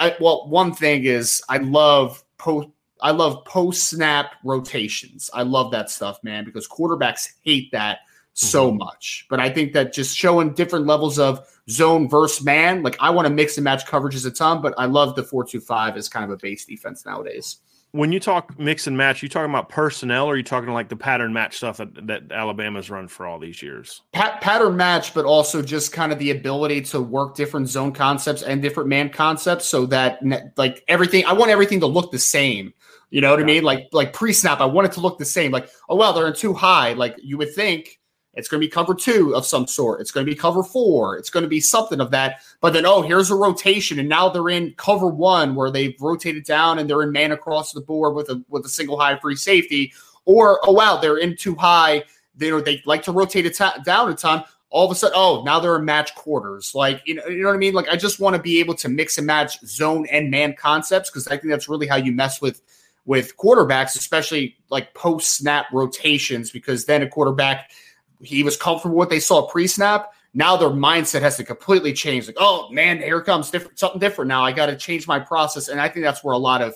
I, 0.00 0.16
well, 0.20 0.48
one 0.48 0.74
thing 0.74 1.04
is 1.04 1.40
I 1.48 1.58
love 1.58 2.24
post 2.36 2.68
I 3.00 3.12
love 3.12 3.44
post 3.44 3.84
snap 3.84 4.34
rotations. 4.42 5.30
I 5.32 5.42
love 5.42 5.70
that 5.70 5.90
stuff, 5.90 6.18
man, 6.24 6.44
because 6.44 6.66
quarterbacks 6.66 7.28
hate 7.44 7.70
that 7.70 8.00
so 8.34 8.68
mm-hmm. 8.68 8.78
much. 8.78 9.26
But 9.28 9.40
I 9.40 9.50
think 9.50 9.72
that 9.72 9.92
just 9.92 10.16
showing 10.16 10.54
different 10.54 10.86
levels 10.86 11.18
of 11.18 11.46
zone 11.70 12.08
versus 12.08 12.44
man, 12.44 12.82
like 12.82 12.96
I 13.00 13.10
want 13.10 13.28
to 13.28 13.34
mix 13.34 13.56
and 13.56 13.64
match 13.64 13.86
coverages 13.86 14.26
a 14.26 14.30
ton, 14.30 14.62
but 14.62 14.74
I 14.78 14.86
love 14.86 15.16
the 15.16 15.22
425 15.22 15.96
as 15.96 16.08
kind 16.08 16.24
of 16.24 16.30
a 16.30 16.36
base 16.36 16.64
defense 16.64 17.04
nowadays. 17.04 17.58
When 17.94 18.10
you 18.10 18.20
talk 18.20 18.58
mix 18.58 18.86
and 18.86 18.96
match, 18.96 19.22
you 19.22 19.28
talking 19.28 19.50
about 19.50 19.68
personnel 19.68 20.24
or 20.26 20.32
are 20.32 20.36
you 20.38 20.42
talking 20.42 20.72
like 20.72 20.88
the 20.88 20.96
pattern 20.96 21.34
match 21.34 21.58
stuff 21.58 21.76
that, 21.76 22.06
that 22.06 22.32
Alabama's 22.32 22.88
run 22.88 23.06
for 23.06 23.26
all 23.26 23.38
these 23.38 23.62
years? 23.62 24.00
Pat, 24.12 24.40
pattern 24.40 24.78
match, 24.78 25.12
but 25.12 25.26
also 25.26 25.60
just 25.60 25.92
kind 25.92 26.10
of 26.10 26.18
the 26.18 26.30
ability 26.30 26.80
to 26.80 27.02
work 27.02 27.34
different 27.34 27.68
zone 27.68 27.92
concepts 27.92 28.42
and 28.42 28.62
different 28.62 28.88
man 28.88 29.10
concepts 29.10 29.66
so 29.66 29.84
that 29.86 30.20
like 30.56 30.82
everything, 30.88 31.26
I 31.26 31.34
want 31.34 31.50
everything 31.50 31.80
to 31.80 31.86
look 31.86 32.10
the 32.12 32.18
same. 32.18 32.72
You 33.10 33.20
know 33.20 33.28
what 33.28 33.40
yeah. 33.40 33.44
I 33.44 33.46
mean? 33.46 33.62
Like 33.62 33.88
like 33.92 34.14
pre 34.14 34.32
snap, 34.32 34.60
I 34.60 34.64
want 34.64 34.86
it 34.86 34.92
to 34.92 35.00
look 35.00 35.18
the 35.18 35.26
same. 35.26 35.52
Like 35.52 35.68
oh 35.90 35.96
well, 35.96 36.14
they're 36.14 36.28
in 36.28 36.34
too 36.34 36.54
high. 36.54 36.94
Like 36.94 37.14
you 37.22 37.36
would 37.36 37.54
think 37.54 38.00
it's 38.34 38.48
going 38.48 38.60
to 38.60 38.66
be 38.66 38.70
cover 38.70 38.94
two 38.94 39.34
of 39.34 39.44
some 39.44 39.66
sort. 39.66 40.00
It's 40.00 40.10
going 40.10 40.24
to 40.24 40.32
be 40.32 40.36
cover 40.36 40.62
four. 40.62 41.18
It's 41.18 41.28
going 41.28 41.42
to 41.42 41.48
be 41.48 41.60
something 41.60 42.00
of 42.00 42.10
that. 42.12 42.40
But 42.60 42.72
then, 42.72 42.86
oh, 42.86 43.02
here's 43.02 43.30
a 43.30 43.34
rotation, 43.34 43.98
and 43.98 44.08
now 44.08 44.28
they're 44.28 44.48
in 44.48 44.74
cover 44.76 45.06
one 45.06 45.54
where 45.54 45.70
they've 45.70 45.94
rotated 46.00 46.44
down 46.44 46.78
and 46.78 46.88
they're 46.88 47.02
in 47.02 47.12
man 47.12 47.32
across 47.32 47.72
the 47.72 47.80
board 47.80 48.14
with 48.14 48.30
a 48.30 48.42
with 48.48 48.64
a 48.64 48.70
single 48.70 48.98
high 48.98 49.18
free 49.18 49.36
safety. 49.36 49.92
Or 50.24 50.60
oh 50.62 50.72
wow, 50.72 50.96
they're 50.96 51.18
in 51.18 51.36
too 51.36 51.54
high. 51.54 52.04
They 52.34 52.46
you 52.46 52.52
know 52.52 52.60
they 52.60 52.82
like 52.86 53.02
to 53.04 53.12
rotate 53.12 53.44
it 53.44 53.56
t- 53.56 53.82
down 53.84 54.10
a 54.10 54.14
ton. 54.14 54.44
All 54.70 54.86
of 54.86 54.90
a 54.90 54.94
sudden, 54.94 55.14
oh, 55.18 55.42
now 55.44 55.60
they're 55.60 55.76
in 55.76 55.84
match 55.84 56.14
quarters. 56.14 56.74
Like 56.74 57.02
you 57.04 57.14
know, 57.14 57.26
you 57.26 57.42
know 57.42 57.48
what 57.48 57.54
I 57.54 57.58
mean. 57.58 57.74
Like 57.74 57.88
I 57.88 57.96
just 57.96 58.18
want 58.18 58.34
to 58.36 58.40
be 58.40 58.60
able 58.60 58.74
to 58.76 58.88
mix 58.88 59.18
and 59.18 59.26
match 59.26 59.60
zone 59.66 60.06
and 60.10 60.30
man 60.30 60.54
concepts 60.54 61.10
because 61.10 61.26
I 61.26 61.36
think 61.36 61.50
that's 61.50 61.68
really 61.68 61.86
how 61.86 61.96
you 61.96 62.12
mess 62.12 62.40
with 62.40 62.62
with 63.04 63.36
quarterbacks, 63.36 63.96
especially 63.96 64.56
like 64.70 64.94
post 64.94 65.34
snap 65.34 65.66
rotations, 65.72 66.50
because 66.50 66.86
then 66.86 67.02
a 67.02 67.08
quarterback 67.08 67.70
he 68.22 68.42
was 68.42 68.56
comfortable 68.56 68.96
with 68.96 69.06
what 69.06 69.10
they 69.10 69.20
saw 69.20 69.46
pre-snap. 69.46 70.12
Now 70.34 70.56
their 70.56 70.70
mindset 70.70 71.20
has 71.20 71.36
to 71.36 71.44
completely 71.44 71.92
change. 71.92 72.26
Like, 72.26 72.36
oh 72.38 72.70
man, 72.70 72.98
here 72.98 73.20
comes 73.20 73.50
different 73.50 73.78
something 73.78 74.00
different 74.00 74.28
now. 74.28 74.42
I 74.42 74.52
got 74.52 74.66
to 74.66 74.76
change 74.76 75.06
my 75.06 75.18
process, 75.18 75.68
and 75.68 75.80
I 75.80 75.88
think 75.88 76.04
that's 76.04 76.24
where 76.24 76.32
a 76.32 76.38
lot 76.38 76.62
of 76.62 76.74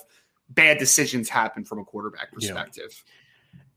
bad 0.49 0.77
decisions 0.77 1.27
happen 1.27 1.65
from 1.65 1.79
a 1.79 1.83
quarterback 1.83 2.31
perspective. 2.31 2.89
Yeah. 2.91 3.13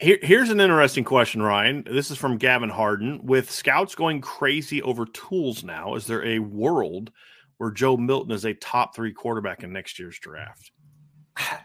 Here, 0.00 0.18
here's 0.22 0.48
an 0.50 0.60
interesting 0.60 1.04
question, 1.04 1.42
Ryan. 1.42 1.84
This 1.90 2.10
is 2.10 2.16
from 2.16 2.38
Gavin 2.38 2.70
Harden. 2.70 3.20
With 3.22 3.50
scouts 3.50 3.94
going 3.94 4.20
crazy 4.22 4.80
over 4.82 5.04
tools 5.06 5.62
now, 5.62 5.94
is 5.94 6.06
there 6.06 6.24
a 6.24 6.38
world 6.38 7.12
where 7.58 7.70
Joe 7.70 7.98
Milton 7.98 8.32
is 8.32 8.46
a 8.46 8.54
top 8.54 8.94
three 8.94 9.12
quarterback 9.12 9.62
in 9.62 9.72
next 9.72 9.98
year's 9.98 10.18
draft? 10.18 10.72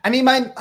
I 0.04 0.10
mean, 0.10 0.26
my 0.26 0.52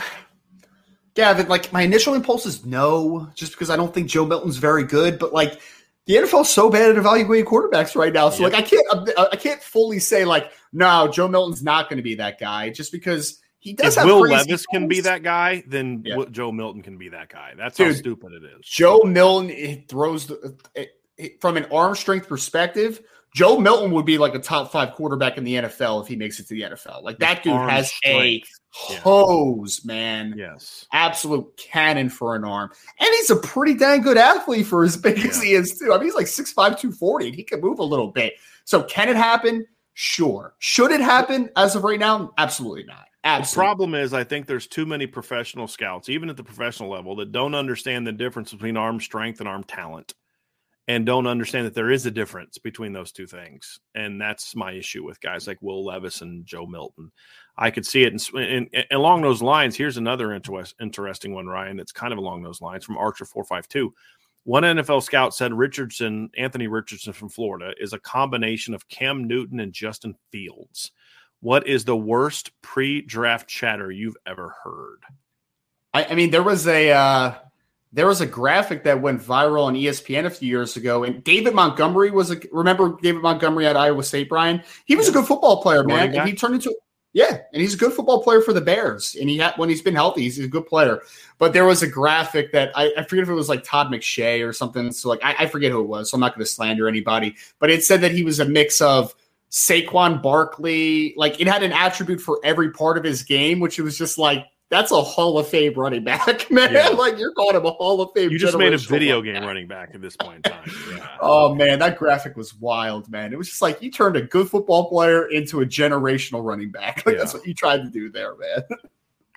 Gavin, 1.15 1.49
like 1.49 1.73
my 1.73 1.83
initial 1.83 2.15
impulse 2.15 2.45
is 2.45 2.65
no, 2.67 3.29
just 3.35 3.53
because 3.53 3.71
I 3.71 3.77
don't 3.77 3.95
think 3.95 4.09
Joe 4.09 4.27
Milton's 4.27 4.57
very 4.57 4.85
good. 4.85 5.19
But 5.19 5.33
like 5.33 5.61
the 6.07 6.15
NFL's 6.15 6.51
so 6.51 6.71
bad 6.71 6.91
at 6.91 6.97
evaluating 6.97 7.47
quarterbacks 7.47 7.95
right 7.95 8.13
now, 8.13 8.31
so 8.31 8.43
yep. 8.43 8.53
like 8.53 8.65
I 8.65 8.67
can't 8.67 9.19
I 9.33 9.37
can't 9.37 9.63
fully 9.63 10.01
say 10.01 10.25
like 10.25 10.51
no, 10.73 11.09
Joe 11.09 11.29
Milton's 11.29 11.63
not 11.63 11.89
going 11.89 11.99
to 11.99 12.03
be 12.03 12.17
that 12.17 12.41
guy 12.41 12.71
just 12.71 12.91
because 12.91 13.41
he 13.61 13.73
does. 13.73 13.97
If 13.97 14.05
Will 14.05 14.21
Levis 14.21 14.67
can 14.67 14.89
be 14.89 15.01
that 15.03 15.23
guy, 15.23 15.63
then 15.67 16.03
yeah. 16.05 16.25
Joe 16.31 16.53
Milton 16.53 16.83
can 16.83 16.99
be 16.99 17.09
that 17.11 17.31
guy. 17.31 17.55
That's 17.57 17.77
Dude, 17.77 17.87
how 17.87 17.93
stupid 17.95 18.33
it 18.33 18.43
is. 18.45 18.67
Joe 18.67 19.03
Milton 19.05 19.85
throws 19.89 20.27
the, 20.27 20.59
it, 20.75 20.91
it, 21.17 21.41
from 21.41 21.57
an 21.57 21.67
arm 21.73 21.95
strength 21.95 22.29
perspective. 22.29 23.01
Joe 23.35 23.59
Milton 23.59 23.91
would 23.91 24.07
be 24.07 24.17
like 24.17 24.37
a 24.37 24.39
top 24.39 24.71
five 24.71 24.93
quarterback 24.95 25.37
in 25.37 25.43
the 25.43 25.55
NFL 25.55 26.03
if 26.03 26.09
he 26.09 26.15
makes 26.15 26.39
it 26.39 26.47
to 26.47 26.55
the 26.55 26.63
NFL. 26.63 27.03
Like 27.03 27.19
that 27.19 27.43
dude 27.43 27.55
has 27.55 27.93
strength. 27.93 28.49
a 28.49 28.95
hose, 29.01 29.81
yeah. 29.83 29.93
man. 29.93 30.35
Yes. 30.37 30.87
Absolute 30.93 31.57
cannon 31.57 32.11
for 32.11 32.37
an 32.37 32.45
arm. 32.45 32.71
And 33.01 33.09
he's 33.17 33.31
a 33.31 33.37
pretty 33.37 33.75
dang 33.75 34.03
good 34.03 34.17
athlete 34.17 34.67
for 34.67 34.85
as 34.85 34.97
big 34.97 35.19
yeah. 35.19 35.27
as 35.27 35.43
he 35.43 35.53
is, 35.53 35.77
too. 35.77 35.93
I 35.93 35.97
mean, 35.97 36.05
he's 36.05 36.15
like 36.15 36.27
6'5, 36.27 36.55
240. 36.55 37.33
He 37.33 37.43
can 37.43 37.61
move 37.61 37.81
a 37.81 37.85
little 37.85 38.13
bit. 38.13 38.35
So 38.65 38.85
can 38.85 39.09
it 39.09 39.17
happen? 39.17 39.67
Sure. 39.95 40.55
Should 40.61 40.93
it 40.93 41.01
happen 41.01 41.51
as 41.57 41.75
of 41.75 41.83
right 41.83 41.99
now? 41.99 42.33
Absolutely 42.39 42.85
not. 42.85 43.07
Absolutely. 43.25 43.63
The 43.63 43.69
problem 43.69 43.95
is, 43.95 44.15
I 44.15 44.23
think 44.23 44.47
there's 44.47 44.69
too 44.69 44.87
many 44.87 45.09
professional 45.09 45.67
scouts, 45.67 46.09
even 46.09 46.31
at 46.31 46.37
the 46.37 46.45
professional 46.45 46.91
level, 46.91 47.17
that 47.17 47.33
don't 47.33 47.55
understand 47.55 48.07
the 48.07 48.13
difference 48.13 48.53
between 48.53 48.77
arm 48.77 49.01
strength 49.01 49.41
and 49.41 49.49
arm 49.49 49.65
talent 49.65 50.15
and 50.87 51.07
don't 51.07 51.27
understand 51.27 51.67
that 51.67 51.75
there 51.75 51.91
is 51.91 52.05
a 52.05 52.11
difference 52.11 52.59
between 52.59 52.93
those 52.93 53.11
two 53.11 53.27
things. 53.27 53.81
And 53.95 54.21
that's 54.21 54.55
my 54.55 54.73
issue 54.73 55.05
with 55.05 55.21
guys 55.21 55.47
like 55.47 55.63
Will 55.63 55.85
Levis 55.85 56.21
and 56.21 56.45
Joe 56.45 56.67
Milton. 56.67 57.11
I 57.57 57.71
could 57.71 57.87
see 57.87 58.03
it. 58.03 58.13
And, 58.13 58.45
and, 58.45 58.69
and 58.73 58.87
along 58.91 59.23
those 59.23 59.41
lines, 59.41 59.77
here's 59.77 59.97
another 59.97 60.33
interest, 60.33 60.75
interesting 60.81 61.35
one, 61.35 61.47
Ryan, 61.47 61.79
that's 61.79 61.93
kind 61.93 62.13
of 62.13 62.19
along 62.19 62.43
those 62.43 62.61
lines 62.61 62.85
from 62.85 62.99
Archer 62.99 63.25
452. 63.25 63.95
One 64.45 64.63
NFL 64.63 65.03
scout 65.03 65.35
said 65.35 65.55
Richardson, 65.55 66.29
Anthony 66.37 66.67
Richardson 66.67 67.15
from 67.15 67.31
Florida, 67.31 67.73
is 67.81 67.95
a 67.95 67.99
combination 67.99 68.75
of 68.75 68.89
Cam 68.89 69.25
Newton 69.25 69.61
and 69.61 69.73
Justin 69.73 70.17
Fields. 70.31 70.91
What 71.41 71.67
is 71.67 71.87
the 71.87 71.97
worst 71.97 72.51
pre 72.61 73.01
draft 73.01 73.49
chatter 73.49 73.91
you've 73.91 74.17
ever 74.27 74.55
heard? 74.63 75.01
I, 75.95 76.05
I 76.05 76.15
mean, 76.15 76.31
there 76.31 76.43
was 76.43 76.67
a. 76.67 76.91
Uh 76.91 77.35
there 77.95 78.09
was 78.09 78.21
a 78.21 78.27
graphic 78.27 78.83
that 78.85 79.01
went 79.01 79.23
viral 79.23 79.67
on 79.67 79.75
ESPN 79.75 80.25
a 80.25 80.31
few 80.31 80.49
years 80.49 80.77
ago, 80.77 81.05
and 81.05 81.23
David 81.23 81.55
Montgomery 81.55 82.11
was 82.11 82.33
a 82.33 82.41
remember 82.51 82.99
David 83.01 83.23
Montgomery 83.23 83.67
at 83.67 83.77
Iowa 83.77 84.03
State, 84.03 84.29
Bryan. 84.29 84.63
He 84.85 84.97
was 84.97 85.09
a 85.09 85.13
good 85.13 85.27
football 85.27 85.63
player, 85.63 85.85
man, 85.85 86.13
and 86.13 86.29
he 86.29 86.35
turned 86.35 86.57
into 86.57 86.75
Yeah, 87.13 87.39
and 87.53 87.63
he's 87.63 87.75
a 87.75 87.77
good 87.79 87.93
football 87.93 88.21
player 88.21 88.41
for 88.41 88.53
the 88.53 88.61
Bears. 88.61 89.17
And 89.19 89.31
he 89.31 89.39
had 89.39 89.55
when 89.57 89.69
he's 89.69 89.81
been 89.81 89.95
healthy, 89.95 90.23
he's 90.23 90.41
a 90.41 90.49
good 90.49 90.67
player. 90.67 91.03
But 91.39 91.53
there 91.53 91.65
was 91.65 91.85
a 91.85 91.89
graphic 91.89 92.51
that 92.51 92.73
I, 92.75 92.93
I 92.99 93.05
forget 93.05 93.23
if 93.23 93.29
it 93.29 93.35
was 93.35 93.49
like 93.49 93.63
Todd 93.63 93.87
McShay 93.87 94.47
or 94.47 94.53
something. 94.53 94.91
So 94.91 95.09
like 95.09 95.21
I, 95.23 95.37
I 95.45 95.47
forget 95.47 95.71
who 95.71 95.81
it 95.81 95.87
was. 95.87 96.11
So 96.11 96.17
I'm 96.17 96.21
not 96.21 96.35
going 96.35 96.45
to 96.45 96.51
slander 96.51 96.89
anybody. 96.89 97.37
But 97.61 97.71
it 97.71 97.85
said 97.85 98.01
that 98.01 98.11
he 98.11 98.25
was 98.25 98.41
a 98.41 98.45
mix 98.45 98.81
of 98.81 99.15
Saquon 99.53 100.21
Barkley. 100.21 101.15
Like 101.17 101.41
it 101.41 101.47
had 101.47 101.63
an 101.63 101.71
attribute 101.71 102.21
for 102.21 102.41
every 102.43 102.73
part 102.73 102.99
of 102.99 103.05
his 103.05 103.23
game, 103.23 103.61
which 103.61 103.79
it 103.79 103.83
was 103.83 103.97
just 103.97 104.19
like 104.19 104.47
that's 104.75 104.91
a 104.91 105.01
Hall 105.01 105.39
of 105.39 105.47
Fame 105.47 105.73
running 105.75 106.03
back, 106.03 106.51
man. 106.51 106.73
Yeah. 106.73 106.89
like 106.89 107.17
you're 107.19 107.33
calling 107.33 107.55
him 107.57 107.65
a 107.65 107.71
Hall 107.71 108.01
of 108.01 108.11
Fame. 108.15 108.31
You 108.31 108.39
just 108.39 108.59
made 108.59 108.73
a 108.75 108.79
video 108.79 109.23
game 109.23 109.35
back. 109.35 109.45
running 109.45 109.69
back 109.69 109.91
at 109.95 110.01
this 110.03 110.17
point 110.17 110.45
in 110.45 110.53
time. 110.53 110.71
Yeah. 110.91 111.09
Oh 111.21 111.55
man, 111.55 111.79
that 111.79 111.97
graphic 111.99 112.37
was 112.37 112.55
wild, 112.55 113.09
man. 113.11 113.33
It 113.33 113.37
was 113.37 113.49
just 113.49 113.63
like 113.63 113.81
you 113.83 113.91
turned 113.91 114.17
a 114.17 114.23
good 114.23 114.49
football 114.51 114.89
player 114.89 115.27
into 115.27 115.61
a 115.61 115.67
generational 115.67 116.45
running 116.45 116.71
back. 116.71 117.03
Like 117.07 117.17
that's 117.19 117.33
what 117.35 117.47
you 117.47 117.55
tried 117.55 117.79
to 117.85 117.91
do 117.91 118.11
there, 118.11 118.35
man. 118.37 118.63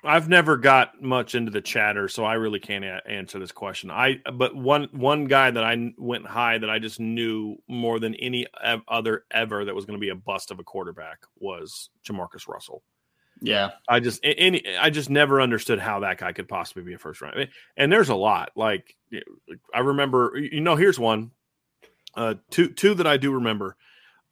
I've 0.04 0.28
never 0.28 0.56
got 0.56 1.02
much 1.02 1.34
into 1.34 1.50
the 1.50 1.60
chatter, 1.60 2.06
so 2.08 2.24
I 2.24 2.34
really 2.34 2.60
can't 2.60 2.84
a- 2.84 3.02
answer 3.06 3.38
this 3.40 3.50
question. 3.52 3.90
I 3.90 4.18
but 4.32 4.54
one 4.54 4.88
one 4.92 5.24
guy 5.24 5.50
that 5.50 5.64
I 5.64 5.92
went 5.98 6.26
high 6.26 6.58
that 6.58 6.70
I 6.70 6.78
just 6.78 7.00
knew 7.00 7.56
more 7.66 7.98
than 7.98 8.14
any 8.14 8.46
ev- 8.62 8.82
other 8.86 9.24
ever 9.30 9.64
that 9.64 9.74
was 9.74 9.84
going 9.86 9.98
to 9.98 10.00
be 10.00 10.10
a 10.10 10.14
bust 10.14 10.50
of 10.50 10.58
a 10.60 10.64
quarterback 10.64 11.18
was 11.40 11.90
Jamarcus 12.04 12.46
Russell. 12.48 12.82
Yeah. 13.40 13.70
I 13.88 14.00
just 14.00 14.24
a- 14.24 14.38
any 14.38 14.62
I 14.78 14.90
just 14.90 15.10
never 15.10 15.40
understood 15.40 15.78
how 15.78 16.00
that 16.00 16.18
guy 16.18 16.32
could 16.32 16.48
possibly 16.48 16.82
be 16.82 16.94
a 16.94 16.98
first 16.98 17.20
round. 17.20 17.48
And 17.76 17.92
there's 17.92 18.08
a 18.08 18.14
lot. 18.14 18.50
Like 18.56 18.96
I 19.74 19.80
remember, 19.80 20.32
you 20.36 20.60
know, 20.60 20.76
here's 20.76 20.98
one, 20.98 21.30
uh, 22.14 22.34
two 22.50 22.68
two 22.68 22.94
that 22.94 23.06
I 23.06 23.16
do 23.16 23.32
remember. 23.32 23.76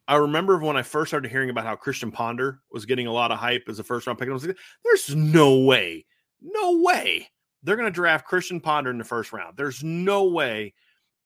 I 0.09 0.15
remember 0.15 0.57
when 0.59 0.77
I 0.77 0.83
first 0.83 1.09
started 1.09 1.29
hearing 1.31 1.49
about 1.49 1.65
how 1.65 1.75
Christian 1.75 2.11
Ponder 2.11 2.61
was 2.71 2.85
getting 2.85 3.07
a 3.07 3.11
lot 3.11 3.31
of 3.31 3.39
hype 3.39 3.63
as 3.67 3.79
a 3.79 3.83
first 3.83 4.07
round 4.07 4.19
pick. 4.19 4.29
I 4.29 4.31
was 4.33 4.45
like, 4.47 4.57
there's 4.85 5.13
no 5.15 5.59
way, 5.59 6.05
no 6.41 6.77
way 6.81 7.27
they're 7.63 7.75
going 7.75 7.87
to 7.87 7.91
draft 7.95 8.25
Christian 8.25 8.61
Ponder 8.61 8.89
in 8.89 8.97
the 8.97 9.03
first 9.03 9.33
round. 9.33 9.57
There's 9.57 9.83
no 9.83 10.25
way 10.25 10.73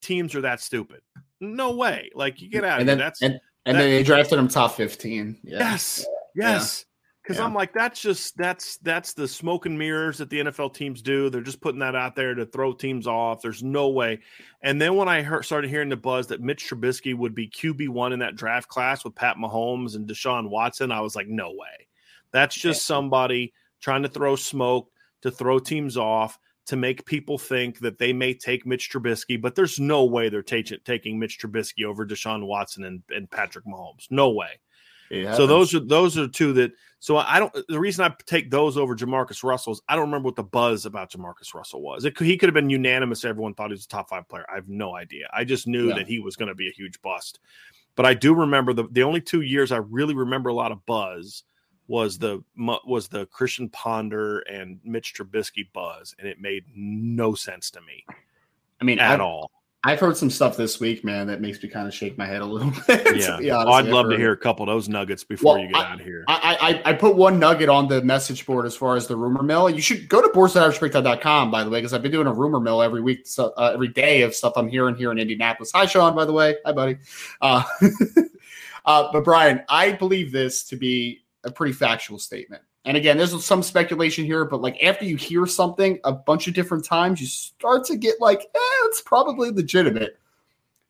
teams 0.01 0.33
are 0.33 0.41
that 0.41 0.61
stupid. 0.61 1.01
No 1.39 1.75
way. 1.75 2.09
Like 2.15 2.41
you 2.41 2.49
get 2.49 2.63
out 2.63 2.81
of 2.81 2.87
And 2.87 2.89
here. 2.89 2.95
then 2.95 2.97
That's 3.05 3.21
and, 3.21 3.33
and 3.65 3.75
that- 3.75 3.81
then 3.81 3.89
they 3.91 4.03
drafted 4.03 4.39
him 4.39 4.47
top 4.47 4.75
15. 4.75 5.39
Yeah. 5.43 5.59
Yes. 5.59 6.05
Yes. 6.35 6.85
Because 7.21 7.37
Yeah. 7.37 7.45
I'm 7.45 7.53
like, 7.53 7.71
that's 7.73 8.01
just 8.01 8.35
that's 8.35 8.77
that's 8.77 9.13
the 9.13 9.27
smoke 9.27 9.65
and 9.67 9.77
mirrors 9.77 10.17
that 10.17 10.29
the 10.29 10.39
NFL 10.39 10.73
teams 10.73 11.01
do. 11.01 11.29
They're 11.29 11.41
just 11.41 11.61
putting 11.61 11.79
that 11.79 11.95
out 11.95 12.15
there 12.15 12.33
to 12.33 12.45
throw 12.45 12.73
teams 12.73 13.05
off. 13.05 13.41
There's 13.41 13.61
no 13.61 13.89
way. 13.89 14.19
And 14.63 14.81
then 14.81 14.95
when 14.95 15.07
I 15.07 15.21
heard, 15.21 15.45
started 15.45 15.69
hearing 15.69 15.89
the 15.89 15.97
buzz 15.97 16.27
that 16.27 16.41
Mitch 16.41 16.67
Trubisky 16.67 17.15
would 17.15 17.35
be 17.35 17.47
QB 17.47 17.89
one 17.89 18.11
in 18.13 18.19
that 18.19 18.35
draft 18.35 18.67
class 18.69 19.03
with 19.03 19.13
Pat 19.15 19.37
Mahomes 19.37 19.95
and 19.95 20.07
Deshaun 20.07 20.49
Watson, 20.49 20.91
I 20.91 21.01
was 21.01 21.15
like, 21.15 21.27
no 21.27 21.49
way. 21.49 21.87
That's 22.31 22.55
just 22.55 22.87
somebody 22.87 23.53
trying 23.81 24.03
to 24.03 24.09
throw 24.09 24.35
smoke 24.35 24.89
to 25.21 25.29
throw 25.31 25.59
teams 25.59 25.97
off 25.97 26.39
to 26.67 26.75
make 26.75 27.05
people 27.05 27.37
think 27.37 27.79
that 27.79 27.97
they 27.97 28.13
may 28.13 28.33
take 28.33 28.65
Mitch 28.65 28.89
Trubisky, 28.91 29.39
but 29.39 29.55
there's 29.55 29.79
no 29.79 30.05
way 30.05 30.29
they're 30.29 30.43
ta- 30.43 30.77
taking 30.85 31.19
Mitch 31.19 31.39
Trubisky 31.39 31.83
over 31.85 32.05
Deshaun 32.05 32.45
Watson 32.45 32.83
and, 32.85 33.03
and 33.09 33.29
Patrick 33.29 33.65
Mahomes. 33.65 34.07
No 34.09 34.29
way. 34.29 34.59
So 35.35 35.45
those 35.47 35.73
are 35.73 35.79
those 35.79 36.17
are 36.17 36.27
two 36.27 36.53
that. 36.53 36.71
So 36.99 37.17
I 37.17 37.39
don't. 37.39 37.51
The 37.67 37.79
reason 37.79 38.05
I 38.05 38.13
take 38.25 38.51
those 38.51 38.77
over 38.77 38.95
Jamarcus 38.95 39.43
Russell 39.43 39.73
is 39.73 39.81
I 39.89 39.95
don't 39.95 40.05
remember 40.05 40.27
what 40.27 40.35
the 40.35 40.43
buzz 40.43 40.85
about 40.85 41.11
Jamarcus 41.11 41.53
Russell 41.53 41.81
was. 41.81 42.05
It 42.05 42.15
could, 42.15 42.27
he 42.27 42.37
could 42.37 42.47
have 42.47 42.53
been 42.53 42.69
unanimous. 42.69 43.25
Everyone 43.25 43.53
thought 43.55 43.71
he 43.71 43.73
was 43.73 43.85
a 43.85 43.87
top 43.87 44.09
five 44.09 44.29
player. 44.29 44.45
I 44.51 44.55
have 44.55 44.69
no 44.69 44.95
idea. 44.95 45.27
I 45.33 45.43
just 45.43 45.65
knew 45.67 45.89
Yeah. 45.89 45.95
that 45.95 46.07
he 46.07 46.19
was 46.19 46.35
going 46.35 46.49
to 46.49 46.55
be 46.55 46.67
a 46.67 46.71
huge 46.71 47.01
bust. 47.01 47.39
But 47.95 48.05
I 48.05 48.13
do 48.13 48.33
remember 48.33 48.73
the 48.73 48.87
the 48.91 49.03
only 49.03 49.19
two 49.19 49.41
years 49.41 49.71
I 49.71 49.77
really 49.77 50.13
remember 50.13 50.49
a 50.49 50.53
lot 50.53 50.71
of 50.71 50.85
buzz 50.85 51.43
was 51.87 52.17
the 52.19 52.43
was 52.55 53.07
the 53.09 53.25
Christian 53.25 53.67
Ponder 53.69 54.39
and 54.41 54.79
Mitch 54.83 55.13
Trubisky 55.13 55.67
buzz, 55.73 56.15
and 56.19 56.27
it 56.27 56.39
made 56.39 56.65
no 56.73 57.33
sense 57.33 57.69
to 57.71 57.81
me 57.81 58.05
I 58.79 58.83
mean, 58.83 58.99
at 58.99 59.13
I've, 59.15 59.21
all. 59.21 59.51
I've 59.83 59.99
heard 59.99 60.15
some 60.15 60.29
stuff 60.29 60.57
this 60.57 60.79
week, 60.79 61.03
man, 61.03 61.25
that 61.25 61.41
makes 61.41 61.61
me 61.63 61.67
kind 61.67 61.87
of 61.87 61.93
shake 61.93 62.15
my 62.15 62.27
head 62.27 62.41
a 62.43 62.45
little 62.45 62.71
bit. 62.87 63.17
Yeah, 63.17 63.55
honest. 63.55 63.67
I'd 63.67 63.85
love 63.87 64.11
to 64.11 64.15
hear 64.17 64.31
a 64.31 64.37
couple 64.37 64.61
of 64.61 64.67
those 64.75 64.87
nuggets 64.87 65.23
before 65.23 65.55
Well, 65.55 65.63
you 65.63 65.69
get 65.69 65.77
I- 65.77 65.91
out 65.93 65.99
of 65.99 66.05
here. 66.05 66.23
I, 66.27 66.81
I 66.85 66.91
I 66.91 66.93
put 66.93 67.15
one 67.15 67.39
nugget 67.39 67.67
on 67.67 67.87
the 67.87 67.99
message 68.03 68.45
board 68.45 68.67
as 68.67 68.75
far 68.75 68.95
as 68.95 69.07
the 69.07 69.15
rumor 69.15 69.41
mill. 69.41 69.71
You 69.71 69.81
should 69.81 70.07
go 70.07 70.21
to 70.21 70.29
boards.irishbreakdown.com, 70.33 71.49
by 71.49 71.63
the 71.63 71.71
way, 71.71 71.79
because 71.79 71.93
I've 71.93 72.03
been 72.03 72.11
doing 72.11 72.27
a 72.27 72.33
rumor 72.33 72.59
mill 72.59 72.83
every 72.83 73.01
week, 73.01 73.25
so, 73.25 73.53
uh, 73.57 73.71
every 73.73 73.87
day 73.87 74.21
of 74.21 74.35
stuff 74.35 74.53
I'm 74.55 74.67
hearing 74.69 74.93
here 74.95 75.11
in 75.11 75.17
Indianapolis. 75.17 75.71
Hi, 75.73 75.87
Sean, 75.87 76.13
by 76.15 76.25
the 76.25 76.33
way. 76.33 76.57
Hi, 76.63 76.73
buddy. 76.73 76.97
Uh, 77.41 77.63
uh, 78.85 79.09
but 79.11 79.23
Bryan, 79.23 79.63
I 79.67 79.93
believe 79.93 80.31
this 80.31 80.63
to 80.65 80.75
be 80.75 81.23
a 81.43 81.49
pretty 81.49 81.73
factual 81.73 82.19
statement. 82.19 82.61
And 82.85 82.97
again, 82.97 83.17
there's 83.17 83.45
some 83.45 83.61
speculation 83.61 84.25
here, 84.25 84.43
but 84.45 84.61
like 84.61 84.81
after 84.83 85.05
you 85.05 85.15
hear 85.15 85.45
something 85.45 85.99
a 86.03 86.11
bunch 86.11 86.47
of 86.47 86.53
different 86.55 86.83
times, 86.83 87.21
you 87.21 87.27
start 87.27 87.85
to 87.85 87.95
get 87.95 88.19
like, 88.19 88.39
eh, 88.41 88.85
it's 88.85 89.01
probably 89.01 89.51
legitimate. 89.51 90.17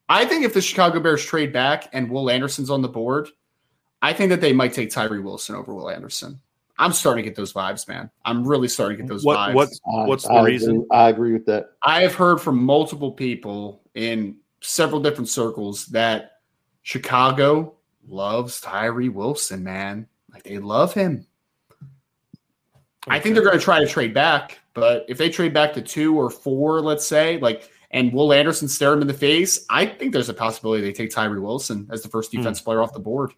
I 0.07 0.25
think 0.25 0.45
if 0.45 0.53
the 0.53 0.61
Chicago 0.61 0.99
Bears 1.01 1.23
trade 1.25 1.51
back 1.51 1.89
and 1.93 2.09
Will 2.09 2.29
Anderson's 2.29 2.69
on 2.69 2.81
the 2.81 2.87
board, 2.87 3.29
I 4.01 4.13
think 4.13 4.29
that 4.29 4.41
they 4.41 4.53
might 4.53 4.73
take 4.73 4.89
Tyree 4.89 5.19
Wilson 5.19 5.55
over 5.55 5.73
Will 5.73 5.89
Anderson. 5.89 6.39
I'm 6.79 6.93
starting 6.93 7.23
to 7.23 7.29
get 7.29 7.35
those 7.35 7.53
vibes, 7.53 7.87
man. 7.87 8.09
I'm 8.25 8.47
really 8.47 8.67
starting 8.67 8.97
to 8.97 9.03
get 9.03 9.09
those 9.09 9.23
What 9.23 9.37
vibes. 9.37 9.53
what's 9.53 9.79
what's 9.83 10.23
the 10.23 10.31
I 10.33 10.39
agree- 10.39 10.51
reason? 10.53 10.87
I 10.91 11.09
agree 11.09 11.33
with 11.33 11.45
that. 11.45 11.71
I 11.83 12.01
have 12.01 12.15
heard 12.15 12.39
from 12.41 12.63
multiple 12.63 13.11
people 13.11 13.81
in 13.95 14.37
several 14.61 15.01
different 15.01 15.29
circles 15.29 15.85
that 15.87 16.39
Chicago 16.81 17.75
loves 18.07 18.59
Tyree 18.61 19.09
Wilson, 19.09 19.63
man. 19.63 20.07
Like 20.33 20.43
they 20.43 20.57
love 20.57 20.93
him. 20.93 21.27
I 23.07 23.19
think 23.19 23.35
they're 23.35 23.43
going 23.43 23.57
to 23.57 23.63
try 23.63 23.79
to 23.79 23.87
trade 23.87 24.13
back, 24.13 24.59
but 24.73 25.05
if 25.07 25.17
they 25.17 25.29
trade 25.29 25.53
back 25.53 25.73
to 25.73 25.81
two 25.81 26.15
or 26.15 26.29
four, 26.29 26.81
let's 26.81 27.05
say, 27.05 27.37
like, 27.39 27.69
and 27.91 28.13
Will 28.13 28.31
Anderson 28.31 28.67
stare 28.67 28.93
him 28.93 29.01
in 29.01 29.07
the 29.07 29.13
face, 29.13 29.65
I 29.69 29.85
think 29.85 30.13
there's 30.13 30.29
a 30.29 30.33
possibility 30.33 30.83
they 30.83 30.93
take 30.93 31.09
Tyree 31.09 31.39
Wilson 31.39 31.87
as 31.91 32.03
the 32.03 32.09
first 32.09 32.31
hmm. 32.31 32.37
defense 32.37 32.61
player 32.61 32.81
off 32.81 32.93
the 32.93 32.99
board. 32.99 33.33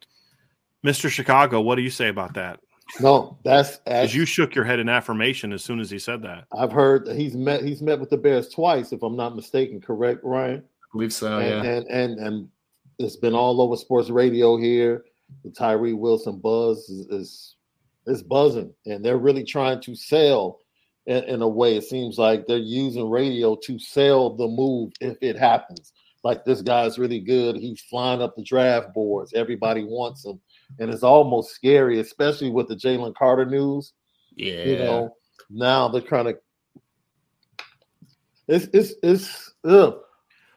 Mr. 0.85 1.09
Chicago, 1.09 1.61
what 1.61 1.75
do 1.75 1.81
you 1.81 1.89
say 1.89 2.09
about 2.09 2.33
that? 2.33 2.59
No, 2.99 3.37
that's 3.43 3.79
as 3.87 4.13
you 4.13 4.25
shook 4.25 4.53
your 4.53 4.65
head 4.65 4.79
in 4.79 4.89
affirmation 4.89 5.53
as 5.53 5.63
soon 5.63 5.79
as 5.79 5.89
he 5.89 5.97
said 5.97 6.21
that. 6.23 6.45
I've 6.55 6.71
heard 6.71 7.05
that 7.05 7.15
he's 7.15 7.35
met 7.35 7.63
he's 7.63 7.81
met 7.81 7.99
with 7.99 8.09
the 8.09 8.17
Bears 8.17 8.49
twice, 8.49 8.91
if 8.91 9.01
I'm 9.01 9.15
not 9.15 9.35
mistaken. 9.35 9.81
Correct, 9.81 10.19
Ryan? 10.23 10.59
I 10.59 10.85
believe 10.91 11.13
so, 11.13 11.39
and, 11.39 11.65
yeah. 11.65 11.71
and 11.71 11.87
and 11.87 12.19
and 12.19 12.49
it's 12.99 13.15
been 13.15 13.33
all 13.33 13.61
over 13.61 13.75
sports 13.75 14.09
radio 14.09 14.57
here. 14.57 15.05
The 15.43 15.49
Tyree 15.49 15.93
Wilson 15.93 16.39
buzz 16.39 16.89
is 16.89 17.07
is, 17.07 17.55
is 18.07 18.23
buzzing, 18.23 18.73
and 18.85 19.03
they're 19.03 19.17
really 19.17 19.43
trying 19.43 19.81
to 19.81 19.95
sell 19.95 20.59
in, 21.05 21.23
in 21.25 21.41
a 21.41 21.47
way. 21.47 21.77
It 21.77 21.83
seems 21.83 22.17
like 22.17 22.45
they're 22.45 22.57
using 22.57 23.09
radio 23.09 23.55
to 23.63 23.79
sell 23.79 24.35
the 24.35 24.47
move 24.47 24.93
if 25.01 25.17
it 25.21 25.37
happens. 25.37 25.93
Like 26.23 26.45
this 26.45 26.61
guy's 26.61 26.97
really 26.97 27.19
good. 27.19 27.57
He's 27.57 27.81
flying 27.81 28.21
up 28.21 28.35
the 28.35 28.43
draft 28.43 28.93
boards. 28.93 29.33
Everybody 29.33 29.83
wants 29.83 30.25
him, 30.25 30.39
and 30.79 30.89
it's 30.89 31.03
almost 31.03 31.53
scary, 31.53 31.99
especially 31.99 32.49
with 32.49 32.69
the 32.69 32.75
Jalen 32.75 33.15
Carter 33.15 33.45
news. 33.45 33.93
Yeah. 34.35 34.63
You 34.63 34.77
know, 34.77 35.15
now 35.49 35.89
they're 35.89 36.01
trying 36.01 36.25
to. 36.25 36.37
It's 38.47 38.67
it's 38.73 38.93
it's. 39.03 39.53
Ugh. 39.65 39.99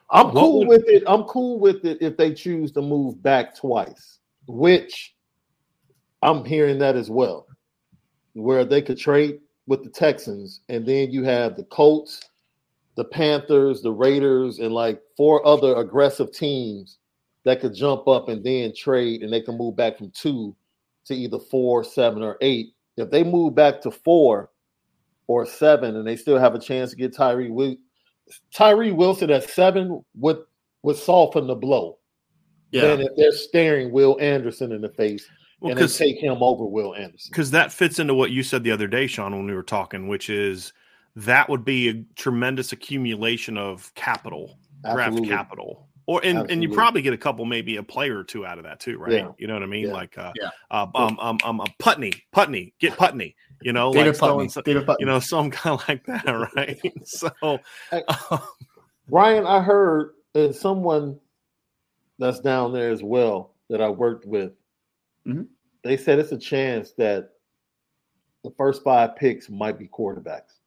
I'm 0.09 0.31
cool 0.31 0.65
with 0.65 0.85
it. 0.87 1.03
I'm 1.05 1.23
cool 1.23 1.59
with 1.59 1.83
it 1.83 1.97
if 2.01 2.15
they 2.15 2.33
choose 2.33 2.71
to 2.73 2.81
move 2.81 3.21
back 3.21 3.57
twice, 3.57 4.19
which 4.47 5.16
I'm 6.21 6.45
hearing 6.45 6.79
that 6.79 6.95
as 6.95 7.09
well, 7.09 7.47
where 8.33 8.65
they 8.65 8.81
could 8.81 8.97
trade 8.97 9.39
with 9.67 9.83
the 9.83 9.89
Texans, 9.89 10.61
and 10.69 10.85
then 10.85 11.11
you 11.11 11.23
have 11.23 11.55
the 11.55 11.65
Colts, 11.65 12.21
the 12.95 13.03
Panthers, 13.03 13.81
the 13.81 13.91
Raiders, 13.91 14.59
and 14.59 14.73
like 14.73 15.01
four 15.15 15.45
other 15.45 15.75
aggressive 15.75 16.31
teams 16.31 16.97
that 17.43 17.61
could 17.61 17.73
jump 17.73 18.07
up 18.07 18.29
and 18.29 18.43
then 18.43 18.73
trade, 18.75 19.21
and 19.21 19.31
they 19.31 19.41
can 19.41 19.57
move 19.57 19.75
back 19.75 19.97
from 19.97 20.11
two 20.11 20.55
to 21.05 21.13
either 21.13 21.39
four, 21.39 21.83
seven, 21.83 22.23
or 22.23 22.37
eight. 22.41 22.73
If 22.97 23.11
they 23.11 23.23
move 23.23 23.55
back 23.55 23.81
to 23.81 23.91
four 23.91 24.49
or 25.27 25.45
seven, 25.45 25.95
and 25.97 26.07
they 26.07 26.15
still 26.15 26.39
have 26.39 26.55
a 26.55 26.59
chance 26.59 26.91
to 26.91 26.95
get 26.95 27.15
Tyree 27.15 27.49
Wi- 27.49 27.77
Tyree 28.53 28.91
Wilson 28.91 29.29
at 29.29 29.49
seven 29.49 30.03
would 30.15 30.39
would 30.83 30.97
soften 30.97 31.47
the 31.47 31.55
blow. 31.55 31.99
Yeah. 32.71 32.81
Then 32.81 33.01
if 33.01 33.09
they're 33.15 33.31
staring 33.31 33.91
Will 33.91 34.17
Anderson 34.19 34.71
in 34.71 34.81
the 34.81 34.89
face 34.89 35.27
Well, 35.59 35.71
and 35.71 35.77
they 35.79 35.83
'cause- 35.83 35.97
take 35.97 36.17
him 36.21 36.37
over 36.41 36.65
Will 36.65 36.93
Anderson. 36.95 37.29
because 37.31 37.51
that 37.51 37.71
fits 37.71 37.97
into 37.99 38.13
what 38.13 38.31
you 38.31 38.43
said 38.43 38.63
the 38.63 38.71
other 38.71 38.87
day, 38.87 39.07
Sean, 39.07 39.35
when 39.35 39.45
we 39.47 39.53
were 39.55 39.63
talking, 39.63 40.07
which 40.07 40.29
is 40.29 40.71
that 41.15 41.49
would 41.49 41.65
be 41.65 41.89
a 41.89 42.03
tremendous 42.15 42.71
accumulation 42.73 43.57
of 43.57 43.91
capital, 43.95 44.59
Absolutely. 44.85 45.27
draft 45.29 45.49
capital, 45.49 45.87
or 46.05 46.21
and, 46.23 46.49
and 46.51 46.61
you 46.61 46.69
probably 46.69 47.01
get 47.01 47.11
a 47.13 47.17
couple, 47.17 47.43
maybe 47.43 47.77
a 47.77 47.83
player 47.83 48.19
or 48.19 48.23
two 48.23 48.45
out 48.45 48.59
of 48.59 48.65
that 48.65 48.79
too, 48.79 48.99
right? 48.99 49.13
Yeah. 49.13 49.31
You 49.39 49.47
know 49.47 49.55
what 49.55 49.63
I 49.63 49.65
mean? 49.65 49.87
Yeah. 49.87 49.93
Like, 49.93 50.15
uh, 50.17 50.31
Yeah. 50.39 50.49
uh, 50.69 50.85
um, 50.93 51.17
um, 51.19 51.39
um, 51.43 51.61
Putney, 51.79 52.13
Putney, 52.31 52.73
get 52.79 52.95
Putney. 52.95 53.35
You 53.63 53.73
know, 53.73 53.91
David 53.91 54.09
like 54.09 54.19
Putney. 54.19 54.49
some- 54.49 54.61
David 54.63 54.85
Putney. 54.85 54.97
you 54.99 55.05
know, 55.07 55.19
some 55.19 55.49
kind 55.51 55.79
like 55.89 56.05
that, 56.05 56.23
right? 56.55 56.79
so, 57.03 57.31
um, 57.91 58.39
Ryan, 59.09 59.47
I 59.47 59.61
heard 59.61 60.11
uh, 60.35 60.51
someone 60.51 61.19
that's 62.19 62.39
down 62.41 62.73
there 62.73 62.91
as 62.91 63.01
well 63.01 63.55
that 63.69 63.81
I 63.81 63.89
worked 63.89 64.25
with. 64.27 64.51
Mhm. 65.27 65.47
they 65.83 65.97
said 65.97 66.19
it's 66.19 66.31
a 66.31 66.37
chance 66.37 66.91
that 66.93 67.31
the 68.43 68.51
first 68.57 68.83
five 68.83 69.15
picks 69.15 69.49
might 69.49 69.77
be 69.77 69.87
quarterbacks. 69.87 70.59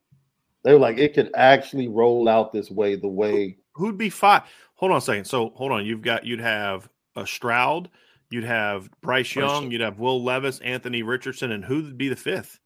They 0.62 0.72
were 0.74 0.78
like, 0.78 0.98
it 0.98 1.14
could 1.14 1.30
actually 1.34 1.88
roll 1.88 2.28
out 2.28 2.52
this 2.52 2.70
way, 2.70 2.94
the 2.96 3.08
way 3.08 3.56
Who'd 3.74 3.96
be 3.96 4.10
five? 4.10 4.42
Hold 4.74 4.92
on 4.92 4.98
a 4.98 5.00
second. 5.00 5.24
So 5.24 5.50
hold 5.50 5.72
on. 5.72 5.86
You've 5.86 6.02
got 6.02 6.26
you'd 6.26 6.40
have 6.40 6.88
a 7.16 7.26
Stroud, 7.26 7.88
you'd 8.30 8.44
have 8.44 8.90
Bryce 9.00 9.34
Young, 9.34 9.62
Young. 9.64 9.70
you'd 9.70 9.80
have 9.80 9.98
Will 9.98 10.22
Levis, 10.22 10.58
Anthony 10.60 11.02
Richardson, 11.02 11.52
and 11.52 11.64
who'd 11.64 11.96
be 11.96 12.08
the 12.08 12.16
fifth? 12.16 12.58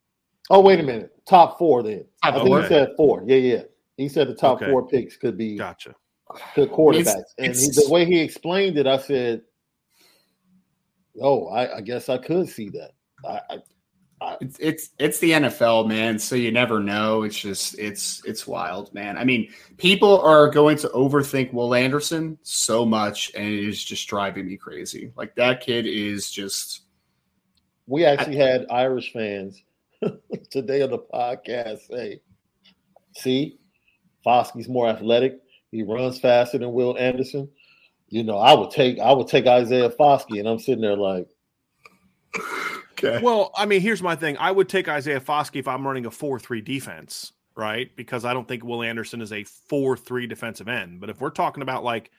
Oh, 0.51 0.61
wait 0.61 0.81
a 0.81 0.83
minute. 0.83 1.13
Top 1.27 1.57
four 1.59 1.83
then. 1.83 2.05
Top 2.23 2.33
I 2.35 2.37
think 2.39 2.47
four. 2.49 2.63
he 2.63 2.69
said 2.69 2.89
four. 2.97 3.23
Yeah, 3.27 3.37
yeah. 3.37 3.63
He 3.97 4.09
said 4.09 4.29
the 4.29 4.35
top 4.35 4.57
Okay. 4.61 4.71
four 4.71 4.89
picks 4.89 5.17
could 5.17 5.39
be 5.39 5.57
Gotcha. 5.57 5.95
good 6.57 6.71
quarterbacks. 6.73 7.23
and 7.39 7.55
he, 7.55 7.69
the 7.69 7.87
way 7.91 8.05
he 8.05 8.19
explained 8.21 8.77
it, 8.77 8.87
I 8.89 8.99
said, 8.99 9.43
"Oh, 11.21 11.47
I, 11.49 11.77
I 11.77 11.81
guess 11.81 12.09
I 12.09 12.19
could 12.19 12.49
see 12.49 12.69
that." 12.71 12.93
I, 13.25 13.41
I, 14.21 14.37
It's 14.41 14.57
it's 14.59 14.91
it's 14.99 15.19
the 15.19 15.33
NFL, 15.33 15.89
man. 15.89 16.19
So 16.19 16.35
you 16.35 16.51
never 16.51 16.81
know. 16.81 17.23
It's 17.23 17.39
just 17.39 17.79
it's 17.79 18.23
it's 18.25 18.47
wild, 18.47 18.93
man. 18.95 19.19
I 19.19 19.25
mean, 19.25 19.53
people 19.77 20.21
are 20.21 20.49
going 20.49 20.77
to 20.79 20.89
overthink 20.89 21.53
Will 21.53 21.75
Anderson 21.75 22.39
so 22.43 22.85
much, 22.85 23.33
and 23.35 23.47
it 23.47 23.69
is 23.69 23.83
just 23.85 24.09
driving 24.09 24.47
me 24.47 24.57
crazy. 24.57 25.13
Like 25.17 25.35
that 25.37 25.61
kid 25.61 25.87
is 25.87 26.31
just 26.31 26.83
we 27.87 28.05
actually 28.05 28.37
had 28.37 28.67
Irish 28.71 29.13
fans 29.13 29.63
today 30.51 30.83
on 30.83 30.91
the 30.91 30.99
podcast 30.99 31.87
say, 31.89 32.21
"See, 33.17 33.59
Foskey's 34.25 34.69
more 34.69 34.89
athletic. 34.89 35.41
He 35.71 35.83
runs 35.83 36.19
faster 36.19 36.59
than 36.59 36.73
Will 36.73 36.97
Anderson." 36.97 37.49
You 38.09 38.23
know, 38.23 38.39
I 38.39 38.55
would 38.55 38.71
take 38.71 38.99
I 38.99 39.13
would 39.13 39.29
take 39.29 39.47
Isaiah 39.47 39.91
Foskey, 39.91 40.39
and 40.39 40.49
I'm 40.49 40.59
sitting 40.59 40.83
there 40.83 40.97
like, 40.97 41.27
okay. 42.93 43.21
Well, 43.23 43.51
I 43.57 43.67
mean, 43.67 43.81
here's 43.81 44.03
my 44.03 44.15
thing. 44.15 44.37
I 44.39 44.51
would 44.51 44.69
take 44.69 44.89
Isaiah 44.89 45.21
Foskey 45.21 45.57
if 45.57 45.69
I'm 45.69 45.87
running 45.87 46.07
a 46.07 46.11
4 46.11 46.39
3 46.39 46.61
defense, 46.61 47.33
right? 47.57 47.95
Because 47.97 48.25
I 48.25 48.33
don't 48.33 48.47
think 48.47 48.65
Will 48.65 48.83
Anderson 48.83 49.21
is 49.21 49.33
a 49.33 49.45
4 49.45 49.97
3 49.97 50.27
defensive 50.27 50.69
end. 50.69 51.01
But 51.01 51.11
if 51.11 51.21
we're 51.21 51.31
talking 51.31 51.63
about 51.63 51.85
like 51.85 52.11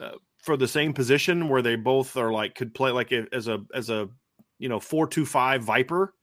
uh, 0.00 0.12
for 0.38 0.56
the 0.56 0.68
same 0.68 0.92
position 0.92 1.48
where 1.48 1.62
they 1.62 1.76
both 1.76 2.16
are 2.16 2.32
like 2.32 2.54
could 2.54 2.72
play 2.72 2.90
like 2.90 3.12
as 3.12 3.48
a, 3.48 3.62
as 3.74 3.90
a, 3.90 4.08
you 4.58 4.68
know, 4.68 4.80
four-two-five 4.80 5.62
Viper 5.62 6.14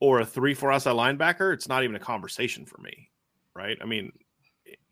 or 0.00 0.20
a 0.20 0.26
3 0.26 0.54
4 0.54 0.72
outside 0.72 0.92
linebacker, 0.92 1.52
it's 1.52 1.68
not 1.68 1.82
even 1.82 1.96
a 1.96 2.00
conversation 2.00 2.64
for 2.64 2.78
me, 2.78 3.10
right? 3.54 3.78
I 3.80 3.86
mean, 3.86 4.12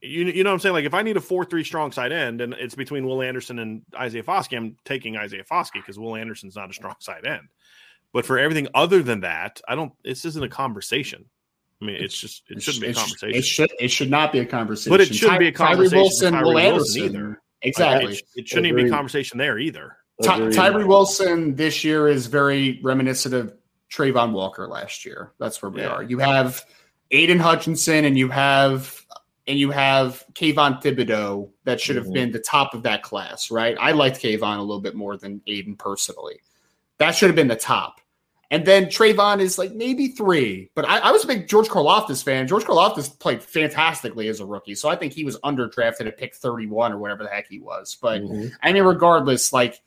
you, 0.02 0.24
you 0.26 0.44
know 0.44 0.50
what 0.50 0.54
I'm 0.54 0.60
saying? 0.60 0.72
Like 0.74 0.84
if 0.84 0.94
I 0.94 1.02
need 1.02 1.16
a 1.16 1.20
4 1.20 1.44
3 1.44 1.64
strong 1.64 1.92
side 1.92 2.12
end 2.12 2.40
and 2.40 2.54
it's 2.54 2.74
between 2.74 3.06
Will 3.06 3.22
Anderson 3.22 3.58
and 3.58 3.82
Isaiah 3.96 4.22
Foskey, 4.22 4.56
I'm 4.56 4.76
taking 4.84 5.16
Isaiah 5.16 5.44
Foskey 5.44 5.74
because 5.74 5.98
Will 5.98 6.16
Anderson's 6.16 6.56
not 6.56 6.70
a 6.70 6.72
strong 6.74 6.96
side 6.98 7.24
end. 7.26 7.48
But 8.12 8.26
for 8.26 8.38
everything 8.38 8.68
other 8.74 9.02
than 9.02 9.20
that, 9.20 9.60
I 9.66 9.74
don't. 9.74 9.92
This 10.04 10.24
isn't 10.26 10.42
a 10.44 10.48
conversation. 10.48 11.24
I 11.80 11.84
mean, 11.86 11.96
it's 11.96 12.16
just 12.16 12.42
it 12.50 12.62
shouldn't 12.62 12.82
be 12.82 12.90
a 12.90 12.94
conversation. 12.94 13.34
It 13.38 13.44
should 13.44 13.72
it 13.80 13.88
should 13.90 14.10
not 14.10 14.32
be 14.32 14.40
a 14.40 14.44
conversation. 14.44 14.90
But 14.92 15.00
it 15.00 15.14
shouldn't 15.14 15.38
be 15.40 15.48
a 15.48 15.52
Ty- 15.52 15.74
Tyree 15.74 15.88
conversation 15.88 15.98
for 15.98 16.02
Wilson, 16.02 16.32
Tyree 16.32 16.44
Will 16.44 16.54
Wilson 16.54 17.02
Anderson 17.02 17.02
either. 17.04 17.28
Like, 17.28 17.38
Exactly. 17.62 18.12
it, 18.14 18.22
it 18.34 18.48
shouldn't 18.48 18.66
even 18.66 18.84
be 18.84 18.90
a 18.90 18.92
conversation 18.92 19.38
there 19.38 19.58
either. 19.58 19.96
Ty- 20.22 20.50
Tyree 20.50 20.84
Wilson 20.84 21.54
this 21.54 21.84
year 21.84 22.08
is 22.08 22.26
very 22.26 22.80
reminiscent 22.82 23.34
of 23.34 23.54
Travon 23.90 24.32
Walker 24.32 24.66
last 24.68 25.04
year. 25.06 25.32
That's 25.38 25.62
where 25.62 25.70
we 25.70 25.80
Yeah. 25.80 25.88
are. 25.88 26.02
You 26.02 26.18
have 26.18 26.64
Aiden 27.12 27.38
Hutchinson 27.40 28.04
and 28.04 28.18
you 28.18 28.28
have 28.28 29.01
and 29.46 29.58
you 29.58 29.70
have 29.70 30.24
Kayvon 30.34 30.80
Thibodeaux 30.82 31.50
that 31.64 31.80
should 31.80 31.96
have 31.96 32.06
Mhm. 32.06 32.14
been 32.14 32.30
the 32.32 32.38
top 32.38 32.74
of 32.74 32.82
that 32.84 33.02
class, 33.02 33.50
right? 33.50 33.76
I 33.80 33.92
liked 33.92 34.20
Kayvon 34.20 34.58
a 34.58 34.62
little 34.62 34.80
bit 34.80 34.94
more 34.94 35.16
than 35.16 35.40
Aiden 35.48 35.76
personally. 35.78 36.40
That 36.98 37.12
should 37.12 37.28
have 37.28 37.36
been 37.36 37.48
the 37.48 37.56
top. 37.56 38.00
And 38.52 38.66
then 38.66 38.86
Travon 38.86 39.40
is 39.40 39.56
like 39.56 39.72
maybe 39.72 40.08
three, 40.08 40.70
but 40.74 40.84
I, 40.86 40.98
I 40.98 41.10
was 41.10 41.24
a 41.24 41.26
big 41.26 41.48
George 41.48 41.68
Karlaftis 41.68 42.22
fan. 42.22 42.46
George 42.46 42.64
Karlaftis 42.64 43.18
played 43.18 43.42
fantastically 43.42 44.28
as 44.28 44.40
a 44.40 44.46
rookie, 44.46 44.74
so 44.74 44.90
I 44.90 44.94
think 44.96 45.14
he 45.14 45.24
was 45.24 45.38
underdrafted 45.40 46.06
at 46.06 46.18
pick 46.18 46.34
31 46.34 46.92
or 46.92 46.98
whatever 46.98 47.22
the 47.24 47.30
heck 47.30 47.48
he 47.48 47.58
was. 47.58 47.96
But 48.00 48.20
Mhm. 48.20 48.52
I 48.62 48.72
mean, 48.74 48.82
regardless, 48.84 49.54
like 49.54 49.80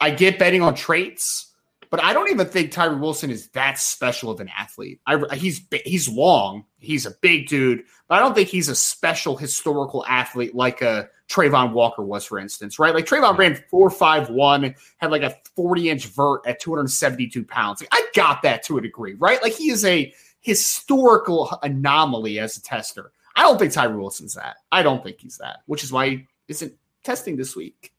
I 0.00 0.10
get 0.10 0.38
betting 0.38 0.62
on 0.62 0.74
traits, 0.76 1.51
but 1.92 2.02
I 2.02 2.14
don't 2.14 2.30
even 2.30 2.46
think 2.46 2.72
Tyree 2.72 2.96
Wilson 2.96 3.30
is 3.30 3.48
that 3.48 3.78
special 3.78 4.30
of 4.30 4.40
an 4.40 4.48
athlete. 4.56 4.98
I, 5.06 5.22
he's 5.36 5.60
he's 5.84 6.08
long, 6.08 6.64
he's 6.78 7.04
a 7.04 7.10
big 7.20 7.48
dude, 7.48 7.84
but 8.08 8.14
I 8.14 8.18
don't 8.20 8.34
think 8.34 8.48
he's 8.48 8.70
a 8.70 8.74
special 8.74 9.36
historical 9.36 10.02
athlete 10.06 10.54
like 10.54 10.80
a 10.80 11.10
Travon 11.28 11.72
Walker 11.72 12.02
was, 12.02 12.24
for 12.24 12.38
instance, 12.38 12.78
right? 12.78 12.94
Like 12.94 13.04
Travon 13.04 13.36
ran 13.36 13.62
four 13.70 13.90
five 13.90 14.30
one, 14.30 14.74
had 14.96 15.10
like 15.10 15.20
a 15.20 15.36
forty 15.54 15.90
inch 15.90 16.06
vert 16.06 16.40
at 16.46 16.60
two 16.60 16.74
hundred 16.74 16.88
seventy 16.88 17.28
two 17.28 17.44
pounds. 17.44 17.82
Like, 17.82 17.90
I 17.92 18.06
got 18.14 18.40
that 18.40 18.62
to 18.64 18.78
a 18.78 18.80
degree, 18.80 19.12
right? 19.18 19.42
Like 19.42 19.52
he 19.52 19.68
is 19.68 19.84
a 19.84 20.14
historical 20.40 21.58
anomaly 21.62 22.38
as 22.38 22.56
a 22.56 22.62
tester. 22.62 23.12
I 23.36 23.42
don't 23.42 23.58
think 23.58 23.70
Tyree 23.70 23.98
Wilson's 23.98 24.32
that. 24.32 24.56
I 24.72 24.82
don't 24.82 25.04
think 25.04 25.20
he's 25.20 25.36
that, 25.36 25.58
which 25.66 25.84
is 25.84 25.92
why 25.92 26.08
he 26.08 26.26
isn't 26.48 26.72
testing 27.04 27.36
this 27.36 27.54
week. 27.54 27.92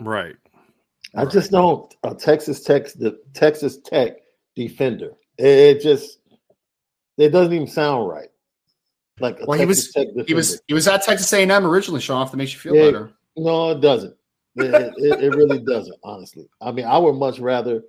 Right. 0.00 0.36
I 1.16 1.24
just 1.24 1.50
don't 1.50 1.94
a 2.02 2.14
Texas 2.14 2.62
Tech 2.62 2.92
the 2.94 3.18
Texas 3.34 3.78
Tech 3.84 4.16
defender. 4.56 5.12
It 5.38 5.80
just 5.80 6.18
it 7.16 7.30
doesn't 7.30 7.52
even 7.52 7.66
sound 7.66 8.08
right. 8.08 8.28
Like 9.20 9.38
a 9.40 9.46
Well, 9.46 9.58
he 9.58 9.66
was 9.66 9.94
he 10.26 10.34
was 10.34 10.60
he 10.66 10.74
was 10.74 10.88
at 10.88 11.02
Texas 11.02 11.32
A 11.32 11.42
and 11.42 11.52
M 11.52 11.66
originally. 11.66 12.00
Sean, 12.00 12.24
if 12.24 12.32
that 12.32 12.36
makes 12.36 12.52
you 12.52 12.60
feel 12.60 12.74
Yeah. 12.74 12.90
better. 12.90 13.12
No, 13.36 13.70
it 13.70 13.80
doesn't. 13.80 14.16
It, 14.56 14.94
it, 14.98 15.24
it 15.24 15.34
really 15.34 15.58
doesn't, 15.58 15.96
honestly. 16.04 16.48
I 16.60 16.70
mean, 16.70 16.84
I 16.84 16.96
would 16.96 17.14
much 17.14 17.40
rather 17.40 17.82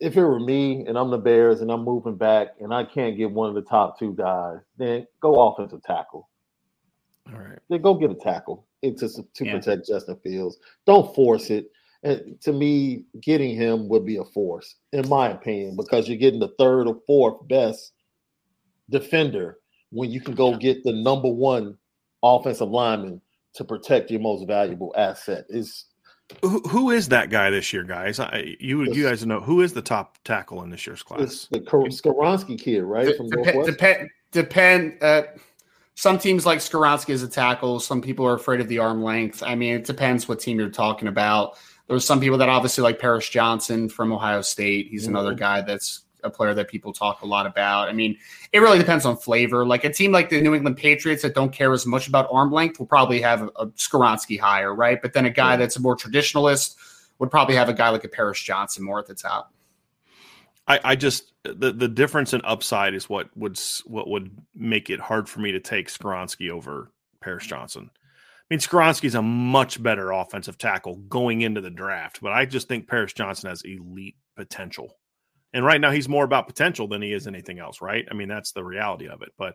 if 0.00 0.16
it 0.16 0.22
were 0.22 0.40
me 0.40 0.84
and 0.86 0.98
I'm 0.98 1.10
the 1.10 1.18
Bears 1.18 1.60
and 1.60 1.70
I'm 1.70 1.84
moving 1.84 2.16
back 2.16 2.48
and 2.60 2.74
I 2.74 2.84
can't 2.84 3.16
get 3.16 3.30
one 3.30 3.48
of 3.48 3.54
the 3.54 3.62
top 3.62 3.98
two 3.98 4.14
guys, 4.14 4.58
then 4.76 5.06
go 5.20 5.48
offensive 5.48 5.82
tackle. 5.82 6.28
All 7.32 7.38
right. 7.38 7.58
Then 7.70 7.80
go 7.80 7.94
get 7.94 8.10
a 8.10 8.14
tackle. 8.14 8.66
It's 8.84 9.00
just 9.00 9.20
to 9.34 9.44
Yeah. 9.44 9.58
protect 9.58 9.86
Justin 9.88 10.16
Fields. 10.22 10.58
Don't 10.86 11.14
force 11.14 11.50
it. 11.50 11.70
And 12.02 12.38
to 12.42 12.52
me, 12.52 13.04
getting 13.20 13.56
him 13.56 13.88
would 13.88 14.04
be 14.04 14.16
a 14.18 14.24
force, 14.24 14.76
in 14.92 15.08
my 15.08 15.30
opinion, 15.30 15.74
because 15.76 16.06
you're 16.06 16.18
getting 16.18 16.40
the 16.40 16.52
third 16.58 16.86
or 16.86 17.00
fourth 17.06 17.48
best 17.48 17.92
defender 18.90 19.58
when 19.90 20.10
you 20.10 20.20
can 20.20 20.34
go 20.34 20.56
get 20.56 20.84
the 20.84 20.92
number 20.92 21.28
one 21.28 21.78
offensive 22.22 22.68
lineman 22.68 23.20
to 23.54 23.64
protect 23.64 24.10
your 24.10 24.20
most 24.20 24.46
valuable 24.46 24.92
asset. 24.96 25.46
Is 25.48 25.86
Who, 26.42 26.60
who 26.68 26.90
is 26.90 27.08
that 27.08 27.30
guy 27.30 27.50
this 27.50 27.72
year, 27.72 27.84
guys? 27.84 28.18
I, 28.20 28.56
you 28.60 28.82
you 28.92 29.04
guys 29.04 29.24
know 29.24 29.40
who 29.40 29.62
is 29.62 29.72
the 29.72 29.82
top 29.82 30.18
tackle 30.24 30.62
in 30.62 30.70
this 30.70 30.86
year's 30.86 31.00
it's 31.00 31.02
class? 31.02 31.48
the 31.50 31.60
Skor- 31.60 32.02
Skoronski 32.02 32.58
kid, 32.60 32.82
right? 32.82 33.16
From 33.16 33.28
Dep- 33.30 33.44
Northwest. 33.54 33.70
depend 33.70 34.08
depend. 34.32 34.98
Uh, 35.02 35.22
some 35.94 36.18
teams 36.18 36.44
like 36.44 36.58
Skoronski 36.58 37.10
as 37.10 37.22
a 37.22 37.28
tackle. 37.28 37.78
Some 37.80 38.02
people 38.02 38.26
are 38.26 38.34
afraid 38.34 38.60
of 38.60 38.68
the 38.68 38.78
arm 38.78 39.02
length. 39.02 39.42
I 39.42 39.54
mean, 39.54 39.74
it 39.74 39.84
depends 39.84 40.28
what 40.28 40.40
team 40.40 40.58
you're 40.58 40.68
talking 40.68 41.08
about. 41.08 41.56
There's 41.86 42.04
some 42.04 42.20
people 42.20 42.38
that 42.38 42.48
obviously 42.48 42.82
like 42.82 42.98
Paris 42.98 43.28
Johnson 43.28 43.88
from 43.88 44.12
Ohio 44.12 44.40
State. 44.40 44.88
He's 44.90 45.06
another 45.06 45.30
mm-hmm. 45.30 45.38
guy 45.38 45.60
that's 45.60 46.00
a 46.24 46.30
player 46.30 46.54
that 46.54 46.68
people 46.68 46.92
talk 46.92 47.20
a 47.20 47.26
lot 47.26 47.46
about. 47.46 47.88
I 47.88 47.92
mean, 47.92 48.16
it 48.52 48.60
really 48.60 48.78
depends 48.78 49.04
on 49.04 49.16
flavor. 49.16 49.64
Like 49.66 49.84
a 49.84 49.92
team 49.92 50.10
like 50.10 50.30
the 50.30 50.40
New 50.40 50.54
England 50.54 50.78
Patriots 50.78 51.22
that 51.22 51.34
don't 51.34 51.52
care 51.52 51.72
as 51.72 51.84
much 51.86 52.08
about 52.08 52.26
arm 52.32 52.50
length 52.50 52.78
will 52.78 52.86
probably 52.86 53.20
have 53.20 53.42
a, 53.42 53.46
a 53.56 53.66
Skoronski 53.68 54.40
higher, 54.40 54.74
right? 54.74 55.00
But 55.00 55.12
then 55.12 55.26
a 55.26 55.30
guy 55.30 55.56
that's 55.56 55.76
a 55.76 55.80
more 55.80 55.96
traditionalist 55.96 56.76
would 57.18 57.30
probably 57.30 57.54
have 57.54 57.68
a 57.68 57.74
guy 57.74 57.90
like 57.90 58.04
a 58.04 58.08
Paris 58.08 58.40
Johnson 58.40 58.82
more 58.82 58.98
at 58.98 59.06
the 59.06 59.14
top. 59.14 59.52
I, 60.66 60.80
I 60.82 60.96
just 60.96 61.33
the 61.44 61.72
the 61.72 61.88
difference 61.88 62.32
in 62.32 62.40
upside 62.44 62.94
is 62.94 63.08
what 63.08 63.28
would 63.36 63.60
what 63.84 64.08
would 64.08 64.30
make 64.54 64.90
it 64.90 65.00
hard 65.00 65.28
for 65.28 65.40
me 65.40 65.52
to 65.52 65.60
take 65.60 65.88
Skoronski 65.88 66.50
over 66.50 66.90
Paris 67.20 67.44
mm. 67.44 67.48
Johnson. 67.48 67.90
I 67.92 68.46
mean, 68.50 68.60
Skoronski's 68.60 69.14
a 69.14 69.22
much 69.22 69.82
better 69.82 70.10
offensive 70.10 70.58
tackle 70.58 70.96
going 70.96 71.40
into 71.40 71.60
the 71.60 71.70
draft, 71.70 72.20
but 72.20 72.32
I 72.32 72.44
just 72.44 72.68
think 72.68 72.88
Paris 72.88 73.12
Johnson 73.12 73.48
has 73.48 73.62
elite 73.62 74.16
potential. 74.36 74.98
And 75.54 75.64
right 75.64 75.80
now, 75.80 75.90
he's 75.90 76.08
more 76.08 76.24
about 76.24 76.46
potential 76.46 76.88
than 76.88 77.00
he 77.00 77.12
is 77.12 77.26
anything 77.26 77.58
else, 77.58 77.80
right? 77.80 78.04
I 78.10 78.14
mean, 78.14 78.28
that's 78.28 78.52
the 78.52 78.64
reality 78.64 79.08
of 79.08 79.22
it. 79.22 79.30
But 79.38 79.54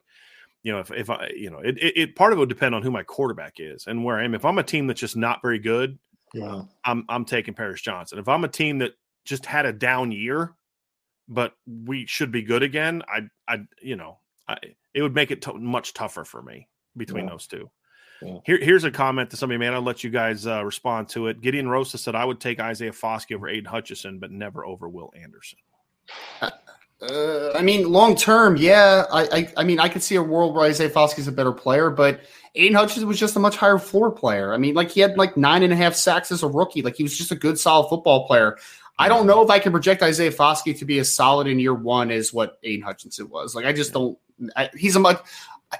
you 0.63 0.71
know, 0.71 0.79
if 0.79 0.91
if 0.91 1.09
I 1.09 1.29
you 1.35 1.49
know, 1.49 1.59
it, 1.59 1.77
it, 1.77 1.97
it 1.97 2.15
part 2.15 2.33
of 2.33 2.37
it 2.37 2.41
would 2.41 2.49
depend 2.49 2.75
on 2.75 2.83
who 2.83 2.91
my 2.91 3.03
quarterback 3.03 3.53
is 3.57 3.85
and 3.87 4.03
where 4.03 4.17
I 4.17 4.25
am. 4.25 4.33
If 4.33 4.45
I'm 4.45 4.57
a 4.57 4.63
team 4.63 4.87
that's 4.87 4.99
just 4.99 5.17
not 5.17 5.41
very 5.41 5.59
good, 5.59 5.99
Yeah. 6.33 6.63
I'm 6.85 7.05
I'm 7.09 7.25
taking 7.25 7.53
Paris 7.53 7.81
Johnson. 7.81 8.19
If 8.19 8.27
I'm 8.27 8.43
a 8.43 8.49
team 8.49 8.79
that 8.79 8.93
just 9.25 9.45
had 9.45 9.65
a 9.65 9.73
down 9.73 10.11
year, 10.11 10.55
but 11.29 11.53
we 11.85 12.05
should 12.07 12.31
be 12.31 12.41
good 12.41 12.63
again, 12.63 13.03
I 13.07 13.21
I 13.47 13.59
you 13.81 13.95
know, 13.95 14.17
I, 14.47 14.57
it 14.93 15.01
would 15.01 15.15
make 15.15 15.31
it 15.31 15.41
t- 15.41 15.53
much 15.53 15.93
tougher 15.93 16.25
for 16.25 16.41
me 16.41 16.67
between 16.97 17.25
Yeah. 17.25 17.29
those 17.31 17.47
two. 17.47 17.69
Yeah. 18.21 18.39
Here, 18.45 18.57
here's 18.61 18.83
a 18.83 18.91
comment 18.91 19.29
to 19.29 19.37
somebody, 19.37 19.59
man. 19.59 19.73
I'll 19.73 19.81
let 19.81 20.03
you 20.03 20.09
guys 20.09 20.45
uh, 20.45 20.65
respond 20.65 21.07
to 21.09 21.27
it. 21.27 21.39
Gideon 21.39 21.69
Rosa 21.69 21.97
said, 21.97 22.15
I 22.15 22.25
would 22.25 22.41
take 22.41 22.59
Isaiah 22.59 22.91
Foskey 22.91 23.33
over 23.33 23.47
Aiden 23.47 23.67
Hutchinson, 23.67 24.19
but 24.19 24.29
never 24.29 24.65
over 24.65 24.89
Will 24.89 25.13
Anderson. 25.15 25.59
Uh, 27.01 27.53
I 27.55 27.61
mean, 27.61 27.89
long 27.89 28.13
term, 28.13 28.57
yeah. 28.57 29.05
I, 29.09 29.21
I, 29.31 29.53
I 29.55 29.63
mean, 29.63 29.79
I 29.79 29.87
could 29.87 30.03
see 30.03 30.15
a 30.15 30.21
world 30.21 30.53
where 30.53 30.65
Isaiah 30.65 30.89
Foskey's 30.89 31.29
a 31.29 31.31
better 31.31 31.53
player, 31.53 31.89
but 31.89 32.19
Aiden 32.57 32.75
Hutchinson 32.75 33.07
was 33.07 33.17
just 33.17 33.37
a 33.37 33.39
much 33.39 33.55
higher 33.55 33.77
floor 33.77 34.11
player. 34.11 34.53
I 34.53 34.57
mean, 34.57 34.75
like 34.75 34.91
he 34.91 34.99
had 34.99 35.17
like 35.17 35.37
nine 35.37 35.63
and 35.63 35.71
a 35.71 35.77
half 35.77 35.95
sacks 35.95 36.29
as 36.29 36.43
a 36.43 36.47
rookie. 36.49 36.81
Like 36.81 36.95
he 36.95 37.03
was 37.03 37.17
just 37.17 37.31
a 37.31 37.35
good, 37.35 37.57
solid 37.57 37.87
football 37.87 38.27
player. 38.27 38.57
I 38.99 39.07
don't 39.07 39.25
know 39.25 39.41
if 39.41 39.49
I 39.49 39.59
can 39.59 39.71
project 39.71 40.03
Isaiah 40.03 40.31
Foskey 40.31 40.77
to 40.77 40.85
be 40.85 40.99
as 40.99 41.11
solid 41.13 41.47
in 41.47 41.57
year 41.57 41.73
one 41.73 42.11
as 42.11 42.33
what 42.33 42.61
Aiden 42.63 42.83
Hutchinson 42.83 43.29
was. 43.29 43.55
Like 43.55 43.65
I 43.65 43.71
just 43.71 43.93
don't. 43.93 44.19
I, 44.57 44.69
he's 44.75 44.95
a 44.97 44.99
much. 44.99 45.23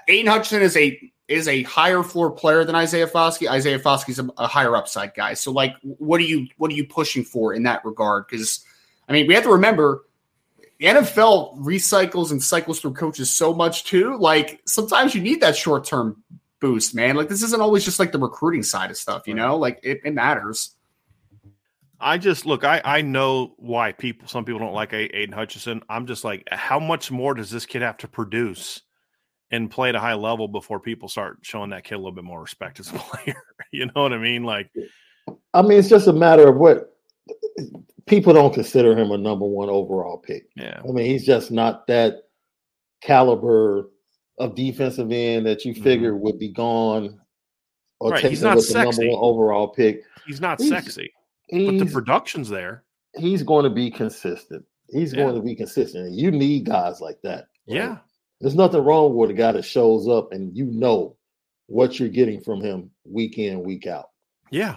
Aiden 0.08 0.26
Hutchinson 0.26 0.62
is 0.62 0.76
a 0.76 0.98
is 1.28 1.46
a 1.46 1.62
higher 1.64 2.02
floor 2.02 2.30
player 2.30 2.64
than 2.64 2.74
Isaiah 2.74 3.06
Foskey. 3.06 3.48
Isaiah 3.48 3.78
Foskey's 3.78 4.18
a, 4.18 4.28
a 4.38 4.46
higher 4.46 4.74
upside 4.74 5.14
guy. 5.14 5.34
So 5.34 5.52
like, 5.52 5.76
what 5.82 6.18
are 6.20 6.24
you 6.24 6.48
what 6.56 6.70
are 6.72 6.74
you 6.74 6.86
pushing 6.86 7.22
for 7.22 7.52
in 7.52 7.62
that 7.64 7.84
regard? 7.84 8.26
Because 8.26 8.64
I 9.06 9.12
mean, 9.12 9.26
we 9.26 9.34
have 9.34 9.44
to 9.44 9.52
remember 9.52 10.06
the 10.78 10.86
NFL 10.86 11.58
recycles 11.60 12.30
and 12.30 12.42
cycles 12.42 12.80
through 12.80 12.94
coaches 12.94 13.30
so 13.30 13.52
much 13.52 13.84
too. 13.84 14.16
Like 14.16 14.62
sometimes 14.64 15.14
you 15.14 15.20
need 15.20 15.42
that 15.42 15.56
short 15.56 15.84
term 15.84 16.24
boost, 16.58 16.94
man. 16.94 17.16
Like 17.16 17.28
this 17.28 17.42
isn't 17.42 17.60
always 17.60 17.84
just 17.84 17.98
like 17.98 18.12
the 18.12 18.18
recruiting 18.18 18.62
side 18.62 18.90
of 18.90 18.96
stuff, 18.96 19.28
you 19.28 19.34
know. 19.34 19.56
Like 19.56 19.78
it, 19.82 20.00
it 20.04 20.14
matters. 20.14 20.74
I 22.00 22.18
just 22.18 22.46
look. 22.46 22.64
I 22.64 22.80
I 22.84 23.02
know 23.02 23.54
why 23.58 23.92
people. 23.92 24.26
Some 24.26 24.44
people 24.44 24.60
don't 24.60 24.72
like 24.72 24.92
Aiden 24.92 25.34
Hutchinson. 25.34 25.82
I'm 25.88 26.06
just 26.06 26.24
like, 26.24 26.48
how 26.50 26.80
much 26.80 27.10
more 27.10 27.34
does 27.34 27.50
this 27.50 27.66
kid 27.66 27.82
have 27.82 27.98
to 27.98 28.08
produce 28.08 28.82
and 29.50 29.70
play 29.70 29.90
at 29.90 29.94
a 29.94 30.00
high 30.00 30.14
level 30.14 30.48
before 30.48 30.80
people 30.80 31.08
start 31.08 31.38
showing 31.42 31.70
that 31.70 31.84
kid 31.84 31.94
a 31.94 31.98
little 31.98 32.12
bit 32.12 32.24
more 32.24 32.40
respect 32.40 32.80
as 32.80 32.88
a 32.88 32.92
player? 32.94 33.42
you 33.72 33.86
know 33.86 34.02
what 34.02 34.12
I 34.12 34.18
mean? 34.18 34.44
Like, 34.44 34.70
I 35.52 35.62
mean, 35.62 35.78
it's 35.78 35.88
just 35.88 36.08
a 36.08 36.12
matter 36.12 36.48
of 36.48 36.56
what 36.56 36.96
people 38.06 38.32
don't 38.32 38.54
consider 38.54 38.96
him 38.96 39.10
a 39.10 39.18
number 39.18 39.46
one 39.46 39.68
overall 39.68 40.16
pick. 40.16 40.46
Yeah, 40.56 40.80
I 40.82 40.92
mean, 40.92 41.04
he's 41.04 41.26
just 41.26 41.50
not 41.50 41.86
that 41.88 42.14
caliber 43.02 43.90
of 44.38 44.54
defensive 44.54 45.12
end 45.12 45.44
that 45.44 45.66
you 45.66 45.74
figure 45.74 46.12
mm-hmm. 46.12 46.22
would 46.22 46.38
be 46.38 46.48
gone 46.48 47.20
or 47.98 48.12
right. 48.12 48.22
taken 48.22 48.54
with 48.54 48.68
the 48.68 48.84
number 48.84 49.06
one 49.06 49.18
overall 49.20 49.68
pick. 49.68 50.02
He's 50.26 50.40
not 50.40 50.58
he's, 50.58 50.70
sexy 50.70 51.12
but 51.50 51.78
the 51.78 51.90
production's 51.92 52.48
there. 52.48 52.84
He's 53.16 53.42
going 53.42 53.64
to 53.64 53.70
be 53.70 53.90
consistent. 53.90 54.64
He's 54.88 55.12
yeah. 55.12 55.22
going 55.22 55.34
to 55.34 55.42
be 55.42 55.54
consistent. 55.54 56.12
You 56.12 56.30
need 56.30 56.64
guys 56.64 57.00
like 57.00 57.20
that. 57.22 57.46
Right? 57.68 57.76
Yeah. 57.76 57.98
There's 58.40 58.54
nothing 58.54 58.82
wrong 58.82 59.14
with 59.14 59.30
a 59.30 59.34
guy 59.34 59.52
that 59.52 59.64
shows 59.64 60.08
up 60.08 60.32
and 60.32 60.56
you 60.56 60.66
know 60.66 61.16
what 61.66 61.98
you're 61.98 62.08
getting 62.08 62.40
from 62.40 62.60
him 62.60 62.90
week 63.04 63.38
in, 63.38 63.62
week 63.62 63.86
out. 63.86 64.06
Yeah. 64.50 64.76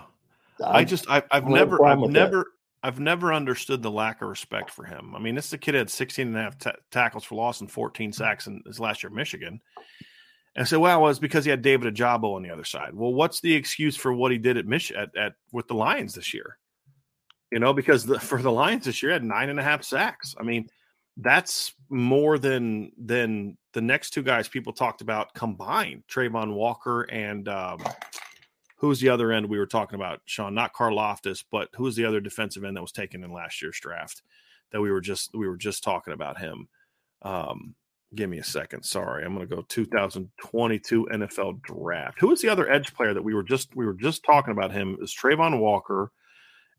I, 0.64 0.80
I 0.80 0.84
just 0.84 1.10
I, 1.10 1.24
have 1.32 1.48
never 1.48 1.84
I've 1.86 2.00
never 2.00 2.38
that. 2.38 2.46
I've 2.88 3.00
never 3.00 3.34
understood 3.34 3.82
the 3.82 3.90
lack 3.90 4.22
of 4.22 4.28
respect 4.28 4.70
for 4.70 4.84
him. 4.84 5.16
I 5.16 5.20
mean, 5.20 5.36
this 5.36 5.48
is 5.48 5.54
a 5.54 5.58
kid 5.58 5.74
had 5.74 5.90
16 5.90 6.28
and 6.28 6.38
a 6.38 6.42
half 6.42 6.58
t- 6.58 6.72
tackles 6.92 7.24
for 7.24 7.36
loss 7.36 7.62
and 7.62 7.72
14 7.72 8.12
sacks 8.12 8.46
in 8.46 8.62
his 8.66 8.80
last 8.80 9.02
year 9.02 9.10
at 9.10 9.16
Michigan. 9.16 9.62
And 10.56 10.68
so, 10.68 10.80
well, 10.82 11.00
it 11.00 11.02
was 11.02 11.18
because 11.18 11.46
he 11.46 11.50
had 11.50 11.62
David 11.62 11.96
Ojabo 11.96 12.36
on 12.36 12.44
the 12.44 12.52
other 12.52 12.66
side. 12.66 12.94
Well, 12.94 13.14
what's 13.14 13.40
the 13.40 13.56
excuse 13.56 13.96
for 13.96 14.14
what 14.14 14.32
he 14.32 14.38
did 14.38 14.58
at 14.58 14.68
Mich 14.68 14.92
at, 14.92 15.16
at 15.16 15.34
with 15.52 15.68
the 15.68 15.76
Lions 15.76 16.14
this 16.14 16.34
year? 16.34 16.58
You 17.54 17.60
know, 17.60 17.72
because 17.72 18.04
the, 18.04 18.20
for 18.20 18.42
the 18.42 18.52
Lions 18.52 18.86
this 18.86 19.04
year 19.04 19.12
had 19.12 19.24
nine 19.24 19.50
and 19.50 19.60
a 19.60 19.64
half 19.64 19.84
sacks. 19.84 20.34
I 20.40 20.44
mean, 20.44 20.68
that's 21.18 21.76
more 21.90 22.40
than 22.40 22.92
than 22.98 23.60
the 23.74 23.82
next 23.82 24.10
two 24.10 24.24
guys 24.24 24.48
people 24.48 24.74
talked 24.74 25.02
about 25.02 25.36
combined. 25.36 26.02
Travon 26.10 26.56
Walker 26.56 27.04
and 27.04 27.48
um, 27.48 27.78
who's 28.78 29.00
the 29.00 29.10
other 29.10 29.32
end 29.32 29.46
we 29.46 29.60
were 29.60 29.68
talking 29.68 29.94
about, 29.94 30.22
Sean? 30.26 30.56
Not 30.56 30.74
Karlaftis, 30.74 31.44
but 31.52 31.70
who's 31.76 31.96
the 31.96 32.06
other 32.06 32.20
defensive 32.20 32.64
end 32.64 32.76
that 32.76 32.82
was 32.82 32.92
taken 32.92 33.24
in 33.24 33.32
last 33.32 33.62
year's 33.62 33.80
draft 33.80 34.24
that 34.72 34.82
we 34.82 34.90
were 34.90 35.02
just 35.02 35.30
we 35.36 35.48
were 35.48 35.56
just 35.56 35.84
talking 35.84 36.14
about 36.14 36.40
him. 36.40 36.68
Um, 37.22 37.76
give 38.16 38.32
me 38.32 38.40
a 38.40 38.44
second. 38.44 38.82
Sorry, 38.82 39.24
I'm 39.24 39.36
going 39.36 39.48
to 39.48 39.56
go 39.56 39.62
2022 39.70 41.08
NFL 41.14 41.62
draft. 41.62 42.20
Who 42.20 42.32
is 42.32 42.42
the 42.42 42.50
other 42.50 42.68
edge 42.68 42.96
player 42.96 43.14
that 43.14 43.24
we 43.24 43.36
were 43.36 43.44
just 43.44 43.76
we 43.76 43.86
were 43.86 43.94
just 43.94 44.24
talking 44.24 44.54
about 44.54 44.72
him? 44.72 44.98
Is 45.04 45.16
Travon 45.16 45.60
Walker? 45.60 46.12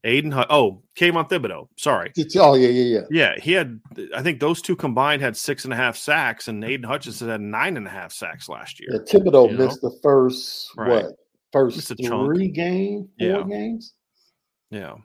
Aiden, 0.04 0.46
oh, 0.50 0.82
Kayvon 0.96 1.28
Thibodeaux. 1.28 1.68
Sorry. 1.76 2.12
Oh 2.36 2.54
yeah, 2.54 2.68
yeah, 2.68 2.98
yeah. 3.00 3.00
Yeah, 3.10 3.40
he 3.40 3.52
had. 3.52 3.80
I 4.14 4.22
think 4.22 4.38
those 4.38 4.60
two 4.60 4.76
combined 4.76 5.22
had 5.22 5.36
six 5.36 5.64
and 5.64 5.72
a 5.72 5.76
half 5.76 5.96
sacks, 5.96 6.46
and 6.48 6.62
Aiden 6.62 6.84
Hutchinson 6.84 7.28
had 7.28 7.40
nine 7.40 7.76
and 7.76 7.86
a 7.86 7.90
half 7.90 8.12
sacks 8.12 8.48
last 8.48 8.80
year. 8.80 8.90
Yeah, 8.92 8.98
Thibodeaux 8.98 9.56
missed 9.56 9.82
know? 9.82 9.88
the 9.88 9.98
first 10.02 10.70
right. 10.76 11.04
what 11.04 11.14
first 11.52 11.88
three 11.88 12.06
chunk. 12.06 12.54
game, 12.54 13.08
four 13.18 13.28
yeah. 13.28 13.42
games. 13.48 13.94
Yeah, 14.70 14.96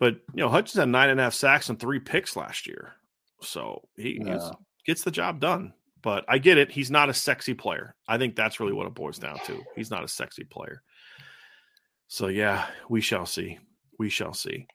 but 0.00 0.14
you 0.34 0.42
know 0.42 0.48
Hutchinson 0.48 0.80
had 0.80 0.88
nine 0.88 1.10
and 1.10 1.20
a 1.20 1.24
half 1.24 1.34
sacks 1.34 1.68
and 1.68 1.78
three 1.78 2.00
picks 2.00 2.34
last 2.34 2.66
year, 2.66 2.94
so 3.40 3.82
he 3.96 4.20
yeah. 4.24 4.50
gets 4.84 5.04
the 5.04 5.12
job 5.12 5.38
done. 5.38 5.74
But 6.02 6.24
I 6.26 6.38
get 6.38 6.58
it; 6.58 6.72
he's 6.72 6.90
not 6.90 7.08
a 7.08 7.14
sexy 7.14 7.54
player. 7.54 7.94
I 8.08 8.18
think 8.18 8.34
that's 8.34 8.58
really 8.58 8.72
what 8.72 8.88
it 8.88 8.94
boils 8.94 9.18
down 9.18 9.38
to. 9.46 9.62
He's 9.76 9.90
not 9.90 10.02
a 10.02 10.08
sexy 10.08 10.42
player. 10.42 10.82
So 12.08 12.26
yeah, 12.26 12.66
we 12.88 13.00
shall 13.00 13.26
see 13.26 13.58
we 13.98 14.08
shall 14.08 14.34
see. 14.34 14.66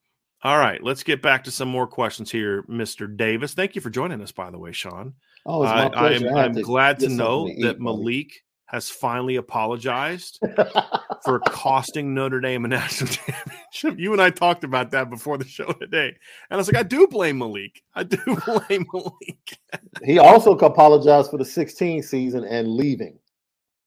All 0.43 0.57
right, 0.57 0.83
let's 0.83 1.03
get 1.03 1.21
back 1.21 1.45
to 1.45 1.51
some 1.51 1.69
more 1.69 1.87
questions 1.87 2.29
here, 2.29 2.63
Mr. 2.63 3.15
Davis. 3.15 3.53
Thank 3.53 3.75
you 3.75 3.81
for 3.81 3.89
joining 3.89 4.21
us, 4.21 4.31
by 4.31 4.51
the 4.51 4.59
way, 4.59 4.73
Sean. 4.73 5.13
Oh, 5.45 5.63
it's 5.63 5.71
my 5.71 5.89
pleasure. 5.89 6.27
I 6.27 6.45
am, 6.45 6.55
I'm 6.55 6.61
glad 6.61 6.99
to 6.99 7.09
know 7.09 7.49
that 7.61 7.79
Malik 7.79 8.43
has 8.73 8.89
finally 8.89 9.35
apologized 9.35 10.39
for 11.23 11.39
costing 11.47 12.13
Notre 12.13 12.41
Dame 12.41 12.65
a 12.65 12.67
national 12.67 13.09
championship. 13.11 13.99
You 13.99 14.13
and 14.13 14.21
I 14.21 14.31
talked 14.31 14.63
about 14.63 14.91
that 14.91 15.09
before 15.09 15.37
the 15.37 15.45
show 15.45 15.71
today. 15.73 16.07
And 16.07 16.15
I 16.49 16.55
was 16.57 16.67
like, 16.67 16.77
I 16.77 16.83
do 16.83 17.07
blame 17.07 17.37
Malik. 17.37 17.83
I 17.93 18.03
do 18.03 18.17
blame 18.45 18.87
Malik. 18.91 19.59
he 20.03 20.17
also 20.17 20.57
apologized 20.57 21.29
for 21.29 21.37
the 21.37 21.45
16 21.45 22.01
season 22.01 22.43
and 22.45 22.67
leaving. 22.67 23.17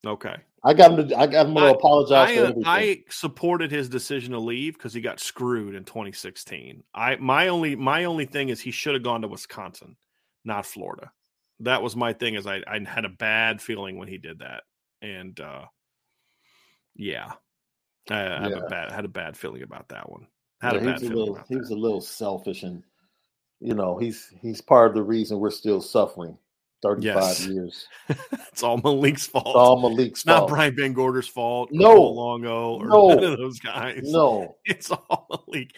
Okay. 0.05 0.37
I 0.67 0.73
got 0.73 0.91
him 0.91 1.07
to 1.07 1.17
I 1.17 1.27
got 1.27 1.45
him 1.45 1.55
to 1.55 1.61
I, 1.61 1.69
apologize 1.69 2.29
I, 2.29 2.35
for 2.35 2.41
everything. 2.41 2.63
I 2.65 3.03
supported 3.09 3.71
his 3.71 3.87
decision 3.87 4.33
to 4.33 4.39
leave 4.39 4.73
because 4.73 4.93
he 4.93 4.99
got 4.99 5.21
screwed 5.21 5.75
in 5.75 5.85
2016. 5.85 6.83
I 6.93 7.15
my 7.15 7.47
only 7.47 7.77
my 7.77 8.03
only 8.03 8.25
thing 8.25 8.49
is 8.49 8.59
he 8.59 8.71
should 8.71 8.93
have 8.93 9.01
gone 9.01 9.21
to 9.21 9.29
Wisconsin, 9.29 9.95
not 10.43 10.65
Florida. 10.65 11.13
That 11.61 11.81
was 11.81 11.95
my 11.95 12.11
thing. 12.11 12.35
Is 12.35 12.45
I, 12.45 12.63
I 12.67 12.81
had 12.85 13.05
a 13.05 13.09
bad 13.09 13.61
feeling 13.61 13.97
when 13.97 14.09
he 14.09 14.17
did 14.17 14.39
that, 14.39 14.63
and 15.01 15.39
uh, 15.39 15.63
yeah, 16.97 17.31
I, 18.09 18.19
I 18.19 18.47
yeah. 18.49 18.57
a 18.57 18.69
bad 18.69 18.91
had 18.91 19.05
a 19.05 19.09
bad 19.09 19.37
feeling 19.37 19.63
about 19.63 19.87
that 19.87 20.11
one. 20.11 20.27
Had 20.59 20.73
yeah, 20.73 20.81
a 20.81 20.83
bad 20.83 20.99
feeling. 20.99 21.13
A 21.13 21.17
little, 21.17 21.39
he 21.47 21.55
was 21.55 21.69
a 21.69 21.75
little 21.75 22.01
selfish, 22.01 22.63
and 22.63 22.83
you 23.61 23.73
know 23.73 23.97
he's 23.97 24.33
he's 24.41 24.59
part 24.59 24.89
of 24.89 24.95
the 24.95 25.03
reason 25.03 25.39
we're 25.39 25.49
still 25.49 25.79
suffering 25.79 26.37
35 26.81 27.03
yes. 27.03 27.47
years. 27.47 27.87
it's 28.09 28.63
all 28.63 28.77
Malik's 28.77 29.27
fault. 29.27 29.47
It's 29.47 29.55
all 29.55 29.79
Malik's 29.81 30.19
it's 30.19 30.23
fault. 30.23 30.41
Not 30.41 30.49
Brian 30.49 30.75
Van 30.75 30.93
Gorder's 30.93 31.27
fault. 31.27 31.69
No. 31.71 32.01
Longo 32.01 32.75
or 32.75 32.85
no. 32.85 33.07
none 33.09 33.23
of 33.23 33.37
those 33.37 33.59
guys. 33.59 34.01
No. 34.03 34.57
It's 34.65 34.91
all 34.91 35.27
Malik. 35.47 35.71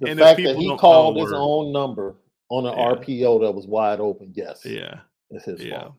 The 0.00 0.10
and 0.10 0.20
fact 0.20 0.42
that 0.42 0.56
he 0.56 0.76
called 0.76 1.16
his 1.16 1.32
own 1.32 1.72
number 1.72 2.16
on 2.50 2.66
an 2.66 2.76
yeah. 2.76 2.94
RPO 2.94 3.40
that 3.42 3.52
was 3.52 3.66
wide 3.66 4.00
open, 4.00 4.32
yes. 4.34 4.62
Yeah. 4.64 5.00
It's 5.30 5.44
his 5.44 5.62
yeah. 5.62 5.82
fault. 5.82 5.94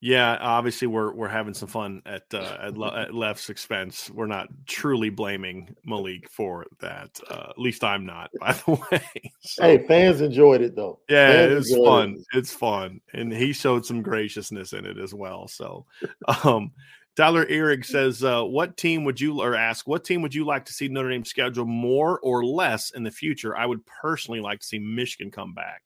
Yeah, 0.00 0.36
obviously 0.40 0.86
we're 0.86 1.12
we're 1.12 1.28
having 1.28 1.54
some 1.54 1.68
fun 1.68 2.02
at 2.06 2.22
uh, 2.32 2.58
at, 2.60 2.80
at, 2.96 3.14
Left's 3.14 3.50
expense. 3.50 4.08
We're 4.10 4.26
not 4.26 4.48
truly 4.66 5.10
blaming 5.10 5.74
Malik 5.84 6.28
for 6.30 6.66
that. 6.80 7.18
Uh, 7.28 7.48
at 7.50 7.58
least 7.58 7.82
I'm 7.82 8.06
not, 8.06 8.30
by 8.38 8.52
the 8.52 8.72
way. 8.92 9.32
So, 9.40 9.62
hey, 9.64 9.84
fans 9.88 10.20
enjoyed 10.20 10.62
it 10.62 10.76
though. 10.76 11.00
Yeah, 11.08 11.32
fans 11.32 11.70
was 11.70 11.84
fun. 11.84 12.10
It. 12.14 12.38
It's 12.38 12.52
fun, 12.52 13.00
and 13.12 13.32
he 13.32 13.52
showed 13.52 13.84
some 13.84 14.02
graciousness 14.02 14.72
in 14.72 14.86
it 14.86 14.98
as 14.98 15.14
well. 15.14 15.48
So, 15.48 15.84
um, 16.44 16.70
Tyler 17.16 17.44
Eric 17.48 17.84
says, 17.84 18.22
uh, 18.22 18.44
"What 18.44 18.76
team 18.76 19.02
would 19.02 19.20
you 19.20 19.40
or 19.40 19.56
ask 19.56 19.88
what 19.88 20.04
team 20.04 20.22
would 20.22 20.34
you 20.34 20.46
like 20.46 20.66
to 20.66 20.72
see 20.72 20.86
Notre 20.86 21.10
Dame 21.10 21.24
schedule 21.24 21.66
more 21.66 22.20
or 22.20 22.44
less 22.44 22.92
in 22.92 23.02
the 23.02 23.10
future? 23.10 23.56
I 23.56 23.66
would 23.66 23.84
personally 23.84 24.40
like 24.40 24.60
to 24.60 24.66
see 24.66 24.78
Michigan 24.78 25.32
come 25.32 25.54
back." 25.54 25.82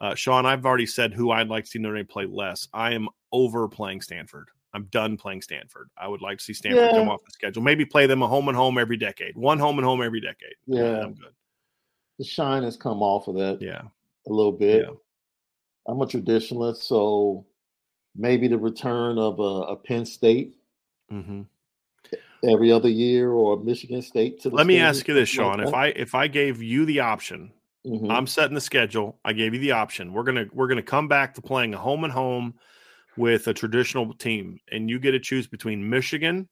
Uh, 0.00 0.14
Sean, 0.14 0.46
I've 0.46 0.64
already 0.64 0.86
said 0.86 1.12
who 1.12 1.30
I'd 1.30 1.48
like 1.48 1.64
to 1.64 1.70
see 1.70 1.78
Notre 1.80 1.96
Dame 1.96 2.06
play 2.06 2.26
less. 2.26 2.68
I 2.72 2.92
am 2.94 3.08
over 3.32 3.68
playing 3.68 4.00
Stanford. 4.00 4.48
I'm 4.72 4.84
done 4.84 5.16
playing 5.16 5.42
Stanford. 5.42 5.90
I 5.96 6.06
would 6.06 6.20
like 6.20 6.38
to 6.38 6.44
see 6.44 6.54
Stanford 6.54 6.82
yeah. 6.82 6.92
come 6.92 7.08
off 7.08 7.24
the 7.24 7.32
schedule. 7.32 7.62
Maybe 7.62 7.84
play 7.84 8.06
them 8.06 8.22
a 8.22 8.28
home 8.28 8.48
and 8.48 8.56
home 8.56 8.78
every 8.78 8.96
decade. 8.96 9.36
One 9.36 9.58
home 9.58 9.78
and 9.78 9.84
home 9.84 10.02
every 10.02 10.20
decade. 10.20 10.54
Yeah, 10.66 11.00
I'm 11.02 11.14
good. 11.14 11.32
The 12.18 12.24
shine 12.24 12.62
has 12.62 12.76
come 12.76 13.02
off 13.02 13.26
of 13.28 13.34
that. 13.36 13.60
Yeah, 13.60 13.82
a 14.28 14.32
little 14.32 14.52
bit. 14.52 14.86
Yeah. 14.86 14.94
I'm 15.88 16.00
a 16.00 16.06
traditionalist, 16.06 16.76
so 16.76 17.46
maybe 18.14 18.46
the 18.46 18.58
return 18.58 19.18
of 19.18 19.40
a, 19.40 19.72
a 19.72 19.76
Penn 19.76 20.04
State 20.04 20.54
mm-hmm. 21.10 21.42
every 22.48 22.70
other 22.70 22.88
year 22.88 23.32
or 23.32 23.58
Michigan 23.58 24.02
State. 24.02 24.40
To 24.42 24.50
Let 24.50 24.66
me 24.66 24.78
ask 24.78 25.08
you 25.08 25.14
this, 25.14 25.28
Sean: 25.28 25.58
like 25.58 25.66
if 25.66 25.74
I 25.74 25.86
if 25.86 26.14
I 26.14 26.28
gave 26.28 26.62
you 26.62 26.84
the 26.84 27.00
option 27.00 27.52
Mm-hmm. 27.86 28.10
I'm 28.10 28.26
setting 28.26 28.54
the 28.54 28.60
schedule. 28.60 29.18
I 29.24 29.32
gave 29.32 29.54
you 29.54 29.60
the 29.60 29.72
option. 29.72 30.12
We're 30.12 30.24
gonna 30.24 30.46
we're 30.52 30.68
gonna 30.68 30.82
come 30.82 31.08
back 31.08 31.34
to 31.34 31.42
playing 31.42 31.72
a 31.72 31.78
home 31.78 32.04
and 32.04 32.12
home 32.12 32.54
with 33.16 33.46
a 33.48 33.54
traditional 33.54 34.14
team, 34.14 34.58
and 34.70 34.88
you 34.88 34.98
get 34.98 35.12
to 35.12 35.20
choose 35.20 35.46
between 35.46 35.88
Michigan, 35.88 36.48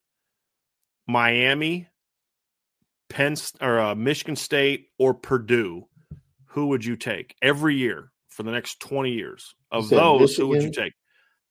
Miami, 1.07 1.89
Penn 3.09 3.37
or 3.61 3.79
uh, 3.79 3.95
Michigan 3.95 4.37
State, 4.37 4.89
or 4.99 5.15
Purdue. 5.15 5.89
Who 6.53 6.69
would 6.69 6.85
you 6.85 6.97
take 6.97 7.35
every 7.43 7.77
year 7.77 8.11
for 8.29 8.43
the 8.43 8.51
next 8.51 8.81
20 8.81 9.13
years? 9.13 9.55
Of 9.71 9.89
those, 9.89 10.21
Michigan? 10.21 10.43
who 10.43 10.49
would 10.49 10.63
you 10.63 10.71
take? 10.71 10.93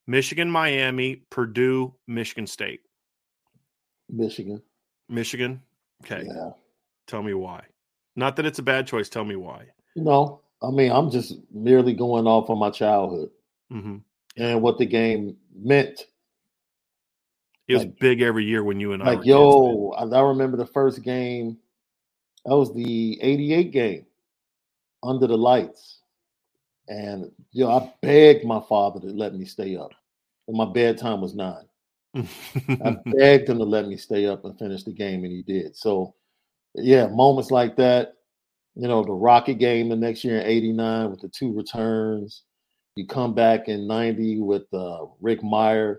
Michigan, 0.08 0.50
Miami, 0.50 1.24
Purdue, 1.30 1.94
Michigan 2.08 2.48
State. 2.48 2.82
Michigan. 4.10 4.62
Michigan. 5.10 5.62
Okay. 6.04 6.24
Yeah. 6.26 6.52
Tell 7.08 7.24
me 7.24 7.34
why. 7.34 7.64
Not 8.16 8.36
that 8.38 8.46
it's 8.46 8.60
a 8.60 8.64
bad 8.64 8.88
choice. 8.88 9.10
Tell 9.10 9.26
me 9.26 9.36
why. 9.36 9.68
No, 9.96 10.42
I 10.62 10.72
mean 10.72 10.92
I'm 10.92 11.12
just 11.12 11.36
merely 11.54 11.94
going 11.94 12.28
off 12.28 12.50
on 12.50 12.60
my 12.60 12.70
childhood 12.70 13.30
hmm 13.70 13.98
and 14.38 14.62
what 14.62 14.78
the 14.78 14.86
game 14.86 15.36
meant. 15.56 16.06
It 17.68 17.74
was 17.74 17.84
Like- 17.84 18.00
big 18.00 18.22
every 18.22 18.46
year 18.46 18.64
when 18.64 18.80
you 18.80 18.94
and 18.94 19.04
I. 19.04 19.08
were 19.12 19.16
Like 19.18 19.26
yo, 19.26 19.90
I, 19.98 20.04
I 20.06 20.22
remember 20.22 20.56
the 20.58 20.66
first 20.66 21.02
game. 21.04 21.58
That 22.46 22.56
was 22.56 22.74
the 22.74 23.20
'88 23.22 23.72
game, 23.72 24.06
under 25.04 25.28
the 25.28 25.38
lights, 25.38 26.00
and 26.88 27.30
yo, 27.52 27.70
I 27.70 27.94
begged 28.02 28.46
my 28.46 28.62
father 28.70 29.02
to 29.02 29.08
let 29.08 29.36
me 29.36 29.44
stay 29.44 29.76
up, 29.76 29.92
and 30.48 30.56
my 30.56 30.64
bedtime 30.66 31.20
was 31.20 31.36
nine. 31.36 31.66
I 32.16 32.98
begged 33.06 33.50
him 33.50 33.58
to 33.58 33.66
let 33.66 33.88
me 33.90 33.98
stay 33.98 34.28
up 34.28 34.46
and 34.46 34.58
finish 34.58 34.84
the 34.84 34.94
game, 34.94 35.26
and 35.26 35.34
he 35.34 35.42
did. 35.42 35.76
So, 35.76 36.16
yeah, 36.74 37.08
moments 37.08 37.52
like 37.52 37.76
that. 37.76 38.14
You 38.76 38.88
know, 38.88 39.04
the 39.04 39.12
Rocket 39.12 39.56
game 39.56 39.90
the 39.90 39.96
next 39.98 40.24
year 40.24 40.40
in 40.40 40.46
'89 40.48 41.12
with 41.12 41.20
the 41.20 41.28
two 41.28 41.52
returns. 41.52 42.44
You 42.98 43.06
come 43.08 43.34
back 43.34 43.68
in 43.68 43.88
'90 43.88 44.42
with 44.42 44.66
uh, 44.74 45.06
Rick 45.22 45.42
Mirer 45.42 45.98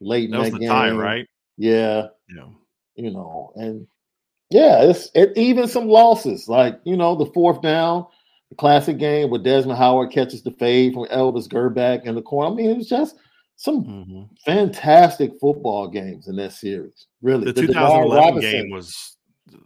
late 0.00 0.24
in 0.26 0.30
that 0.32 0.38
was 0.38 0.50
that 0.50 0.54
the 0.54 0.58
game, 0.60 0.68
tie, 0.70 0.90
right? 0.90 1.26
Yeah, 1.56 2.08
Yeah. 2.34 2.48
you 2.96 3.10
know, 3.10 3.52
and 3.56 3.86
yeah, 4.50 4.82
it's 4.82 5.10
it, 5.14 5.32
even 5.36 5.68
some 5.68 5.86
losses 5.88 6.48
like 6.48 6.80
you 6.84 6.96
know 6.96 7.14
the 7.14 7.30
fourth 7.32 7.60
down, 7.62 8.06
the 8.48 8.56
classic 8.56 8.98
game 8.98 9.30
where 9.30 9.40
Desmond 9.42 9.78
Howard 9.78 10.10
catches 10.10 10.42
the 10.42 10.52
fade 10.52 10.94
from 10.94 11.06
Elvis 11.06 11.48
Grbac 11.48 12.04
in 12.04 12.14
the 12.14 12.22
corner. 12.22 12.52
I 12.52 12.54
mean, 12.54 12.70
it 12.70 12.76
was 12.78 12.88
just 12.88 13.16
some 13.56 13.84
hmm 13.84 14.22
fantastic 14.44 15.32
football 15.40 15.86
games 15.88 16.28
in 16.28 16.36
that 16.36 16.52
series. 16.52 17.06
Really, 17.22 17.44
The 17.44 17.62
Denard 17.62 17.68
2011 17.68 18.10
Robinson, 18.10 18.50
game 18.50 18.70
was, 18.70 19.16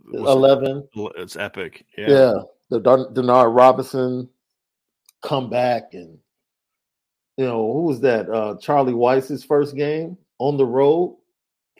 was 0.08 0.30
eleven. 0.30 0.86
It's 1.16 1.36
epic. 1.36 1.86
Yeah, 1.96 2.10
Yeah. 2.10 2.32
the 2.70 2.80
Denard 2.80 3.56
Robinson 3.56 4.28
comeback, 5.22 5.94
and 5.94 6.18
you 7.36 7.44
know 7.44 7.72
who 7.72 7.82
was 7.82 8.00
that? 8.00 8.28
Uh, 8.30 8.56
Charlie 8.60 8.94
Weis's 8.94 9.44
first 9.44 9.74
game 9.76 10.16
on 10.38 10.56
the 10.56 10.66
road. 10.66 11.16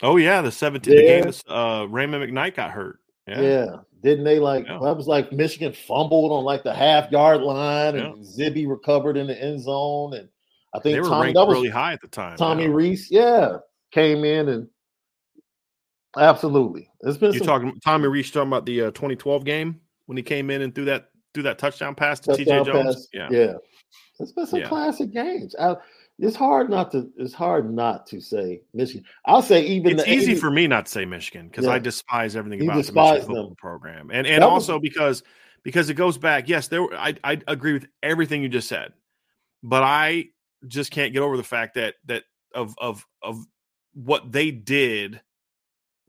Oh 0.02 0.16
yeah, 0.16 0.40
the 0.42 0.50
17 0.52 0.94
the 0.96 1.02
Yeah. 1.02 1.20
game. 1.22 1.32
Uh, 1.48 1.82
Rhema 1.86 2.24
McKnight 2.28 2.54
got 2.56 2.70
hurt. 2.70 2.98
Yeah. 3.28 3.40
Yeah. 3.40 3.76
Didn't 4.02 4.24
they 4.24 4.38
like 4.38 4.66
Yeah. 4.66 4.78
that 4.82 4.96
was 4.96 5.06
like 5.06 5.32
Michigan 5.32 5.72
fumbled 5.72 6.30
on 6.32 6.44
like 6.44 6.62
the 6.62 6.74
half 6.74 7.10
yard 7.10 7.40
line 7.40 7.96
and. 7.96 8.24
Zibby 8.24 8.68
recovered 8.68 9.16
in 9.16 9.26
the 9.28 9.40
end 9.42 9.62
zone 9.62 10.14
and 10.14 10.28
I 10.74 10.80
They 10.80 10.92
think 10.94 11.02
were 11.04 11.08
Tommy 11.08 11.22
ranked 11.26 11.36
that 11.38 11.46
was 11.46 11.54
really 11.54 11.68
high 11.70 11.92
at 11.92 12.00
the 12.00 12.08
time. 12.08 12.36
Tommy. 12.36 12.66
Rees, 12.68 13.08
yeah, 13.10 13.58
came 13.92 14.24
in 14.24 14.48
and 14.48 14.68
absolutely. 16.16 16.88
It's 17.02 17.16
been 17.16 17.32
You 17.32 17.38
some 17.38 17.46
talking 17.46 17.80
Tommy 17.84 18.08
Rees 18.08 18.30
talking 18.30 18.48
about 18.48 18.66
the 18.66 18.82
uh, 18.82 18.90
2012 18.90 19.44
game 19.44 19.80
when 20.06 20.16
he 20.16 20.22
came 20.22 20.50
in 20.50 20.62
and 20.62 20.74
threw 20.74 20.84
that 20.86 21.10
threw 21.32 21.42
that 21.44 21.58
touchdown 21.58 21.94
pass 21.94 22.20
to 22.20 22.32
TJ 22.32 22.64
Jones? 22.66 22.94
pass. 22.96 23.08
Yeah. 23.12 23.28
yeah. 23.30 23.52
It's 24.20 24.32
been 24.32 24.46
some 24.46 24.60
Yeah. 24.60 24.68
classic 24.68 25.12
games. 25.12 25.54
I, 25.58 25.76
it's 26.18 26.36
hard 26.36 26.70
not 26.70 26.92
to 26.92 27.10
it's 27.16 27.34
hard 27.34 27.72
not 27.74 28.06
to 28.08 28.20
say 28.20 28.62
Michigan. 28.72 29.04
I'll 29.26 29.42
say 29.42 29.62
even 29.66 29.98
It's 29.98 30.06
easy 30.08 30.32
80 30.32 30.40
for 30.40 30.50
me 30.50 30.66
not 30.68 30.86
to 30.86 30.92
say 30.92 31.04
Michigan 31.04 31.48
because 31.48 31.66
I 31.66 31.78
despise 31.80 32.36
everything 32.36 32.60
You 32.60 32.66
about 32.66 32.74
the 32.74 32.92
Michigan 32.92 33.20
football 33.26 33.46
them. 33.48 33.56
program, 33.56 34.10
and 34.12 34.26
and 34.26 34.42
That 34.42 34.46
was- 34.46 34.68
also 34.68 34.78
because 34.78 35.22
because 35.64 35.90
it 35.90 35.94
goes 35.94 36.16
back. 36.18 36.48
Yes, 36.48 36.68
there. 36.68 36.82
Were, 36.82 36.94
I 36.94 37.14
I 37.24 37.40
agree 37.48 37.72
with 37.72 37.86
everything 38.02 38.42
you 38.42 38.48
just 38.48 38.68
said, 38.68 38.92
but 39.62 39.82
I 39.82 40.26
just 40.68 40.90
can't 40.92 41.12
get 41.12 41.20
over 41.22 41.36
the 41.36 41.42
fact 41.42 41.74
that 41.74 41.94
that 42.04 42.22
of 42.54 42.74
of 42.78 43.04
of 43.22 43.44
what 43.94 44.30
they 44.30 44.50
did 44.52 45.20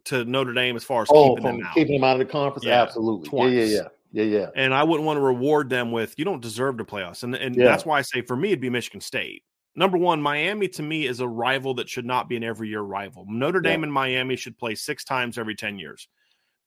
to 0.06 0.24
Notre 0.26 0.54
Dame 0.54 0.76
as 0.76 0.84
far 0.84 1.02
as 1.02 1.08
oh 1.10 1.30
keeping 1.36 1.44
them 1.46 1.56
um, 1.56 1.64
out. 1.66 1.74
keeping 1.74 1.94
them 1.96 2.04
out 2.04 2.14
of 2.14 2.28
the 2.28 2.32
conference. 2.32 2.64
Yeah, 2.66 2.84
absolutely. 2.84 3.28
twice. 3.28 3.52
Yeah, 3.54 3.64
yeah, 3.64 3.76
yeah. 3.78 3.88
Yeah, 4.16 4.24
yeah. 4.24 4.50
and 4.56 4.74
I 4.74 4.84
wouldn't 4.84 5.06
want 5.06 5.18
to 5.18 5.22
reward 5.22 5.70
them 5.70 5.92
with 5.92 6.16
you 6.18 6.24
don't 6.24 6.42
deserve 6.42 6.78
to 6.78 6.86
play 6.86 7.04
us, 7.04 7.24
and 7.24 7.36
and 7.36 7.54
Yeah. 7.56 7.66
that's 7.66 7.86
why 7.86 8.00
I 8.00 8.02
say 8.02 8.22
for 8.22 8.36
me 8.38 8.50
it'd 8.50 8.62
be 8.62 8.70
Michigan 8.70 9.02
State. 9.02 9.44
Number 9.76 9.98
one, 9.98 10.22
Miami 10.22 10.70
to 10.70 10.82
me 10.84 11.06
is 11.06 11.20
a 11.20 11.28
rival 11.28 11.74
that 11.76 11.90
should 11.90 12.06
not 12.06 12.30
be 12.30 12.38
an 12.38 12.44
every 12.44 12.70
year 12.70 12.80
rival. 12.82 13.26
Notre 13.28 13.60
Dame 13.60 13.82
Yeah. 13.82 13.86
and 13.88 13.94
Miami 13.94 14.38
should 14.38 14.58
play 14.58 14.74
six 14.74 15.04
times 15.04 15.38
every 15.38 15.54
ten 15.54 15.78
years. 15.78 16.08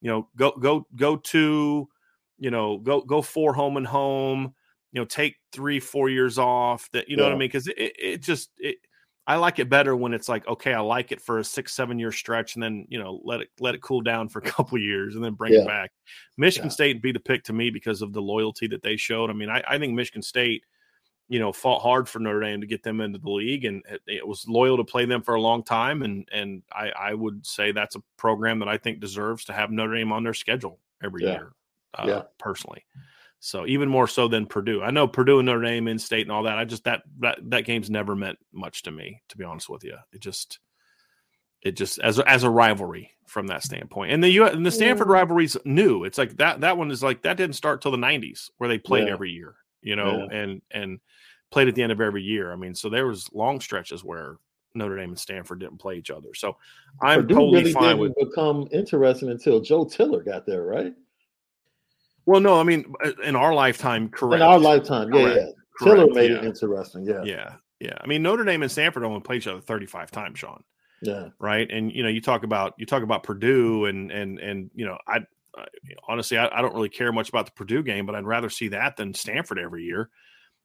You 0.03 0.11
know, 0.11 0.29
go 0.37 0.51
go 0.53 0.87
go 0.95 1.17
to, 1.17 1.89
you 2.39 2.51
know, 2.51 2.77
go 2.79 3.01
go 3.01 3.23
four 3.23 3.55
home 3.55 3.79
and 3.79 3.87
home. 3.87 4.55
You 4.93 5.01
know, 5.01 5.05
take 5.07 5.37
three 5.53 5.81
four 5.81 6.11
years 6.11 6.39
off. 6.39 6.91
That 6.93 7.09
you 7.09 7.17
know 7.17 7.23
what 7.25 7.33
I 7.33 7.37
mean? 7.37 7.49
Because 7.49 7.67
it, 7.69 7.79
it 7.79 7.93
it 7.99 8.23
just 8.23 8.51
it. 8.59 8.77
I 9.29 9.37
like 9.37 9.59
it 9.59 9.69
better 9.69 9.95
when 9.95 10.15
it's 10.15 10.29
like 10.29 10.49
okay, 10.49 10.73
I 10.73 10.81
like 10.81 11.13
it 11.13 11.21
for 11.21 11.39
a 11.39 11.45
six 11.45 11.75
seven 11.75 11.99
year 11.99 12.11
stretch, 12.11 12.55
and 12.55 12.63
then 12.63 12.87
you 12.89 12.99
know 12.99 13.21
let 13.25 13.41
it 13.43 13.51
let 13.61 13.75
it 13.75 13.83
cool 13.83 14.01
down 14.01 14.29
for 14.31 14.39
a 14.39 14.43
couple 14.51 14.77
of 14.77 14.83
years, 14.83 15.15
and 15.15 15.23
then 15.23 15.35
bring 15.35 15.53
Yeah. 15.53 15.61
it 15.61 15.67
back. 15.67 15.91
Michigan 16.39 16.69
Yeah. 16.69 16.73
State 16.73 16.97
would 16.97 17.03
be 17.03 17.13
the 17.13 17.21
pick 17.21 17.45
to 17.45 17.53
me 17.53 17.69
because 17.71 18.01
of 18.03 18.13
the 18.15 18.23
loyalty 18.23 18.67
that 18.69 18.83
they 18.83 18.97
showed. 18.97 19.29
I 19.31 19.35
mean, 19.35 19.51
I, 19.51 19.63
I 19.69 19.79
think 19.79 19.93
Michigan 19.93 20.23
State, 20.23 20.65
you 21.29 21.39
know, 21.39 21.53
fought 21.53 21.83
hard 21.83 22.09
for 22.09 22.21
Notre 22.21 22.41
Dame 22.41 22.63
to 22.63 22.67
get 22.67 22.83
them 22.83 23.03
into 23.03 23.19
the 23.19 23.31
league, 23.31 23.67
and 23.67 23.83
it, 23.91 24.01
it 24.07 24.27
was 24.27 24.49
loyal 24.49 24.79
to 24.79 24.85
play 24.85 25.05
them 25.05 25.21
for 25.21 25.35
a 25.35 25.41
long 25.43 25.63
time. 25.63 26.03
And 26.03 26.27
and 26.33 26.63
I, 26.73 26.91
I 26.99 27.13
would 27.15 27.47
say 27.47 27.71
that's 27.71 27.97
a 27.97 28.03
program 28.17 28.59
that 28.61 28.69
I 28.69 28.79
think 28.79 28.99
deserves 28.99 29.45
to 29.45 29.53
have 29.53 29.71
Notre 29.71 29.95
Dame 29.95 30.11
on 30.11 30.25
their 30.25 30.33
schedule 30.35 30.81
every 31.05 31.25
Yeah. 31.25 31.33
year, 31.33 31.53
uh, 31.99 32.05
Yeah. 32.09 32.23
personally. 32.39 32.83
So 33.41 33.67
even 33.67 33.89
more 33.89 34.09
so 34.09 34.27
than 34.29 34.47
Purdue. 34.47 34.83
I 34.83 34.91
know 34.91 35.07
Purdue 35.07 35.39
and 35.39 35.47
Notre 35.47 35.63
Dame 35.63 35.89
in 35.89 35.99
state 35.99 36.23
and 36.23 36.33
all 36.33 36.43
that. 36.45 36.59
I 36.59 36.65
just 36.65 36.85
that 36.85 37.03
that 37.21 37.39
that 37.51 37.65
game's 37.65 37.89
never 37.91 38.17
meant 38.17 38.39
much 38.53 38.83
to 38.85 38.91
me, 38.91 39.23
to 39.29 39.37
be 39.37 39.45
honest 39.45 39.69
with 39.69 39.85
you. 39.85 39.97
It 40.13 40.21
just 40.21 40.59
it 41.63 41.77
just 41.77 41.99
as 42.01 42.19
a, 42.19 42.29
as 42.29 42.45
a 42.45 42.51
rivalry 42.51 43.13
from 43.27 43.49
that 43.49 43.63
standpoint. 43.63 44.13
And 44.13 44.23
the 44.23 44.31
U 44.31 44.47
and 44.47 44.67
the 44.67 44.71
Stanford 44.71 45.09
rivalry's 45.09 45.57
new. 45.65 46.05
It's 46.05 46.19
like 46.19 46.37
that 46.39 46.63
that 46.63 46.77
one 46.77 46.91
is 46.91 47.03
like 47.03 47.23
that 47.23 47.37
didn't 47.37 47.57
start 47.57 47.81
till 47.81 47.93
the 47.93 47.97
90s 47.97 48.51
where 48.59 48.69
they 48.69 48.79
played 48.79 49.07
Yeah. 49.07 49.13
every 49.13 49.31
year, 49.31 49.55
you 49.83 49.97
know, 49.97 50.29
and 50.31 50.63
and 50.71 50.99
played 51.51 51.69
at 51.69 51.75
the 51.75 51.83
end 51.83 51.93
of 51.93 52.01
every 52.01 52.23
year. 52.23 52.53
I 52.53 52.57
mean, 52.57 52.75
so 52.75 52.89
there 52.89 53.07
was 53.07 53.29
long 53.33 53.61
stretches 53.61 54.03
where 54.03 54.37
Notre 54.75 54.97
Dame 54.97 55.11
and 55.11 55.19
Stanford 55.19 55.61
didn't 55.61 55.79
play 55.79 55.97
each 55.97 56.11
other. 56.11 56.35
So 56.35 56.57
I'm 57.01 57.21
Purdue 57.21 57.35
totally 57.35 57.59
really 57.59 57.73
fine 57.73 57.99
didn't 57.99 58.17
with 58.17 58.29
become 58.31 58.69
interesting 58.73 59.31
until 59.31 59.61
Joe 59.61 59.85
Tiller 59.85 60.23
got 60.23 60.45
there, 60.47 60.65
right? 60.65 60.95
Well, 62.29 62.43
no, 62.43 62.61
I 62.61 62.63
mean 62.63 62.93
uh, 63.03 63.13
in 63.25 63.37
our 63.37 63.55
lifetime, 63.55 64.11
correct. 64.11 64.43
In 64.43 64.47
our 64.47 64.59
lifetime, 64.59 65.11
yeah, 65.15 65.23
Correct. 65.23 65.39
yeah. 65.39 65.53
Tiller 65.83 65.97
Correct, 65.97 66.15
made 66.15 66.31
yeah. 66.31 66.37
it 66.37 66.45
interesting, 66.45 67.07
yeah. 67.07 67.23
Yeah. 67.25 67.55
Yeah. 67.81 67.97
I 67.99 68.07
mean, 68.07 68.23
Notre 68.23 68.45
Dame 68.45 68.63
and 68.63 68.71
Stanford 68.71 69.03
only 69.03 69.21
played 69.21 69.39
each 69.39 69.47
other 69.47 69.63
35 69.63 70.11
times, 70.11 70.39
Sean. 70.39 70.63
Yeah. 71.01 71.29
right? 71.39 71.67
And 71.71 71.91
you 71.91 72.03
know, 72.03 72.11
you 72.11 72.21
talk 72.21 72.43
about 72.43 72.75
you 72.77 72.85
talk 72.85 73.03
about 73.03 73.23
Purdue 73.23 73.87
and 73.87 74.11
and 74.11 74.39
and 74.41 74.71
you 74.75 74.85
know, 74.85 74.99
I, 75.07 75.21
I 75.57 75.65
honestly 76.07 76.37
I, 76.37 76.49
I 76.55 76.61
don't 76.61 76.75
really 76.75 76.91
care 76.91 77.11
much 77.13 77.31
about 77.31 77.47
the 77.47 77.53
Purdue 77.53 77.83
game, 77.83 78.05
but 78.05 78.15
I'd 78.15 78.27
rather 78.27 78.51
see 78.51 78.69
that 78.69 78.99
than 78.99 79.15
Stanford 79.15 79.59
every 79.59 79.85
year. 79.85 80.11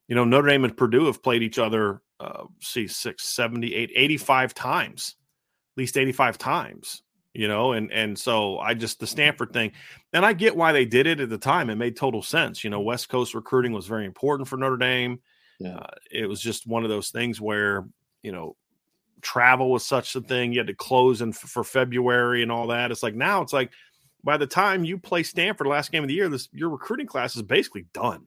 You 0.06 0.16
know, 0.16 0.26
Notre 0.26 0.48
Dame 0.48 0.64
and 0.64 0.76
Purdue 0.76 1.06
have 1.06 1.22
played 1.22 1.42
each 1.42 1.58
other, 1.58 2.02
uh, 2.20 2.44
see, 2.60 2.88
six, 2.88 3.26
78, 3.26 3.90
85 3.96 4.52
times, 4.52 5.16
at 5.74 5.80
least 5.80 5.96
85 5.96 6.36
times, 6.36 7.02
you 7.34 7.48
know, 7.48 7.72
and, 7.72 7.92
and 7.92 8.18
so 8.18 8.58
I 8.58 8.74
just, 8.74 9.00
the 9.00 9.06
Stanford 9.06 9.52
thing, 9.52 9.72
and 10.12 10.24
I 10.24 10.32
get 10.32 10.56
why 10.56 10.72
they 10.72 10.84
did 10.84 11.06
it 11.06 11.20
at 11.20 11.28
the 11.28 11.38
time. 11.38 11.68
It 11.68 11.74
made 11.74 11.96
total 11.96 12.22
sense. 12.22 12.64
You 12.64 12.70
know, 12.70 12.80
West 12.80 13.08
Coast 13.08 13.34
recruiting 13.34 13.72
was 13.72 13.86
very 13.86 14.06
important 14.06 14.48
for 14.48 14.56
Notre 14.56 14.76
Dame. 14.76 15.20
Yeah. 15.58 15.76
Uh, 15.76 15.94
it 16.10 16.26
was 16.26 16.40
just 16.40 16.66
one 16.66 16.84
of 16.84 16.90
those 16.90 17.10
things 17.10 17.40
where, 17.40 17.86
you 18.22 18.32
know, 18.32 18.56
travel 19.20 19.70
was 19.70 19.84
such 19.84 20.14
a 20.14 20.20
thing. 20.20 20.52
You 20.52 20.60
had 20.60 20.66
to 20.68 20.74
close 20.74 21.22
in 21.22 21.32
for 21.32 21.64
February 21.64 22.42
and 22.42 22.52
all 22.52 22.68
that. 22.68 22.90
It's 22.90 23.02
like 23.02 23.14
now 23.14 23.42
it's 23.42 23.52
like 23.52 23.72
by 24.22 24.36
the 24.36 24.46
time 24.46 24.84
you 24.84 24.98
play 24.98 25.22
Stanford 25.22 25.66
last 25.66 25.92
game 25.92 26.04
of 26.04 26.08
the 26.08 26.14
year, 26.14 26.28
this 26.28 26.48
your 26.52 26.68
recruiting 26.70 27.06
class 27.06 27.36
is 27.36 27.42
basically 27.42 27.86
done. 27.92 28.26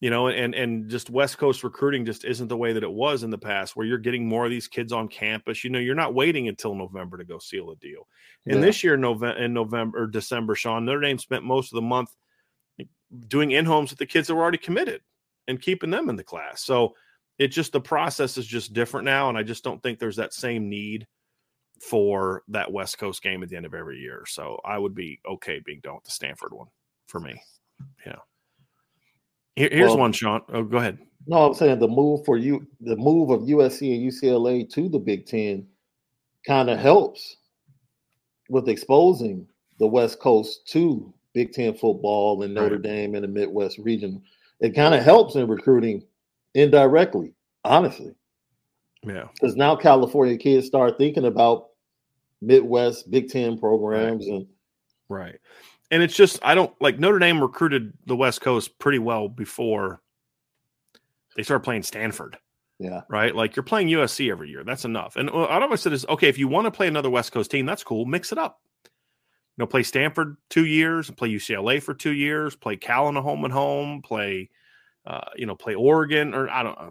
You 0.00 0.10
know, 0.10 0.28
and 0.28 0.54
and 0.54 0.90
just 0.90 1.08
West 1.08 1.38
Coast 1.38 1.64
recruiting 1.64 2.04
just 2.04 2.26
isn't 2.26 2.48
the 2.48 2.56
way 2.56 2.74
that 2.74 2.82
it 2.82 2.92
was 2.92 3.22
in 3.22 3.30
the 3.30 3.38
past, 3.38 3.76
where 3.76 3.86
you're 3.86 3.96
getting 3.96 4.28
more 4.28 4.44
of 4.44 4.50
these 4.50 4.68
kids 4.68 4.92
on 4.92 5.08
campus. 5.08 5.64
You 5.64 5.70
know, 5.70 5.78
you're 5.78 5.94
not 5.94 6.12
waiting 6.12 6.48
until 6.48 6.74
November 6.74 7.16
to 7.16 7.24
go 7.24 7.38
seal 7.38 7.70
a 7.70 7.76
deal. 7.76 8.06
And 8.44 8.56
Yeah. 8.56 8.60
this 8.60 8.84
year, 8.84 8.98
November 8.98 9.38
in 9.42 9.54
November 9.54 10.02
or 10.02 10.06
December, 10.06 10.54
Sean 10.54 10.84
Notre 10.84 11.00
Dame 11.00 11.18
spent 11.18 11.44
most 11.44 11.72
of 11.72 11.76
the 11.76 11.82
month 11.82 12.14
doing 13.28 13.52
in 13.52 13.64
homes 13.64 13.90
with 13.90 13.98
the 13.98 14.06
kids 14.06 14.28
that 14.28 14.34
were 14.34 14.42
already 14.42 14.58
committed 14.58 15.00
and 15.48 15.62
keeping 15.62 15.90
them 15.90 16.10
in 16.10 16.16
the 16.16 16.24
class. 16.24 16.62
So 16.62 16.94
it 17.38 17.48
just 17.48 17.72
the 17.72 17.80
process 17.80 18.36
is 18.36 18.46
just 18.46 18.74
different 18.74 19.04
now, 19.06 19.28
and 19.30 19.38
I 19.38 19.42
just 19.42 19.64
don't 19.64 19.82
think 19.82 19.98
there's 19.98 20.16
that 20.16 20.34
same 20.34 20.68
need 20.68 21.06
for 21.80 22.42
that 22.48 22.72
West 22.72 22.98
Coast 22.98 23.22
game 23.22 23.42
at 23.42 23.48
the 23.48 23.56
end 23.56 23.66
of 23.66 23.74
every 23.74 23.98
year. 23.98 24.24
So 24.26 24.60
I 24.64 24.76
would 24.78 24.94
be 24.94 25.20
okay 25.26 25.60
being 25.64 25.80
done 25.82 25.94
with 25.94 26.04
the 26.04 26.10
Stanford 26.10 26.52
one 26.52 26.68
for 27.06 27.20
me. 27.20 27.40
Yeah. 28.04 28.16
Here- 29.56 29.70
here's 29.72 29.88
Well- 29.90 29.98
one, 29.98 30.12
Sean. 30.12 30.42
Oh, 30.50 30.62
go 30.62 30.76
ahead. 30.78 30.98
No, 31.26 31.38
I'm 31.44 31.54
saying 31.54 31.80
the 31.80 31.88
move 31.88 32.24
for 32.24 32.36
you, 32.36 32.66
the 32.80 32.96
move 32.96 33.30
of 33.30 33.48
USC 33.48 33.92
and 33.94 34.02
UCLA 34.02 34.64
to 34.72 34.88
the 34.88 34.98
Big 35.00 35.26
Ten 35.26 35.66
kind 36.46 36.70
of 36.70 36.78
helps 36.78 37.36
with 38.48 38.68
exposing 38.68 39.48
the 39.78 39.86
West 39.88 40.20
Coast 40.20 40.68
to 40.68 41.12
Big 41.32 41.52
Ten 41.52 41.74
football 41.74 42.42
and 42.42 42.54
Notre 42.54 42.76
Right. 42.76 42.82
Dame 42.82 43.14
and 43.16 43.24
the 43.24 43.28
Midwest 43.28 43.78
region. 43.78 44.22
It 44.60 44.74
kind 44.74 44.94
of 44.94 45.02
helps 45.02 45.34
in 45.34 45.48
recruiting 45.48 46.04
indirectly, 46.54 47.34
honestly, 47.64 48.14
Yeah. 49.04 49.28
because 49.34 49.56
now 49.56 49.74
California 49.74 50.38
kids 50.38 50.66
start 50.66 50.96
thinking 50.96 51.24
about 51.24 51.70
Midwest 52.40 53.10
Big 53.10 53.28
Ten 53.30 53.58
programs 53.58 54.26
and 54.28 54.46
Right. 55.08 55.38
And 55.90 56.02
it's 56.02 56.16
just 56.16 56.38
I 56.42 56.54
don't 56.54 56.72
like 56.80 56.98
Notre 56.98 57.18
Dame 57.18 57.40
recruited 57.40 57.92
the 58.06 58.16
West 58.16 58.40
Coast 58.40 58.78
pretty 58.78 58.98
well 58.98 59.28
before 59.28 60.00
they 61.36 61.42
started 61.42 61.64
playing 61.64 61.82
Stanford. 61.82 62.38
Yeah. 62.78 63.02
Right. 63.08 63.34
Like 63.34 63.56
you're 63.56 63.62
playing 63.62 63.88
USC 63.88 64.30
every 64.30 64.50
year. 64.50 64.62
That's 64.64 64.84
enough. 64.84 65.16
And 65.16 65.30
what 65.30 65.50
I 65.50 65.60
always 65.60 65.80
said 65.80 65.92
is, 65.92 66.04
okay, 66.06 66.28
if 66.28 66.38
you 66.38 66.48
want 66.48 66.66
to 66.66 66.70
play 66.70 66.88
another 66.88 67.08
West 67.08 67.32
Coast 67.32 67.50
team, 67.50 67.64
that's 67.64 67.84
cool. 67.84 68.04
Mix 68.04 68.32
it 68.32 68.38
up. 68.38 68.60
You 68.84 69.62
know, 69.62 69.66
play 69.66 69.82
Stanford 69.82 70.36
two 70.50 70.66
years, 70.66 71.10
play 71.10 71.30
UCLA 71.30 71.82
for 71.82 71.94
two 71.94 72.12
years, 72.12 72.54
play 72.54 72.76
Cal 72.76 73.08
in 73.08 73.16
a 73.16 73.22
home 73.22 73.44
and 73.44 73.52
home, 73.52 74.02
play, 74.02 74.50
uh, 75.06 75.30
you 75.36 75.46
know, 75.46 75.54
play 75.54 75.74
Oregon 75.74 76.34
or 76.34 76.50
I 76.50 76.62
don't 76.62 76.78
uh, 76.78 76.90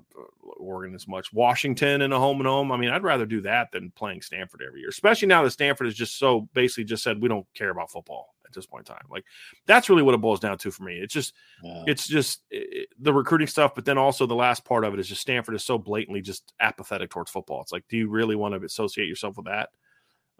Oregon 0.57 0.95
as 0.95 1.07
much, 1.07 1.31
Washington 1.31 2.01
in 2.01 2.11
a 2.11 2.17
home 2.17 2.39
and 2.39 2.47
home. 2.47 2.71
I 2.71 2.77
mean, 2.77 2.89
I'd 2.89 3.03
rather 3.03 3.27
do 3.27 3.41
that 3.41 3.71
than 3.71 3.91
playing 3.91 4.23
Stanford 4.23 4.63
every 4.65 4.79
year, 4.79 4.89
especially 4.89 5.27
now 5.27 5.43
that 5.43 5.51
Stanford 5.51 5.85
has 5.85 5.95
just 5.95 6.17
so 6.17 6.49
basically 6.53 6.85
just 6.85 7.03
said 7.03 7.21
we 7.21 7.29
don't 7.29 7.45
care 7.53 7.69
about 7.69 7.91
football 7.91 8.34
at 8.45 8.53
this 8.53 8.65
point 8.65 8.87
in 8.87 8.95
time. 8.95 9.05
Like 9.09 9.25
that's 9.65 9.89
really 9.89 10.03
what 10.03 10.13
it 10.15 10.21
boils 10.21 10.39
down 10.39 10.57
to 10.59 10.71
for 10.71 10.83
me. 10.83 10.95
It's 10.95 11.13
just, 11.13 11.33
Yeah. 11.63 11.83
it's 11.87 12.07
just 12.07 12.43
it, 12.51 12.89
the 12.99 13.13
recruiting 13.13 13.47
stuff, 13.47 13.75
but 13.75 13.85
then 13.85 13.97
also 13.97 14.25
the 14.25 14.35
last 14.35 14.65
part 14.65 14.85
of 14.85 14.93
it 14.93 14.99
is 14.99 15.07
just 15.07 15.21
Stanford 15.21 15.55
is 15.55 15.63
so 15.63 15.77
blatantly 15.77 16.21
just 16.21 16.53
apathetic 16.59 17.09
towards 17.09 17.31
football. 17.31 17.61
It's 17.61 17.71
like, 17.71 17.85
do 17.89 17.97
you 17.97 18.09
really 18.09 18.35
want 18.35 18.53
to 18.59 18.65
associate 18.65 19.07
yourself 19.07 19.37
with 19.37 19.45
that? 19.47 19.69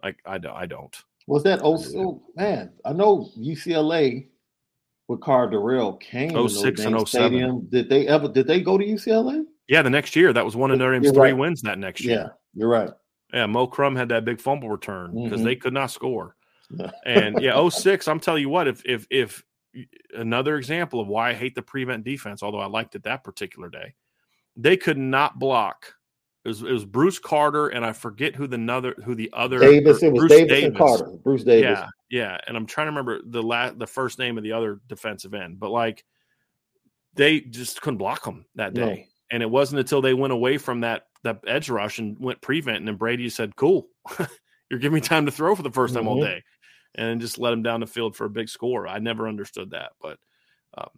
Like, 0.02 0.18
I 0.26 0.38
don't. 0.38 0.54
I 0.54 0.66
don't. 0.66 0.94
Was 1.26 1.42
that 1.42 1.60
oh, 1.62 1.82
oh 1.96 2.22
man? 2.36 2.72
I 2.84 2.92
know 2.92 3.30
UCLA 3.36 4.28
with 5.08 5.20
Karl 5.20 5.48
Dorrell 5.48 6.00
came 6.00 6.30
to 6.30 6.48
06 6.48 6.80
and 6.84 6.94
Dame 6.94 7.06
07. 7.06 7.06
Stadium. 7.06 7.66
Did 7.70 7.88
they 7.88 8.06
ever 8.06 8.28
did 8.28 8.46
they 8.46 8.60
go 8.60 8.78
to 8.78 8.84
UCLA? 8.84 9.44
Yeah, 9.68 9.82
the 9.82 9.90
next 9.90 10.14
year 10.14 10.32
that 10.32 10.44
was 10.44 10.54
one 10.54 10.70
of 10.70 10.78
Notre 10.78 10.92
Dame's 10.92 11.10
three 11.10 11.30
right. 11.30 11.36
wins 11.36 11.62
that 11.62 11.78
next 11.78 12.04
year. 12.04 12.16
Yeah, 12.18 12.28
you're 12.54 12.68
right. 12.68 12.90
Yeah, 13.32 13.46
Mo 13.46 13.66
Crum 13.66 13.96
had 13.96 14.08
that 14.10 14.24
big 14.24 14.40
fumble 14.40 14.68
return 14.70 15.24
because 15.24 15.40
Mhm. 15.40 15.44
they 15.44 15.56
could 15.56 15.72
not 15.72 15.90
score. 15.90 16.36
And 17.04 17.40
yeah, 17.40 17.68
06, 17.68 18.08
I'm 18.08 18.20
telling 18.20 18.42
you 18.42 18.48
what, 18.48 18.68
if 18.68 18.84
if 18.84 19.06
if 19.10 19.44
another 20.14 20.56
example 20.56 21.00
of 21.00 21.08
why 21.08 21.30
I 21.30 21.34
hate 21.34 21.54
the 21.54 21.62
prevent 21.62 22.04
defense, 22.04 22.42
although 22.42 22.60
I 22.60 22.66
liked 22.66 22.94
it 22.94 23.02
that 23.04 23.24
particular 23.24 23.68
day, 23.68 23.94
they 24.56 24.76
could 24.76 24.98
not 24.98 25.38
block. 25.38 25.94
It 26.44 26.48
was, 26.48 26.62
it 26.62 26.70
was 26.70 26.84
Bruce 26.84 27.18
Carter 27.18 27.68
and 27.68 27.84
I 27.84 27.92
forget 27.92 28.36
who 28.36 28.46
the 28.46 28.72
other 28.72 28.94
who 29.04 29.14
the 29.14 29.30
other 29.32 29.58
Davis, 29.60 30.02
or 30.02 30.06
it 30.06 30.12
was 30.12 30.20
Bruce 30.20 30.48
Davis, 30.48 30.64
and 30.64 30.76
Carter. 30.76 31.10
Bruce 31.24 31.44
Davis. 31.44 31.62
Yeah, 31.62 31.86
yeah, 32.08 32.38
and 32.46 32.56
I'm 32.56 32.66
trying 32.66 32.86
to 32.86 32.90
remember 32.92 33.20
the 33.24 33.42
la- 33.42 33.72
the 33.72 33.86
first 33.86 34.18
name 34.18 34.38
of 34.38 34.44
the 34.44 34.52
other 34.52 34.80
defensive 34.88 35.34
end, 35.34 35.58
but 35.58 35.70
like 35.70 36.04
they 37.14 37.40
just 37.40 37.80
couldn't 37.80 37.98
block 37.98 38.24
them 38.24 38.46
that 38.54 38.74
No. 38.74 38.86
day. 38.86 39.08
And 39.30 39.42
it 39.42 39.50
wasn't 39.50 39.80
until 39.80 40.00
they 40.00 40.14
went 40.14 40.32
away 40.32 40.56
from 40.58 40.80
that 40.82 41.08
that 41.24 41.40
edge 41.48 41.68
rush 41.68 41.98
and 41.98 42.16
went 42.20 42.40
prevent, 42.40 42.78
and 42.78 42.86
then 42.86 42.94
Brady 42.94 43.28
said, 43.28 43.56
"Cool, 43.56 43.88
you're 44.70 44.78
giving 44.78 44.94
me 44.94 45.00
time 45.00 45.26
to 45.26 45.32
throw 45.32 45.56
for 45.56 45.64
the 45.64 45.70
1st 45.70 45.94
time 45.94 46.06
all 46.06 46.16
Mhm. 46.18 46.22
day," 46.22 46.44
and 46.96 47.20
just 47.20 47.38
let 47.38 47.52
him 47.52 47.62
down 47.62 47.80
the 47.80 47.86
field 47.86 48.16
for 48.16 48.24
a 48.24 48.30
big 48.30 48.48
score. 48.48 48.88
I 48.88 48.98
never 48.98 49.28
understood 49.28 49.70
that, 49.70 49.92
but 50.00 50.18
um, 50.76 50.90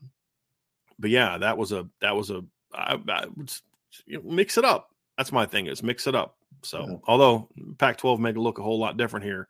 but 0.99 1.11
yeah, 1.11 1.39
that 1.39 1.59
was 1.59 1.73
a 1.73 1.89
that 2.01 2.17
was 2.17 2.31
a 2.31 2.45
I, 2.73 2.99
I, 3.09 3.27
would 3.37 3.53
you 4.07 4.19
know, 4.19 4.31
mix 4.31 4.59
it 4.59 4.65
up. 4.65 4.91
That's 5.17 5.33
my 5.33 5.47
thing 5.47 5.67
is 5.67 5.83
mix 5.83 6.07
it 6.07 6.15
up. 6.15 6.37
So 6.63 6.87
Yeah. 6.89 6.97
although 7.07 7.49
Pac-12 7.79 8.19
make 8.19 8.37
it 8.37 8.41
look 8.41 8.59
a 8.59 8.63
whole 8.63 8.79
lot 8.79 8.97
different 8.97 9.25
here 9.25 9.49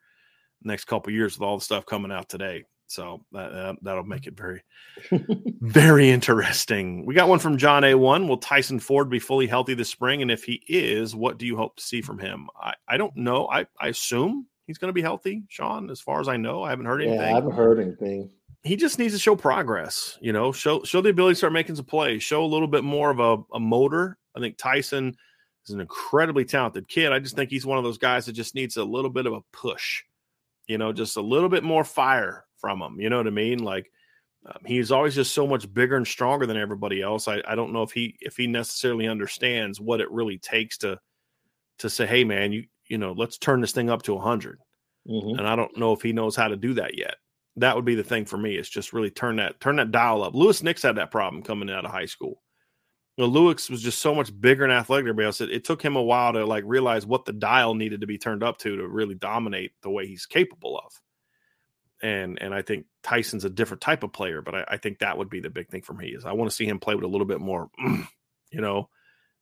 next 0.63 0.85
couple 0.85 1.13
years 1.13 1.39
with 1.39 1.47
all 1.47 1.59
the 1.59 1.65
stuff 1.65 1.87
coming 1.87 2.13
out 2.13 2.29
today. 2.29 2.65
So 2.89 3.23
that, 3.33 3.53
that 3.53 3.77
that'll 3.83 4.05
make 4.05 4.27
it 4.27 4.35
very, 4.35 4.63
very 5.61 6.11
interesting. 6.11 7.05
We 7.05 7.15
got 7.15 7.29
one 7.29 7.39
from 7.39 7.59
John 7.59 7.85
A. 7.85 7.95
One. 7.95 8.27
Will 8.27 8.39
Tyson 8.39 8.81
Ford 8.81 9.11
be 9.11 9.19
fully 9.19 9.47
healthy 9.47 9.75
this 9.75 9.91
spring? 9.91 10.23
And 10.23 10.31
if 10.31 10.43
he 10.43 10.63
is, 10.67 11.15
what 11.15 11.37
do 11.37 11.47
you 11.47 11.55
hope 11.55 11.77
to 11.77 11.83
see 11.83 12.01
from 12.01 12.19
him? 12.19 12.49
I, 12.59 12.75
I 12.89 12.97
don't 12.97 13.15
know. 13.15 13.47
I, 13.49 13.67
I 13.79 13.89
assume 13.89 14.47
he's 14.69 14.79
going 14.79 14.91
to 14.91 14.93
be 14.93 15.03
healthy, 15.03 15.43
Sean. 15.49 15.91
As 15.91 16.01
far 16.01 16.21
as 16.21 16.29
I 16.29 16.37
know, 16.37 16.63
I 16.63 16.71
haven't 16.71 16.87
heard 16.87 17.03
anything. 17.03 17.19
Yeah, 17.19 17.27
I 17.27 17.31
haven't 17.31 17.53
heard 17.53 17.81
anything. 17.81 18.31
he 18.63 18.77
just 18.77 18.99
needs 19.01 19.15
to 19.15 19.19
show 19.19 19.35
progress, 19.35 20.17
you 20.21 20.33
know, 20.33 20.53
show 20.53 20.85
show 20.85 21.01
the 21.01 21.09
ability 21.09 21.33
to 21.33 21.39
start 21.39 21.53
making 21.53 21.75
some 21.75 21.87
plays, 21.87 22.23
show 22.23 22.45
a 22.45 22.47
little 22.47 22.69
bit 22.69 22.85
more 22.85 23.11
of 23.11 23.19
a, 23.19 23.39
a 23.55 23.59
motor. 23.59 24.19
I 24.37 24.41
think 24.41 24.57
Tyson 24.59 25.17
is 25.67 25.75
an 25.75 25.81
incredibly 25.81 26.45
talented 26.45 26.87
kid. 26.87 27.11
I 27.13 27.19
just 27.19 27.35
think 27.35 27.51
he's 27.51 27.67
one 27.67 27.79
of 27.79 27.85
those 27.85 27.99
guys 27.99 28.27
that 28.27 28.35
just 28.35 28.55
needs 28.55 28.77
a 28.77 28.85
little 28.85 29.11
bit 29.11 29.27
of 29.27 29.33
a 29.33 29.41
push, 29.53 30.05
you 30.69 30.79
know, 30.79 30.93
just 30.93 31.17
a 31.17 31.23
little 31.23 31.49
bit 31.49 31.65
more 31.65 31.83
fire 31.83 32.45
from 32.59 32.81
him. 32.81 33.01
You 33.01 33.09
know 33.11 33.17
what 33.17 33.27
I 33.27 33.31
mean? 33.31 33.65
Like 33.65 33.91
um, 34.47 34.59
he's 34.67 34.93
always 34.93 35.15
just 35.15 35.35
so 35.35 35.47
much 35.47 35.73
bigger 35.73 35.97
and 35.97 36.07
stronger 36.07 36.47
than 36.47 36.57
everybody 36.57 37.01
else. 37.01 37.27
I, 37.27 37.43
I 37.47 37.55
don't 37.55 37.73
know 37.73 37.83
if 37.83 37.93
he 37.93 38.17
if 38.21 38.37
he 38.37 38.47
necessarily 38.47 39.09
understands 39.09 39.81
what 39.81 40.01
it 40.01 40.11
really 40.11 40.39
takes 40.39 40.79
to 40.79 40.99
to 41.79 41.89
say, 41.89 42.07
hey 42.07 42.25
man, 42.25 42.53
you 42.53 42.65
you 42.89 42.99
know, 42.99 43.13
let's 43.13 43.39
turn 43.39 43.61
this 43.61 43.73
thing 43.73 43.91
up 43.91 44.03
to 44.03 44.19
hundred 44.19 44.59
Mhm. 45.07 45.39
and 45.39 45.47
I 45.47 45.57
don't 45.57 45.77
know 45.79 45.93
if 45.93 46.03
he 46.03 46.13
knows 46.13 46.37
how 46.37 46.49
to 46.49 46.57
do 46.57 46.75
that 46.75 46.99
yet. 46.99 47.17
That 47.57 47.75
would 47.77 47.85
be 47.87 47.95
the 47.95 48.05
thing 48.05 48.25
for 48.27 48.37
me. 48.37 48.57
Is 48.57 48.69
just 48.69 48.93
really 48.93 49.11
turn 49.11 49.37
that 49.37 49.59
turn 49.61 49.77
that 49.77 49.91
dial 49.91 50.23
up. 50.23 50.35
Louis 50.35 50.63
Nix 50.63 50.83
had 50.83 50.97
that 50.97 51.11
problem 51.11 51.43
coming 51.43 51.71
out 51.71 51.85
of 51.85 51.91
high 51.91 52.07
school. 52.07 52.43
You 53.17 53.25
know, 53.25 53.31
Louis 53.31 53.69
was 53.71 53.83
just 53.83 53.99
so 54.01 54.15
much 54.15 54.31
bigger 54.41 54.63
and 54.65 54.73
athletic 54.73 55.05
than 55.05 55.11
everybody 55.11 55.27
else. 55.27 55.41
It, 55.41 55.51
it 55.51 55.65
took 55.65 55.83
him 55.83 55.97
a 55.97 56.03
while 56.03 56.33
to 56.35 56.47
like 56.47 56.63
realize 56.67 57.05
what 57.05 57.25
the 57.25 57.33
dial 57.33 57.75
needed 57.75 58.03
to 58.03 58.07
be 58.07 58.19
turned 58.19 58.45
up 58.45 58.59
to 58.59 58.77
to 58.77 58.87
really 58.87 59.15
dominate 59.17 59.73
the 59.83 59.91
way 59.91 60.07
he's 60.07 60.27
capable 60.27 60.79
of. 60.79 60.93
And 62.01 62.41
and 62.41 62.55
I 62.55 62.63
think 62.63 62.87
Tyson's 63.03 63.45
a 63.45 63.51
different 63.51 63.81
type 63.81 64.05
of 64.05 64.13
player, 64.13 64.41
but 64.41 64.55
I, 64.55 64.65
I 64.69 64.77
think 64.77 64.99
that 65.01 65.19
would 65.19 65.29
be 65.31 65.41
the 65.41 65.51
big 65.51 65.69
thing 65.69 65.83
for 65.83 65.95
me 65.95 66.09
is 66.11 66.25
I 66.25 66.33
want 66.33 66.49
to 66.51 66.55
see 66.55 66.67
him 66.67 66.79
play 66.79 66.95
with 66.95 67.05
a 67.05 67.09
little 67.09 67.27
bit 67.27 67.41
more, 67.41 67.71
you 68.53 68.61
know, 68.61 68.89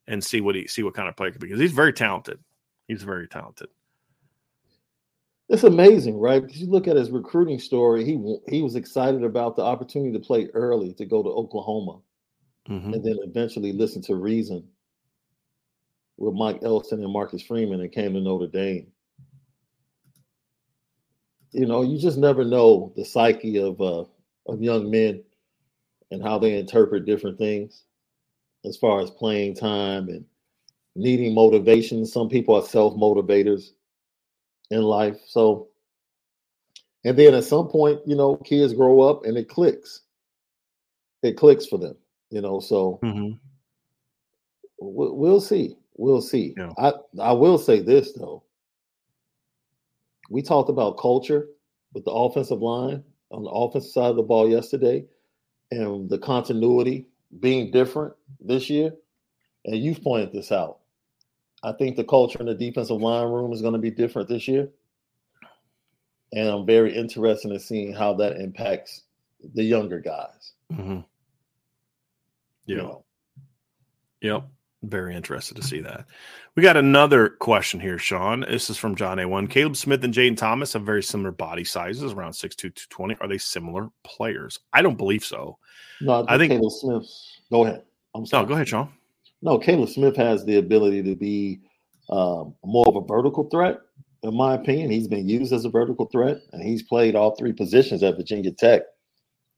and 0.07 0.23
see 0.23 0.41
what 0.41 0.55
he 0.55 0.67
see 0.67 0.81
what 0.81 0.95
kind 0.95 1.07
of 1.07 1.15
player 1.15 1.31
because 1.37 1.59
he's 1.59 1.71
very 1.71 1.93
talented. 1.93 2.39
He's 2.87 3.03
very 3.03 3.27
talented. 3.27 3.67
It's 5.49 5.63
amazing, 5.63 6.17
right? 6.17 6.41
Because 6.41 6.59
you 6.61 6.67
look 6.67 6.87
at 6.87 6.97
his 6.97 7.09
recruiting 7.09 7.59
story. 7.59 8.03
He 8.03 8.37
he 8.47 8.61
was 8.61 8.75
excited 8.75 9.23
about 9.23 9.55
the 9.55 9.61
opportunity 9.61 10.11
to 10.13 10.19
play 10.19 10.47
early 10.53 10.93
to 10.95 11.05
go 11.05 11.23
to 11.23 11.29
Oklahoma, 11.29 12.01
Mhm. 12.67 12.93
and 12.93 13.03
then 13.03 13.17
eventually 13.23 13.71
listen 13.71 14.01
to 14.03 14.15
reason 14.15 14.67
with 16.17 16.33
Mike 16.33 16.63
Elston 16.63 17.01
and 17.03 17.13
Marcus 17.13 17.41
Freeman, 17.41 17.79
and 17.79 17.91
came 17.91 18.13
to 18.13 18.19
Notre 18.19 18.47
Dame. 18.47 18.91
You 21.51 21.65
know, 21.65 21.81
you 21.81 21.97
just 21.97 22.17
never 22.17 22.43
know 22.43 22.91
the 22.97 23.05
psyche 23.05 23.57
of 23.57 23.79
uh, 23.79 24.03
of 24.47 24.61
young 24.61 24.91
men 24.91 25.23
and 26.11 26.21
how 26.21 26.39
they 26.39 26.57
interpret 26.57 27.05
different 27.05 27.37
things 27.37 27.85
as 28.65 28.75
far 28.75 28.99
as 28.99 29.11
playing 29.11 29.55
time 29.55 30.09
and 30.09 30.25
needing 30.97 31.33
motivation. 31.33 32.05
Some 32.05 32.27
people 32.27 32.55
are 32.55 32.61
self 32.63 32.93
motivators 32.95 33.71
in 34.71 34.81
life. 34.81 35.17
So, 35.27 35.69
and 37.05 37.17
then 37.17 37.33
at 37.35 37.43
some 37.45 37.67
point, 37.67 38.01
you 38.05 38.15
know, 38.15 38.35
kids 38.37 38.73
grow 38.73 39.01
up 39.01 39.23
and 39.25 39.37
it 39.37 39.47
clicks. 39.47 40.01
It 41.23 41.37
clicks 41.37 41.65
for 41.65 41.77
them, 41.77 41.95
you 42.31 42.41
know. 42.41 42.59
So 42.59 42.99
Mhm. 43.03 43.39
we'll, 44.79 45.15
we'll 45.15 45.41
see. 45.41 45.77
We'll 45.95 46.21
see. 46.21 46.53
Yeah. 46.57 46.73
I 46.77 46.93
I 47.19 47.31
will 47.31 47.57
say 47.57 47.79
this 47.79 48.11
though. 48.13 48.43
We 50.29 50.41
talked 50.41 50.69
about 50.69 50.97
culture 50.97 51.47
with 51.93 52.03
the 52.05 52.11
offensive 52.11 52.61
line 52.61 53.03
on 53.31 53.43
the 53.43 53.49
offensive 53.49 53.91
side 53.91 54.09
of 54.09 54.15
the 54.15 54.23
ball 54.23 54.49
yesterday, 54.49 55.05
and 55.71 56.09
the 56.09 56.17
continuity 56.19 57.07
being 57.39 57.71
different 57.71 58.13
this 58.39 58.69
year. 58.69 58.93
And 59.65 59.77
you've 59.77 60.01
pointed 60.03 60.31
this 60.31 60.51
out. 60.51 60.79
I 61.67 61.73
think 61.73 61.97
the 61.97 62.03
culture 62.05 62.39
in 62.39 62.45
the 62.45 62.53
defensive 62.55 63.01
line 63.01 63.27
room 63.27 63.51
is 63.51 63.61
going 63.61 63.73
to 63.73 63.79
be 63.79 63.91
different 63.91 64.29
this 64.29 64.47
year. 64.47 64.69
And 66.31 66.47
I'm 66.47 66.65
very 66.65 66.95
interested 66.95 67.51
in 67.51 67.59
seeing 67.59 67.93
how 67.93 68.13
that 68.15 68.37
impacts 68.39 69.03
the 69.53 69.63
younger 69.63 69.99
guys. 69.99 70.53
Mm-hmm. 70.71 70.99
you 72.65 72.75
Yeah. 72.77 72.81
know. 72.83 73.03
Yep. 74.21 74.43
Very 74.83 75.15
interested 75.15 75.55
to 75.57 75.63
see 75.63 75.81
that. 75.81 76.05
We 76.55 76.63
got 76.63 76.77
another 76.77 77.29
question 77.29 77.79
here, 77.79 77.97
Sean. 77.97 78.41
This 78.41 78.69
is 78.69 78.77
from 78.77 78.95
John 78.95 79.17
A1. 79.17 79.49
Kaleb 79.49 79.75
Smith 79.75 80.03
and 80.03 80.13
Jayden 80.13 80.37
Thomas 80.37 80.73
have 80.73 80.83
very 80.83 81.03
similar 81.03 81.31
body 81.31 81.63
sizes, 81.65 82.13
around 82.13 82.31
6'2, 82.33 82.57
220. 82.57 83.15
Are 83.19 83.27
they 83.27 83.37
similar 83.39 83.89
players? 84.03 84.59
I 84.71 84.81
don't 84.81 84.97
believe 84.97 85.25
so. 85.25 85.57
No, 85.99 86.13
I 86.13 86.17
think, 86.19 86.29
I 86.29 86.37
think- 86.37 86.61
Kaleb 86.61 86.71
Smith. 86.71 87.09
Go 87.51 87.65
ahead. 87.65 87.83
I'm 88.15 88.23
No, 88.31 88.45
go 88.45 88.53
ahead, 88.53 88.67
Sean. 88.69 88.89
No, 89.41 89.59
Kaleb 89.59 89.89
Smith 89.89 90.15
has 90.15 90.45
the 90.45 90.57
ability 90.57 91.03
to 91.03 91.15
be 91.15 91.59
um, 92.09 92.55
more 92.65 92.87
of 92.87 92.95
a 92.95 93.01
vertical 93.05 93.47
threat, 93.49 93.79
in 94.23 94.35
my 94.35 94.55
opinion. 94.55 94.89
He's 94.89 95.07
been 95.07 95.27
used 95.29 95.53
as 95.53 95.65
a 95.65 95.69
vertical 95.69 96.05
threat, 96.07 96.37
and 96.53 96.61
he's 96.63 96.83
played 96.83 97.15
all 97.15 97.35
three 97.35 97.53
positions 97.53 98.03
at 98.03 98.17
Virginia 98.17 98.51
Tech. 98.51 98.81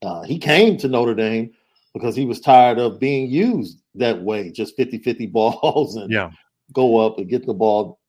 Uh, 0.01 0.23
he 0.23 0.37
came 0.37 0.77
to 0.77 0.87
Notre 0.87 1.13
Dame 1.15 1.51
because 1.93 2.15
he 2.15 2.25
was 2.25 2.39
tired 2.39 2.77
of 2.77 2.99
being 2.99 3.29
used 3.29 3.81
that 3.95 4.21
way, 4.21 4.51
just 4.51 4.75
50 4.75 4.99
50 4.99 5.25
balls 5.27 5.95
and 5.95 6.11
Yeah. 6.11 6.31
go 6.73 6.97
up 6.97 7.17
and 7.17 7.29
get 7.29 7.45
the 7.45 7.53
ball. 7.53 7.99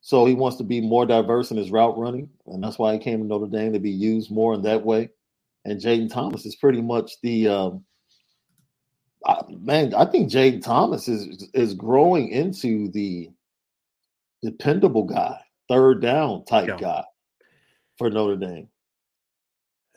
So 0.00 0.24
he 0.26 0.34
wants 0.34 0.56
to 0.56 0.64
be 0.64 0.80
more 0.80 1.06
diverse 1.06 1.50
in 1.52 1.56
his 1.56 1.70
route 1.70 1.96
running, 1.96 2.28
and 2.46 2.62
that's 2.62 2.78
why 2.78 2.92
he 2.92 2.98
came 2.98 3.20
to 3.20 3.24
Notre 3.26 3.46
Dame 3.46 3.72
to 3.72 3.78
be 3.78 3.90
used 3.90 4.30
more 4.30 4.54
in 4.54 4.62
that 4.62 4.84
way. 4.84 5.10
And 5.64 5.80
Jayden 5.80 6.10
Thomas 6.12 6.44
is 6.44 6.56
pretty 6.56 6.82
much 6.82 7.20
the 7.22 7.46
um, 7.46 7.84
I, 9.26 9.42
man. 9.60 9.94
I 9.94 10.04
think 10.06 10.30
Jayden 10.30 10.62
Thomas 10.62 11.08
is 11.08 11.48
is 11.54 11.74
growing 11.74 12.28
into 12.28 12.88
the 12.90 13.30
dependable 14.42 15.04
guy, 15.04 15.40
third 15.68 16.02
down 16.02 16.44
type 16.44 16.68
Yeah. 16.68 16.76
guy 16.78 17.04
for 17.98 18.10
Notre 18.10 18.36
Dame. 18.36 18.68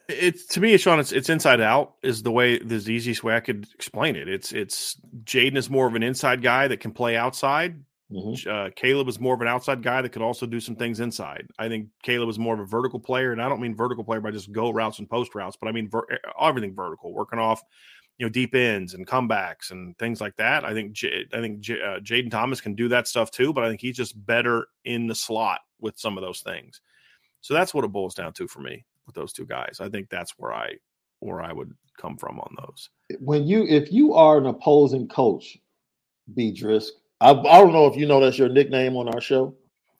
It's 0.07 0.45
to 0.47 0.59
me, 0.59 0.77
Sean. 0.77 0.99
It's 0.99 1.11
it's 1.11 1.29
inside 1.29 1.61
out 1.61 1.95
is 2.03 2.21
the 2.21 2.31
way 2.31 2.59
the 2.59 2.75
easiest 2.75 3.23
way 3.23 3.35
I 3.35 3.39
could 3.39 3.67
explain 3.73 4.15
it. 4.15 4.29
It's 4.29 4.51
it's 4.51 4.99
Jayden 5.23 5.57
is 5.57 5.69
more 5.69 5.87
of 5.87 5.95
an 5.95 6.03
inside 6.03 6.43
guy 6.43 6.67
that 6.67 6.79
can 6.79 6.91
play 6.91 7.17
outside. 7.17 7.83
Mhm. 8.11 8.45
Uh, 8.45 8.69
Kaleb 8.69 9.07
is 9.09 9.19
more 9.19 9.33
of 9.33 9.41
an 9.41 9.47
outside 9.47 9.81
guy 9.81 10.03
that 10.03 10.09
could 10.09 10.21
also 10.21 10.45
do 10.45 10.59
some 10.59 10.75
things 10.75 10.99
inside. 10.99 11.47
I 11.57 11.69
think 11.69 11.87
Kaleb 12.05 12.29
is 12.29 12.37
more 12.37 12.53
of 12.53 12.59
a 12.59 12.65
vertical 12.65 12.99
player, 12.99 13.31
and 13.31 13.41
I 13.41 13.49
don't 13.49 13.59
mean 13.59 13.75
vertical 13.75 14.03
player 14.03 14.21
by 14.21 14.29
just 14.29 14.51
go 14.51 14.69
routes 14.69 14.99
and 14.99 15.09
post 15.09 15.33
routes, 15.33 15.57
but 15.59 15.67
I 15.67 15.71
mean 15.71 15.89
ver- 15.89 16.05
everything 16.39 16.75
vertical, 16.75 17.11
working 17.11 17.39
off 17.39 17.63
you 18.17 18.25
know 18.25 18.29
deep 18.29 18.55
ends 18.55 18.93
and 18.93 19.05
comebacks 19.07 19.71
and 19.71 19.97
things 19.97 20.21
like 20.21 20.35
that. 20.37 20.63
I 20.63 20.73
think 20.73 20.93
J- 20.93 21.25
I 21.33 21.41
think 21.41 21.59
J- 21.59 21.81
uh, 21.81 21.99
Jayden 21.99 22.31
Thomas 22.31 22.61
can 22.61 22.73
do 22.75 22.87
that 22.89 23.07
stuff 23.07 23.31
too, 23.31 23.51
but 23.53 23.63
I 23.63 23.69
think 23.69 23.81
he's 23.81 23.97
just 23.97 24.25
better 24.25 24.67
in 24.85 25.07
the 25.07 25.15
slot 25.15 25.61
with 25.79 25.97
some 25.99 26.17
of 26.17 26.23
those 26.23 26.39
things. 26.41 26.81
So 27.41 27.53
that's 27.53 27.73
what 27.73 27.83
it 27.83 27.89
boils 27.91 28.15
down 28.15 28.33
to 28.33 28.47
for 28.47 28.61
me 28.61 28.85
with 29.05 29.15
those 29.15 29.33
two 29.33 29.45
guys. 29.45 29.79
I 29.79 29.89
think 29.89 30.09
that's 30.09 30.33
where 30.37 30.53
I 30.53 30.75
where 31.19 31.41
I 31.41 31.51
would 31.53 31.71
come 31.97 32.17
from 32.17 32.39
on 32.39 32.55
those. 32.59 32.89
When 33.19 33.45
you 33.45 33.65
if 33.67 33.91
you 33.91 34.13
are 34.13 34.37
an 34.37 34.45
opposing 34.45 35.07
coach, 35.07 35.57
B 36.33 36.53
Drisk, 36.53 36.89
I, 37.21 37.31
I 37.31 37.59
don't 37.59 37.73
know 37.73 37.85
if 37.87 37.95
you 37.97 38.05
know 38.07 38.19
that's 38.19 38.37
your 38.37 38.49
nickname 38.49 38.95
on 38.95 39.09
our 39.09 39.21
show. 39.21 39.55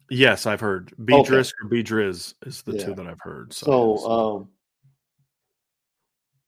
Yes, 0.10 0.46
I've 0.46 0.60
heard 0.60 0.94
B 1.04 1.14
Okay. 1.16 1.36
Or 1.38 1.44
B 1.70 1.84
Driz 1.84 2.34
is 2.46 2.62
the 2.62 2.74
Yeah. 2.76 2.86
two 2.86 2.96
that 2.96 3.08
I've 3.08 3.20
heard. 3.22 3.52
So, 3.54 3.98
So, 3.98 4.10
um, 4.38 4.50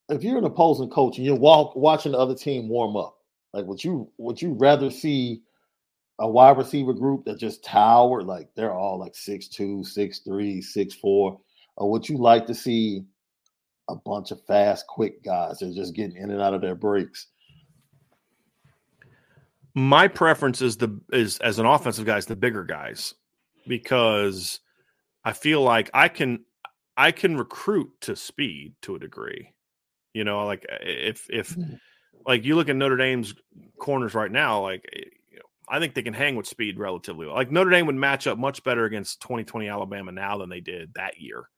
if 0.10 0.24
you're 0.24 0.38
an 0.38 0.46
opposing 0.46 0.90
coach 0.90 1.18
and 1.18 1.26
you're 1.26 1.36
walk, 1.36 1.76
watching 1.76 2.14
the 2.14 2.18
other 2.18 2.36
team 2.36 2.70
warm 2.70 2.96
up, 2.96 3.18
like 3.54 3.66
would 3.66 3.84
you 3.84 4.12
would 4.18 4.42
you 4.42 4.54
rather 4.54 4.90
see 4.90 5.42
a 6.20 6.30
wide 6.30 6.58
receiver 6.58 6.94
group 6.94 7.26
that 7.26 7.40
just 7.40 7.64
tower 7.64 8.22
like 8.22 8.50
they're 8.56 8.74
all 8.74 8.98
like 8.98 9.16
six 9.16 9.48
two, 9.48 9.84
six 9.84 10.20
three, 10.20 10.62
six 10.62 10.94
four, 10.94 11.40
or 11.76 11.92
would 11.92 12.08
you 12.08 12.18
like 12.18 12.46
to 12.48 12.56
see 12.56 13.04
a 13.90 13.96
bunch 13.96 14.32
of 14.32 14.44
fast, 14.46 14.86
quick 14.88 15.24
guys 15.24 15.60
that 15.60 15.70
are 15.70 15.74
just 15.74 15.96
getting 15.96 16.18
in 16.18 16.32
and 16.32 16.42
out 16.42 16.54
of 16.54 16.62
their 16.62 16.76
breaks? 16.76 17.28
my 19.78 20.08
preference 20.08 20.60
is 20.60 20.78
the 20.78 21.00
is 21.14 21.38
as 21.38 21.60
an 21.60 21.68
offensive 21.68 22.04
guy 22.04 22.18
is 22.18 22.26
the 22.26 22.36
bigger 22.36 22.64
guys 22.64 23.14
because 23.68 24.60
I 25.24 25.34
feel 25.34 25.62
like 25.62 25.92
I 25.94 26.08
can 26.08 26.46
I 26.98 27.12
can 27.12 27.38
recruit 27.38 27.92
to 28.02 28.16
speed 28.16 28.74
to 28.82 28.96
a 28.96 29.00
degree. 29.00 29.54
You 30.18 30.24
know, 30.24 30.46
like 30.46 30.66
uh, 30.72 30.78
if 30.82 31.28
if 31.30 31.56
like 32.26 32.44
you 32.44 32.56
look 32.56 32.70
at 32.70 32.76
Notre 32.76 32.98
Dame's 32.98 33.34
corners 33.80 34.14
right 34.14 34.32
now, 34.32 34.62
like 34.62 34.84
eh, 34.94 35.02
you 35.32 35.38
know, 35.38 35.46
I 35.70 35.80
think 35.80 35.94
they 35.94 36.02
can 36.02 36.14
hang 36.14 36.36
with 36.36 36.48
speed 36.48 36.80
relatively 36.80 37.28
well. 37.28 37.36
Like 37.36 37.52
Notre 37.52 37.70
Dame 37.70 37.86
would 37.86 37.96
match 37.96 38.28
up 38.28 38.38
much 38.38 38.64
better 38.64 38.86
against 38.86 39.22
2020 39.22 39.68
Alabama 39.68 40.12
now 40.12 40.38
than 40.38 40.50
they 40.50 40.62
did 40.62 40.94
that 40.96 41.20
year. 41.20 41.50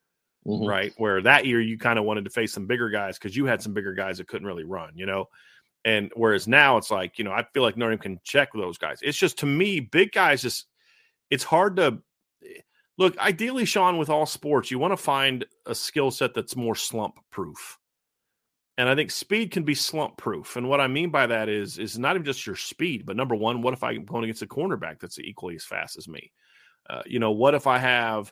Mhm. 0.48 0.68
right? 0.68 0.94
Where 0.98 1.22
that 1.22 1.46
year 1.46 1.62
you 1.62 1.78
kind 1.78 2.00
of 2.00 2.06
wanted 2.06 2.24
to 2.26 2.30
face 2.32 2.54
some 2.54 2.66
bigger 2.66 2.90
guys 2.90 3.18
because 3.18 3.36
you 3.36 3.46
had 3.46 3.62
some 3.62 3.74
bigger 3.74 3.94
guys 3.94 4.18
that 4.18 4.28
couldn't 4.28 4.48
really 4.48 4.64
run, 4.64 4.92
you 4.96 5.06
know. 5.06 5.28
And 5.86 6.12
whereas 6.16 6.48
now 6.48 6.78
it's 6.78 6.92
like, 6.92 7.18
you 7.18 7.24
know, 7.26 7.32
I 7.32 7.44
feel 7.54 7.64
like 7.64 7.78
Notre 7.78 7.92
Dame 7.92 8.00
can 8.00 8.20
check 8.24 8.50
those 8.54 8.78
guys. 8.78 9.00
It's 9.02 9.18
just 9.18 9.40
to 9.40 9.46
me, 9.46 9.80
big 9.80 10.12
guys 10.12 10.42
just 10.42 10.66
it's 11.30 11.44
hard 11.44 11.76
to 11.78 12.02
look. 12.98 13.18
Ideally, 13.18 13.66
Sean, 13.66 13.98
with 13.98 14.10
all 14.10 14.26
sports, 14.26 14.72
you 14.72 14.80
want 14.80 14.92
to 14.94 14.98
find 14.98 15.46
a 15.66 15.74
skill 15.76 16.12
set 16.12 16.34
that's 16.34 16.56
more 16.56 16.76
slump 16.76 17.16
proof. 17.32 17.79
And 18.80 18.88
I 18.88 18.96
think 18.96 19.12
speed 19.12 19.52
can 19.52 19.64
be 19.64 19.76
slump 19.76 20.16
proof. 20.16 20.56
And 20.56 20.70
what 20.70 20.80
I 20.80 20.88
mean 20.88 21.10
by 21.10 21.28
that 21.28 21.50
is 21.50 21.78
is 21.78 22.00
not 22.00 22.16
even 22.16 22.24
just 22.24 22.48
your 22.48 22.56
speed, 22.56 23.06
but 23.06 23.18
number 23.18 23.36
one, 23.36 23.62
what 23.62 23.74
if 23.74 23.84
I'm 23.84 24.06
going 24.06 24.24
against 24.24 24.42
a 24.42 24.48
cornerback 24.48 25.02
that's 25.02 25.20
equally 25.20 25.58
as 25.58 25.66
fast 25.66 25.98
as 25.98 26.08
me? 26.08 26.32
Uh, 26.90 27.02
you 27.06 27.20
know, 27.20 27.32
what 27.32 27.56
if 27.56 27.68
I 27.68 27.78
have 27.78 28.32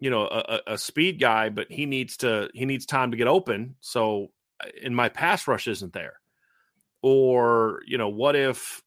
you 0.00 0.10
know 0.10 0.26
a, 0.26 0.60
a 0.66 0.78
speed 0.78 1.20
guy, 1.20 1.48
but 1.48 1.70
he 1.70 1.86
needs 1.86 2.16
to 2.18 2.48
he 2.54 2.64
needs 2.64 2.86
time 2.86 3.12
to 3.12 3.16
get 3.16 3.28
open. 3.28 3.76
So 3.80 4.32
uh, 4.60 4.66
in 4.82 4.94
my 4.94 5.08
pass 5.08 5.46
rush 5.46 5.68
isn't 5.68 5.92
there. 5.92 6.14
Or 7.00 7.80
you 7.86 7.98
know 7.98 8.08
what 8.08 8.34
if 8.34 8.82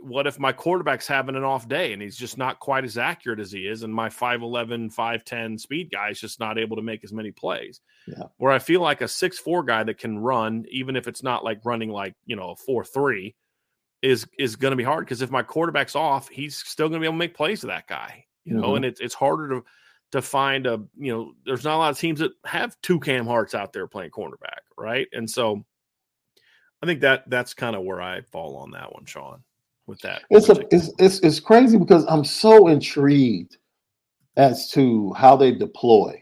what 0.00 0.26
if 0.26 0.38
my 0.38 0.52
quarterback's 0.52 1.06
having 1.06 1.36
an 1.36 1.44
off 1.44 1.68
day 1.68 1.92
and 1.92 2.00
he's 2.00 2.16
just 2.16 2.38
not 2.38 2.60
quite 2.60 2.84
as 2.84 2.96
accurate 2.96 3.40
as 3.40 3.52
he 3.52 3.66
is, 3.66 3.82
and 3.82 3.92
my 3.92 4.08
5'11, 4.08 4.94
5'10 4.94 5.60
speed 5.60 5.90
guy 5.90 6.10
is 6.10 6.20
just 6.20 6.40
not 6.40 6.58
able 6.58 6.76
to 6.76 6.82
make 6.82 7.04
as 7.04 7.12
many 7.12 7.30
plays. 7.30 7.80
Yeah. 8.06 8.24
Where 8.38 8.52
I 8.52 8.58
feel 8.58 8.80
like 8.80 9.00
a 9.02 9.08
six 9.08 9.38
four 9.38 9.62
guy 9.64 9.82
that 9.84 9.98
can 9.98 10.18
run, 10.18 10.64
even 10.70 10.96
if 10.96 11.06
it's 11.08 11.22
not 11.22 11.44
like 11.44 11.64
running 11.64 11.90
like 11.90 12.14
you 12.24 12.36
know 12.36 12.50
a 12.50 12.56
four 12.56 12.84
three, 12.84 13.34
is 14.02 14.26
is 14.38 14.56
going 14.56 14.72
to 14.72 14.76
be 14.76 14.84
hard 14.84 15.04
because 15.04 15.22
if 15.22 15.30
my 15.30 15.42
quarterback's 15.42 15.96
off, 15.96 16.28
he's 16.28 16.56
still 16.56 16.88
going 16.88 17.00
to 17.00 17.04
be 17.04 17.06
able 17.06 17.14
to 17.14 17.18
make 17.18 17.34
plays 17.34 17.60
to 17.60 17.66
that 17.68 17.86
guy. 17.86 18.24
You 18.44 18.54
know, 18.54 18.68
Mhm. 18.70 18.76
and 18.76 18.84
it's 18.84 19.00
it's 19.00 19.14
harder 19.14 19.48
to 19.48 19.64
to 20.12 20.22
find 20.22 20.66
a 20.66 20.80
you 20.96 21.12
know 21.12 21.32
there's 21.44 21.64
not 21.64 21.76
a 21.76 21.78
lot 21.78 21.90
of 21.90 21.98
teams 21.98 22.20
that 22.20 22.32
have 22.44 22.76
two 22.80 23.00
Cam 23.00 23.26
Harts 23.26 23.54
out 23.54 23.72
there 23.72 23.88
playing 23.88 24.10
cornerback, 24.12 24.60
right? 24.78 25.08
And 25.12 25.28
so 25.28 25.64
I 26.82 26.86
think 26.86 27.00
that 27.00 27.28
that's 27.28 27.54
kind 27.54 27.74
of 27.74 27.82
where 27.82 28.00
I 28.00 28.20
fall 28.20 28.56
on 28.58 28.70
that 28.72 28.92
one, 28.92 29.06
Sean. 29.06 29.42
With 29.86 30.00
that, 30.00 30.22
It's 30.30 30.48
a 30.48 30.56
it's, 30.72 30.90
it's 30.98 31.20
it's 31.20 31.38
crazy 31.40 31.78
because 31.78 32.04
I'm 32.08 32.24
so 32.24 32.66
intrigued 32.68 33.58
as 34.36 34.68
to 34.72 35.12
how 35.12 35.36
they 35.36 35.52
deploy 35.52 36.20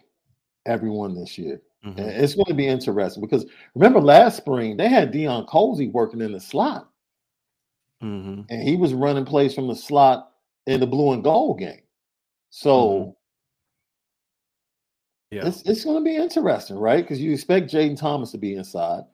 everyone 0.67 1.15
this 1.15 1.39
year. 1.39 1.63
Mhm. 1.85 1.99
It's 1.99 2.35
going 2.35 2.47
to 2.47 2.55
be 2.55 2.67
interesting 2.67 3.23
because 3.23 3.47
remember 3.75 4.01
last 4.01 4.37
spring 4.37 4.77
they 4.77 4.89
had 4.89 5.13
Deion 5.13 5.49
Colzie 5.49 5.91
working 5.93 6.21
in 6.21 6.33
the 6.33 6.41
slot 6.41 6.91
Mhm. 8.03 8.45
and 8.51 8.63
he 8.63 8.77
was 8.77 8.93
running 8.95 9.25
plays 9.25 9.55
from 9.55 9.69
the 9.69 9.75
slot 9.77 10.33
in 10.67 10.81
the 10.81 10.87
blue 10.87 11.13
and 11.13 11.25
gold 11.25 11.59
game. 11.59 11.83
So 12.51 13.17
Yeah. 15.31 15.47
it's 15.47 15.63
it's 15.63 15.85
going 15.85 15.97
to 15.97 16.05
be 16.05 16.17
interesting, 16.17 16.77
right? 16.77 17.03
Because 17.03 17.21
you 17.21 17.33
expect 17.33 17.71
Jayden 17.73 17.99
Thomas 17.99 18.31
to 18.33 18.39
be 18.39 18.55
inside, 18.57 19.05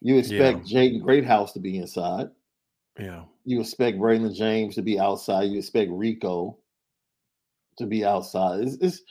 you 0.00 0.16
expect 0.16 0.66
Jaden 0.66 1.02
Greathouse 1.02 1.52
to 1.54 1.60
be 1.60 1.78
inside, 1.78 2.30
Yeah. 2.98 3.24
You 3.48 3.62
expect 3.62 3.96
Braylon 3.98 4.34
James 4.34 4.74
to 4.74 4.82
be 4.82 5.00
outside, 5.00 5.44
you 5.44 5.58
expect 5.58 5.90
Rico 5.90 6.58
to 7.78 7.86
be 7.86 8.04
outside. 8.04 8.60
It's 8.60 8.76
it's, 8.82 9.02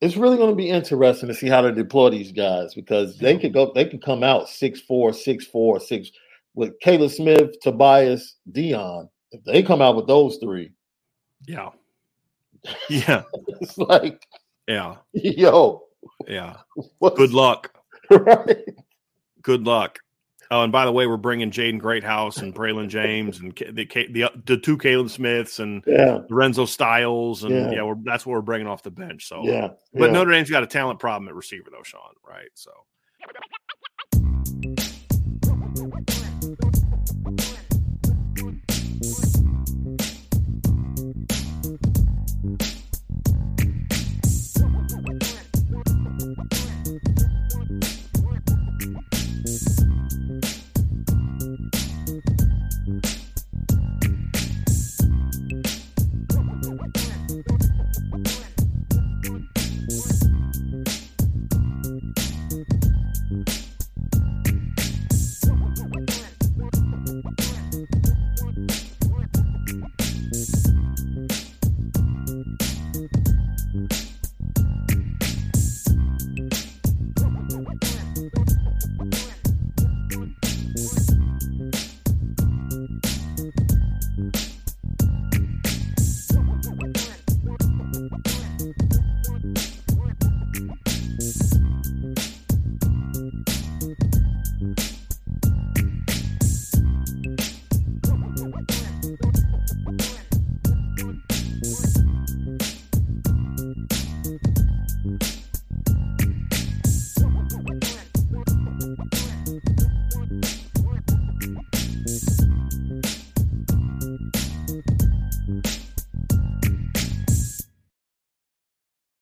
it's 0.00 0.16
really 0.16 0.36
going 0.36 0.50
to 0.50 0.56
be 0.56 0.68
interesting 0.68 1.28
to 1.28 1.34
see 1.34 1.46
how 1.48 1.62
they 1.62 1.70
deploy 1.70 2.10
these 2.10 2.32
guys 2.32 2.74
because 2.74 3.16
they 3.18 3.38
could 3.38 3.54
go, 3.54 3.70
they 3.72 3.84
could 3.88 4.02
come 4.02 4.24
out 4.24 4.48
six 4.48 4.80
four, 4.80 5.12
six 5.12 5.44
four, 5.46 5.78
six 5.78 6.10
with 6.54 6.72
Kaleb 6.84 7.08
Smith, 7.12 7.60
Tobias, 7.62 8.34
Deion. 8.50 9.08
If 9.30 9.44
they 9.44 9.62
come 9.62 9.80
out 9.80 9.94
with 9.94 10.08
those 10.08 10.38
three, 10.38 10.72
Yeah. 11.46 11.70
Yeah. 12.90 13.22
it's 13.60 13.78
like, 13.78 14.26
Yeah. 14.66 14.96
yo, 15.12 15.84
Yeah. 16.26 16.56
what's 16.98 17.16
Good 17.16 17.32
luck. 17.32 17.72
right? 18.10 18.64
Good 19.42 19.62
luck. 19.62 20.00
Oh, 20.50 20.62
and 20.62 20.72
by 20.72 20.84
the 20.84 20.92
way, 20.92 21.06
we're 21.06 21.16
bringing 21.16 21.50
Jaden 21.50 21.78
Greathouse 21.80 22.38
and 22.38 22.54
Braylon 22.54 22.88
James 22.88 23.40
and 23.40 23.54
the 23.56 24.06
the, 24.10 24.22
uh, 24.24 24.28
the 24.44 24.56
two 24.56 24.78
Caleb 24.78 25.10
Smiths 25.10 25.58
and 25.58 25.82
Yeah, 25.86 26.20
Lorenzo 26.28 26.66
Styles 26.66 27.44
and 27.44 27.54
Yeah. 27.54 27.70
yeah, 27.70 27.82
we're, 27.82 27.96
that's 28.04 28.24
what 28.24 28.32
we're 28.32 28.42
bringing 28.42 28.66
off 28.66 28.82
the 28.82 28.90
bench. 28.90 29.26
So 29.28 29.42
yeah. 29.42 29.70
But 29.92 30.06
yeah. 30.06 30.12
Notre 30.12 30.30
Dame's 30.30 30.50
got 30.50 30.62
a 30.62 30.66
talent 30.66 31.00
problem 31.00 31.28
at 31.28 31.34
receiver, 31.34 31.70
though, 31.70 31.82
Sean. 31.82 32.00
Right? 32.26 32.50
So 32.54 32.70